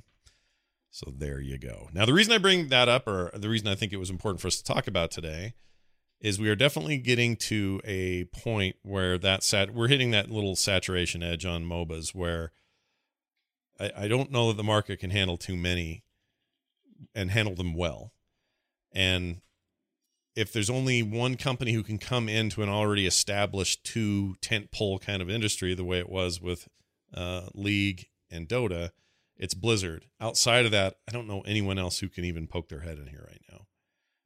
So 0.89 1.11
there 1.15 1.39
you 1.39 1.57
go. 1.57 1.89
Now, 1.93 2.05
the 2.05 2.13
reason 2.13 2.33
I 2.33 2.37
bring 2.37 2.67
that 2.67 2.89
up, 2.89 3.07
or 3.07 3.31
the 3.33 3.47
reason 3.47 3.69
I 3.69 3.75
think 3.75 3.93
it 3.93 3.97
was 3.97 4.09
important 4.09 4.41
for 4.41 4.47
us 4.47 4.57
to 4.57 4.63
talk 4.63 4.87
about 4.87 5.09
today, 5.09 5.53
is 6.21 6.39
we 6.39 6.49
are 6.49 6.55
definitely 6.55 6.97
getting 6.99 7.35
to 7.35 7.81
a 7.83 8.25
point 8.25 8.75
where 8.83 9.17
that 9.17 9.43
sat 9.43 9.73
we're 9.73 9.87
hitting 9.87 10.11
that 10.11 10.29
little 10.29 10.55
saturation 10.55 11.23
edge 11.23 11.45
on 11.45 11.65
MOBAs 11.65 12.13
where 12.13 12.51
I, 13.79 13.91
I 13.97 14.07
don't 14.07 14.31
know 14.31 14.49
that 14.49 14.57
the 14.57 14.63
market 14.63 14.99
can 14.99 15.09
handle 15.09 15.37
too 15.37 15.57
many 15.57 16.03
and 17.15 17.31
handle 17.31 17.55
them 17.55 17.73
well. 17.73 18.13
And 18.93 19.41
if 20.35 20.53
there's 20.53 20.69
only 20.69 21.01
one 21.01 21.35
company 21.35 21.73
who 21.73 21.83
can 21.83 21.97
come 21.97 22.29
into 22.29 22.61
an 22.61 22.69
already 22.69 23.05
established 23.05 23.83
two 23.83 24.35
tent 24.41 24.71
pole 24.71 24.99
kind 24.99 25.21
of 25.21 25.29
industry, 25.29 25.73
the 25.73 25.83
way 25.83 25.99
it 25.99 26.09
was 26.09 26.39
with 26.39 26.67
uh, 27.13 27.47
League 27.53 28.07
and 28.29 28.47
Dota, 28.47 28.91
it's 29.35 29.53
Blizzard. 29.53 30.05
Outside 30.21 30.65
of 30.65 30.71
that, 30.71 30.97
I 31.09 31.11
don't 31.11 31.27
know 31.27 31.41
anyone 31.41 31.79
else 31.79 31.99
who 31.99 32.07
can 32.07 32.23
even 32.23 32.47
poke 32.47 32.69
their 32.69 32.81
head 32.81 32.99
in 32.99 33.07
here 33.07 33.25
right 33.27 33.41
now. 33.51 33.65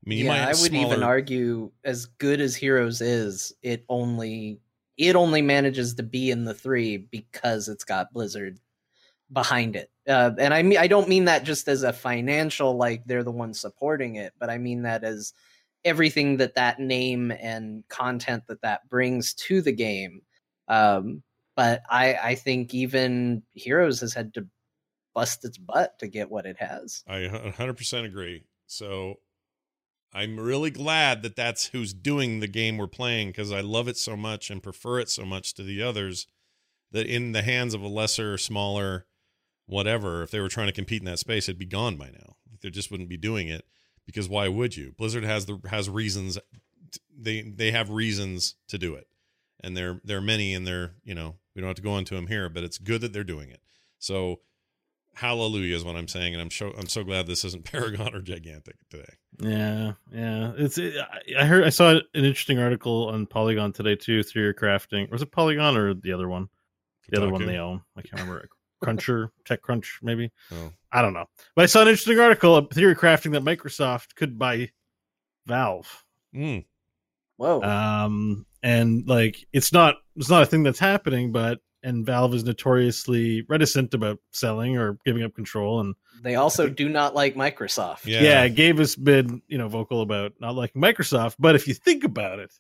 I 0.06 0.10
mean, 0.10 0.26
yeah, 0.26 0.48
I 0.48 0.62
would 0.62 0.74
even 0.74 1.02
argue 1.02 1.72
as 1.84 2.06
good 2.06 2.40
as 2.40 2.56
Heroes 2.56 3.02
is, 3.02 3.54
it 3.64 3.84
only 3.90 4.60
it 4.98 5.16
only 5.16 5.42
manages 5.42 5.96
to 5.96 6.04
be 6.04 6.32
in 6.32 6.46
the 6.46 6.54
three 6.54 6.98
because 6.98 7.68
it's 7.68 7.84
got 7.84 8.14
Blizzard 8.14 8.60
behind 9.32 9.76
it. 9.76 9.90
Uh, 10.08 10.32
and 10.38 10.54
I 10.54 10.62
mean, 10.62 10.78
I 10.78 10.88
don't 10.88 11.10
mean 11.10 11.26
that 11.26 11.44
just 11.44 11.68
as 11.68 11.84
a 11.84 11.92
financial, 11.92 12.78
like 12.78 13.04
they're 13.06 13.24
the 13.24 13.32
ones 13.32 13.60
supporting 13.60 14.16
it, 14.16 14.34
but 14.40 14.50
I 14.50 14.58
mean 14.58 14.84
that 14.84 15.04
as 15.04 15.34
everything 15.84 16.38
that 16.38 16.56
that 16.56 16.80
name 16.80 17.32
and 17.32 17.84
content 17.90 18.44
that 18.48 18.62
that 18.62 18.88
brings 18.90 19.34
to 19.34 19.62
the 19.62 19.72
game. 19.72 20.22
Um, 20.68 21.24
but 21.56 21.82
I, 21.90 22.16
I 22.16 22.36
think 22.36 22.74
even 22.74 23.44
Heroes 23.54 24.02
has 24.02 24.14
had 24.14 24.34
to 24.36 24.48
bust 25.14 25.46
its 25.46 25.58
butt 25.58 25.98
to 26.00 26.08
get 26.08 26.30
what 26.30 26.46
it 26.46 26.58
has. 26.60 27.04
I 27.08 27.22
100% 27.22 28.06
agree. 28.06 28.44
So 28.68 29.20
I'm 30.16 30.40
really 30.40 30.72
glad 30.72 31.24
that 31.24 31.36
that's 31.36 31.68
who's 31.68 31.94
doing 31.94 32.40
the 32.40 32.48
game 32.48 32.78
we're 32.78 32.88
playing 32.88 33.28
because 33.28 33.52
I 33.52 33.60
love 33.60 33.90
it 33.90 33.98
so 33.98 34.16
much 34.16 34.50
and 34.50 34.64
prefer 34.64 35.00
it 35.00 35.10
so 35.10 35.26
much 35.26 35.54
to 35.56 35.64
the 35.64 35.84
others 35.84 36.26
that 36.94 37.06
in 37.06 37.34
the 37.34 37.42
hands 37.42 37.74
of 37.74 37.82
a 37.82 37.90
lesser, 37.90 38.38
smaller, 38.38 39.08
whatever, 39.66 40.24
if 40.24 40.32
they 40.32 40.40
were 40.40 40.48
trying 40.48 40.68
to 40.68 40.74
compete 40.74 41.02
in 41.02 41.06
that 41.06 41.20
space, 41.20 41.50
it'd 41.50 41.60
be 41.60 41.66
gone 41.66 41.98
by 41.98 42.12
now. 42.12 42.38
They 42.62 42.70
just 42.70 42.92
wouldn't 42.92 43.10
be 43.10 43.18
doing 43.18 43.50
it 43.50 43.66
because 44.06 44.30
why 44.30 44.48
would 44.48 44.78
you? 44.78 44.94
Blizzard 44.98 45.26
has 45.26 45.48
the 45.48 45.60
has 45.70 45.90
reasons. 45.90 46.40
They 47.14 47.42
they 47.42 47.72
have 47.72 47.90
reasons 47.90 48.56
to 48.70 48.78
do 48.78 48.96
it, 48.96 49.08
and 49.60 49.76
there 49.76 50.00
there 50.06 50.20
are 50.20 50.22
many, 50.22 50.54
and 50.54 50.66
they're 50.66 50.94
you 51.04 51.14
know 51.14 51.36
we 51.54 51.62
don't 51.62 51.68
have 51.68 51.76
to 51.76 51.82
go 51.82 51.98
into 51.98 52.16
them 52.16 52.28
here, 52.28 52.48
but 52.48 52.64
it's 52.64 52.78
good 52.78 53.02
that 53.02 53.12
they're 53.12 53.26
doing 53.26 53.50
it. 53.50 53.60
So 54.00 54.40
hallelujah 55.16 55.76
is 55.76 55.84
what 55.84 55.96
I'm 55.96 56.08
saying, 56.08 56.34
and 56.34 56.42
I'm 56.42 56.52
so 56.52 56.74
I'm 56.78 56.88
so 56.88 57.04
glad 57.04 57.28
this 57.28 57.44
isn't 57.44 57.66
Paragon 57.72 58.16
or 58.16 58.22
Gigantic 58.22 58.78
today. 58.90 59.16
Yeah, 59.40 59.94
yeah. 60.12 60.54
It's. 60.58 60.78
It, 60.78 60.96
I- 60.98 61.42
I 61.42 61.46
heard. 61.46 61.64
I 61.64 61.70
saw 61.70 61.92
an 61.92 62.02
interesting 62.14 62.60
article 62.60 63.10
on 63.10 63.26
Polygon 63.26 63.74
today 63.74 63.96
too. 63.96 64.24
Through 64.24 64.44
your 64.44 64.54
crafting, 64.54 65.10
was 65.12 65.22
it 65.22 65.32
Polygon 65.32 65.76
or 65.76 65.94
the 65.94 66.14
other 66.14 66.30
one? 66.30 66.48
The 67.10 67.18
other 67.18 67.30
one 67.30 67.42
Kotaku? 67.42 67.48
they 67.48 67.58
own. 67.58 67.82
I 67.98 68.02
can't 68.02 68.22
remember. 68.22 68.50
Cruncher, 68.82 69.32
Tech 69.46 69.62
Crunch, 69.62 70.00
maybe. 70.04 70.32
Oh. 70.52 70.72
I 70.92 71.02
don't 71.02 71.14
know. 71.14 71.26
But 71.56 71.64
I 71.64 71.66
saw 71.66 71.82
an 71.82 71.88
interesting 71.88 72.20
article 72.20 72.56
of 72.56 72.70
theory 72.70 72.96
crafting 72.96 73.32
that 73.32 73.44
Microsoft 73.44 74.16
could 74.16 74.38
buy 74.38 74.72
Valve. 75.46 76.06
Mm. 76.36 76.66
Whoa. 77.38 77.62
Um, 77.62 78.46
and 78.64 79.08
like 79.08 79.46
it's 79.54 79.74
not 79.74 79.96
it's 80.16 80.30
not 80.30 80.44
a 80.44 80.46
thing 80.46 80.64
that's 80.64 80.80
happening, 80.80 81.32
but 81.32 81.60
and 81.86 82.06
Valve 82.06 82.34
is 82.34 82.44
notoriously 82.44 83.44
reticent 83.48 83.94
about 83.94 84.20
selling 84.32 84.78
or 84.78 84.98
giving 85.06 85.24
up 85.24 85.36
control 85.36 85.80
and 85.80 85.96
they 86.22 86.36
also 86.36 86.68
do 86.68 86.90
not 86.90 87.14
like 87.14 87.36
Microsoft. 87.36 88.06
yeah. 88.06 88.48
Gabe 88.48 88.80
has 88.80 88.96
been, 88.96 89.42
you 89.48 89.58
know, 89.58 89.68
vocal 89.68 90.02
about 90.02 90.34
not 90.40 90.56
liking 90.56 90.82
Microsoft. 90.82 91.36
But 91.38 91.56
if 91.56 91.68
you 91.68 91.74
think 91.74 92.04
about 92.04 92.40
it, 92.40 92.52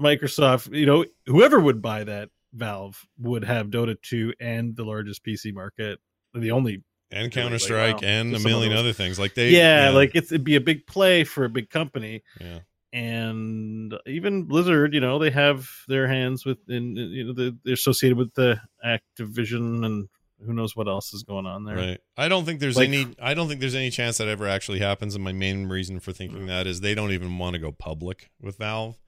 Microsoft, 0.00 0.74
you 0.74 0.86
know, 0.86 1.04
whoever 1.26 1.58
would 1.58 1.82
buy 1.82 2.04
that 2.04 2.30
Valve 2.52 3.04
would 3.18 3.44
have 3.44 3.68
Dota 3.68 4.00
2 4.00 4.34
and 4.40 4.76
the 4.76 4.84
largest 4.84 5.24
PC 5.24 5.52
market. 5.52 5.98
The 6.34 6.52
only 6.52 6.84
and 7.10 7.32
Counter 7.32 7.58
Strike 7.58 8.02
wow, 8.02 8.08
and 8.08 8.28
a 8.28 8.32
just 8.32 8.42
some 8.44 8.52
of 8.52 8.60
million 8.60 8.78
other 8.78 8.92
things. 8.92 9.18
Like 9.18 9.34
they, 9.34 9.50
yeah, 9.50 9.90
like 9.90 10.12
it's, 10.14 10.30
it'd 10.30 10.44
be 10.44 10.54
a 10.54 10.60
big 10.60 10.86
play 10.86 11.24
for 11.24 11.44
a 11.44 11.48
big 11.48 11.68
company. 11.70 12.22
yeah, 12.40 12.60
And 12.92 13.94
even 14.06 14.44
Blizzard, 14.44 14.94
you 14.94 15.00
know, 15.00 15.18
they 15.18 15.30
have 15.30 15.68
their 15.88 16.08
hands 16.08 16.44
within, 16.44 16.96
you 16.96 17.24
know, 17.24 17.32
they're, 17.32 17.52
they're 17.64 17.74
associated 17.74 18.18
with 18.18 18.34
the 18.34 18.60
Activision 18.84 19.84
and 19.86 20.08
who 20.44 20.52
knows 20.54 20.74
what 20.74 20.88
else 20.88 21.12
is 21.12 21.22
going 21.22 21.46
on 21.46 21.64
there. 21.64 21.76
right. 21.76 22.00
I 22.16 22.28
don't 22.28 22.44
think 22.46 22.60
there's 22.60 22.76
Like- 22.76 22.88
any. 22.88 23.14
I 23.20 23.34
don't 23.34 23.46
think 23.48 23.60
there's 23.60 23.74
any 23.74 23.90
chance 23.90 24.18
that 24.18 24.26
ever 24.28 24.48
actually 24.48 24.78
happens. 24.80 25.14
And 25.14 25.22
my 25.22 25.32
main 25.32 25.66
reason 25.66 26.00
for 26.00 26.12
thinking 26.12 26.46
that 26.46 26.66
is 26.66 26.80
they 26.80 26.94
don't 26.94 27.12
even 27.12 27.36
want 27.38 27.54
to 27.54 27.58
go 27.60 27.70
public 27.72 28.30
with 28.40 28.56
Valve. 28.58 28.98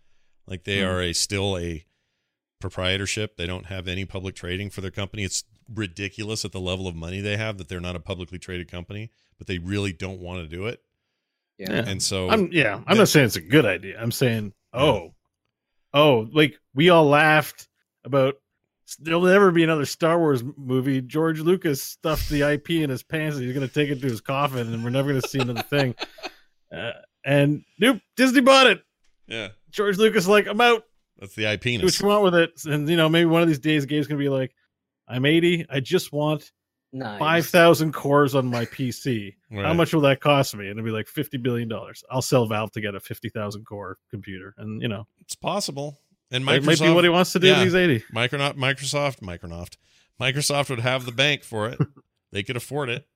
Like 0.47 0.65
they 0.65 0.79
Mm. 0.79 0.89
are 0.89 1.01
a 1.03 1.13
still 1.13 1.57
a 1.59 1.85
proprietorship. 2.61 3.37
They 3.37 3.47
don't 3.47 3.67
have 3.67 3.89
any 3.89 4.05
public 4.05 4.35
trading 4.35 4.71
for 4.71 4.81
their 4.81 4.91
company. 4.91 5.25
It's 5.25 5.45
ridiculous 5.73 6.45
at 6.45 6.53
the 6.53 6.61
level 6.61 6.87
of 6.87 6.95
money 6.95 7.21
they 7.21 7.37
have 7.37 7.57
that 7.59 7.69
they're 7.69 7.81
not 7.81 7.97
a 7.97 8.01
publicly 8.01 8.39
traded 8.39 8.71
company, 8.71 9.11
but 9.39 9.47
they 9.47 9.59
really 9.59 9.93
don't 9.93 10.21
want 10.21 10.43
to 10.43 10.49
do 10.57 10.67
it. 10.67 10.83
Yeah. 11.59 11.85
And 11.87 12.03
so 12.03 12.29
I'm 12.31 12.51
yeah, 12.53 12.77
I'm 12.77 12.85
that- 12.97 12.99
not 13.03 13.09
saying 13.09 13.27
it's 13.27 13.37
a 13.37 13.41
good 13.41 13.67
idea. 13.67 14.01
I'm 14.01 14.13
saying, 14.13 14.53
oh, 14.73 15.15
oh, 15.95 16.29
like 16.33 16.59
we 16.75 16.91
all 16.91 17.05
laughed 17.07 17.69
about 18.05 18.35
there'll 18.99 19.23
never 19.23 19.51
be 19.51 19.63
another 19.65 19.87
Star 19.87 20.19
Wars 20.19 20.43
movie. 20.57 21.01
George 21.01 21.41
Lucas 21.41 21.83
stuffed 21.83 22.29
the 22.29 22.43
IP 22.43 22.71
in 22.71 22.91
his 22.91 23.03
pants 23.03 23.37
and 23.37 23.45
he's 23.45 23.55
gonna 23.55 23.69
take 23.69 23.89
it 23.91 24.01
to 24.01 24.07
his 24.07 24.21
coffin 24.21 24.73
and 24.73 24.83
we're 24.85 24.91
never 24.91 25.09
gonna 25.11 25.23
see 25.23 25.39
another 25.41 25.63
thing. 25.63 25.95
Uh, 26.75 26.93
and 27.23 27.63
nope, 27.79 27.99
Disney 28.17 28.41
bought 28.41 28.67
it. 28.67 28.83
yeah, 29.27 29.49
George 29.71 29.99
Lucas 29.99 30.27
like, 30.27 30.47
I'm 30.47 30.59
out. 30.59 30.85
that's 31.19 31.35
the 31.35 31.45
IP. 31.45 31.61
Do 31.65 31.83
what 31.83 32.01
you 32.01 32.07
want 32.07 32.23
with 32.23 32.35
it. 32.35 32.51
And 32.65 32.89
you 32.89 32.97
know, 32.97 33.11
maybe 33.11 33.27
one 33.27 33.43
of 33.43 33.49
these 33.49 33.59
days 33.59 33.85
Gabe's 33.85 34.07
gonna 34.07 34.19
be 34.19 34.31
like, 34.31 34.55
I'm 35.07 35.27
80, 35.27 35.67
I 35.69 35.81
just 35.81 36.15
want 36.15 36.51
Nice. 36.95 37.19
five 37.19 37.47
thousand 37.47 37.93
cores 37.93 38.35
on 38.35 38.47
my 38.47 38.67
PC. 38.67 39.35
How 39.55 39.73
much 39.73 39.95
will 39.95 40.03
that 40.03 40.21
cost 40.21 40.55
me? 40.55 40.69
And 40.69 40.79
it'll 40.79 40.85
be 40.85 40.91
like 40.93 41.09
fifty 41.09 41.39
billion 41.39 41.69
dollars. 41.69 42.05
I'll 42.11 42.21
sell 42.23 42.47
Valve 42.47 42.71
to 42.73 42.81
get 42.83 42.95
a 42.95 43.01
fifty 43.01 43.31
thousand 43.31 43.65
core 43.65 43.97
computer, 44.11 44.55
and 44.59 44.83
you 44.83 44.89
know 44.89 45.07
It's 45.21 45.35
possible. 45.35 45.99
And 46.31 46.47
that 46.47 46.63
Microsoft 46.63 46.67
might 46.67 46.81
be 46.81 46.91
what 46.95 47.05
he 47.05 47.11
wants 47.11 47.33
to 47.33 47.39
do. 47.39 47.47
yeah. 47.47 47.55
when 47.59 47.65
He's 47.65 47.75
eighty. 47.75 48.05
Micronaut, 48.15 48.57
Microsoft, 48.57 49.21
Microsoft, 49.21 49.77
Microsoft 50.21 50.71
would 50.71 50.81
have 50.81 51.05
the 51.07 51.13
bank 51.13 51.45
for 51.45 51.69
it. 51.69 51.79
they 52.33 52.43
could 52.43 52.57
afford 52.57 52.89
it, 52.91 53.07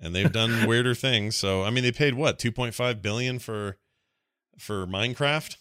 and 0.00 0.14
they've 0.14 0.32
done 0.32 0.66
weirder 0.66 0.94
things. 0.94 1.36
So, 1.36 1.64
I 1.64 1.70
mean, 1.70 1.84
they 1.84 1.92
paid 1.92 2.14
what 2.14 2.38
two 2.38 2.52
point 2.52 2.74
five 2.74 3.02
billion 3.02 3.38
for 3.38 3.76
for 4.58 4.86
Minecraft. 4.86 5.56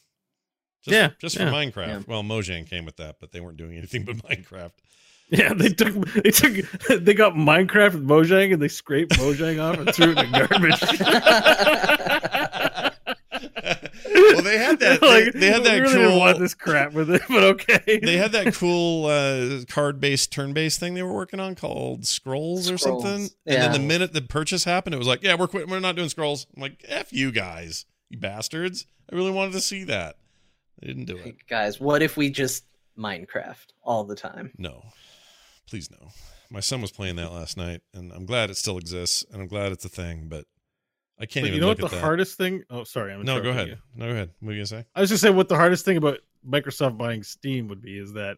Just, 0.83 0.95
Yeah, 0.95 1.09
just 1.19 1.35
yeah. 1.35 1.49
for 1.49 1.55
Minecraft. 1.55 1.87
Yeah. 1.87 2.01
Well, 2.07 2.23
Mojang 2.23 2.69
came 2.69 2.85
with 2.85 2.97
that, 2.97 3.17
but 3.19 3.31
they 3.31 3.39
weren't 3.41 3.57
doing 3.57 3.77
anything 3.77 4.05
but 4.05 4.15
Minecraft. 4.29 4.71
Yeah, 5.29 5.53
they 5.53 5.67
took 5.67 5.93
they 6.13 6.31
took 6.31 6.53
they 7.01 7.13
got 7.13 7.33
Minecraft 7.33 7.95
with 7.95 8.07
Mojang 8.07 8.53
and 8.53 8.61
they 8.61 8.69
scraped 8.69 9.11
Mojang 9.13 9.61
off 9.61 9.77
and 9.77 9.93
threw 9.93 10.11
it 10.11 10.19
in 10.19 10.31
the 10.31 10.47
garbage. 10.47 10.81
well, 14.33 14.41
they 14.41 14.57
had 14.57 14.79
that. 14.79 15.01
They, 15.01 15.25
Like, 15.25 15.33
they 15.33 15.47
had 15.47 15.65
that 15.65 15.73
we 15.73 15.79
really 15.81 15.93
didn't 15.93 16.09
cool. 16.11 16.19
want 16.19 16.39
this 16.39 16.53
crap 16.53 16.93
with 16.93 17.09
it, 17.09 17.21
but 17.27 17.43
okay. 17.43 17.99
they 18.01 18.15
had 18.15 18.31
that 18.31 18.53
cool 18.53 19.07
uh, 19.07 19.65
card-based, 19.67 20.31
turn-based 20.31 20.79
thing 20.79 20.93
they 20.93 21.03
were 21.03 21.13
working 21.13 21.41
on 21.41 21.55
called 21.55 22.05
Scrolls 22.05 22.71
or 22.71 22.77
Scrolls, 22.77 23.03
something. 23.03 23.29
And 23.45 23.63
then 23.63 23.71
the 23.73 23.79
minute 23.79 24.13
the 24.13 24.21
purchase 24.21 24.63
happened, 24.63 24.95
it 24.95 24.97
was 24.97 25.07
like, 25.07 25.23
"Yeah, 25.23 25.35
we're 25.35 25.47
quitting. 25.47 25.69
We're 25.69 25.81
not 25.81 25.97
doing 25.97 26.07
Scrolls." 26.09 26.47
I'm 26.55 26.61
like, 26.61 26.85
"F 26.87 27.11
you 27.11 27.33
guys, 27.33 27.85
you 28.09 28.17
bastards! 28.17 28.85
I 29.11 29.15
really 29.15 29.31
wanted 29.31 29.53
to 29.53 29.61
see 29.61 29.83
that. 29.85 30.15
They 30.79 30.87
didn't 30.87 31.05
do 31.05 31.17
it. 31.17 31.35
Guys, 31.49 31.81
what 31.81 32.01
if 32.01 32.15
we 32.15 32.29
just 32.29 32.63
Minecraft 32.97 33.67
all 33.83 34.03
the 34.03 34.15
time? 34.15 34.51
No, 34.57 34.83
please 35.67 35.89
no." 35.91 36.09
My 36.49 36.59
son 36.61 36.81
was 36.81 36.91
playing 36.91 37.17
that 37.17 37.31
last 37.31 37.57
night, 37.57 37.81
and 37.93 38.11
I'm 38.13 38.25
glad 38.25 38.49
it 38.49 38.57
still 38.57 38.77
exists, 38.77 39.25
and 39.31 39.41
I'm 39.41 39.47
glad 39.47 39.71
it's 39.71 39.83
a 39.85 39.89
thing. 39.89 40.27
But 40.29 40.45
I 41.19 41.25
can't 41.25 41.43
But 41.43 41.47
even. 41.47 41.53
you 41.55 41.61
know 41.61 41.67
what 41.67 41.77
the 41.79 41.87
that. 41.87 41.99
hardest 41.99 42.37
thing? 42.37 42.63
Oh, 42.69 42.83
sorry, 42.83 43.11
I'm 43.13 43.23
No, 43.23 43.41
go 43.41 43.49
ahead. 43.49 43.67
you. 43.67 43.77
No, 43.95 44.05
go 44.07 44.11
ahead. 44.13 44.31
What 44.39 44.49
are 44.51 44.53
you 44.53 44.59
gonna 44.59 44.67
say? 44.67 44.85
I 44.95 45.01
was 45.01 45.09
just 45.09 45.21
saying 45.21 45.35
what 45.35 45.49
the 45.49 45.55
hardest 45.57 45.83
thing 45.85 45.97
about 45.97 46.19
Microsoft 46.47 46.97
buying 46.97 47.23
Steam 47.23 47.67
would 47.67 47.81
be 47.81 47.97
is 47.97 48.13
that 48.13 48.37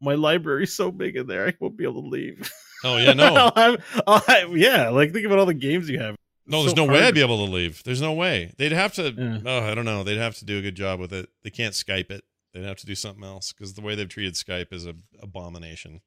my 0.00 0.14
library's 0.14 0.74
so 0.74 0.90
big 0.92 1.16
in 1.16 1.26
there, 1.26 1.48
I 1.48 1.54
won't 1.60 1.76
be 1.76 1.84
able 1.84 2.02
to 2.02 2.08
leave. 2.08 2.50
Oh 2.84 2.96
yeah, 2.96 3.12
no, 3.12 3.34
I'll 3.34 3.52
have- 3.72 4.02
I'll 4.06 4.20
have- 4.20 4.56
yeah, 4.56 4.88
like 4.90 5.12
think 5.12 5.26
about 5.26 5.38
all 5.40 5.46
the 5.46 5.54
games 5.54 5.90
you 5.90 5.98
have. 5.98 6.16
No, 6.46 6.60
there's 6.62 6.74
so 6.74 6.86
no 6.86 6.90
way 6.90 7.02
I'd 7.02 7.12
be 7.14 7.20
able 7.20 7.44
to 7.44 7.52
leave. 7.52 7.82
There's 7.82 8.00
no 8.00 8.14
way. 8.14 8.52
They'd 8.56 8.72
have 8.72 8.94
to. 8.94 9.10
Yeah. 9.10 9.40
Oh, 9.44 9.58
I 9.70 9.74
don't 9.74 9.84
know. 9.84 10.02
They'd 10.02 10.16
have 10.16 10.36
to 10.36 10.46
do 10.46 10.56
a 10.58 10.62
good 10.62 10.76
job 10.76 10.98
with 10.98 11.12
it. 11.12 11.28
They 11.42 11.50
can't 11.50 11.74
Skype 11.74 12.10
it. 12.10 12.24
They'd 12.54 12.64
have 12.64 12.78
to 12.78 12.86
do 12.86 12.94
something 12.94 13.22
else 13.24 13.52
because 13.52 13.74
the 13.74 13.82
way 13.82 13.94
they've 13.94 14.08
treated 14.08 14.32
Skype 14.34 14.72
is 14.72 14.86
a 14.86 14.94
abomination, 15.20 16.00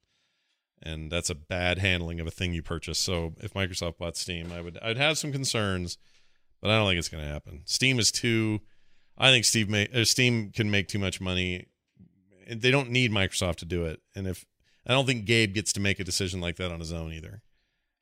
and 0.82 1.10
that's 1.10 1.30
a 1.30 1.34
bad 1.34 1.78
handling 1.78 2.20
of 2.20 2.26
a 2.26 2.30
thing 2.30 2.52
you 2.52 2.62
purchase. 2.62 2.98
So 2.98 3.34
if 3.40 3.54
Microsoft 3.54 3.98
bought 3.98 4.16
Steam, 4.16 4.52
I 4.52 4.60
would 4.60 4.78
I'd 4.82 4.96
have 4.98 5.18
some 5.18 5.32
concerns, 5.32 5.98
but 6.60 6.70
I 6.70 6.76
don't 6.76 6.88
think 6.88 6.98
it's 6.98 7.08
going 7.08 7.24
to 7.24 7.30
happen. 7.30 7.62
Steam 7.64 7.98
is 7.98 8.10
too. 8.10 8.60
I 9.18 9.30
think 9.30 9.44
Steve 9.44 9.68
may, 9.68 9.88
uh, 9.88 10.04
Steam 10.04 10.50
can 10.50 10.70
make 10.70 10.88
too 10.88 10.98
much 10.98 11.20
money. 11.20 11.66
And 12.46 12.60
They 12.60 12.70
don't 12.70 12.90
need 12.90 13.12
Microsoft 13.12 13.56
to 13.56 13.64
do 13.64 13.84
it, 13.84 14.00
and 14.14 14.26
if 14.26 14.44
I 14.86 14.92
don't 14.92 15.06
think 15.06 15.24
Gabe 15.24 15.54
gets 15.54 15.72
to 15.74 15.80
make 15.80 16.00
a 16.00 16.04
decision 16.04 16.40
like 16.40 16.56
that 16.56 16.72
on 16.72 16.80
his 16.80 16.92
own 16.92 17.12
either. 17.12 17.42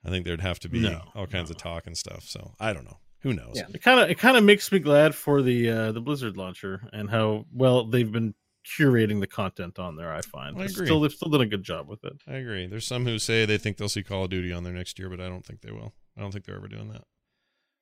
I 0.04 0.08
think 0.08 0.24
there'd 0.24 0.40
have 0.40 0.58
to 0.60 0.68
be 0.68 0.80
No, 0.80 1.02
all 1.14 1.26
kinds 1.26 1.50
of 1.50 1.58
talk 1.58 1.86
and 1.86 1.96
stuff. 1.96 2.24
So 2.24 2.54
I 2.58 2.72
don't 2.72 2.84
know. 2.84 2.96
Who 3.20 3.34
knows? 3.34 3.52
Yeah. 3.56 3.66
It 3.74 3.82
kind 3.82 4.00
of 4.00 4.08
it 4.08 4.18
kind 4.18 4.36
of 4.38 4.44
makes 4.44 4.72
me 4.72 4.78
glad 4.78 5.14
for 5.14 5.42
the 5.42 5.68
uh, 5.68 5.92
the 5.92 6.00
Blizzard 6.00 6.38
launcher 6.38 6.88
and 6.92 7.10
how 7.10 7.44
well 7.52 7.84
they've 7.84 8.10
been 8.10 8.34
curating 8.78 9.20
the 9.20 9.26
content 9.26 9.78
on 9.78 9.96
there. 9.96 10.12
I 10.12 10.20
find 10.22 10.56
I 10.60 10.64
agree. 10.64 10.86
Still, 10.86 11.00
they've 11.00 11.12
still 11.12 11.28
done 11.30 11.40
a 11.40 11.46
good 11.46 11.62
job 11.62 11.88
with 11.88 12.04
it. 12.04 12.20
I 12.28 12.34
agree. 12.34 12.66
There's 12.66 12.86
some 12.86 13.04
who 13.06 13.18
say 13.18 13.44
they 13.46 13.58
think 13.58 13.76
they'll 13.76 13.88
see 13.88 14.02
Call 14.02 14.24
of 14.24 14.30
Duty 14.30 14.52
on 14.52 14.64
there 14.64 14.72
next 14.72 14.98
year, 14.98 15.08
but 15.08 15.20
I 15.20 15.28
don't 15.28 15.44
think 15.44 15.60
they 15.62 15.72
will. 15.72 15.92
I 16.16 16.20
don't 16.20 16.32
think 16.32 16.44
they're 16.44 16.56
ever 16.56 16.68
doing 16.68 16.88
that. 16.92 17.02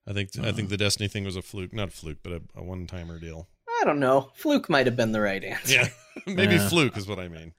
I 0.07 0.13
think 0.13 0.31
I 0.39 0.41
Uh-huh. 0.43 0.53
think 0.53 0.69
the 0.71 0.77
Destiny 0.77 1.09
thing 1.09 1.25
was 1.25 1.37
a 1.37 1.43
fluke, 1.43 1.73
not 1.73 1.89
a 1.89 1.91
fluke, 1.91 2.19
but 2.23 2.33
a, 2.33 2.43
a 2.57 2.63
one 2.63 2.87
timer 2.87 3.19
deal. 3.19 3.49
I 3.81 3.85
don't 3.85 4.01
know. 4.01 4.31
Fluke 4.35 4.69
might 4.69 4.87
have 4.87 4.97
been 4.97 5.13
the 5.13 5.21
right 5.21 5.43
answer. 5.45 5.75
Yeah, 5.75 5.89
maybe 6.27 6.55
Yeah. 6.55 6.69
fluke 6.69 6.97
is 6.97 7.07
what 7.07 7.19
I 7.19 7.29
mean. 7.29 7.53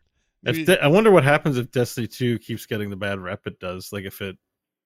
If 0.45 0.55
Maybe- 0.55 0.65
De- 0.65 0.83
I 0.83 0.87
wonder 0.87 1.11
what 1.11 1.23
happens 1.23 1.57
if 1.57 1.71
Destiny 1.71 2.07
2 2.07 2.39
keeps 2.39 2.65
getting 2.65 2.89
the 2.89 2.95
bad 2.95 3.19
rep 3.19 3.45
it 3.45 3.59
does. 3.59 3.91
Like 3.93 4.05
if 4.05 4.21
it 4.21 4.37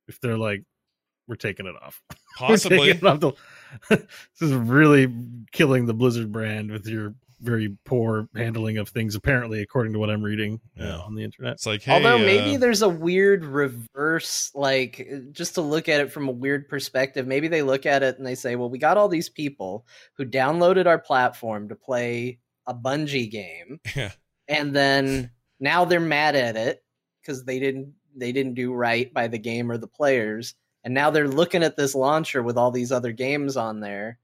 if 0.07 0.19
they're 0.19 0.38
like 0.38 0.64
we're 1.27 1.35
taking 1.35 1.65
it 1.68 1.76
off. 1.81 2.01
Possibly. 2.38 2.89
it 2.89 3.03
off 3.03 3.19
the- 3.22 3.31
this 3.89 4.01
is 4.41 4.51
really 4.51 5.07
killing 5.53 5.85
the 5.85 5.93
Blizzard 5.93 6.31
brand 6.31 6.69
with 6.72 6.85
your 6.88 7.15
very 7.43 7.75
poor 7.85 8.27
handling 8.35 8.77
of 8.77 8.89
things 8.89 9.15
apparently 9.15 9.61
according 9.61 9.93
to 9.93 9.99
what 9.99 10.09
I'm 10.09 10.23
reading 10.23 10.61
uh, 10.79 11.01
on 11.01 11.15
the 11.15 11.23
internet. 11.23 11.53
It's 11.53 11.65
like, 11.65 11.83
hey, 11.83 11.93
Although 11.93 12.17
maybe 12.17 12.55
uh, 12.55 12.59
there's 12.59 12.81
a 12.81 12.89
weird 12.89 13.45
reverse, 13.45 14.51
like 14.55 15.07
just 15.31 15.55
to 15.55 15.61
look 15.61 15.89
at 15.89 16.01
it 16.01 16.11
from 16.11 16.27
a 16.27 16.31
weird 16.31 16.69
perspective, 16.69 17.27
maybe 17.27 17.47
they 17.47 17.61
look 17.61 17.85
at 17.85 18.03
it 18.03 18.17
and 18.17 18.25
they 18.25 18.35
say, 18.35 18.55
well, 18.55 18.69
we 18.69 18.77
got 18.77 18.97
all 18.97 19.09
these 19.09 19.29
people 19.29 19.85
who 20.17 20.25
downloaded 20.25 20.87
our 20.87 20.99
platform 20.99 21.69
to 21.69 21.75
play 21.75 22.39
a 22.65 22.73
Bungie 22.73 23.29
game, 23.29 23.79
yeah, 23.95 24.11
and 24.47 24.73
then 24.75 25.31
now 25.59 25.85
they're 25.85 25.99
mad 25.99 26.35
at 26.35 26.55
it 26.55 26.83
because 27.21 27.43
they 27.43 27.59
didn't 27.59 27.93
they 28.15 28.31
didn't 28.31 28.53
do 28.53 28.73
right 28.73 29.13
by 29.13 29.27
the 29.27 29.37
game 29.37 29.69
or 29.69 29.77
the 29.77 29.87
players, 29.87 30.55
and 30.83 30.93
now 30.93 31.09
they're 31.09 31.27
looking 31.27 31.63
at 31.63 31.75
this 31.75 31.93
launcher 31.93 32.41
with 32.41 32.57
all 32.57 32.71
these 32.71 32.91
other 32.91 33.11
games 33.11 33.57
on 33.57 33.79
there. 33.79 34.19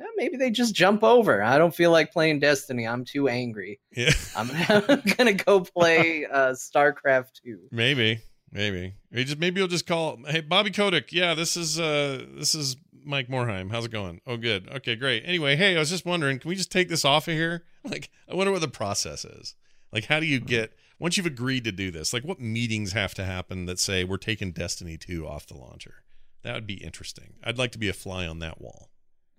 Eh, 0.00 0.04
Maybe 0.16 0.36
they 0.36 0.50
just 0.50 0.74
jump 0.74 1.02
over. 1.04 1.42
I 1.42 1.58
don't 1.58 1.74
feel 1.74 1.90
like 1.90 2.12
playing 2.12 2.40
Destiny. 2.40 2.86
I'm 2.86 3.04
too 3.04 3.28
angry. 3.28 3.80
yeah, 3.94 4.10
I'm, 4.36 4.50
I'm 4.68 5.02
gonna 5.16 5.34
go 5.34 5.60
play 5.60 6.24
uh, 6.26 6.52
StarCraft 6.52 7.32
2. 7.44 7.68
maybe, 7.70 8.20
maybe. 8.52 8.94
He 9.12 9.24
just 9.24 9.38
maybe 9.38 9.60
you'll 9.60 9.68
just 9.68 9.86
call. 9.86 10.18
Hey, 10.26 10.40
Bobby 10.40 10.70
Kotick. 10.70 11.12
Yeah, 11.12 11.34
this 11.34 11.56
is 11.56 11.78
uh 11.78 12.24
this 12.36 12.54
is 12.54 12.76
Mike 13.04 13.28
Morhaime. 13.28 13.70
How's 13.70 13.86
it 13.86 13.90
going? 13.92 14.20
Oh, 14.26 14.36
good. 14.36 14.68
Okay, 14.68 14.94
great. 14.96 15.22
Anyway, 15.26 15.56
hey, 15.56 15.76
I 15.76 15.78
was 15.78 15.90
just 15.90 16.04
wondering, 16.04 16.38
can 16.38 16.48
we 16.50 16.54
just 16.54 16.70
take 16.70 16.88
this 16.88 17.04
off 17.04 17.28
of 17.28 17.34
here? 17.34 17.64
Like, 17.82 18.10
I 18.30 18.34
wonder 18.34 18.52
what 18.52 18.60
the 18.60 18.68
process 18.68 19.24
is. 19.24 19.54
Like, 19.90 20.04
how 20.04 20.20
do 20.20 20.26
you 20.26 20.38
get 20.38 20.74
once 20.98 21.16
you've 21.16 21.24
agreed 21.24 21.64
to 21.64 21.72
do 21.72 21.90
this? 21.90 22.12
Like, 22.12 22.24
what 22.24 22.38
meetings 22.38 22.92
have 22.92 23.14
to 23.14 23.24
happen 23.24 23.64
that 23.64 23.78
say 23.78 24.04
we're 24.04 24.18
taking 24.18 24.52
Destiny 24.52 24.98
2 24.98 25.26
off 25.26 25.46
the 25.46 25.56
launcher? 25.56 26.02
That 26.42 26.52
would 26.54 26.66
be 26.66 26.74
interesting. 26.74 27.32
I'd 27.42 27.56
like 27.56 27.72
to 27.72 27.78
be 27.78 27.88
a 27.88 27.94
fly 27.94 28.26
on 28.26 28.38
that 28.40 28.60
wall. 28.60 28.89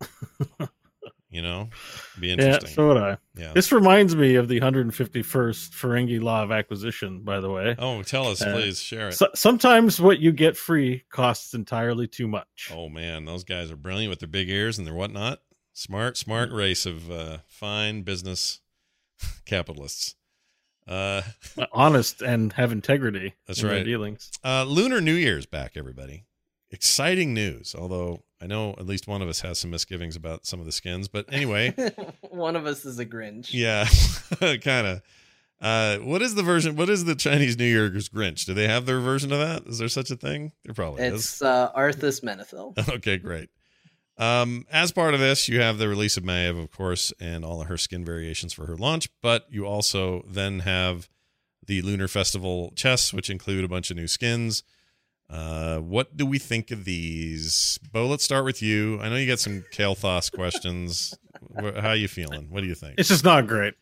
you 1.30 1.42
know, 1.42 1.70
be 2.20 2.28
Yeah, 2.28 2.34
interesting. 2.34 2.72
so 2.72 2.88
would 2.90 2.98
I. 2.98 3.18
Yeah. 3.36 3.54
This 3.54 3.72
reminds 3.72 4.16
me 4.16 4.36
of 4.36 4.48
the 4.48 4.60
151st 4.60 5.72
Ferengi 5.72 6.22
Law 6.22 6.44
of 6.44 6.52
Acquisition, 6.52 7.22
by 7.24 7.40
the 7.40 7.50
way. 7.50 7.76
Oh, 7.80 8.02
tell 8.04 8.28
us, 8.28 8.42
Uh, 8.42 8.52
please 8.54 8.80
share 8.80 9.10
it. 9.10 9.14
So, 9.14 9.28
sometimes 9.34 10.02
what 10.02 10.20
you 10.20 10.32
get 10.32 10.58
free 10.58 11.04
costs 11.10 11.54
entirely 11.54 12.08
too 12.08 12.28
much. 12.28 12.70
Oh 12.74 12.90
man, 12.90 13.26
those 13.26 13.44
guys 13.44 13.72
are 13.72 13.78
brilliant 13.78 14.10
with 14.10 14.20
their 14.20 14.28
big 14.30 14.50
ears 14.50 14.78
and 14.78 14.86
their 14.86 14.94
whatnot. 14.94 15.40
Smart, 15.74 16.18
smart 16.18 16.52
race 16.52 16.86
of 16.86 17.10
uh, 17.10 17.38
fine 17.48 18.02
business 18.02 18.60
capitalists. 19.46 20.16
Uh, 20.88 21.22
Honest 21.72 22.22
and 22.22 22.52
have 22.54 22.72
integrity 22.74 23.36
That's 23.48 23.62
in 23.62 23.68
their 23.70 23.78
right. 23.78 23.86
dealings. 23.86 24.32
uh, 24.44 24.66
Lunar 24.66 25.00
New 25.00 25.14
Year's 25.14 25.46
back, 25.46 25.74
everybody. 25.76 26.26
Exciting 26.72 27.34
news. 27.34 27.74
Although 27.78 28.24
I 28.42 28.48
know 28.48 28.72
at 28.72 28.88
least 28.88 29.08
one 29.08 29.22
of 29.22 29.30
us 29.30 29.42
has 29.42 29.60
some 29.60 29.70
misgivings 29.70 30.16
about 30.16 30.46
some 30.46 30.60
of 30.60 30.66
the 30.66 30.72
skins, 30.72 31.08
but 31.08 31.32
anyway, 31.32 31.74
One 32.30 32.56
of 32.56 32.66
us 32.66 32.86
is 32.86 32.98
a 33.00 33.06
Grinch. 33.06 33.50
yeah, 33.52 33.86
kind 34.58 34.88
of. 34.88 35.02
Uh, 35.62 35.98
what 35.98 36.24
is 36.24 36.34
the 36.34 36.42
version? 36.42 36.76
What 36.76 36.90
is 36.90 37.06
the 37.06 37.14
Chinese 37.14 37.56
New 37.56 37.66
Year's 37.66 38.10
Grinch? 38.10 38.46
Do 38.46 38.56
they 38.56 38.68
have 38.68 38.88
their 38.88 39.00
version 39.00 39.32
of 39.32 39.38
that? 39.40 39.68
Is 39.68 39.78
there 39.78 39.90
such 39.90 40.10
a 40.10 40.16
thing? 40.16 40.54
There 40.66 40.74
probably 40.74 41.04
is. 41.04 41.14
It's 41.14 41.42
uh, 41.44 41.72
Arthas 41.78 42.24
Menethil. 42.24 42.90
okay, 42.96 43.18
great. 43.18 43.50
Um, 44.18 44.66
as 44.72 44.92
part 44.92 45.14
of 45.14 45.20
this, 45.20 45.48
you 45.48 45.62
have 45.62 45.78
the 45.78 45.88
release 45.88 46.18
of 46.18 46.24
Maiev, 46.24 46.62
of 46.62 46.72
course, 46.72 47.14
and 47.20 47.46
all 47.46 47.62
of 47.62 47.68
her 47.68 47.78
skin 47.78 48.04
variations 48.04 48.54
for 48.54 48.66
her 48.66 48.76
launch, 48.76 49.10
but 49.22 49.46
you 49.52 49.66
also 49.66 50.26
then 50.28 50.60
have 50.60 51.10
the 51.66 51.82
Lunar 51.84 52.08
Festival 52.08 52.74
chests, 52.76 53.14
which 53.14 53.30
include 53.30 53.64
a 53.64 53.68
bunch 53.68 53.92
of 53.92 53.98
new 53.98 54.08
skins. 54.08 54.64
Uh, 55.32 55.78
what 55.80 56.18
do 56.18 56.26
we 56.26 56.38
think 56.38 56.72
of 56.72 56.84
these? 56.84 57.80
Bo, 57.92 58.06
let's 58.08 58.24
start 58.24 58.44
with 58.44 58.62
you. 58.62 59.00
I 59.02 59.08
know 59.10 59.16
you 59.16 59.28
got 59.28 59.40
some 59.40 59.64
Kael'thas 59.72 60.32
questions. 60.32 61.14
How 61.58 61.90
are 61.90 61.96
you 61.96 62.08
feeling? 62.10 62.48
What 62.50 62.62
do 62.62 62.68
you 62.68 62.76
think? 62.76 62.96
It's 62.98 63.10
just 63.10 63.24
not 63.24 63.48
great. 63.48 63.74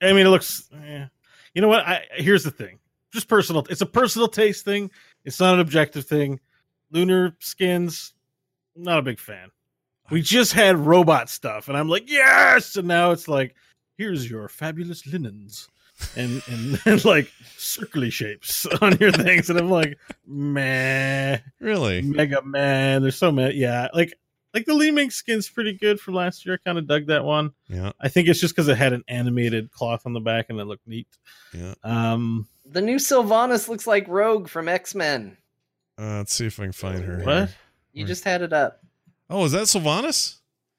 I 0.00 0.12
mean, 0.12 0.26
it 0.26 0.30
looks. 0.30 0.68
eh. 0.84 1.06
You 1.54 1.62
know 1.62 1.68
what? 1.68 1.86
I 1.86 2.02
here's 2.14 2.44
the 2.44 2.50
thing. 2.50 2.78
Just 3.12 3.28
personal. 3.28 3.66
It's 3.70 3.80
a 3.80 3.86
personal 3.86 4.28
taste 4.28 4.64
thing. 4.64 4.90
It's 5.24 5.40
not 5.40 5.54
an 5.54 5.60
objective 5.60 6.04
thing. 6.04 6.38
Lunar 6.90 7.34
skins, 7.40 8.14
not 8.76 8.98
a 8.98 9.02
big 9.02 9.18
fan. 9.18 9.50
We 10.10 10.20
just 10.20 10.52
had 10.52 10.76
robot 10.78 11.30
stuff, 11.30 11.68
and 11.68 11.76
I'm 11.76 11.88
like, 11.88 12.08
yes. 12.10 12.76
And 12.76 12.86
now 12.86 13.10
it's 13.10 13.26
like, 13.26 13.54
here's 13.96 14.28
your 14.30 14.48
fabulous 14.48 15.06
linens, 15.06 15.68
and 16.16 16.42
and, 16.48 16.80
and 16.86 17.04
like 17.04 17.30
circly 17.58 18.12
shapes 18.12 18.66
on 18.82 18.96
your 18.98 19.12
things, 19.12 19.50
and 19.50 19.58
I'm 19.58 19.70
like, 19.70 19.98
meh, 20.26 21.38
Really? 21.60 22.02
mega 22.02 22.42
man. 22.42 23.02
There's 23.02 23.16
so 23.16 23.30
many. 23.32 23.54
Yeah, 23.56 23.88
like 23.94 24.14
like 24.52 24.66
the 24.66 24.74
Li 24.74 24.90
Ming 24.90 25.10
skin's 25.10 25.48
pretty 25.48 25.72
good 25.72 25.98
from 26.00 26.14
last 26.14 26.46
year. 26.46 26.54
I 26.54 26.68
kind 26.68 26.78
of 26.78 26.86
dug 26.86 27.06
that 27.06 27.24
one. 27.24 27.52
Yeah, 27.68 27.92
I 28.00 28.08
think 28.08 28.28
it's 28.28 28.40
just 28.40 28.54
because 28.54 28.68
it 28.68 28.76
had 28.76 28.92
an 28.92 29.02
animated 29.08 29.70
cloth 29.72 30.02
on 30.06 30.12
the 30.12 30.20
back 30.20 30.46
and 30.48 30.60
it 30.60 30.64
looked 30.64 30.86
neat. 30.86 31.08
yeah. 31.52 31.74
Um, 31.82 32.46
The 32.64 32.80
new 32.80 32.96
Sylvanas 32.96 33.68
looks 33.68 33.86
like 33.86 34.06
Rogue 34.08 34.48
from 34.48 34.68
X 34.68 34.94
Men. 34.94 35.36
Uh, 35.98 36.18
let's 36.18 36.34
see 36.34 36.46
if 36.46 36.58
I 36.60 36.64
can 36.64 36.72
find 36.72 37.02
her. 37.04 37.18
what? 37.18 37.26
here. 37.26 37.48
You 37.92 38.02
Where- 38.04 38.08
just 38.08 38.24
had 38.24 38.42
it 38.42 38.52
up. 38.52 38.80
Oh, 39.30 39.44
is 39.44 39.52
that 39.52 39.62
Sylvanas? 39.64 40.36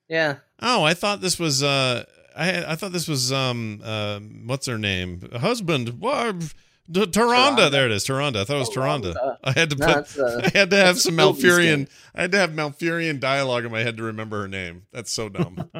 Yeah. 0.07 0.38
Oh, 0.61 0.84
I 0.84 0.93
thought 0.93 1.19
this 1.22 1.39
was 1.39 1.64
uh 1.64 2.06
I 2.36 2.72
I 2.74 2.76
thought 2.76 2.91
this 2.91 3.07
was 3.07 3.32
um 3.32 3.82
uh, 3.84 4.20
what's 4.20 4.66
her 4.68 4.78
name? 4.78 5.22
Husband. 5.34 5.99
What? 5.99 6.40
D- 6.91 7.02
Tyrande. 7.07 7.57
Tyrande. 7.57 7.72
There 7.72 7.86
it 7.88 7.91
is. 7.91 8.06
Tyrande. 8.06 8.36
I 8.38 8.44
thought 8.44 8.57
it 8.57 8.60
was 8.60 8.70
Tyrande. 8.70 9.14
Tyrande. 9.16 9.38
I 9.44 9.52
had 9.53 9.70
to 9.72 9.76
put 9.76 9.98
it's, 9.98 10.20
uh, 10.20 10.41
I 10.53 10.56
had 10.57 10.70
to 10.70 10.76
have 10.78 10.99
some 10.99 11.16
Sylvie 11.16 11.41
Malfurion. 11.44 11.90
I 12.14 12.22
had 12.22 12.32
to 12.34 12.38
have 12.38 12.52
Malfurion 12.52 13.20
dialogue 13.20 13.66
in 13.66 13.72
my 13.72 13.80
head 13.82 13.98
to 13.98 14.03
remember 14.03 14.41
her 14.41 14.48
name. 14.48 14.86
That's 14.91 15.12
so 15.12 15.30
dumb. 15.30 15.70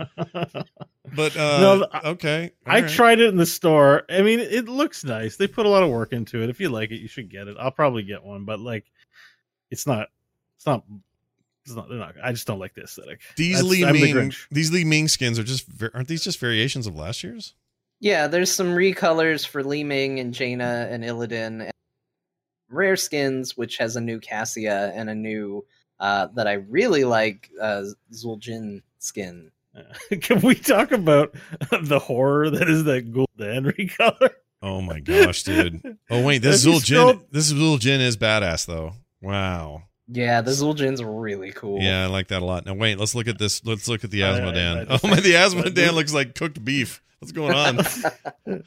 But 1.16 1.38
uh 1.38 1.60
No, 1.62 1.88
I- 1.94 2.10
okay. 2.10 2.52
I 2.66 2.76
All 2.78 2.82
right. 2.82 2.90
tried 2.92 3.20
it 3.20 3.30
in 3.30 3.38
the 3.38 3.46
store. 3.46 4.04
I 4.10 4.22
mean, 4.24 4.40
it 4.40 4.68
looks 4.68 5.04
nice. 5.04 5.38
They 5.38 5.48
put 5.48 5.68
a 5.68 5.70
lot 5.70 5.84
of 5.84 5.90
work 5.92 6.12
into 6.14 6.42
it. 6.42 6.50
If 6.50 6.60
you 6.60 6.70
like 6.70 6.90
it, 6.92 6.96
you 7.00 7.08
should 7.08 7.30
get 7.30 7.48
it. 7.48 7.56
I'll 7.60 7.70
probably 7.72 8.02
get 8.04 8.24
one, 8.24 8.44
but 8.46 8.60
like, 8.60 8.86
it's 9.70 9.86
not. 9.86 10.08
It's 10.58 10.66
not. 10.66 10.84
It's 11.66 11.76
not. 11.76 11.90
They're 11.90 11.98
not. 11.98 12.16
I 12.24 12.32
just 12.32 12.46
don't 12.48 12.60
like 12.60 12.74
the 12.76 12.84
aesthetic. 12.84 13.22
These 13.36 13.56
That's- 13.58 13.70
Li 13.72 13.86
I'm 13.86 13.94
the 13.96 14.14
Ming 14.14 14.34
these 14.52 14.72
Li 14.72 14.84
Ming 14.84 15.08
skins 15.08 15.40
are 15.40 15.44
just 15.44 15.68
aren't 15.94 16.08
these 16.08 16.24
just 16.24 16.40
variations 16.40 16.86
of 16.88 16.96
last 16.96 17.24
year's? 17.24 17.54
Yeah, 18.00 18.28
there's 18.28 18.52
some 18.52 18.68
recolors 18.76 19.48
for 19.48 19.64
Li 19.64 19.84
Ming 19.84 20.20
and 20.20 20.34
Jaina 20.34 20.88
and 20.92 21.04
Illidan. 21.04 21.62
And 21.64 21.72
rare 22.70 22.96
skins, 22.96 23.56
which 23.58 23.78
has 23.78 23.96
a 23.96 24.02
new 24.02 24.20
Cassia 24.20 24.92
and 24.96 25.10
a 25.10 25.16
new 25.16 25.66
uh, 26.00 26.28
that 26.36 26.48
I 26.48 26.54
really 26.54 27.04
like 27.04 27.50
uh, 27.62 27.84
Zul'jin 28.14 28.82
skin. 29.00 29.52
Can 30.22 30.42
we 30.42 30.56
talk 30.56 30.92
about 30.92 31.34
the 31.82 32.00
horror 32.00 32.50
that 32.50 32.70
is 32.70 32.84
that 32.86 33.12
Gul'dan 33.12 33.72
recolor? 33.78 34.30
Oh 34.62 34.82
my 34.82 35.00
gosh, 35.00 35.44
dude. 35.44 35.98
Oh 36.10 36.22
wait, 36.24 36.40
this 36.44 36.64
Have 36.64 36.74
Zul'jin 36.76 36.86
scrolled- 36.86 37.32
this 37.32 37.52
Zul'jin 37.54 38.00
is 38.02 38.18
badass 38.18 38.66
though. 38.66 38.94
Wow. 39.22 39.84
Yeah, 40.08 40.42
the 40.42 40.52
Zul'jin's 40.52 41.04
really 41.04 41.52
cool. 41.52 41.82
Yeah, 41.82 42.04
I 42.04 42.08
like 42.08 42.28
that 42.28 42.42
a 42.42 42.46
lot. 42.46 42.66
Now 42.66 42.76
wait, 42.76 43.00
let's 43.00 43.16
look 43.16 43.28
at 43.28 43.40
this. 43.40 43.64
Let's 43.66 43.88
look 43.88 44.04
at 44.04 44.12
the 44.12 44.24
I- 44.24 44.36
I- 44.36 44.40
Azmodan. 44.40 45.00
Oh 45.04 45.08
my, 45.08 45.20
the 45.20 45.34
Azmodan 45.34 45.94
looks 45.94 46.14
like 46.14 46.36
cooked 46.36 46.64
beef. 46.64 47.02
What's 47.20 47.32
going 47.32 47.54
on? 47.56 47.80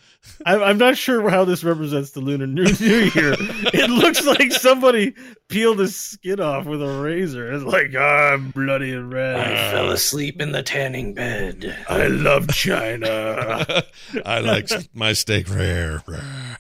I'm, 0.47 0.63
I'm 0.63 0.79
not 0.79 0.97
sure 0.97 1.29
how 1.29 1.45
this 1.45 1.63
represents 1.63 2.11
the 2.13 2.21
Lunar 2.21 2.47
New, 2.47 2.65
New 2.81 3.11
Year. 3.15 3.37
it 3.39 3.91
looks 3.91 4.25
like 4.27 4.51
somebody 4.53 5.15
peeled 5.49 5.79
his 5.79 5.95
skin 5.95 6.41
off 6.41 6.65
with 6.67 6.83
a 6.83 7.01
razor. 7.01 7.53
It's 7.53 7.63
like, 7.63 7.93
ah, 7.97 8.33
I'm 8.33 8.51
bloody 8.51 8.93
and 8.95 9.13
red. 9.13 9.37
I 9.37 9.71
fell 9.71 9.91
asleep 9.91 10.41
in 10.41 10.53
the 10.53 10.63
tanning 10.63 11.15
bed. 11.15 11.77
I 11.89 12.09
love 12.09 12.49
China. 12.49 13.85
I 14.27 14.41
like 14.41 14.71
my 14.95 15.13
steak 15.13 15.49
rare. 15.55 16.03
rare. 16.09 16.59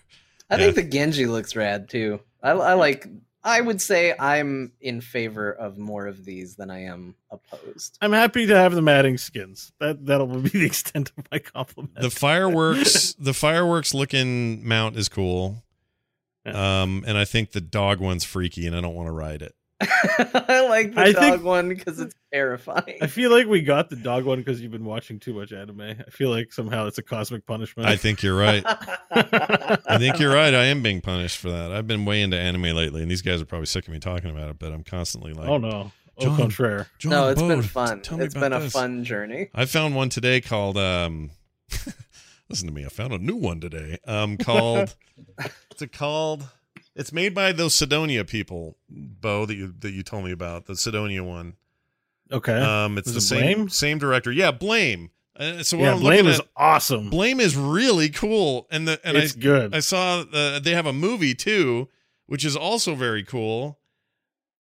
I 0.51 0.57
think 0.59 0.77
the 0.77 0.85
Genji 0.85 1.27
looks 1.27 1.57
rad 1.57 1.89
too. 1.89 2.21
I, 2.43 2.51
I 2.51 2.75
like. 2.75 3.09
I 3.49 3.63
would 3.63 3.81
say 3.81 4.15
I'm 4.19 4.73
in 4.81 5.01
favor 5.01 5.51
of 5.51 5.79
more 5.79 6.07
of 6.07 6.27
these 6.27 6.57
than 6.57 6.71
I 6.71 6.85
am 6.85 7.15
opposed. 7.31 7.97
I'm 8.03 8.13
happy 8.13 8.47
to 8.47 8.55
have 8.55 8.75
them 8.75 8.89
adding 8.89 9.17
skins. 9.17 9.73
That 9.81 10.05
that'll 10.05 10.27
be 10.27 10.51
the 10.51 10.67
extent 10.67 11.13
of 11.17 11.25
my 11.33 11.39
compliment. 11.39 11.95
The 11.99 12.11
fireworks, 12.11 13.15
the 13.15 13.33
fireworks 13.33 13.95
looking 13.95 14.69
mount 14.69 14.97
is 14.97 15.09
cool. 15.09 15.65
Um, 16.45 17.05
and 17.07 17.17
I 17.19 17.25
think 17.25 17.53
the 17.53 17.61
dog 17.61 18.01
one's 18.01 18.25
freaky, 18.25 18.67
and 18.67 18.77
I 18.77 18.81
don't 18.81 18.95
want 18.95 19.09
to 19.09 19.13
ride 19.13 19.43
it. 19.43 19.55
I 19.81 20.67
like 20.69 20.95
the 20.95 21.01
I 21.01 21.13
dog 21.13 21.23
think- 21.23 21.45
one 21.45 21.69
because 21.69 22.01
it's 22.01 22.15
terrifying. 22.33 22.99
I 23.01 23.07
feel 23.07 23.31
like 23.31 23.47
we 23.47 23.61
got 23.63 23.91
the 23.91 23.97
dog 23.97 24.25
one 24.25 24.39
because 24.39 24.61
you've 24.61 24.73
been 24.73 24.85
watching 24.85 25.21
too 25.21 25.33
much 25.35 25.53
anime. 25.53 25.81
I 25.81 26.11
feel 26.11 26.31
like 26.31 26.53
somehow 26.53 26.87
it's 26.87 26.99
a 26.99 27.03
cosmic 27.03 27.47
punishment. 27.47 27.89
I 27.89 27.97
think 27.97 28.23
you're 28.23 28.37
right. 28.37 28.63
I 29.11 29.99
think 29.99 30.19
you're 30.19 30.33
right. 30.35 30.53
I 30.53 30.65
am 30.65 30.83
being 30.83 31.01
punished 31.01 31.39
for 31.39 31.51
that. 31.51 31.71
I've 31.73 31.87
been 31.87 32.05
way 32.05 32.23
into 32.23 32.37
anime 32.37 32.63
lately, 32.63 33.03
and 33.03 33.11
these 33.11 33.23
guys 33.23 33.41
are 33.41 33.47
probably 33.47 33.67
sick 33.67 33.87
of 33.87 33.93
me 33.93 34.01
talking 34.01 34.31
about 34.31 34.51
it. 34.51 34.59
But 34.59 34.73
I'm 34.73 34.83
constantly 34.85 35.33
like, 35.33 35.49
oh 35.49 35.59
no. 35.59 35.93
Au 36.21 36.35
contraire. 36.37 36.89
John 36.99 37.11
no, 37.13 37.29
it's 37.29 37.41
been 37.41 37.61
Bode, 37.61 37.71
fun. 37.71 38.01
tell 38.03 38.19
me 38.19 38.25
It's 38.25 38.35
about 38.35 38.51
been 38.51 38.53
a 38.55 38.61
this. 38.63 38.73
fun 38.73 39.05
journey. 39.05 39.51
I 39.55 39.67
found 39.67 39.95
one 39.95 40.09
today 40.09 40.41
called 40.41 40.77
um 40.77 41.31
listen 42.51 42.67
to 42.67 42.73
me, 42.75 42.85
I 42.85 42.89
found 42.89 43.13
a 43.13 43.19
new 43.19 43.37
one 43.37 43.61
today. 43.61 43.99
Um 44.05 44.37
called 44.37 44.97
what's 45.37 45.81
it 45.81 45.93
called? 45.93 46.49
It's 46.99 47.13
made 47.13 47.33
by 47.33 47.53
those 47.53 47.75
Sidonia 47.75 48.25
people, 48.25 48.77
Bo, 48.91 49.47
that 49.47 49.55
you 49.55 49.73
that 49.79 49.93
you 49.93 50.03
told 50.03 50.25
me 50.25 50.33
about, 50.33 50.67
the 50.67 50.77
Sidonia 50.77 51.23
one. 51.25 51.55
Okay. 52.31 52.61
Um 52.61 52.99
it's 52.99 53.07
Was 53.13 53.29
the 53.29 53.37
it 53.37 53.41
same 53.41 53.57
Blame? 53.57 53.69
same 53.69 53.99
director. 53.99 54.33
Yeah, 54.33 54.51
Blame. 54.51 55.11
Uh, 55.39 55.63
so 55.63 55.77
yeah, 55.77 55.95
Blame 55.95 56.27
looking 56.27 56.27
is 56.31 56.41
at, 56.41 56.47
awesome. 56.57 57.09
Blame 57.11 57.39
is 57.39 57.57
really 57.57 58.09
cool 58.09 58.67
and 58.71 58.89
the 58.89 59.01
and 59.05 59.17
it's 59.17 59.37
I 59.37 59.41
good. 59.41 59.75
I 59.75 59.81
saw 59.81 60.25
uh, 60.33 60.59
they 60.59 60.73
have 60.73 60.87
a 60.87 60.93
movie 60.93 61.35
too, 61.35 61.89
which 62.27 62.45
is 62.45 62.57
also 62.57 62.95
very 62.97 63.23
cool. 63.23 63.79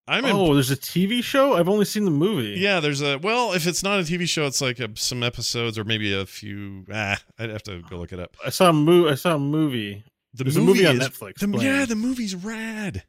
I'm 0.06 0.24
in 0.24 0.34
oh, 0.34 0.54
there's 0.54 0.70
a 0.70 0.76
TV 0.76 1.22
show. 1.22 1.54
I've 1.54 1.68
only 1.68 1.84
seen 1.84 2.04
the 2.06 2.10
movie. 2.10 2.58
Yeah, 2.58 2.80
there's 2.80 3.02
a 3.02 3.18
well, 3.18 3.52
if 3.52 3.66
it's 3.66 3.82
not 3.82 3.98
a 3.98 4.02
TV 4.04 4.26
show, 4.26 4.46
it's 4.46 4.62
like 4.62 4.78
a, 4.78 4.88
some 4.94 5.22
episodes 5.22 5.76
or 5.76 5.84
maybe 5.84 6.14
a 6.14 6.24
few. 6.24 6.86
Ah, 6.90 7.18
I'd 7.38 7.50
have 7.50 7.64
to 7.64 7.82
go 7.90 7.96
look 7.98 8.12
it 8.12 8.20
up. 8.20 8.34
I 8.46 8.48
saw 8.50 8.70
a 8.70 8.72
movie. 8.72 9.10
I 9.10 9.16
saw 9.16 9.34
a 9.34 9.38
movie. 9.38 10.04
The 10.38 10.44
There's 10.44 10.56
a 10.56 10.60
movie 10.60 10.86
on 10.86 10.96
is- 11.00 11.06
Netflix, 11.08 11.40
the- 11.40 11.58
yeah, 11.58 11.84
the 11.84 11.94
movie's 11.96 12.34
rad. 12.34 13.04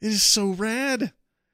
It 0.00 0.08
is 0.08 0.22
so 0.22 0.48
rad. 0.50 1.12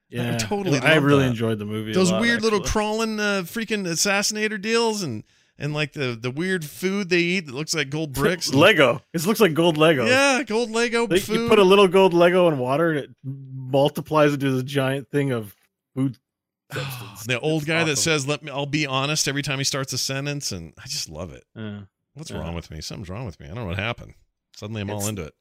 Yeah, 0.09 0.37
totally 0.37 0.77
I 0.79 0.95
really 0.95 1.23
that. 1.23 1.29
enjoyed 1.29 1.57
the 1.59 1.65
movie. 1.65 1.91
Those 1.93 2.11
lot, 2.11 2.21
weird 2.21 2.41
little 2.43 2.61
crawling 2.61 3.19
uh, 3.19 3.43
freaking 3.45 3.85
assassinator 3.87 4.61
deals 4.61 5.01
and 5.01 5.23
and 5.57 5.73
like 5.73 5.93
the 5.93 6.17
the 6.19 6.29
weird 6.29 6.65
food 6.65 7.09
they 7.09 7.19
eat 7.19 7.45
that 7.47 7.55
looks 7.55 7.73
like 7.73 7.89
gold 7.89 8.13
bricks. 8.19 8.53
Lego. 8.53 9.01
It 9.13 9.25
looks 9.25 9.39
like 9.39 9.53
gold 9.55 9.77
Lego. 9.77 10.05
Yeah, 10.05 10.43
gold 10.43 10.69
Lego 10.69 11.07
They- 11.07 11.19
food. 11.19 11.39
you 11.41 11.47
put 11.49 11.57
a 11.57 11.63
little 11.63 11.87
gold 11.87 12.13
Lego 12.13 12.47
in 12.47 12.59
water 12.59 12.89
and 12.91 12.99
it 12.99 13.09
multiplies 13.23 14.33
into 14.33 14.51
this 14.51 14.63
giant 14.63 15.09
thing 15.09 15.31
of 15.31 15.55
food. 15.95 16.17
substance. 16.73 17.25
the 17.25 17.39
old 17.39 17.61
It's 17.63 17.67
guy 17.69 17.83
that 17.83 17.97
says 17.97 18.27
"Let 18.27 18.43
me," 18.43 18.51
I'll 18.51 18.65
be 18.65 18.85
honest 18.85 19.27
every 19.27 19.41
time 19.43 19.57
he 19.59 19.63
starts 19.63 19.93
a 19.93 19.97
sentence, 19.97 20.51
and 20.51 20.73
I 20.77 20.87
just 20.87 21.09
love 21.09 21.31
it. 21.33 21.43
Yeah. 21.55 21.81
What's 22.13 22.29
Yeah. 22.29 22.37
wrong 22.39 22.53
with 22.55 22.69
me? 22.69 22.81
Something's 22.81 23.09
wrong 23.09 23.25
with 23.25 23.39
me. 23.39 23.45
I 23.47 23.49
don't 23.49 23.57
know 23.59 23.65
what 23.65 23.77
happened. 23.79 24.13
Suddenly, 24.55 24.81
I'm 24.81 24.89
all 24.91 25.07
into 25.07 25.23
it. 25.23 25.33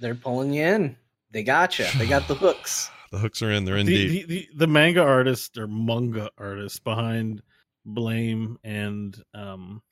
They're 0.00 0.14
pulling 0.14 0.52
you 0.52 0.62
in. 0.64 0.96
They 1.30 1.42
got 1.42 1.78
you. 1.78 1.86
They 1.96 2.06
got 2.06 2.28
the 2.28 2.34
hooks. 2.36 2.90
The 3.10 3.18
hooks 3.18 3.42
are 3.42 3.50
in. 3.50 3.64
They're 3.64 3.76
in 3.76 3.86
the, 3.86 4.08
deep. 4.08 4.26
the, 4.28 4.34
the, 4.34 4.48
the 4.56 4.66
manga 4.66 5.02
artist 5.02 5.56
or 5.58 5.66
manga 5.66 6.30
artist 6.38 6.84
behind 6.84 7.42
Blame 7.84 8.58
and 8.64 9.16
um, 9.34 9.82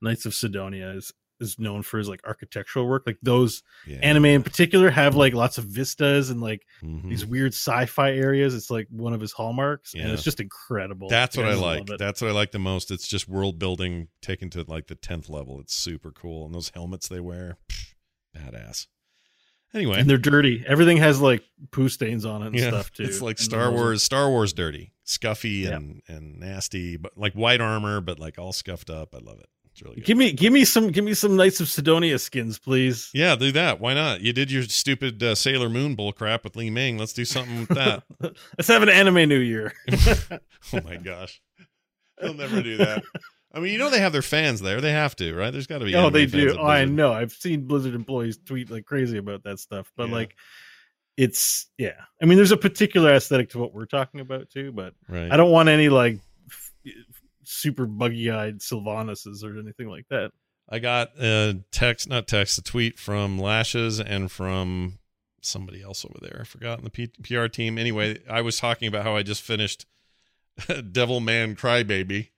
Knights 0.00 0.26
of 0.26 0.34
Sidonia 0.34 0.90
is 0.90 1.12
is 1.38 1.58
known 1.58 1.82
for 1.82 1.96
his 1.96 2.06
like 2.06 2.20
architectural 2.26 2.86
work. 2.86 3.02
Like 3.06 3.16
those 3.22 3.62
Yeah. 3.86 3.96
anime 4.02 4.26
in 4.26 4.42
particular 4.42 4.90
have 4.90 5.16
like 5.16 5.32
lots 5.32 5.56
of 5.56 5.64
vistas 5.64 6.28
and 6.28 6.38
like 6.42 6.66
Mhm. 6.82 7.08
these 7.08 7.24
weird 7.24 7.54
sci-fi 7.54 8.12
areas. 8.12 8.54
It's 8.54 8.70
like 8.70 8.86
one 8.90 9.14
of 9.14 9.22
his 9.22 9.32
hallmarks, 9.32 9.94
and 9.94 10.10
it's 10.12 10.22
just 10.22 10.40
incredible. 10.40 11.08
That's 11.08 11.38
what 11.38 11.46
I 11.46 11.52
just 11.52 11.62
like. 11.62 11.86
That's 11.98 12.20
what 12.20 12.28
I 12.28 12.34
like 12.34 12.50
the 12.52 12.58
most. 12.58 12.90
It's 12.90 13.08
just 13.08 13.26
world 13.26 13.58
building 13.58 14.08
taken 14.20 14.50
to 14.50 14.64
like 14.68 14.88
the 14.88 14.94
tenth 14.96 15.30
level. 15.30 15.58
It's 15.60 15.74
super 15.74 16.10
cool, 16.10 16.44
and 16.44 16.54
those 16.54 16.72
helmets 16.74 17.08
they 17.08 17.20
wear, 17.20 17.56
pff, 17.70 17.79
badass. 18.36 18.86
Anyway, 19.72 20.00
and 20.00 20.10
they're 20.10 20.18
dirty. 20.18 20.64
Everything 20.66 20.96
has 20.96 21.20
like 21.20 21.44
poo 21.70 21.88
stains 21.88 22.24
on 22.24 22.42
it 22.42 22.46
and 22.48 22.56
yeah, 22.56 22.68
stuff 22.68 22.92
too. 22.94 23.04
it's 23.04 23.22
like 23.22 23.38
Star 23.38 23.70
Wars. 23.70 24.02
Star 24.02 24.28
Wars 24.28 24.52
dirty, 24.52 24.92
scuffy, 25.04 25.62
Yeah. 25.64 25.76
and 25.76 26.02
and 26.08 26.40
nasty, 26.40 26.96
but 26.96 27.16
like 27.16 27.34
white 27.34 27.60
armor, 27.60 28.00
but 28.00 28.18
like 28.18 28.38
all 28.38 28.52
scuffed 28.52 28.90
up. 28.90 29.14
I 29.14 29.18
love 29.18 29.38
it. 29.38 29.48
It's 29.72 29.80
really 29.82 29.96
good. 29.96 30.04
Give 30.06 30.18
me, 30.18 30.32
give 30.32 30.52
me 30.52 30.64
some, 30.64 30.88
give 30.88 31.04
me 31.04 31.14
some 31.14 31.36
Knights 31.36 31.60
of 31.60 31.68
Sidonia 31.68 32.18
skins, 32.18 32.58
please. 32.58 33.08
Yeah, 33.14 33.36
do 33.36 33.52
that. 33.52 33.78
Why 33.78 33.94
not? 33.94 34.20
You 34.20 34.32
did 34.32 34.50
your 34.50 34.64
stupid 34.64 35.22
uh, 35.22 35.36
Sailor 35.36 35.68
Moon 35.68 35.94
bull 35.94 36.12
crap 36.12 36.42
with 36.42 36.56
Li 36.56 36.70
Ming. 36.70 36.98
Let's 36.98 37.12
do 37.12 37.24
something 37.24 37.60
with 37.60 37.68
that. 37.68 38.02
Let's 38.58 38.66
have 38.66 38.82
an 38.82 38.88
anime 38.88 39.28
New 39.28 39.38
Year. 39.38 39.72
oh 39.92 40.80
my 40.84 40.96
gosh, 40.96 41.40
they'll 42.20 42.34
never 42.34 42.60
do 42.60 42.78
that. 42.78 43.04
I 43.52 43.58
mean, 43.60 43.72
you 43.72 43.78
know 43.78 43.90
they 43.90 43.98
have 44.00 44.12
their 44.12 44.22
fans 44.22 44.60
there. 44.60 44.80
They 44.80 44.92
have 44.92 45.16
to, 45.16 45.34
right? 45.34 45.50
There's 45.50 45.66
got 45.66 45.78
to 45.78 45.84
be. 45.84 45.94
oh, 45.96 46.08
they 46.10 46.26
do. 46.26 46.56
Oh, 46.58 46.66
I 46.66 46.84
know. 46.84 47.12
I've 47.12 47.32
seen 47.32 47.66
Blizzard 47.66 47.94
employees 47.94 48.38
tweet 48.38 48.70
like 48.70 48.86
crazy 48.86 49.18
about 49.18 49.42
that 49.44 49.58
stuff, 49.58 49.90
but 49.96 50.08
Yeah. 50.08 50.14
like, 50.14 50.36
it's 51.16 51.66
yeah. 51.76 52.00
I 52.22 52.26
mean, 52.26 52.36
there's 52.36 52.52
a 52.52 52.56
particular 52.56 53.12
aesthetic 53.14 53.50
to 53.50 53.58
what 53.58 53.74
we're 53.74 53.86
talking 53.86 54.20
about 54.20 54.50
too, 54.50 54.70
but 54.72 54.94
Right. 55.08 55.30
I 55.32 55.36
don't 55.36 55.50
want 55.50 55.68
any 55.68 55.88
like 55.88 56.18
f- 56.48 56.72
super 57.42 57.86
buggy-eyed 57.86 58.62
Sylvanuses 58.62 59.42
or 59.44 59.58
anything 59.58 59.88
like 59.88 60.06
that. 60.10 60.30
I 60.68 60.78
got 60.78 61.10
a 61.20 61.60
text, 61.72 62.08
not 62.08 62.28
text, 62.28 62.56
a 62.58 62.62
tweet 62.62 62.98
from 63.00 63.36
Lashes 63.38 63.98
and 63.98 64.30
from 64.30 65.00
somebody 65.42 65.82
else 65.82 66.04
over 66.04 66.18
there. 66.22 66.38
I 66.40 66.44
forgot 66.44 66.78
in 66.78 66.84
the 66.84 66.90
P- 66.90 67.08
PR 67.24 67.46
team. 67.46 67.76
Anyway, 67.78 68.20
I 68.30 68.40
was 68.42 68.58
talking 68.60 68.86
about 68.86 69.02
how 69.02 69.16
I 69.16 69.24
just 69.24 69.42
finished 69.42 69.86
Devil 70.92 71.18
Man 71.20 71.56
Crybaby, 71.56 72.28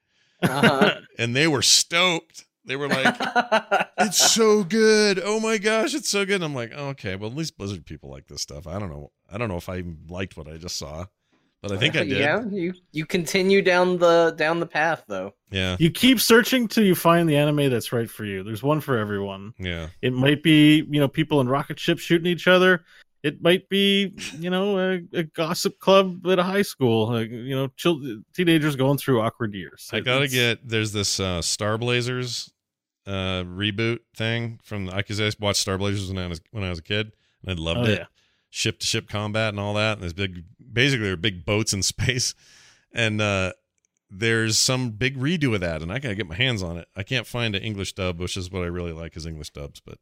Uh-huh. 0.42 0.94
and 1.18 1.34
they 1.36 1.48
were 1.48 1.62
stoked. 1.62 2.44
They 2.64 2.76
were 2.76 2.86
like, 2.88 3.16
"It's 3.98 4.18
so 4.32 4.62
good! 4.62 5.20
Oh 5.24 5.40
my 5.40 5.58
gosh, 5.58 5.94
it's 5.94 6.08
so 6.08 6.24
good!" 6.24 6.36
And 6.36 6.44
I'm 6.44 6.54
like, 6.54 6.72
oh, 6.76 6.88
"Okay, 6.90 7.16
well, 7.16 7.28
at 7.30 7.36
least 7.36 7.58
Blizzard 7.58 7.84
people 7.84 8.08
like 8.10 8.28
this 8.28 8.40
stuff." 8.42 8.66
I 8.68 8.78
don't 8.78 8.88
know. 8.90 9.10
I 9.32 9.36
don't 9.38 9.48
know 9.48 9.56
if 9.56 9.68
I 9.68 9.82
liked 10.08 10.36
what 10.36 10.46
I 10.46 10.58
just 10.58 10.76
saw, 10.76 11.06
but 11.60 11.72
I 11.72 11.76
think 11.76 11.96
I 11.96 12.04
did. 12.04 12.18
Yeah, 12.18 12.44
you 12.50 12.72
you 12.92 13.04
continue 13.04 13.62
down 13.62 13.98
the 13.98 14.32
down 14.38 14.60
the 14.60 14.66
path 14.66 15.02
though. 15.08 15.34
Yeah, 15.50 15.76
You 15.80 15.90
keep 15.90 16.20
searching 16.20 16.68
till 16.68 16.84
you 16.84 16.94
find 16.94 17.28
the 17.28 17.36
anime 17.36 17.68
that's 17.68 17.92
right 17.92 18.08
for 18.08 18.24
you. 18.24 18.44
There's 18.44 18.62
one 18.62 18.80
for 18.80 18.96
everyone. 18.96 19.54
yeah. 19.58 19.88
It 20.00 20.12
might 20.12 20.42
be, 20.44 20.86
you 20.88 21.00
know, 21.00 21.08
people 21.08 21.40
in 21.40 21.48
rocket 21.48 21.80
ships 21.80 22.00
shooting 22.02 22.26
each 22.28 22.46
other. 22.46 22.84
It 23.22 23.40
might 23.40 23.68
be, 23.68 24.12
you 24.38 24.50
know, 24.50 24.78
a, 24.78 25.00
a 25.12 25.22
gossip 25.22 25.78
club 25.78 26.26
at 26.26 26.38
a 26.40 26.42
high 26.42 26.62
school. 26.62 27.08
Like, 27.12 27.30
you 27.30 27.54
know, 27.54 27.68
chil- 27.76 28.22
teenagers 28.34 28.74
going 28.74 28.98
through 28.98 29.20
awkward 29.20 29.54
years. 29.54 29.88
I 29.92 30.00
gotta 30.00 30.26
get. 30.28 30.66
There's 30.68 30.92
this 30.92 31.20
uh, 31.20 31.40
Star 31.40 31.78
Blazers 31.78 32.52
uh, 33.06 33.44
reboot 33.44 34.00
thing 34.16 34.58
from 34.64 34.88
I 34.90 34.96
because 34.96 35.20
I 35.20 35.30
watched 35.38 35.60
Star 35.60 35.78
Blazers 35.78 36.08
when 36.12 36.18
I 36.18 36.26
was 36.26 36.40
when 36.50 36.64
I 36.64 36.70
was 36.70 36.80
a 36.80 36.82
kid 36.82 37.12
and 37.46 37.58
I 37.58 37.62
loved 37.62 37.80
Oh, 37.80 37.92
it. 37.92 37.98
yeah. 38.00 38.06
Ship 38.50 38.78
to 38.80 38.86
ship 38.86 39.08
combat 39.08 39.50
and 39.50 39.60
all 39.60 39.74
that. 39.74 39.92
And 39.94 40.02
there's 40.02 40.12
big, 40.12 40.44
basically, 40.72 41.06
they're 41.06 41.16
big 41.16 41.44
boats 41.44 41.72
in 41.72 41.82
space, 41.94 42.34
and 42.92 43.20
uh, 43.20 43.52
there's 44.10 44.58
some 44.58 44.90
big 44.90 45.16
redo 45.16 45.54
of 45.54 45.60
that, 45.60 45.80
and 45.80 45.92
I 45.92 46.00
gotta 46.00 46.16
get 46.16 46.26
my 46.28 46.34
hands 46.34 46.62
on 46.62 46.76
it. 46.76 46.88
I 46.96 47.02
can't 47.04 47.26
find 47.26 47.54
an 47.54 47.62
English 47.62 47.92
dub, 47.94 48.18
which 48.20 48.36
is 48.36 48.50
what 48.50 48.62
I 48.62 48.66
really 48.66 48.92
like 48.92 49.16
is 49.16 49.26
English 49.26 49.50
dubs, 49.50 49.80
but 49.80 49.98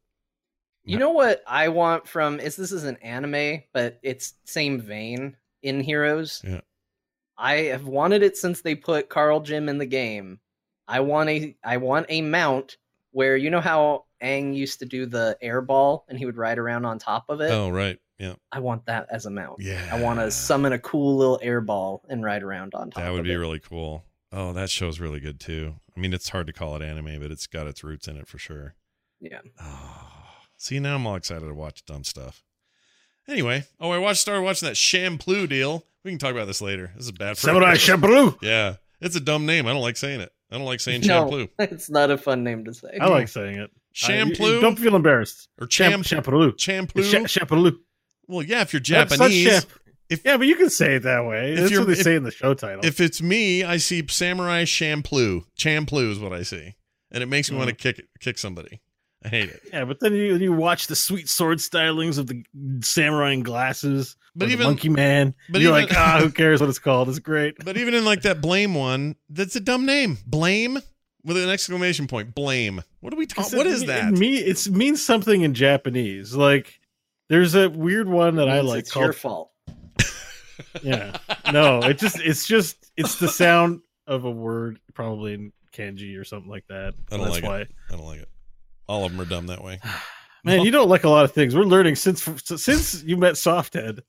You 0.85 0.99
know 0.99 1.11
what 1.11 1.43
I 1.47 1.69
want 1.69 2.09
from 2.09 2.41
is 2.41 2.57
this 2.57 2.73
is 2.73 2.85
an 2.85 2.97
anime, 2.97 3.63
but 3.73 4.01
it's 4.03 4.35
same 4.45 4.81
vein 4.81 5.37
in 5.63 5.81
Heroes. 5.81 6.43
Yeah. 6.45 6.63
I 7.37 7.55
have 7.65 7.87
wanted 7.87 8.23
it 8.23 8.37
since 8.37 8.61
they 8.61 8.75
put 8.75 9.09
Kharazim 9.09 9.69
in 9.69 9.79
the 9.79 9.87
game. 9.87 10.41
I 10.87 11.01
want 11.01 11.31
a 11.31 11.57
I 11.65 11.77
want 11.77 12.07
a 12.09 12.23
mount 12.23 12.77
where 13.13 13.37
you 13.37 13.51
know 13.51 13.61
how 13.61 14.07
Aang 14.23 14.55
used 14.55 14.81
to 14.81 14.85
do 14.85 15.07
the 15.07 15.39
air 15.41 15.61
ball 15.61 16.05
and 16.09 16.19
he 16.19 16.27
would 16.27 16.37
ride 16.37 16.59
around 16.59 16.85
on 16.85 16.99
top 16.99 17.27
of 17.29 17.41
it. 17.41 17.51
oh 17.51 17.71
right, 17.71 17.99
yeah, 18.19 18.35
I 18.53 18.61
want 18.61 18.87
that 18.87 19.07
as 19.11 19.27
a 19.27 19.31
mount. 19.31 19.61
yeah. 19.61 19.89
I 19.91 20.01
want 20.01 20.19
to 20.19 20.31
summon 20.31 20.73
a 20.73 20.79
cool 20.79 21.17
little 21.17 21.39
air 21.43 21.61
ball 21.61 22.03
and 22.09 22.25
ride 22.25 22.43
around 22.43 22.75
on 22.75 22.91
top. 22.91 23.03
That 23.03 23.13
would 23.13 23.25
be 23.25 23.33
it. 23.33 23.37
really 23.37 23.61
cool. 23.61 24.05
Oh, 24.33 24.53
that 24.53 24.69
show's 24.69 25.01
really 25.01 25.21
good 25.21 25.41
too. 25.41 25.75
I 25.97 26.01
mean, 26.01 26.13
it's 26.13 26.29
hard 26.29 26.47
to 26.49 26.53
call 26.53 26.77
it 26.77 26.83
anime, 26.83 27.21
but 27.21 27.31
it's 27.31 27.47
got 27.47 27.67
its 27.67 27.83
roots 27.83 28.07
in 28.09 28.17
it 28.17 28.27
for 28.27 28.39
sure. 28.39 28.75
yeah. 29.21 29.41
Oh, 29.61 30.20
see, 30.61 30.79
now 30.79 30.95
I'm 30.95 31.07
all 31.07 31.17
excited 31.17 31.47
to 31.47 31.55
watch 31.55 31.85
dumb 31.85 32.05
stuff. 32.05 32.43
Anyway, 33.29 33.65
oh, 33.81 33.91
I 33.91 33.99
watched 33.99 34.21
started 34.21 34.43
watching 34.43 34.69
that 34.69 34.77
Shampoo 34.77 35.47
deal. 35.47 35.85
We 36.05 36.11
can 36.11 36.19
talk 36.19 36.33
about 36.33 36.47
this 36.47 36.61
later. 36.61 36.93
This 36.97 37.05
is 37.07 37.13
bad 37.13 37.37
for 37.37 37.43
Samurai 37.47 37.75
Champloo. 37.75 38.37
Yeah, 38.43 38.77
it's 39.01 39.17
a 39.17 39.21
dumb 39.21 39.47
name. 39.47 39.67
I 39.67 39.73
don't 39.73 39.83
like 39.83 39.97
saying 39.97 40.21
it. 40.21 40.33
I 40.51 40.57
don't 40.57 40.65
like 40.67 40.81
saying 40.81 41.03
No, 41.03 41.29
Shampoo 41.31 41.49
it's 41.59 41.89
not 41.91 42.11
a 42.11 42.19
fun 42.19 42.43
name 42.43 42.65
to 42.65 42.75
say. 42.75 42.99
I 43.01 43.07
like 43.07 43.29
saying 43.29 43.57
it. 43.57 43.71
I- 44.03 44.13
you- 44.13 44.19
you 44.19 44.35
Shampoo 44.35 44.61
don't 44.61 44.79
feel 44.79 44.97
embarrassed. 44.97 45.49
or 45.61 45.67
Champ, 45.67 46.05
Champ 46.05 46.25
Champloo. 46.27 46.59
Shampoo. 46.59 47.79
Well, 48.27 48.43
yeah, 48.43 48.63
if 48.63 48.73
you're 48.73 48.81
Japanese, 48.81 49.67
if- 50.09 50.25
yeah, 50.25 50.37
but 50.37 50.47
you 50.47 50.57
can 50.57 50.71
say 50.71 50.95
it 50.97 51.03
that 51.05 51.25
way. 51.25 51.53
If 51.55 51.59
That's 51.61 51.79
what 51.79 51.87
they 51.89 51.93
if- 51.95 52.03
say 52.03 52.15
in 52.17 52.23
the 52.25 52.31
show 52.31 52.55
title. 52.55 52.85
if 52.85 53.01
it's 53.01 53.21
me, 53.23 53.63
I 53.63 53.77
see 53.77 54.05
Samurai 54.09 54.65
Shampoo. 54.65 55.45
Champloo 55.59 56.11
is 56.11 56.19
what 56.19 56.33
I 56.33 56.43
see, 56.43 56.75
and 57.13 57.23
it 57.23 57.27
makes 57.27 57.51
me 57.51 57.57
want 57.59 57.69
to 57.71 57.75
Mm. 57.75 57.79
kick 57.79 58.07
kick 58.21 58.39
somebody. 58.39 58.81
I 59.25 59.29
hate 59.29 59.51
it. 59.51 59.61
yeah, 59.73 59.85
but 59.85 60.01
then 60.01 60.15
you 60.15 60.37
you 60.37 60.53
watch 60.53 60.87
the 60.87 60.97
sweet 60.97 61.29
sword 61.29 61.59
stylings 61.59 62.19
of 62.19 62.27
the 62.27 62.43
samurai 62.83 63.33
in 63.33 63.43
glasses, 63.43 64.17
But 64.35 64.45
or 64.45 64.47
the 64.49 64.53
even- 64.55 64.67
monkey 64.67 64.89
man. 64.89 65.35
but 65.49 65.55
But 65.55 65.63
you're 65.63 65.77
even- 65.79 65.89
like, 65.91 65.97
ah, 65.99 66.21
who 66.23 66.31
cares 66.31 66.61
what 66.61 66.71
it's 66.71 66.79
called? 66.79 67.09
It's 67.11 67.19
great. 67.19 67.57
But 67.65 67.77
even 67.77 67.93
in 67.95 68.05
like 68.05 68.23
that 68.23 68.41
blame 68.41 68.75
one, 68.75 69.17
that's 69.29 69.57
a 69.57 69.61
dumb 69.61 69.85
name. 69.85 70.17
Blame 70.27 70.79
with 71.23 71.37
an 71.37 71.51
exclamation 71.51 72.07
point. 72.07 72.35
Blame. 72.35 72.83
What 73.01 73.13
are 73.13 73.17
we 73.17 73.27
talking? 73.27 73.59
What 73.59 73.67
is 73.67 73.83
It- 73.83 73.87
that? 73.89 74.13
It, 74.15 74.19
me, 74.19 74.37
it 74.39 74.69
means 74.71 75.05
something 75.05 75.43
in 75.43 75.53
Japanese. 75.53 76.35
Like 76.35 76.81
there's 77.29 77.55
a 77.55 77.69
weird 77.69 78.09
one 78.09 78.37
that 78.37 78.49
I 78.49 78.61
like 78.61 78.81
it's 78.81 78.91
called 78.93 79.05
your 79.05 79.13
fault. 79.13 79.51
yeah. 80.83 81.19
No, 81.53 81.81
it 81.81 81.99
just 81.99 82.21
it's 82.21 82.47
just 82.47 82.91
it's 82.97 83.19
the 83.19 83.29
sound 83.29 83.83
of 84.07 84.25
a 84.25 84.31
word, 84.31 84.81
probably 84.95 85.35
in 85.35 85.53
kanji 85.75 86.19
or 86.19 86.25
something 86.25 86.51
like 86.51 86.67
that. 86.69 86.95
I 87.13 87.17
don't 87.17 87.25
That's 87.27 87.35
like 87.37 87.45
why. 87.45 87.61
it. 87.61 87.71
I 87.91 87.97
don't 87.97 88.07
like 88.07 88.21
it. 88.21 88.29
All 88.91 89.05
of 89.05 89.13
them 89.13 89.21
are 89.21 89.25
dumb 89.25 89.47
that 89.47 89.63
way. 89.63 89.79
Man, 90.45 90.63
you 90.63 90.71
don't 90.71 90.89
like 90.89 91.05
a 91.05 91.09
lot 91.09 91.25
of 91.25 91.33
things. 91.33 91.55
We're 91.55 91.63
learning 91.63 91.95
since 91.97 92.23
since 92.47 93.03
you 93.05 93.17
met 93.17 93.35
Softhead. 93.35 94.01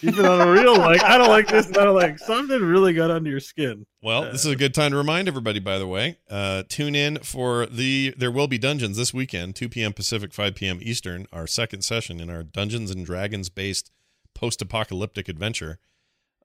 You've 0.00 0.16
been 0.16 0.24
on 0.24 0.40
a 0.40 0.50
real 0.50 0.76
like, 0.76 1.02
I 1.02 1.18
don't 1.18 1.28
like 1.28 1.48
this. 1.48 1.66
I 1.68 1.84
don't 1.84 1.94
like 1.94 2.18
something 2.18 2.62
really 2.62 2.94
got 2.94 3.10
under 3.10 3.28
your 3.28 3.40
skin. 3.40 3.86
Well, 4.02 4.22
this 4.22 4.44
is 4.44 4.52
a 4.52 4.56
good 4.56 4.72
time 4.72 4.92
to 4.92 4.96
remind 4.96 5.26
everybody, 5.26 5.58
by 5.58 5.78
the 5.78 5.86
way. 5.86 6.18
Uh, 6.30 6.62
tune 6.68 6.94
in 6.94 7.18
for 7.18 7.66
the 7.66 8.14
There 8.16 8.30
Will 8.30 8.46
Be 8.46 8.56
Dungeons 8.56 8.96
this 8.96 9.12
weekend, 9.12 9.56
2 9.56 9.68
p.m. 9.68 9.92
Pacific, 9.92 10.32
5 10.32 10.54
p.m. 10.54 10.78
Eastern, 10.80 11.26
our 11.32 11.46
second 11.46 11.82
session 11.82 12.20
in 12.20 12.30
our 12.30 12.42
Dungeons 12.42 12.90
and 12.90 13.04
Dragons 13.04 13.48
based 13.48 13.90
post 14.34 14.62
apocalyptic 14.62 15.28
adventure. 15.28 15.78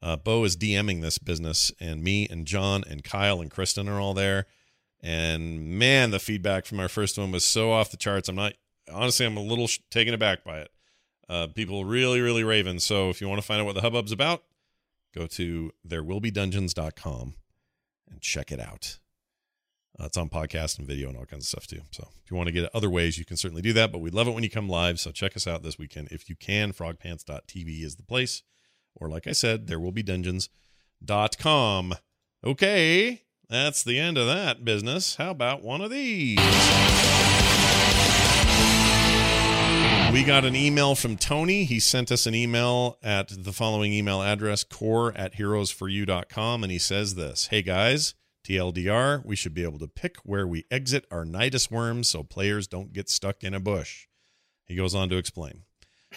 Uh, 0.01 0.15
Bo 0.15 0.43
is 0.43 0.57
DMing 0.57 1.01
this 1.01 1.17
business, 1.17 1.71
and 1.79 2.03
me 2.03 2.27
and 2.29 2.45
John 2.45 2.83
and 2.89 3.03
Kyle 3.03 3.41
and 3.41 3.51
Kristen 3.51 3.87
are 3.87 3.99
all 3.99 4.13
there. 4.13 4.47
And 5.01 5.79
man, 5.79 6.11
the 6.11 6.19
feedback 6.19 6.65
from 6.65 6.79
our 6.79 6.89
first 6.89 7.17
one 7.17 7.31
was 7.31 7.45
so 7.45 7.71
off 7.71 7.91
the 7.91 7.97
charts. 7.97 8.27
I'm 8.27 8.35
not, 8.35 8.53
honestly, 8.91 9.25
I'm 9.25 9.37
a 9.37 9.41
little 9.41 9.67
sh- 9.67 9.79
taken 9.89 10.13
aback 10.13 10.43
by 10.43 10.59
it. 10.59 10.71
Uh, 11.29 11.47
people 11.47 11.85
really, 11.85 12.21
really 12.21 12.43
raving. 12.43 12.79
So 12.79 13.09
if 13.09 13.21
you 13.21 13.29
want 13.29 13.39
to 13.39 13.45
find 13.45 13.61
out 13.61 13.65
what 13.65 13.75
the 13.75 13.81
hubbub's 13.81 14.11
about, 14.11 14.43
go 15.15 15.27
to 15.27 15.71
therewillbedungeons.com 15.87 17.35
and 18.09 18.21
check 18.21 18.51
it 18.51 18.59
out. 18.59 18.97
Uh, 19.99 20.05
it's 20.05 20.17
on 20.17 20.29
podcast 20.29 20.79
and 20.79 20.87
video 20.87 21.09
and 21.09 21.17
all 21.17 21.25
kinds 21.25 21.43
of 21.45 21.49
stuff 21.49 21.67
too. 21.67 21.81
So 21.91 22.07
if 22.23 22.31
you 22.31 22.37
want 22.37 22.47
to 22.47 22.53
get 22.53 22.63
it 22.65 22.71
other 22.73 22.89
ways, 22.89 23.17
you 23.17 23.25
can 23.25 23.37
certainly 23.37 23.61
do 23.61 23.73
that. 23.73 23.91
But 23.91 23.99
we 23.99 24.09
love 24.09 24.27
it 24.27 24.33
when 24.33 24.43
you 24.43 24.49
come 24.49 24.69
live. 24.69 24.99
So 24.99 25.11
check 25.11 25.35
us 25.35 25.45
out 25.45 25.61
this 25.61 25.77
weekend 25.77 26.09
if 26.11 26.29
you 26.29 26.35
can. 26.35 26.73
Frogpants.tv 26.73 27.83
is 27.83 27.95
the 27.95 28.03
place. 28.03 28.43
Or 28.95 29.09
like 29.09 29.27
I 29.27 29.33
said, 29.33 29.67
there 29.67 29.79
will 29.79 29.91
be 29.91 30.03
dungeons.com. 30.03 31.95
Okay, 32.43 33.23
that's 33.49 33.83
the 33.83 33.99
end 33.99 34.17
of 34.17 34.27
that 34.27 34.63
business. 34.63 35.15
How 35.15 35.31
about 35.31 35.63
one 35.63 35.81
of 35.81 35.89
these? 35.89 36.37
We 40.13 40.23
got 40.23 40.43
an 40.43 40.55
email 40.55 40.95
from 40.95 41.17
Tony. 41.17 41.65
He 41.65 41.79
sent 41.79 42.11
us 42.11 42.25
an 42.25 42.33
email 42.33 42.97
at 43.03 43.43
the 43.43 43.53
following 43.53 43.93
email 43.93 44.21
address, 44.21 44.63
core 44.63 45.13
at 45.15 45.35
heroesforyou.com. 45.35 46.63
And 46.63 46.71
he 46.71 46.79
says 46.79 47.15
this 47.15 47.47
Hey 47.47 47.61
guys, 47.61 48.15
TLDR, 48.43 49.23
we 49.23 49.35
should 49.35 49.53
be 49.53 49.63
able 49.63 49.79
to 49.79 49.87
pick 49.87 50.17
where 50.23 50.47
we 50.47 50.65
exit 50.71 51.05
our 51.11 51.25
Nydus 51.25 51.69
worms 51.69 52.09
so 52.09 52.23
players 52.23 52.67
don't 52.67 52.91
get 52.91 53.09
stuck 53.09 53.43
in 53.43 53.53
a 53.53 53.59
bush. 53.59 54.07
He 54.65 54.75
goes 54.75 54.95
on 54.95 55.09
to 55.09 55.17
explain. 55.17 55.63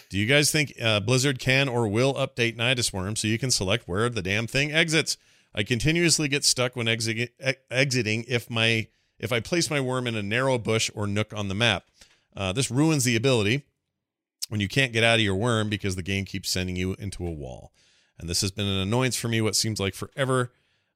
Do 0.09 0.17
you 0.17 0.25
guys 0.25 0.51
think 0.51 0.73
uh, 0.81 0.99
Blizzard 0.99 1.37
can 1.37 1.69
or 1.69 1.87
will 1.87 2.15
update 2.15 2.57
Nydus 2.57 2.91
worms 2.91 3.19
so 3.19 3.27
you 3.27 3.37
can 3.37 3.51
select 3.51 3.87
where 3.87 4.09
the 4.09 4.23
damn 4.23 4.47
thing 4.47 4.71
exits? 4.71 5.17
I 5.55 5.63
continuously 5.63 6.27
get 6.27 6.43
stuck 6.43 6.75
when 6.75 6.87
exi- 6.87 7.29
exiting 7.69 8.25
if 8.27 8.49
my 8.49 8.87
if 9.19 9.31
I 9.31 9.39
place 9.39 9.69
my 9.69 9.79
worm 9.79 10.07
in 10.07 10.15
a 10.15 10.23
narrow 10.23 10.57
bush 10.57 10.89
or 10.93 11.07
nook 11.07 11.33
on 11.33 11.47
the 11.47 11.55
map. 11.55 11.85
Uh, 12.35 12.51
this 12.51 12.71
ruins 12.71 13.03
the 13.03 13.15
ability 13.15 13.63
when 14.49 14.59
you 14.59 14.67
can't 14.67 14.91
get 14.91 15.03
out 15.03 15.15
of 15.15 15.21
your 15.21 15.35
worm 15.35 15.69
because 15.69 15.95
the 15.95 16.03
game 16.03 16.25
keeps 16.25 16.49
sending 16.49 16.75
you 16.75 16.95
into 16.99 17.25
a 17.25 17.31
wall. 17.31 17.71
And 18.19 18.27
this 18.27 18.41
has 18.41 18.51
been 18.51 18.67
an 18.67 18.79
annoyance 18.79 19.15
for 19.15 19.27
me 19.27 19.41
what 19.41 19.55
seems 19.55 19.79
like 19.79 19.93
forever. 19.93 20.51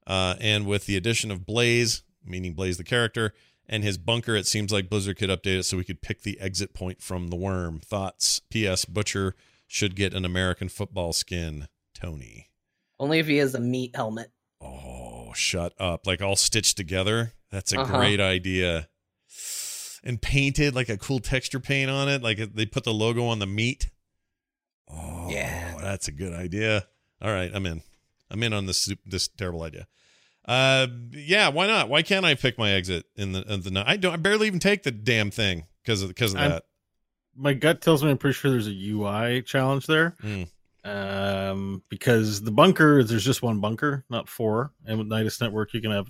Uh, 0.06 0.36
and 0.40 0.66
with 0.66 0.86
the 0.86 0.98
addition 0.98 1.32
of 1.32 1.46
Blaze, 1.46 2.04
meaning 2.26 2.54
Blaze 2.54 2.78
the 2.78 2.84
character, 2.84 3.34
and 3.70 3.84
his 3.84 3.98
bunker, 3.98 4.36
it 4.36 4.48
seems 4.48 4.72
like 4.72 4.90
Blizzard 4.90 5.18
could 5.18 5.30
update 5.30 5.60
it 5.60 5.64
so 5.64 5.78
we 5.78 5.84
could 5.84 6.02
pick 6.02 6.24
the 6.24 6.40
exit 6.40 6.74
point 6.74 7.02
from 7.02 7.28
the 7.28 7.36
worm. 7.36 7.80
Thoughts? 7.80 8.42
P.S. 8.50 8.86
Butcher 8.86 9.36
should 9.68 9.96
get 9.96 10.14
an 10.14 10.26
American 10.26 10.70
football 10.70 11.14
skin. 11.14 11.68
Tony. 11.94 12.50
Only 13.00 13.20
if 13.20 13.28
he 13.28 13.38
has 13.38 13.56
a 13.56 13.60
meat 13.60 13.96
helmet. 13.96 14.32
Oh, 14.62 15.32
shut 15.36 15.74
up. 15.80 16.08
Like 16.08 16.22
all 16.22 16.36
stitched 16.36 16.78
together. 16.78 17.34
That's 17.52 17.74
a 17.74 17.80
Uh-huh. 17.82 17.98
great 17.98 18.20
idea. 18.20 18.88
And 20.04 20.22
painted 20.22 20.74
like 20.76 20.90
a 20.90 20.98
cool 20.98 21.20
texture 21.20 21.60
paint 21.60 21.90
on 21.92 22.08
it. 22.10 22.22
Like 22.24 22.38
they 22.54 22.66
put 22.66 22.84
the 22.84 22.94
logo 22.94 23.26
on 23.26 23.40
the 23.40 23.46
meat. 23.48 23.90
Oh, 24.90 25.30
Yeah. 25.30 25.78
That's 25.82 26.08
a 26.08 26.12
good 26.12 26.34
idea. 26.34 26.88
All 27.22 27.32
right, 27.32 27.52
I'm 27.54 27.66
in. 27.66 27.82
I'm 28.30 28.44
in 28.44 28.54
on 28.54 28.66
this 28.66 28.90
this 29.06 29.28
terrible 29.28 29.64
idea. 29.64 29.88
Uh, 30.46 30.88
yeah, 31.12 31.50
why 31.50 31.68
not? 31.68 31.90
Why 31.90 32.02
can't 32.04 32.26
I 32.26 32.36
pick 32.36 32.58
my 32.58 32.72
exit 32.72 33.06
in 33.16 33.32
the 33.34 33.42
in 33.52 33.62
the? 33.62 33.84
I 33.86 33.98
don't. 33.98 34.14
I 34.14 34.18
barely 34.18 34.48
even 34.48 34.60
take 34.60 34.84
the 34.84 34.92
damn 34.92 35.32
thing 35.32 35.66
because 35.84 36.02
of 36.04 36.10
because 36.10 36.34
of 36.34 36.40
I'm- 36.40 36.52
that. 36.52 36.64
My 37.40 37.54
gut 37.54 37.82
tells 37.82 38.04
me 38.04 38.10
I'm 38.10 38.18
pretty 38.18 38.34
sure 38.34 38.50
there's 38.52 38.68
a 38.68 38.72
UI 38.72 39.42
challenge 39.44 39.86
there. 39.88 40.16
Mm. 40.24 40.50
Um, 40.88 41.84
because 41.90 42.42
the 42.42 42.52
bunker, 42.52 43.04
there's 43.04 43.26
just 43.26 43.42
one 43.42 43.60
bunker, 43.60 44.06
not 44.10 44.30
four. 44.30 44.72
And 44.86 44.98
with 44.98 45.08
Nydus 45.10 45.42
Network, 45.42 45.74
you 45.74 45.82
can 45.82 45.92
have, 45.92 46.08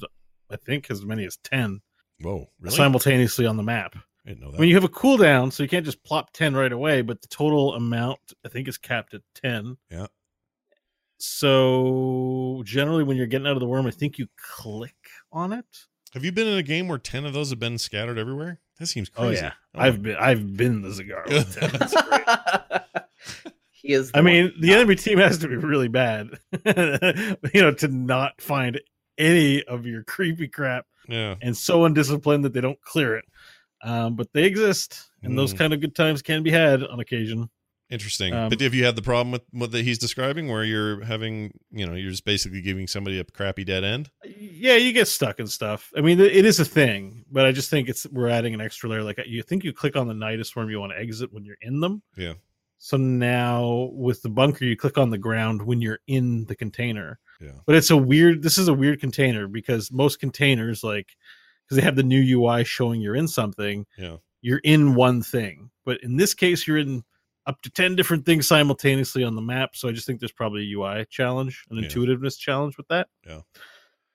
I 0.52 0.56
think, 0.58 0.92
as 0.92 1.04
many 1.06 1.26
as 1.26 1.38
10 1.38 1.82
Whoa, 2.22 2.48
really? 2.60 2.76
simultaneously 2.76 3.46
on 3.46 3.58
the 3.58 3.64
map. 3.64 3.96
I 4.26 4.30
didn't 4.30 4.42
know 4.42 4.50
I 4.50 4.52
that. 4.52 4.60
mean, 4.60 4.70
you 4.70 4.76
have 4.76 4.84
a 4.84 4.90
cooldown, 4.90 5.52
so 5.54 5.64
you 5.64 5.70
can't 5.70 5.86
just 5.86 6.04
plop 6.04 6.32
10 6.34 6.54
right 6.56 6.72
away, 6.72 7.02
but 7.02 7.22
the 7.22 7.28
total 7.28 7.74
amount, 7.76 8.20
I 8.46 8.50
think, 8.50 8.68
is 8.68 8.78
capped 8.78 9.14
at 9.14 9.22
10. 9.36 9.78
Yeah. 9.90 10.08
So 11.20 12.62
generally, 12.66 13.04
when 13.04 13.18
you're 13.18 13.26
getting 13.26 13.48
out 13.48 13.54
of 13.54 13.60
the 13.60 13.68
worm, 13.68 13.88
I 13.88 13.92
think 13.92 14.18
you 14.20 14.28
click 14.38 14.96
on 15.32 15.52
it. 15.54 15.66
have 16.14 16.24
you 16.24 16.32
been 16.32 16.48
in 16.48 16.58
a 16.58 16.64
game 16.64 16.88
where 16.88 17.00
ten 17.00 17.26
of 17.26 17.34
those 17.34 17.50
have 17.50 17.60
been 17.60 17.78
scattered 17.80 18.20
everywhere? 18.20 18.60
That 18.80 18.86
seems 18.86 19.10
Oh 19.18 19.24
crazy. 19.24 19.42
yeah, 19.42 19.54
Oh, 19.74 19.80
I've 19.80 20.04
been 20.04 20.16
I've 20.18 20.56
been 20.56 20.82
the 20.84 20.94
10. 20.94 21.16
It's 21.28 22.02
great. 22.04 23.54
he 23.88 23.94
is. 23.94 24.12
the 24.12 24.20
I 24.20 24.22
mean, 24.22 24.54
the 24.60 24.74
enemy 24.74 24.96
team 24.96 25.18
has 25.18 25.38
to 25.40 25.48
be 25.48 25.56
really 25.56 25.88
bad, 25.88 26.30
you 27.54 27.62
know, 27.62 27.74
to 27.74 27.88
not 27.88 28.40
find 28.42 28.80
any 29.18 29.64
of 29.64 29.86
your 29.86 30.04
creepy 30.04 30.48
crap 30.48 30.86
yeah. 31.08 31.36
and 31.42 31.56
so 31.58 31.86
undisciplined 31.86 32.46
that 32.46 32.54
they 32.54 32.62
don't 32.62 32.82
clear 32.82 33.16
it. 33.16 33.26
Um, 33.84 34.16
but 34.16 34.28
they 34.34 34.44
exist, 34.44 35.10
and 35.24 35.38
those 35.38 35.54
Mm. 35.54 35.58
kind 35.58 35.74
of 35.74 35.82
good 35.82 35.96
times 35.96 36.22
can 36.22 36.44
be 36.44 36.52
had 36.52 36.84
on 36.84 37.00
occasion. 37.00 37.50
Interesting. 37.90 38.34
Um, 38.34 38.50
but 38.50 38.60
have 38.60 38.74
you 38.74 38.84
had 38.84 38.98
the 38.98 39.02
problem 39.02 39.32
with 39.32 39.44
what 39.52 39.72
that 39.72 39.86
he's 39.86 39.98
describing, 39.98 40.50
where 40.50 40.66
you're 40.66 41.06
having, 41.06 41.52
you 41.72 41.86
know, 41.86 41.94
you're 41.94 42.12
just 42.12 42.26
basically 42.26 42.62
giving 42.62 42.86
somebody 42.86 43.18
a 43.18 43.24
crappy 43.24 43.64
dead 43.64 43.86
end? 43.86 44.10
Yeah, 44.26 44.76
you 44.76 44.92
get 44.92 45.08
stuck 45.08 45.40
and 45.40 45.50
stuff. 45.50 45.94
I 45.96 46.02
mean, 46.02 46.20
it 46.20 46.46
is 46.46 46.60
a 46.60 46.66
thing, 46.66 47.24
but 47.32 47.46
I 47.46 47.54
just 47.54 47.70
think 47.70 47.88
it's 47.88 48.06
we're 48.08 48.28
adding 48.28 48.54
an 48.54 48.60
extra 48.60 48.90
layer. 48.90 49.04
Like 49.04 49.20
you 49.26 49.42
think 49.42 49.64
you 49.64 49.72
click 49.72 49.96
on 49.96 50.08
the 50.08 50.14
Nydus 50.14 50.54
worm, 50.54 50.70
you 50.70 50.82
want 50.82 50.92
to 50.92 51.00
exit 51.00 51.32
when 51.32 51.46
you're 51.46 51.56
in 51.62 51.80
them. 51.80 52.02
Yeah. 52.18 52.34
So 52.80 52.98
now 52.98 53.90
with 53.94 54.22
the 54.22 54.30
bunker, 54.30 54.66
you 54.66 54.78
click 54.78 54.98
on 54.98 55.10
the 55.10 55.18
ground 55.18 55.62
when 55.64 55.82
you're 55.82 56.00
in 56.08 56.46
the 56.46 56.56
container. 56.56 57.20
Yeah. 57.42 57.52
But 57.66 57.76
it's 57.76 57.90
a 57.90 57.98
weird. 57.98 58.44
This 58.44 58.58
is 58.58 58.68
a 58.68 58.74
weird 58.74 59.00
container 59.00 59.48
because 59.48 59.92
most 59.92 60.20
containers, 60.20 60.84
like, 60.84 61.16
because 61.66 61.78
they 61.78 61.84
have 61.84 61.96
the 61.96 62.04
new 62.04 62.22
UI 62.40 62.64
showing 62.64 63.02
you're 63.02 63.16
in 63.16 63.28
something, 63.28 63.86
Yeah. 63.98 64.18
you're 64.42 64.62
in 64.64 64.96
one 64.96 65.22
thing. 65.22 65.70
But 65.86 66.02
in 66.04 66.18
this 66.18 66.34
case, 66.34 66.68
you're 66.68 66.78
in 66.78 67.04
up 67.46 67.62
to 67.62 67.70
ten 67.72 67.96
different 67.96 68.26
things 68.26 68.48
simultaneously 68.48 69.24
on 69.24 69.36
the 69.36 69.42
map. 69.42 69.76
So 69.76 69.88
I 69.88 69.92
just 69.92 70.06
think 70.06 70.20
there's 70.20 70.32
probably 70.32 70.62
a 70.64 70.78
UI 70.78 71.06
challenge, 71.10 71.66
an 71.70 71.78
Yeah. 71.78 71.84
intuitiveness 71.84 72.38
challenge 72.38 72.78
with 72.78 72.88
that. 72.90 73.08
Yeah. 73.26 73.42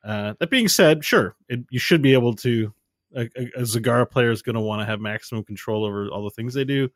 Uh, 0.05 0.35
that 0.41 0.51
being 0.51 0.69
said, 0.69 1.05
sure, 1.05 1.37
it, 1.49 1.61
you 1.71 1.79
should 1.79 2.03
be 2.03 2.13
able 2.13 2.35
to. 2.37 2.73
A, 3.15 3.29
a, 3.37 3.43
a 3.57 3.63
Zagara 3.63 4.11
player 4.11 4.31
is 4.31 4.41
going 4.41 4.55
to 4.55 4.61
want 4.63 4.81
to 4.81 4.87
have 4.87 4.99
maximum 4.99 5.45
control 5.45 5.85
over 5.85 6.09
all 6.09 6.25
the 6.25 6.31
things 6.31 6.55
they 6.55 6.65
do, 6.65 6.89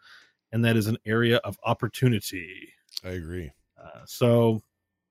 and 0.56 0.64
that 0.64 0.74
is 0.76 0.86
an 0.86 0.96
area 1.04 1.36
of 1.44 1.58
opportunity. 1.64 2.72
I 3.04 3.10
agree. 3.10 3.50
Uh, 3.78 4.00
so 4.06 4.62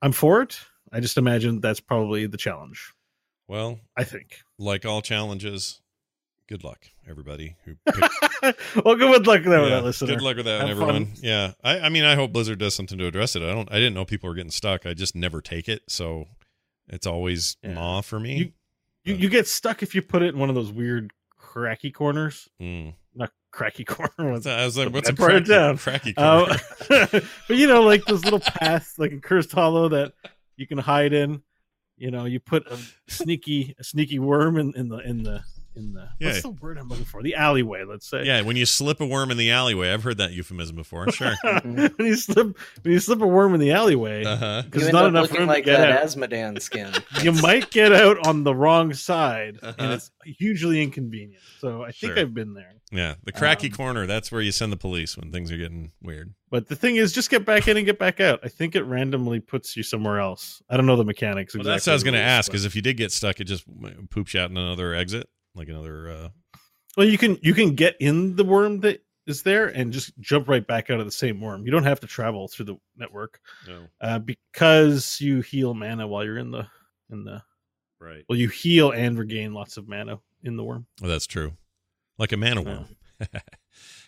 I'm 0.01 0.11
for 0.11 0.41
it. 0.41 0.59
I 0.91 0.99
just 0.99 1.17
imagine 1.17 1.61
that's 1.61 1.79
probably 1.79 2.25
the 2.25 2.35
challenge. 2.37 2.91
Well, 3.47 3.79
I 3.95 4.03
think. 4.05 4.39
like 4.57 4.85
all 4.85 5.03
challenges, 5.03 5.81
good 6.47 6.63
luck, 6.63 6.87
everybody 7.07 7.57
who 7.63 7.75
picked 7.85 8.83
well, 8.83 8.95
good 8.95 9.27
luck 9.27 9.43
with 9.43 9.53
Yeah, 9.53 9.69
that 9.69 9.83
listener. 9.83 10.07
Good 10.15 10.23
luck 10.23 10.37
with 10.37 10.45
that, 10.45 10.61
Have 10.61 10.69
everyone. 10.71 11.05
fun. 11.05 11.13
Yeah, 11.21 11.51
I, 11.63 11.79
I 11.81 11.89
mean, 11.89 12.05
I 12.05 12.15
hope 12.15 12.33
Blizzard 12.33 12.57
does 12.57 12.73
something 12.73 12.97
to 12.97 13.05
address 13.05 13.35
it. 13.35 13.43
I 13.43 13.53
don't. 13.53 13.71
I 13.71 13.75
didn't 13.75 13.93
know 13.93 14.03
people 14.03 14.29
were 14.29 14.35
getting 14.35 14.49
stuck. 14.51 14.87
I 14.87 14.95
just 14.95 15.15
never 15.15 15.41
take 15.41 15.69
it, 15.69 15.83
so 15.87 16.25
it's 16.87 17.05
always 17.05 17.57
Yeah. 17.63 17.75
maw 17.75 18.01
for 18.01 18.19
me. 18.19 18.53
You 19.03 19.13
you 19.15 19.29
get 19.29 19.47
stuck 19.47 19.83
if 19.83 19.93
you 19.93 20.01
put 20.01 20.23
it 20.23 20.33
in 20.33 20.39
one 20.39 20.49
of 20.49 20.55
those 20.55 20.71
weird 20.71 21.11
cracky 21.37 21.91
corners. 21.91 22.49
Mm. 22.59 22.95
Cracky 23.55 23.85
corner. 23.85 24.31
What's 24.31 24.45
I 24.45 24.65
was 24.65 24.77
like, 24.77 24.93
what's 24.93 25.09
a 25.09 25.13
bad 25.13 25.17
part 25.17 25.35
of 25.35 25.79
cracky, 25.79 26.13
town? 26.13 26.47
cracky 26.47 26.61
Uh, 26.89 27.19
but 27.47 27.57
you 27.57 27.67
know, 27.67 27.81
like 27.81 28.03
those 28.05 28.23
little 28.25 28.41
paths, 28.41 28.99
like 28.99 29.11
in 29.11 29.21
Cursed 29.21 29.51
Hollow, 29.51 29.87
that 29.89 30.13
you 30.57 30.67
can 30.67 30.77
hide 30.77 31.13
in. 31.13 31.41
You 31.97 32.11
know, 32.11 32.25
you 32.25 32.41
put 32.41 32.67
a 32.67 32.77
sneaky, 33.07 33.73
a 33.79 33.83
sneaky 33.83 34.19
worm 34.19 34.57
in, 34.57 34.73
in 34.75 34.89
the 34.89 34.97
in 34.97 35.23
the 35.23 35.41
in 35.75 35.93
the 35.93 36.07
Yeah. 36.19 36.29
what's 36.29 36.41
the 36.41 36.49
word 36.51 36.77
I'm 36.77 36.87
looking 36.87 37.05
for? 37.05 37.21
The 37.23 37.35
alleyway, 37.35 37.83
let's 37.83 38.07
say. 38.09 38.23
yeah, 38.25 38.41
when 38.41 38.55
you 38.55 38.65
slip 38.65 39.01
a 39.01 39.05
worm 39.05 39.31
in 39.31 39.37
the 39.37 39.51
alleyway, 39.51 39.91
I've 39.91 40.03
heard 40.03 40.17
that 40.19 40.31
euphemism 40.33 40.75
before. 40.75 41.11
Sure. 41.11 41.35
when 41.63 41.93
you 41.99 42.15
slip 42.15 42.57
when 42.83 42.93
you 42.93 42.99
slip 42.99 43.21
a 43.21 43.27
worm 43.27 43.53
in 43.53 43.59
the 43.59 43.71
alleyway, 43.71 44.23
Uh 44.23 44.35
huh. 44.37 44.61
because 44.65 44.85
you 44.87 44.91
not 44.93 45.03
up 45.05 45.09
enough 45.09 45.21
looking 45.23 45.37
room 45.39 45.47
like 45.47 45.63
to 45.65 45.71
get 45.71 45.77
that 45.77 45.91
out. 45.91 46.03
Azmodan 46.05 46.61
skin. 46.61 46.91
you 47.23 47.31
might 47.33 47.69
get 47.71 47.93
out 47.93 48.25
on 48.27 48.43
the 48.43 48.53
wrong 48.55 48.93
side, 48.93 49.59
Uh-huh. 49.61 49.73
and 49.77 49.93
it's 49.93 50.11
hugely 50.25 50.81
inconvenient. 50.81 51.41
So 51.59 51.81
I 51.83 51.91
think 51.91 52.13
Sure. 52.13 52.19
I've 52.19 52.33
been 52.33 52.53
there. 52.53 52.71
Yeah, 52.91 53.15
the 53.23 53.31
cracky 53.31 53.67
Um, 53.67 53.73
corner. 53.73 54.05
That's 54.05 54.31
where 54.31 54.41
you 54.41 54.51
send 54.51 54.71
the 54.71 54.77
police 54.77 55.17
when 55.17 55.31
things 55.31 55.51
are 55.51 55.57
getting 55.57 55.91
weird. 56.01 56.33
But 56.51 56.67
the 56.67 56.75
thing 56.75 56.95
is, 56.97 57.11
just 57.11 57.29
get 57.31 57.43
back 57.43 57.67
in 57.67 57.75
and 57.77 57.85
get 57.85 57.97
back 57.97 58.19
out. 58.21 58.39
I 58.43 58.47
think 58.47 58.75
it 58.75 58.83
randomly 58.83 59.39
puts 59.39 59.75
you 59.75 59.81
somewhere 59.83 60.19
else. 60.19 60.61
I 60.69 60.77
don't 60.77 60.85
know 60.85 60.95
the 60.95 61.03
mechanics 61.03 61.53
Well, 61.55 61.61
exactly. 61.61 61.71
that's 61.73 61.87
what 61.87 61.91
I 61.91 61.95
was 61.95 62.03
going 62.03 62.13
to 62.13 62.19
of 62.19 62.23
the 62.25 62.29
rules, 62.29 62.37
ask. 62.37 62.47
but- 62.47 62.51
Because 62.53 62.65
if 62.65 62.75
you 62.75 62.81
did 62.83 62.95
get 62.97 63.11
stuck, 63.11 63.39
it 63.41 63.45
just 63.45 63.65
poops 64.11 64.33
you 64.35 64.39
out 64.39 64.51
in 64.51 64.57
another 64.57 64.93
exit, 64.93 65.27
like 65.55 65.67
another. 65.69 66.09
uh 66.11 66.29
Well, 66.97 67.07
you 67.07 67.17
can 67.17 67.37
you 67.41 67.53
can 67.53 67.75
get 67.75 67.95
in 67.99 68.35
the 68.35 68.43
worm 68.43 68.79
that 68.81 69.01
is 69.27 69.41
there 69.41 69.67
and 69.67 69.91
just 69.91 70.15
jump 70.19 70.47
right 70.47 70.65
back 70.65 70.89
out 70.91 70.99
of 70.99 71.05
the 71.05 71.11
same 71.11 71.41
worm. 71.41 71.65
You 71.65 71.71
don't 71.71 71.83
have 71.83 71.99
to 72.01 72.07
travel 72.07 72.47
through 72.47 72.65
the 72.65 72.75
network 72.95 73.39
No. 73.67 73.87
uh, 73.99 74.19
because 74.19 75.17
you 75.19 75.41
heal 75.41 75.73
mana 75.73 76.07
while 76.07 76.23
you're 76.23 76.37
in 76.37 76.51
the 76.51 76.67
in 77.09 77.23
the 77.23 77.41
Right. 77.99 78.23
well, 78.29 78.37
you 78.37 78.49
heal 78.49 78.91
and 78.91 79.17
regain 79.17 79.53
lots 79.53 79.77
of 79.77 79.87
mana 79.87 80.19
in 80.43 80.57
the 80.57 80.63
worm. 80.63 80.85
That's 81.01 81.25
true. 81.25 81.53
Like 82.19 82.33
a 82.33 82.37
mana 82.37 82.61
worm. 82.61 82.85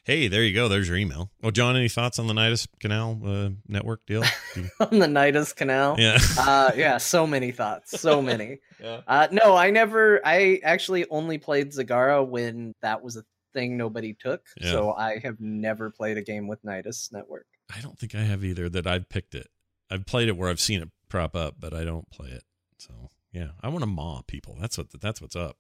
hey, 0.08 0.28
there 0.30 0.42
you 0.42 0.54
go. 0.56 0.68
There's 0.70 0.88
your 0.88 0.98
email. 0.98 1.30
Oh, 1.44 1.52
John, 1.52 1.76
any 1.76 1.90
thoughts 1.90 2.18
on 2.18 2.28
the 2.28 2.34
Nydus 2.34 2.66
Canal 2.80 3.20
uh, 3.26 3.50
network 3.68 4.06
deal? 4.08 4.24
You- 4.56 4.70
on 4.80 4.98
the 5.00 5.06
Nydus 5.06 5.56
Canal. 5.56 5.98
Yeah. 6.00 6.18
uh, 6.40 6.72
yeah, 6.76 6.98
so 6.98 7.28
many 7.28 7.52
thoughts, 7.52 8.00
so 8.00 8.22
many. 8.32 8.58
Yeah. 8.82 9.02
Uh, 9.06 9.28
no, 9.32 9.56
I 9.56 9.70
never. 9.70 10.20
I 10.26 10.60
actually 10.64 11.06
only 11.10 11.38
played 11.38 11.72
Zagara 11.72 12.26
when 12.28 12.74
that 12.82 13.04
was 13.04 13.18
a 13.18 13.24
thing 13.54 13.78
nobody 13.78 14.14
took. 14.14 14.42
Yeah. 14.60 14.72
So 14.72 14.94
I 14.94 15.20
have 15.20 15.40
never 15.40 15.92
played 15.92 16.18
a 16.18 16.22
game 16.24 16.48
with 16.48 16.64
Nydus 16.64 17.12
Network. 17.12 17.46
I 17.76 17.82
don't 17.82 18.00
think 18.00 18.16
I 18.16 18.22
have 18.22 18.44
either 18.46 18.70
that 18.70 18.88
I've 18.88 19.10
picked 19.10 19.36
it. 19.36 19.48
I've 19.92 20.06
played 20.06 20.28
it 20.30 20.38
where 20.38 20.50
I've 20.50 20.60
seen 20.62 20.82
it 20.82 20.90
prop 21.10 21.36
up, 21.36 21.56
but 21.60 21.74
I 21.74 21.84
don't 21.84 22.10
play 22.10 22.30
it. 22.30 22.44
So 22.78 23.12
yeah, 23.32 23.50
I 23.62 23.68
want 23.70 23.82
to 23.82 23.88
maw 23.88 24.22
people. 24.26 24.58
That's 24.60 24.78
what 24.78 24.88
that's 25.02 25.22
what's 25.22 25.36
up. 25.36 25.58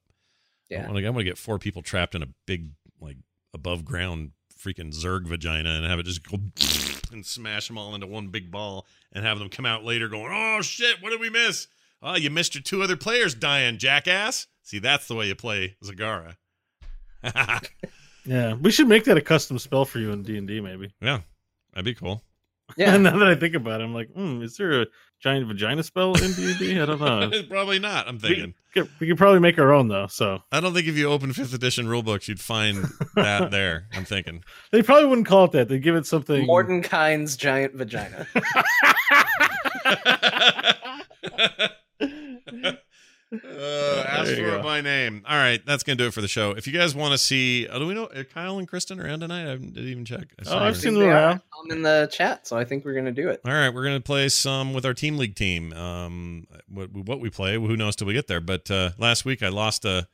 I 0.71 0.75
Yeah. 0.75 0.85
want 0.87 0.97
to 0.97 1.05
I 1.05 1.09
want 1.09 1.19
to 1.19 1.23
get 1.25 1.37
four 1.37 1.59
people 1.59 1.81
trapped 1.81 2.15
in 2.15 2.23
a 2.23 2.27
big 2.45 2.69
like 2.99 3.17
above 3.53 3.85
ground 3.85 4.31
freaking 4.57 4.93
Zerg 4.93 5.27
vagina 5.27 5.69
and 5.69 5.85
have 5.85 5.99
it 5.99 6.05
just 6.05 6.23
go 6.29 6.37
and 7.11 7.25
smash 7.25 7.67
them 7.67 7.77
all 7.77 7.95
into 7.95 8.07
one 8.07 8.27
big 8.27 8.51
ball 8.51 8.85
and 9.13 9.25
have 9.25 9.39
them 9.39 9.49
come 9.49 9.65
out 9.65 9.83
later 9.83 10.07
going, 10.07 10.31
oh 10.31 10.61
shit, 10.61 11.01
what 11.01 11.11
did 11.11 11.19
we 11.19 11.29
miss? 11.29 11.67
Oh, 12.01 12.15
you 12.15 12.29
missed 12.29 12.55
your 12.55 12.61
two 12.61 12.83
other 12.83 12.95
players 12.97 13.33
dying, 13.33 13.77
jackass. 13.77 14.47
See, 14.63 14.79
that's 14.79 15.07
the 15.07 15.15
way 15.15 15.27
you 15.27 15.35
play 15.35 15.77
Zagara. 15.83 16.35
Yeah, 18.27 18.55
we 18.55 18.71
should 18.71 18.89
make 18.89 19.05
that 19.05 19.15
a 19.17 19.21
custom 19.21 19.57
spell 19.57 19.85
for 19.85 19.99
you 19.99 20.11
in 20.11 20.21
D 20.21 20.37
and 20.37 20.45
D, 20.45 20.59
maybe. 20.59 20.91
yeah, 21.01 21.21
that'd 21.73 21.85
be 21.85 21.93
cool. 21.95 22.21
Yeah. 22.75 22.97
now 22.97 23.17
that 23.17 23.27
I 23.27 23.35
think 23.35 23.55
about 23.55 23.81
it, 23.81 23.85
I'm 23.85 23.93
like, 23.93 24.09
hmm, 24.13 24.41
is 24.41 24.57
there 24.57 24.81
a 24.81 24.85
giant 25.19 25.47
vagina 25.47 25.83
spell 25.83 26.13
in 26.15 26.33
D 26.33 26.49
and 26.51 26.59
D? 26.59 26.79
I 26.79 26.85
don't 26.85 26.99
know. 26.99 27.31
Probably 27.49 27.79
not. 27.79 28.07
I'm 28.07 28.15
we, 28.15 28.27
thinking. 28.27 28.53
could, 28.73 28.89
we 28.99 29.07
could 29.07 29.17
probably 29.17 29.39
make 29.39 29.57
our 29.57 29.73
own 29.73 29.87
though. 29.87 30.07
So 30.07 30.39
I 30.51 30.59
don't 30.59 30.73
think 30.73 30.87
if 30.87 30.97
you 30.97 31.09
open 31.09 31.33
fifth 31.33 31.53
edition 31.53 31.87
rule 31.87 32.03
books, 32.03 32.27
you'd 32.27 32.39
find 32.39 32.85
that 33.15 33.51
there. 33.51 33.87
I'm 33.93 34.05
thinking. 34.05 34.43
they 34.71 34.83
probably 34.83 35.07
wouldn't 35.07 35.27
call 35.27 35.45
it 35.45 35.51
that. 35.53 35.69
They 35.69 35.75
would 35.75 35.83
give 35.83 35.95
it 35.95 36.05
something. 36.05 36.45
Mordenkainen's 36.47 37.37
giant 37.37 37.73
vagina. 37.75 38.27
Uh, 43.29 44.05
ask 44.07 44.37
There 44.81 44.83
you 44.83 44.99
for 44.99 45.01
go. 45.01 45.01
it 45.01 45.09
by 45.09 45.13
name. 45.15 45.23
All 45.27 45.37
right, 45.37 45.65
that's 45.65 45.83
gonna 45.83 45.95
do 45.95 46.07
it 46.07 46.13
for 46.13 46.21
the 46.21 46.27
show. 46.27 46.51
If 46.51 46.67
you 46.67 46.73
guys 46.73 46.95
want 46.95 47.13
to 47.13 47.17
see, 47.17 47.67
uh, 47.67 47.79
do 47.79 47.87
we 47.87 47.93
know 47.93 48.05
uh, 48.05 48.23
Kyle 48.23 48.57
and 48.57 48.67
Kristen 48.67 48.99
around 48.99 49.21
tonight? 49.21 49.51
I 49.51 49.55
didn't 49.57 49.77
even 49.77 50.05
check. 50.05 50.27
I 50.39 50.49
oh, 50.49 50.57
I've 50.59 50.77
seen 50.77 50.93
them 50.93 51.03
are 51.03 51.11
around. 51.11 51.41
I'm 51.63 51.71
in 51.71 51.81
the 51.83 52.09
chat, 52.11 52.47
so 52.47 52.57
I 52.57 52.63
think 52.63 52.85
we're 52.85 52.93
gonna 52.93 53.11
do 53.11 53.29
it. 53.29 53.41
All 53.45 53.53
right, 53.53 53.69
we're 53.69 53.83
gonna 53.83 53.99
play 53.99 54.29
some 54.29 54.73
with 54.73 54.85
our 54.85 54.93
team 54.93 55.17
league 55.17 55.35
team. 55.35 55.73
Um, 55.73 56.47
what, 56.69 56.91
what 56.91 57.19
we 57.19 57.29
play, 57.29 57.55
who 57.55 57.77
knows 57.77 57.95
till 57.95 58.07
we 58.07 58.13
get 58.13 58.27
there. 58.27 58.41
But 58.41 58.69
uh, 58.71 58.91
last 58.97 59.25
week 59.25 59.43
I 59.43 59.49
lost 59.49 59.85
a 59.85 60.07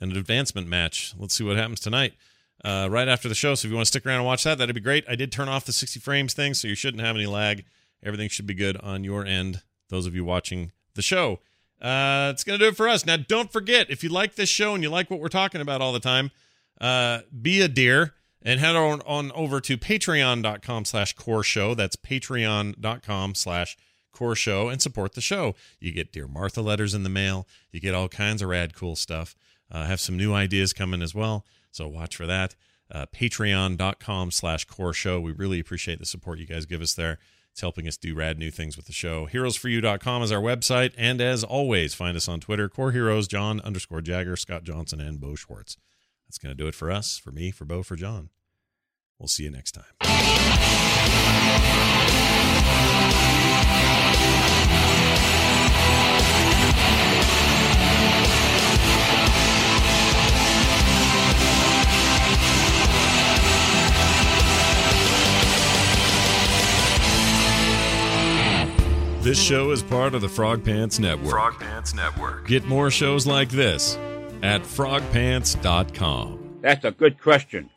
an 0.00 0.16
advancement 0.16 0.68
match. 0.68 1.14
Let's 1.18 1.34
see 1.34 1.44
what 1.44 1.56
happens 1.56 1.80
tonight. 1.80 2.14
Uh, 2.64 2.88
right 2.90 3.08
after 3.08 3.28
the 3.28 3.34
show. 3.34 3.54
So 3.54 3.66
if 3.66 3.70
you 3.70 3.76
want 3.76 3.86
to 3.86 3.90
stick 3.90 4.06
around 4.06 4.18
and 4.18 4.26
watch 4.26 4.44
that, 4.44 4.58
that'd 4.58 4.74
be 4.74 4.80
great. 4.80 5.04
I 5.08 5.16
did 5.16 5.32
turn 5.32 5.48
off 5.48 5.64
the 5.64 5.72
60 5.72 5.98
frames 5.98 6.32
thing, 6.32 6.54
so 6.54 6.68
you 6.68 6.76
shouldn't 6.76 7.02
have 7.02 7.16
any 7.16 7.26
lag. 7.26 7.64
Everything 8.04 8.28
should 8.28 8.46
be 8.46 8.54
good 8.54 8.76
on 8.76 9.02
your 9.02 9.24
end. 9.26 9.62
Those 9.88 10.06
of 10.06 10.14
you 10.14 10.24
watching 10.24 10.70
the 10.94 11.02
show. 11.02 11.40
Uh, 11.82 12.30
it's 12.32 12.44
going 12.44 12.58
to 12.58 12.64
do 12.64 12.68
it 12.68 12.76
for 12.76 12.88
us. 12.88 13.04
Now, 13.04 13.16
don't 13.16 13.52
forget, 13.52 13.90
if 13.90 14.04
you 14.04 14.08
like 14.08 14.36
this 14.36 14.48
show 14.48 14.74
and 14.74 14.82
you 14.84 14.88
like 14.88 15.10
what 15.10 15.18
we're 15.18 15.28
talking 15.28 15.60
about 15.60 15.80
all 15.80 15.92
the 15.92 16.00
time, 16.00 16.30
uh, 16.80 17.20
be 17.40 17.60
a 17.60 17.68
dear 17.68 18.14
and 18.44 18.60
head 18.60 18.76
on, 18.76 19.00
on 19.02 19.32
over 19.32 19.60
to 19.60 19.76
patreon.com 19.76 20.84
slash 20.84 21.12
core 21.14 21.42
show. 21.42 21.74
That's 21.74 21.96
patreon.com 21.96 23.34
slash 23.34 23.76
core 24.12 24.36
show 24.36 24.68
and 24.68 24.80
support 24.80 25.14
the 25.14 25.20
show. 25.20 25.54
You 25.80 25.92
get 25.92 26.12
Dear 26.12 26.28
Martha 26.28 26.60
letters 26.60 26.94
in 26.94 27.02
the 27.02 27.08
mail. 27.08 27.46
You 27.72 27.80
get 27.80 27.94
all 27.94 28.08
kinds 28.08 28.42
of 28.42 28.48
rad, 28.48 28.74
cool 28.74 28.94
stuff. 28.94 29.34
Uh, 29.70 29.86
have 29.86 30.00
some 30.00 30.16
new 30.16 30.34
ideas 30.34 30.72
coming 30.72 31.02
as 31.02 31.14
well. 31.14 31.44
So 31.70 31.88
watch 31.88 32.16
for 32.16 32.26
that. 32.26 32.54
Uh, 32.90 33.06
patreon.com 33.06 34.30
slash 34.30 34.66
core 34.66 34.92
show. 34.92 35.18
We 35.18 35.32
really 35.32 35.58
appreciate 35.58 35.98
the 35.98 36.04
support 36.06 36.38
you 36.38 36.46
guys 36.46 36.66
give 36.66 36.82
us 36.82 36.94
there. 36.94 37.18
It's 37.52 37.60
helping 37.60 37.86
us 37.86 37.98
do 37.98 38.14
rad 38.14 38.38
new 38.38 38.50
things 38.50 38.76
with 38.76 38.86
the 38.86 38.92
show. 38.92 39.26
Heroesforyou.com 39.26 40.22
is 40.22 40.32
our 40.32 40.40
website. 40.40 40.94
And 40.96 41.20
as 41.20 41.44
always, 41.44 41.92
find 41.92 42.16
us 42.16 42.26
on 42.26 42.40
Twitter, 42.40 42.68
Core 42.68 42.92
Heroes, 42.92 43.28
John 43.28 43.60
underscore 43.60 44.00
Jagger, 44.00 44.36
Scott 44.36 44.64
Johnson, 44.64 45.00
and 45.00 45.20
Bo 45.20 45.34
Schwartz. 45.34 45.76
That's 46.26 46.38
going 46.38 46.56
to 46.56 46.62
do 46.62 46.66
it 46.66 46.74
for 46.74 46.90
us, 46.90 47.18
for 47.18 47.30
me, 47.30 47.50
for 47.50 47.66
Bo, 47.66 47.82
for 47.82 47.94
John. 47.94 48.30
We'll 49.18 49.28
see 49.28 49.44
you 49.44 49.50
next 49.50 49.72
time. 49.72 49.84
This 69.22 69.40
show 69.40 69.70
is 69.70 69.84
part 69.84 70.14
of 70.14 70.20
the 70.20 70.28
Frog 70.28 70.64
Pants 70.64 70.98
Network. 70.98 71.30
Frog 71.30 71.60
Pants 71.60 71.94
Network. 71.94 72.44
Get 72.48 72.64
more 72.64 72.90
shows 72.90 73.24
like 73.24 73.50
this 73.50 73.96
at 74.42 74.62
frogpants.com. 74.62 76.58
That's 76.60 76.84
a 76.84 76.90
good 76.90 77.22
question. 77.22 77.70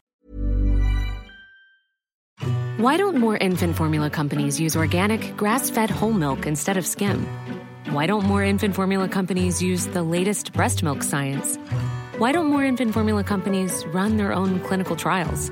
Why 2.77 2.97
don't 2.97 3.17
more 3.17 3.37
infant 3.37 3.75
formula 3.75 4.09
companies 4.09 4.59
use 4.59 4.75
organic, 4.75 5.37
grass 5.37 5.69
fed 5.69 5.91
whole 5.91 6.13
milk 6.13 6.47
instead 6.47 6.77
of 6.77 6.85
skim? 6.87 7.27
Why 7.91 8.07
don't 8.07 8.25
more 8.25 8.43
infant 8.43 8.73
formula 8.73 9.07
companies 9.07 9.61
use 9.61 9.85
the 9.85 10.01
latest 10.01 10.51
breast 10.51 10.81
milk 10.81 11.03
science? 11.03 11.57
Why 12.17 12.31
don't 12.31 12.47
more 12.47 12.63
infant 12.65 12.91
formula 12.91 13.23
companies 13.23 13.85
run 13.93 14.17
their 14.17 14.33
own 14.33 14.61
clinical 14.61 14.95
trials? 14.95 15.51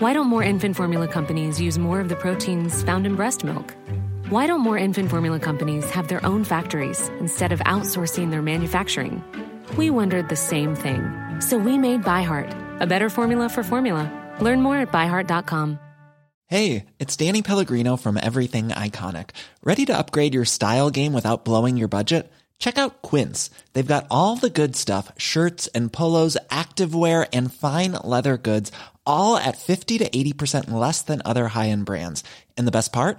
Why 0.00 0.12
don't 0.12 0.26
more 0.26 0.42
infant 0.42 0.76
formula 0.76 1.08
companies 1.08 1.58
use 1.58 1.78
more 1.78 1.98
of 1.98 2.10
the 2.10 2.16
proteins 2.16 2.82
found 2.82 3.06
in 3.06 3.16
breast 3.16 3.42
milk? 3.42 3.74
Why 4.30 4.46
don't 4.46 4.60
more 4.60 4.78
infant 4.78 5.10
formula 5.10 5.40
companies 5.40 5.90
have 5.90 6.06
their 6.06 6.24
own 6.24 6.44
factories 6.44 7.08
instead 7.18 7.50
of 7.50 7.58
outsourcing 7.66 8.30
their 8.30 8.42
manufacturing? 8.42 9.24
We 9.76 9.90
wondered 9.90 10.28
the 10.28 10.36
same 10.36 10.76
thing. 10.76 11.40
So 11.40 11.58
we 11.58 11.76
made 11.76 12.04
ByHeart, 12.04 12.80
a 12.80 12.86
better 12.86 13.10
formula 13.10 13.48
for 13.48 13.64
formula. 13.64 14.06
Learn 14.40 14.62
more 14.62 14.76
at 14.76 14.92
byheart.com. 14.92 15.80
Hey, 16.46 16.86
it's 17.00 17.16
Danny 17.16 17.42
Pellegrino 17.42 17.96
from 17.96 18.16
Everything 18.16 18.68
Iconic. 18.68 19.30
Ready 19.64 19.84
to 19.86 19.98
upgrade 19.98 20.32
your 20.32 20.44
style 20.44 20.90
game 20.90 21.12
without 21.12 21.44
blowing 21.44 21.76
your 21.76 21.88
budget? 21.88 22.30
Check 22.60 22.78
out 22.78 23.02
Quince. 23.02 23.50
They've 23.72 23.84
got 23.84 24.06
all 24.12 24.36
the 24.36 24.48
good 24.48 24.76
stuff 24.76 25.10
shirts 25.18 25.66
and 25.74 25.92
polos, 25.92 26.36
activewear, 26.50 27.28
and 27.32 27.52
fine 27.52 27.98
leather 28.04 28.36
goods, 28.36 28.70
all 29.04 29.36
at 29.36 29.58
50 29.58 29.98
to 29.98 30.08
80% 30.08 30.70
less 30.70 31.02
than 31.02 31.20
other 31.24 31.48
high 31.48 31.70
end 31.70 31.84
brands. 31.84 32.22
And 32.56 32.64
the 32.68 32.70
best 32.78 32.92
part? 32.92 33.18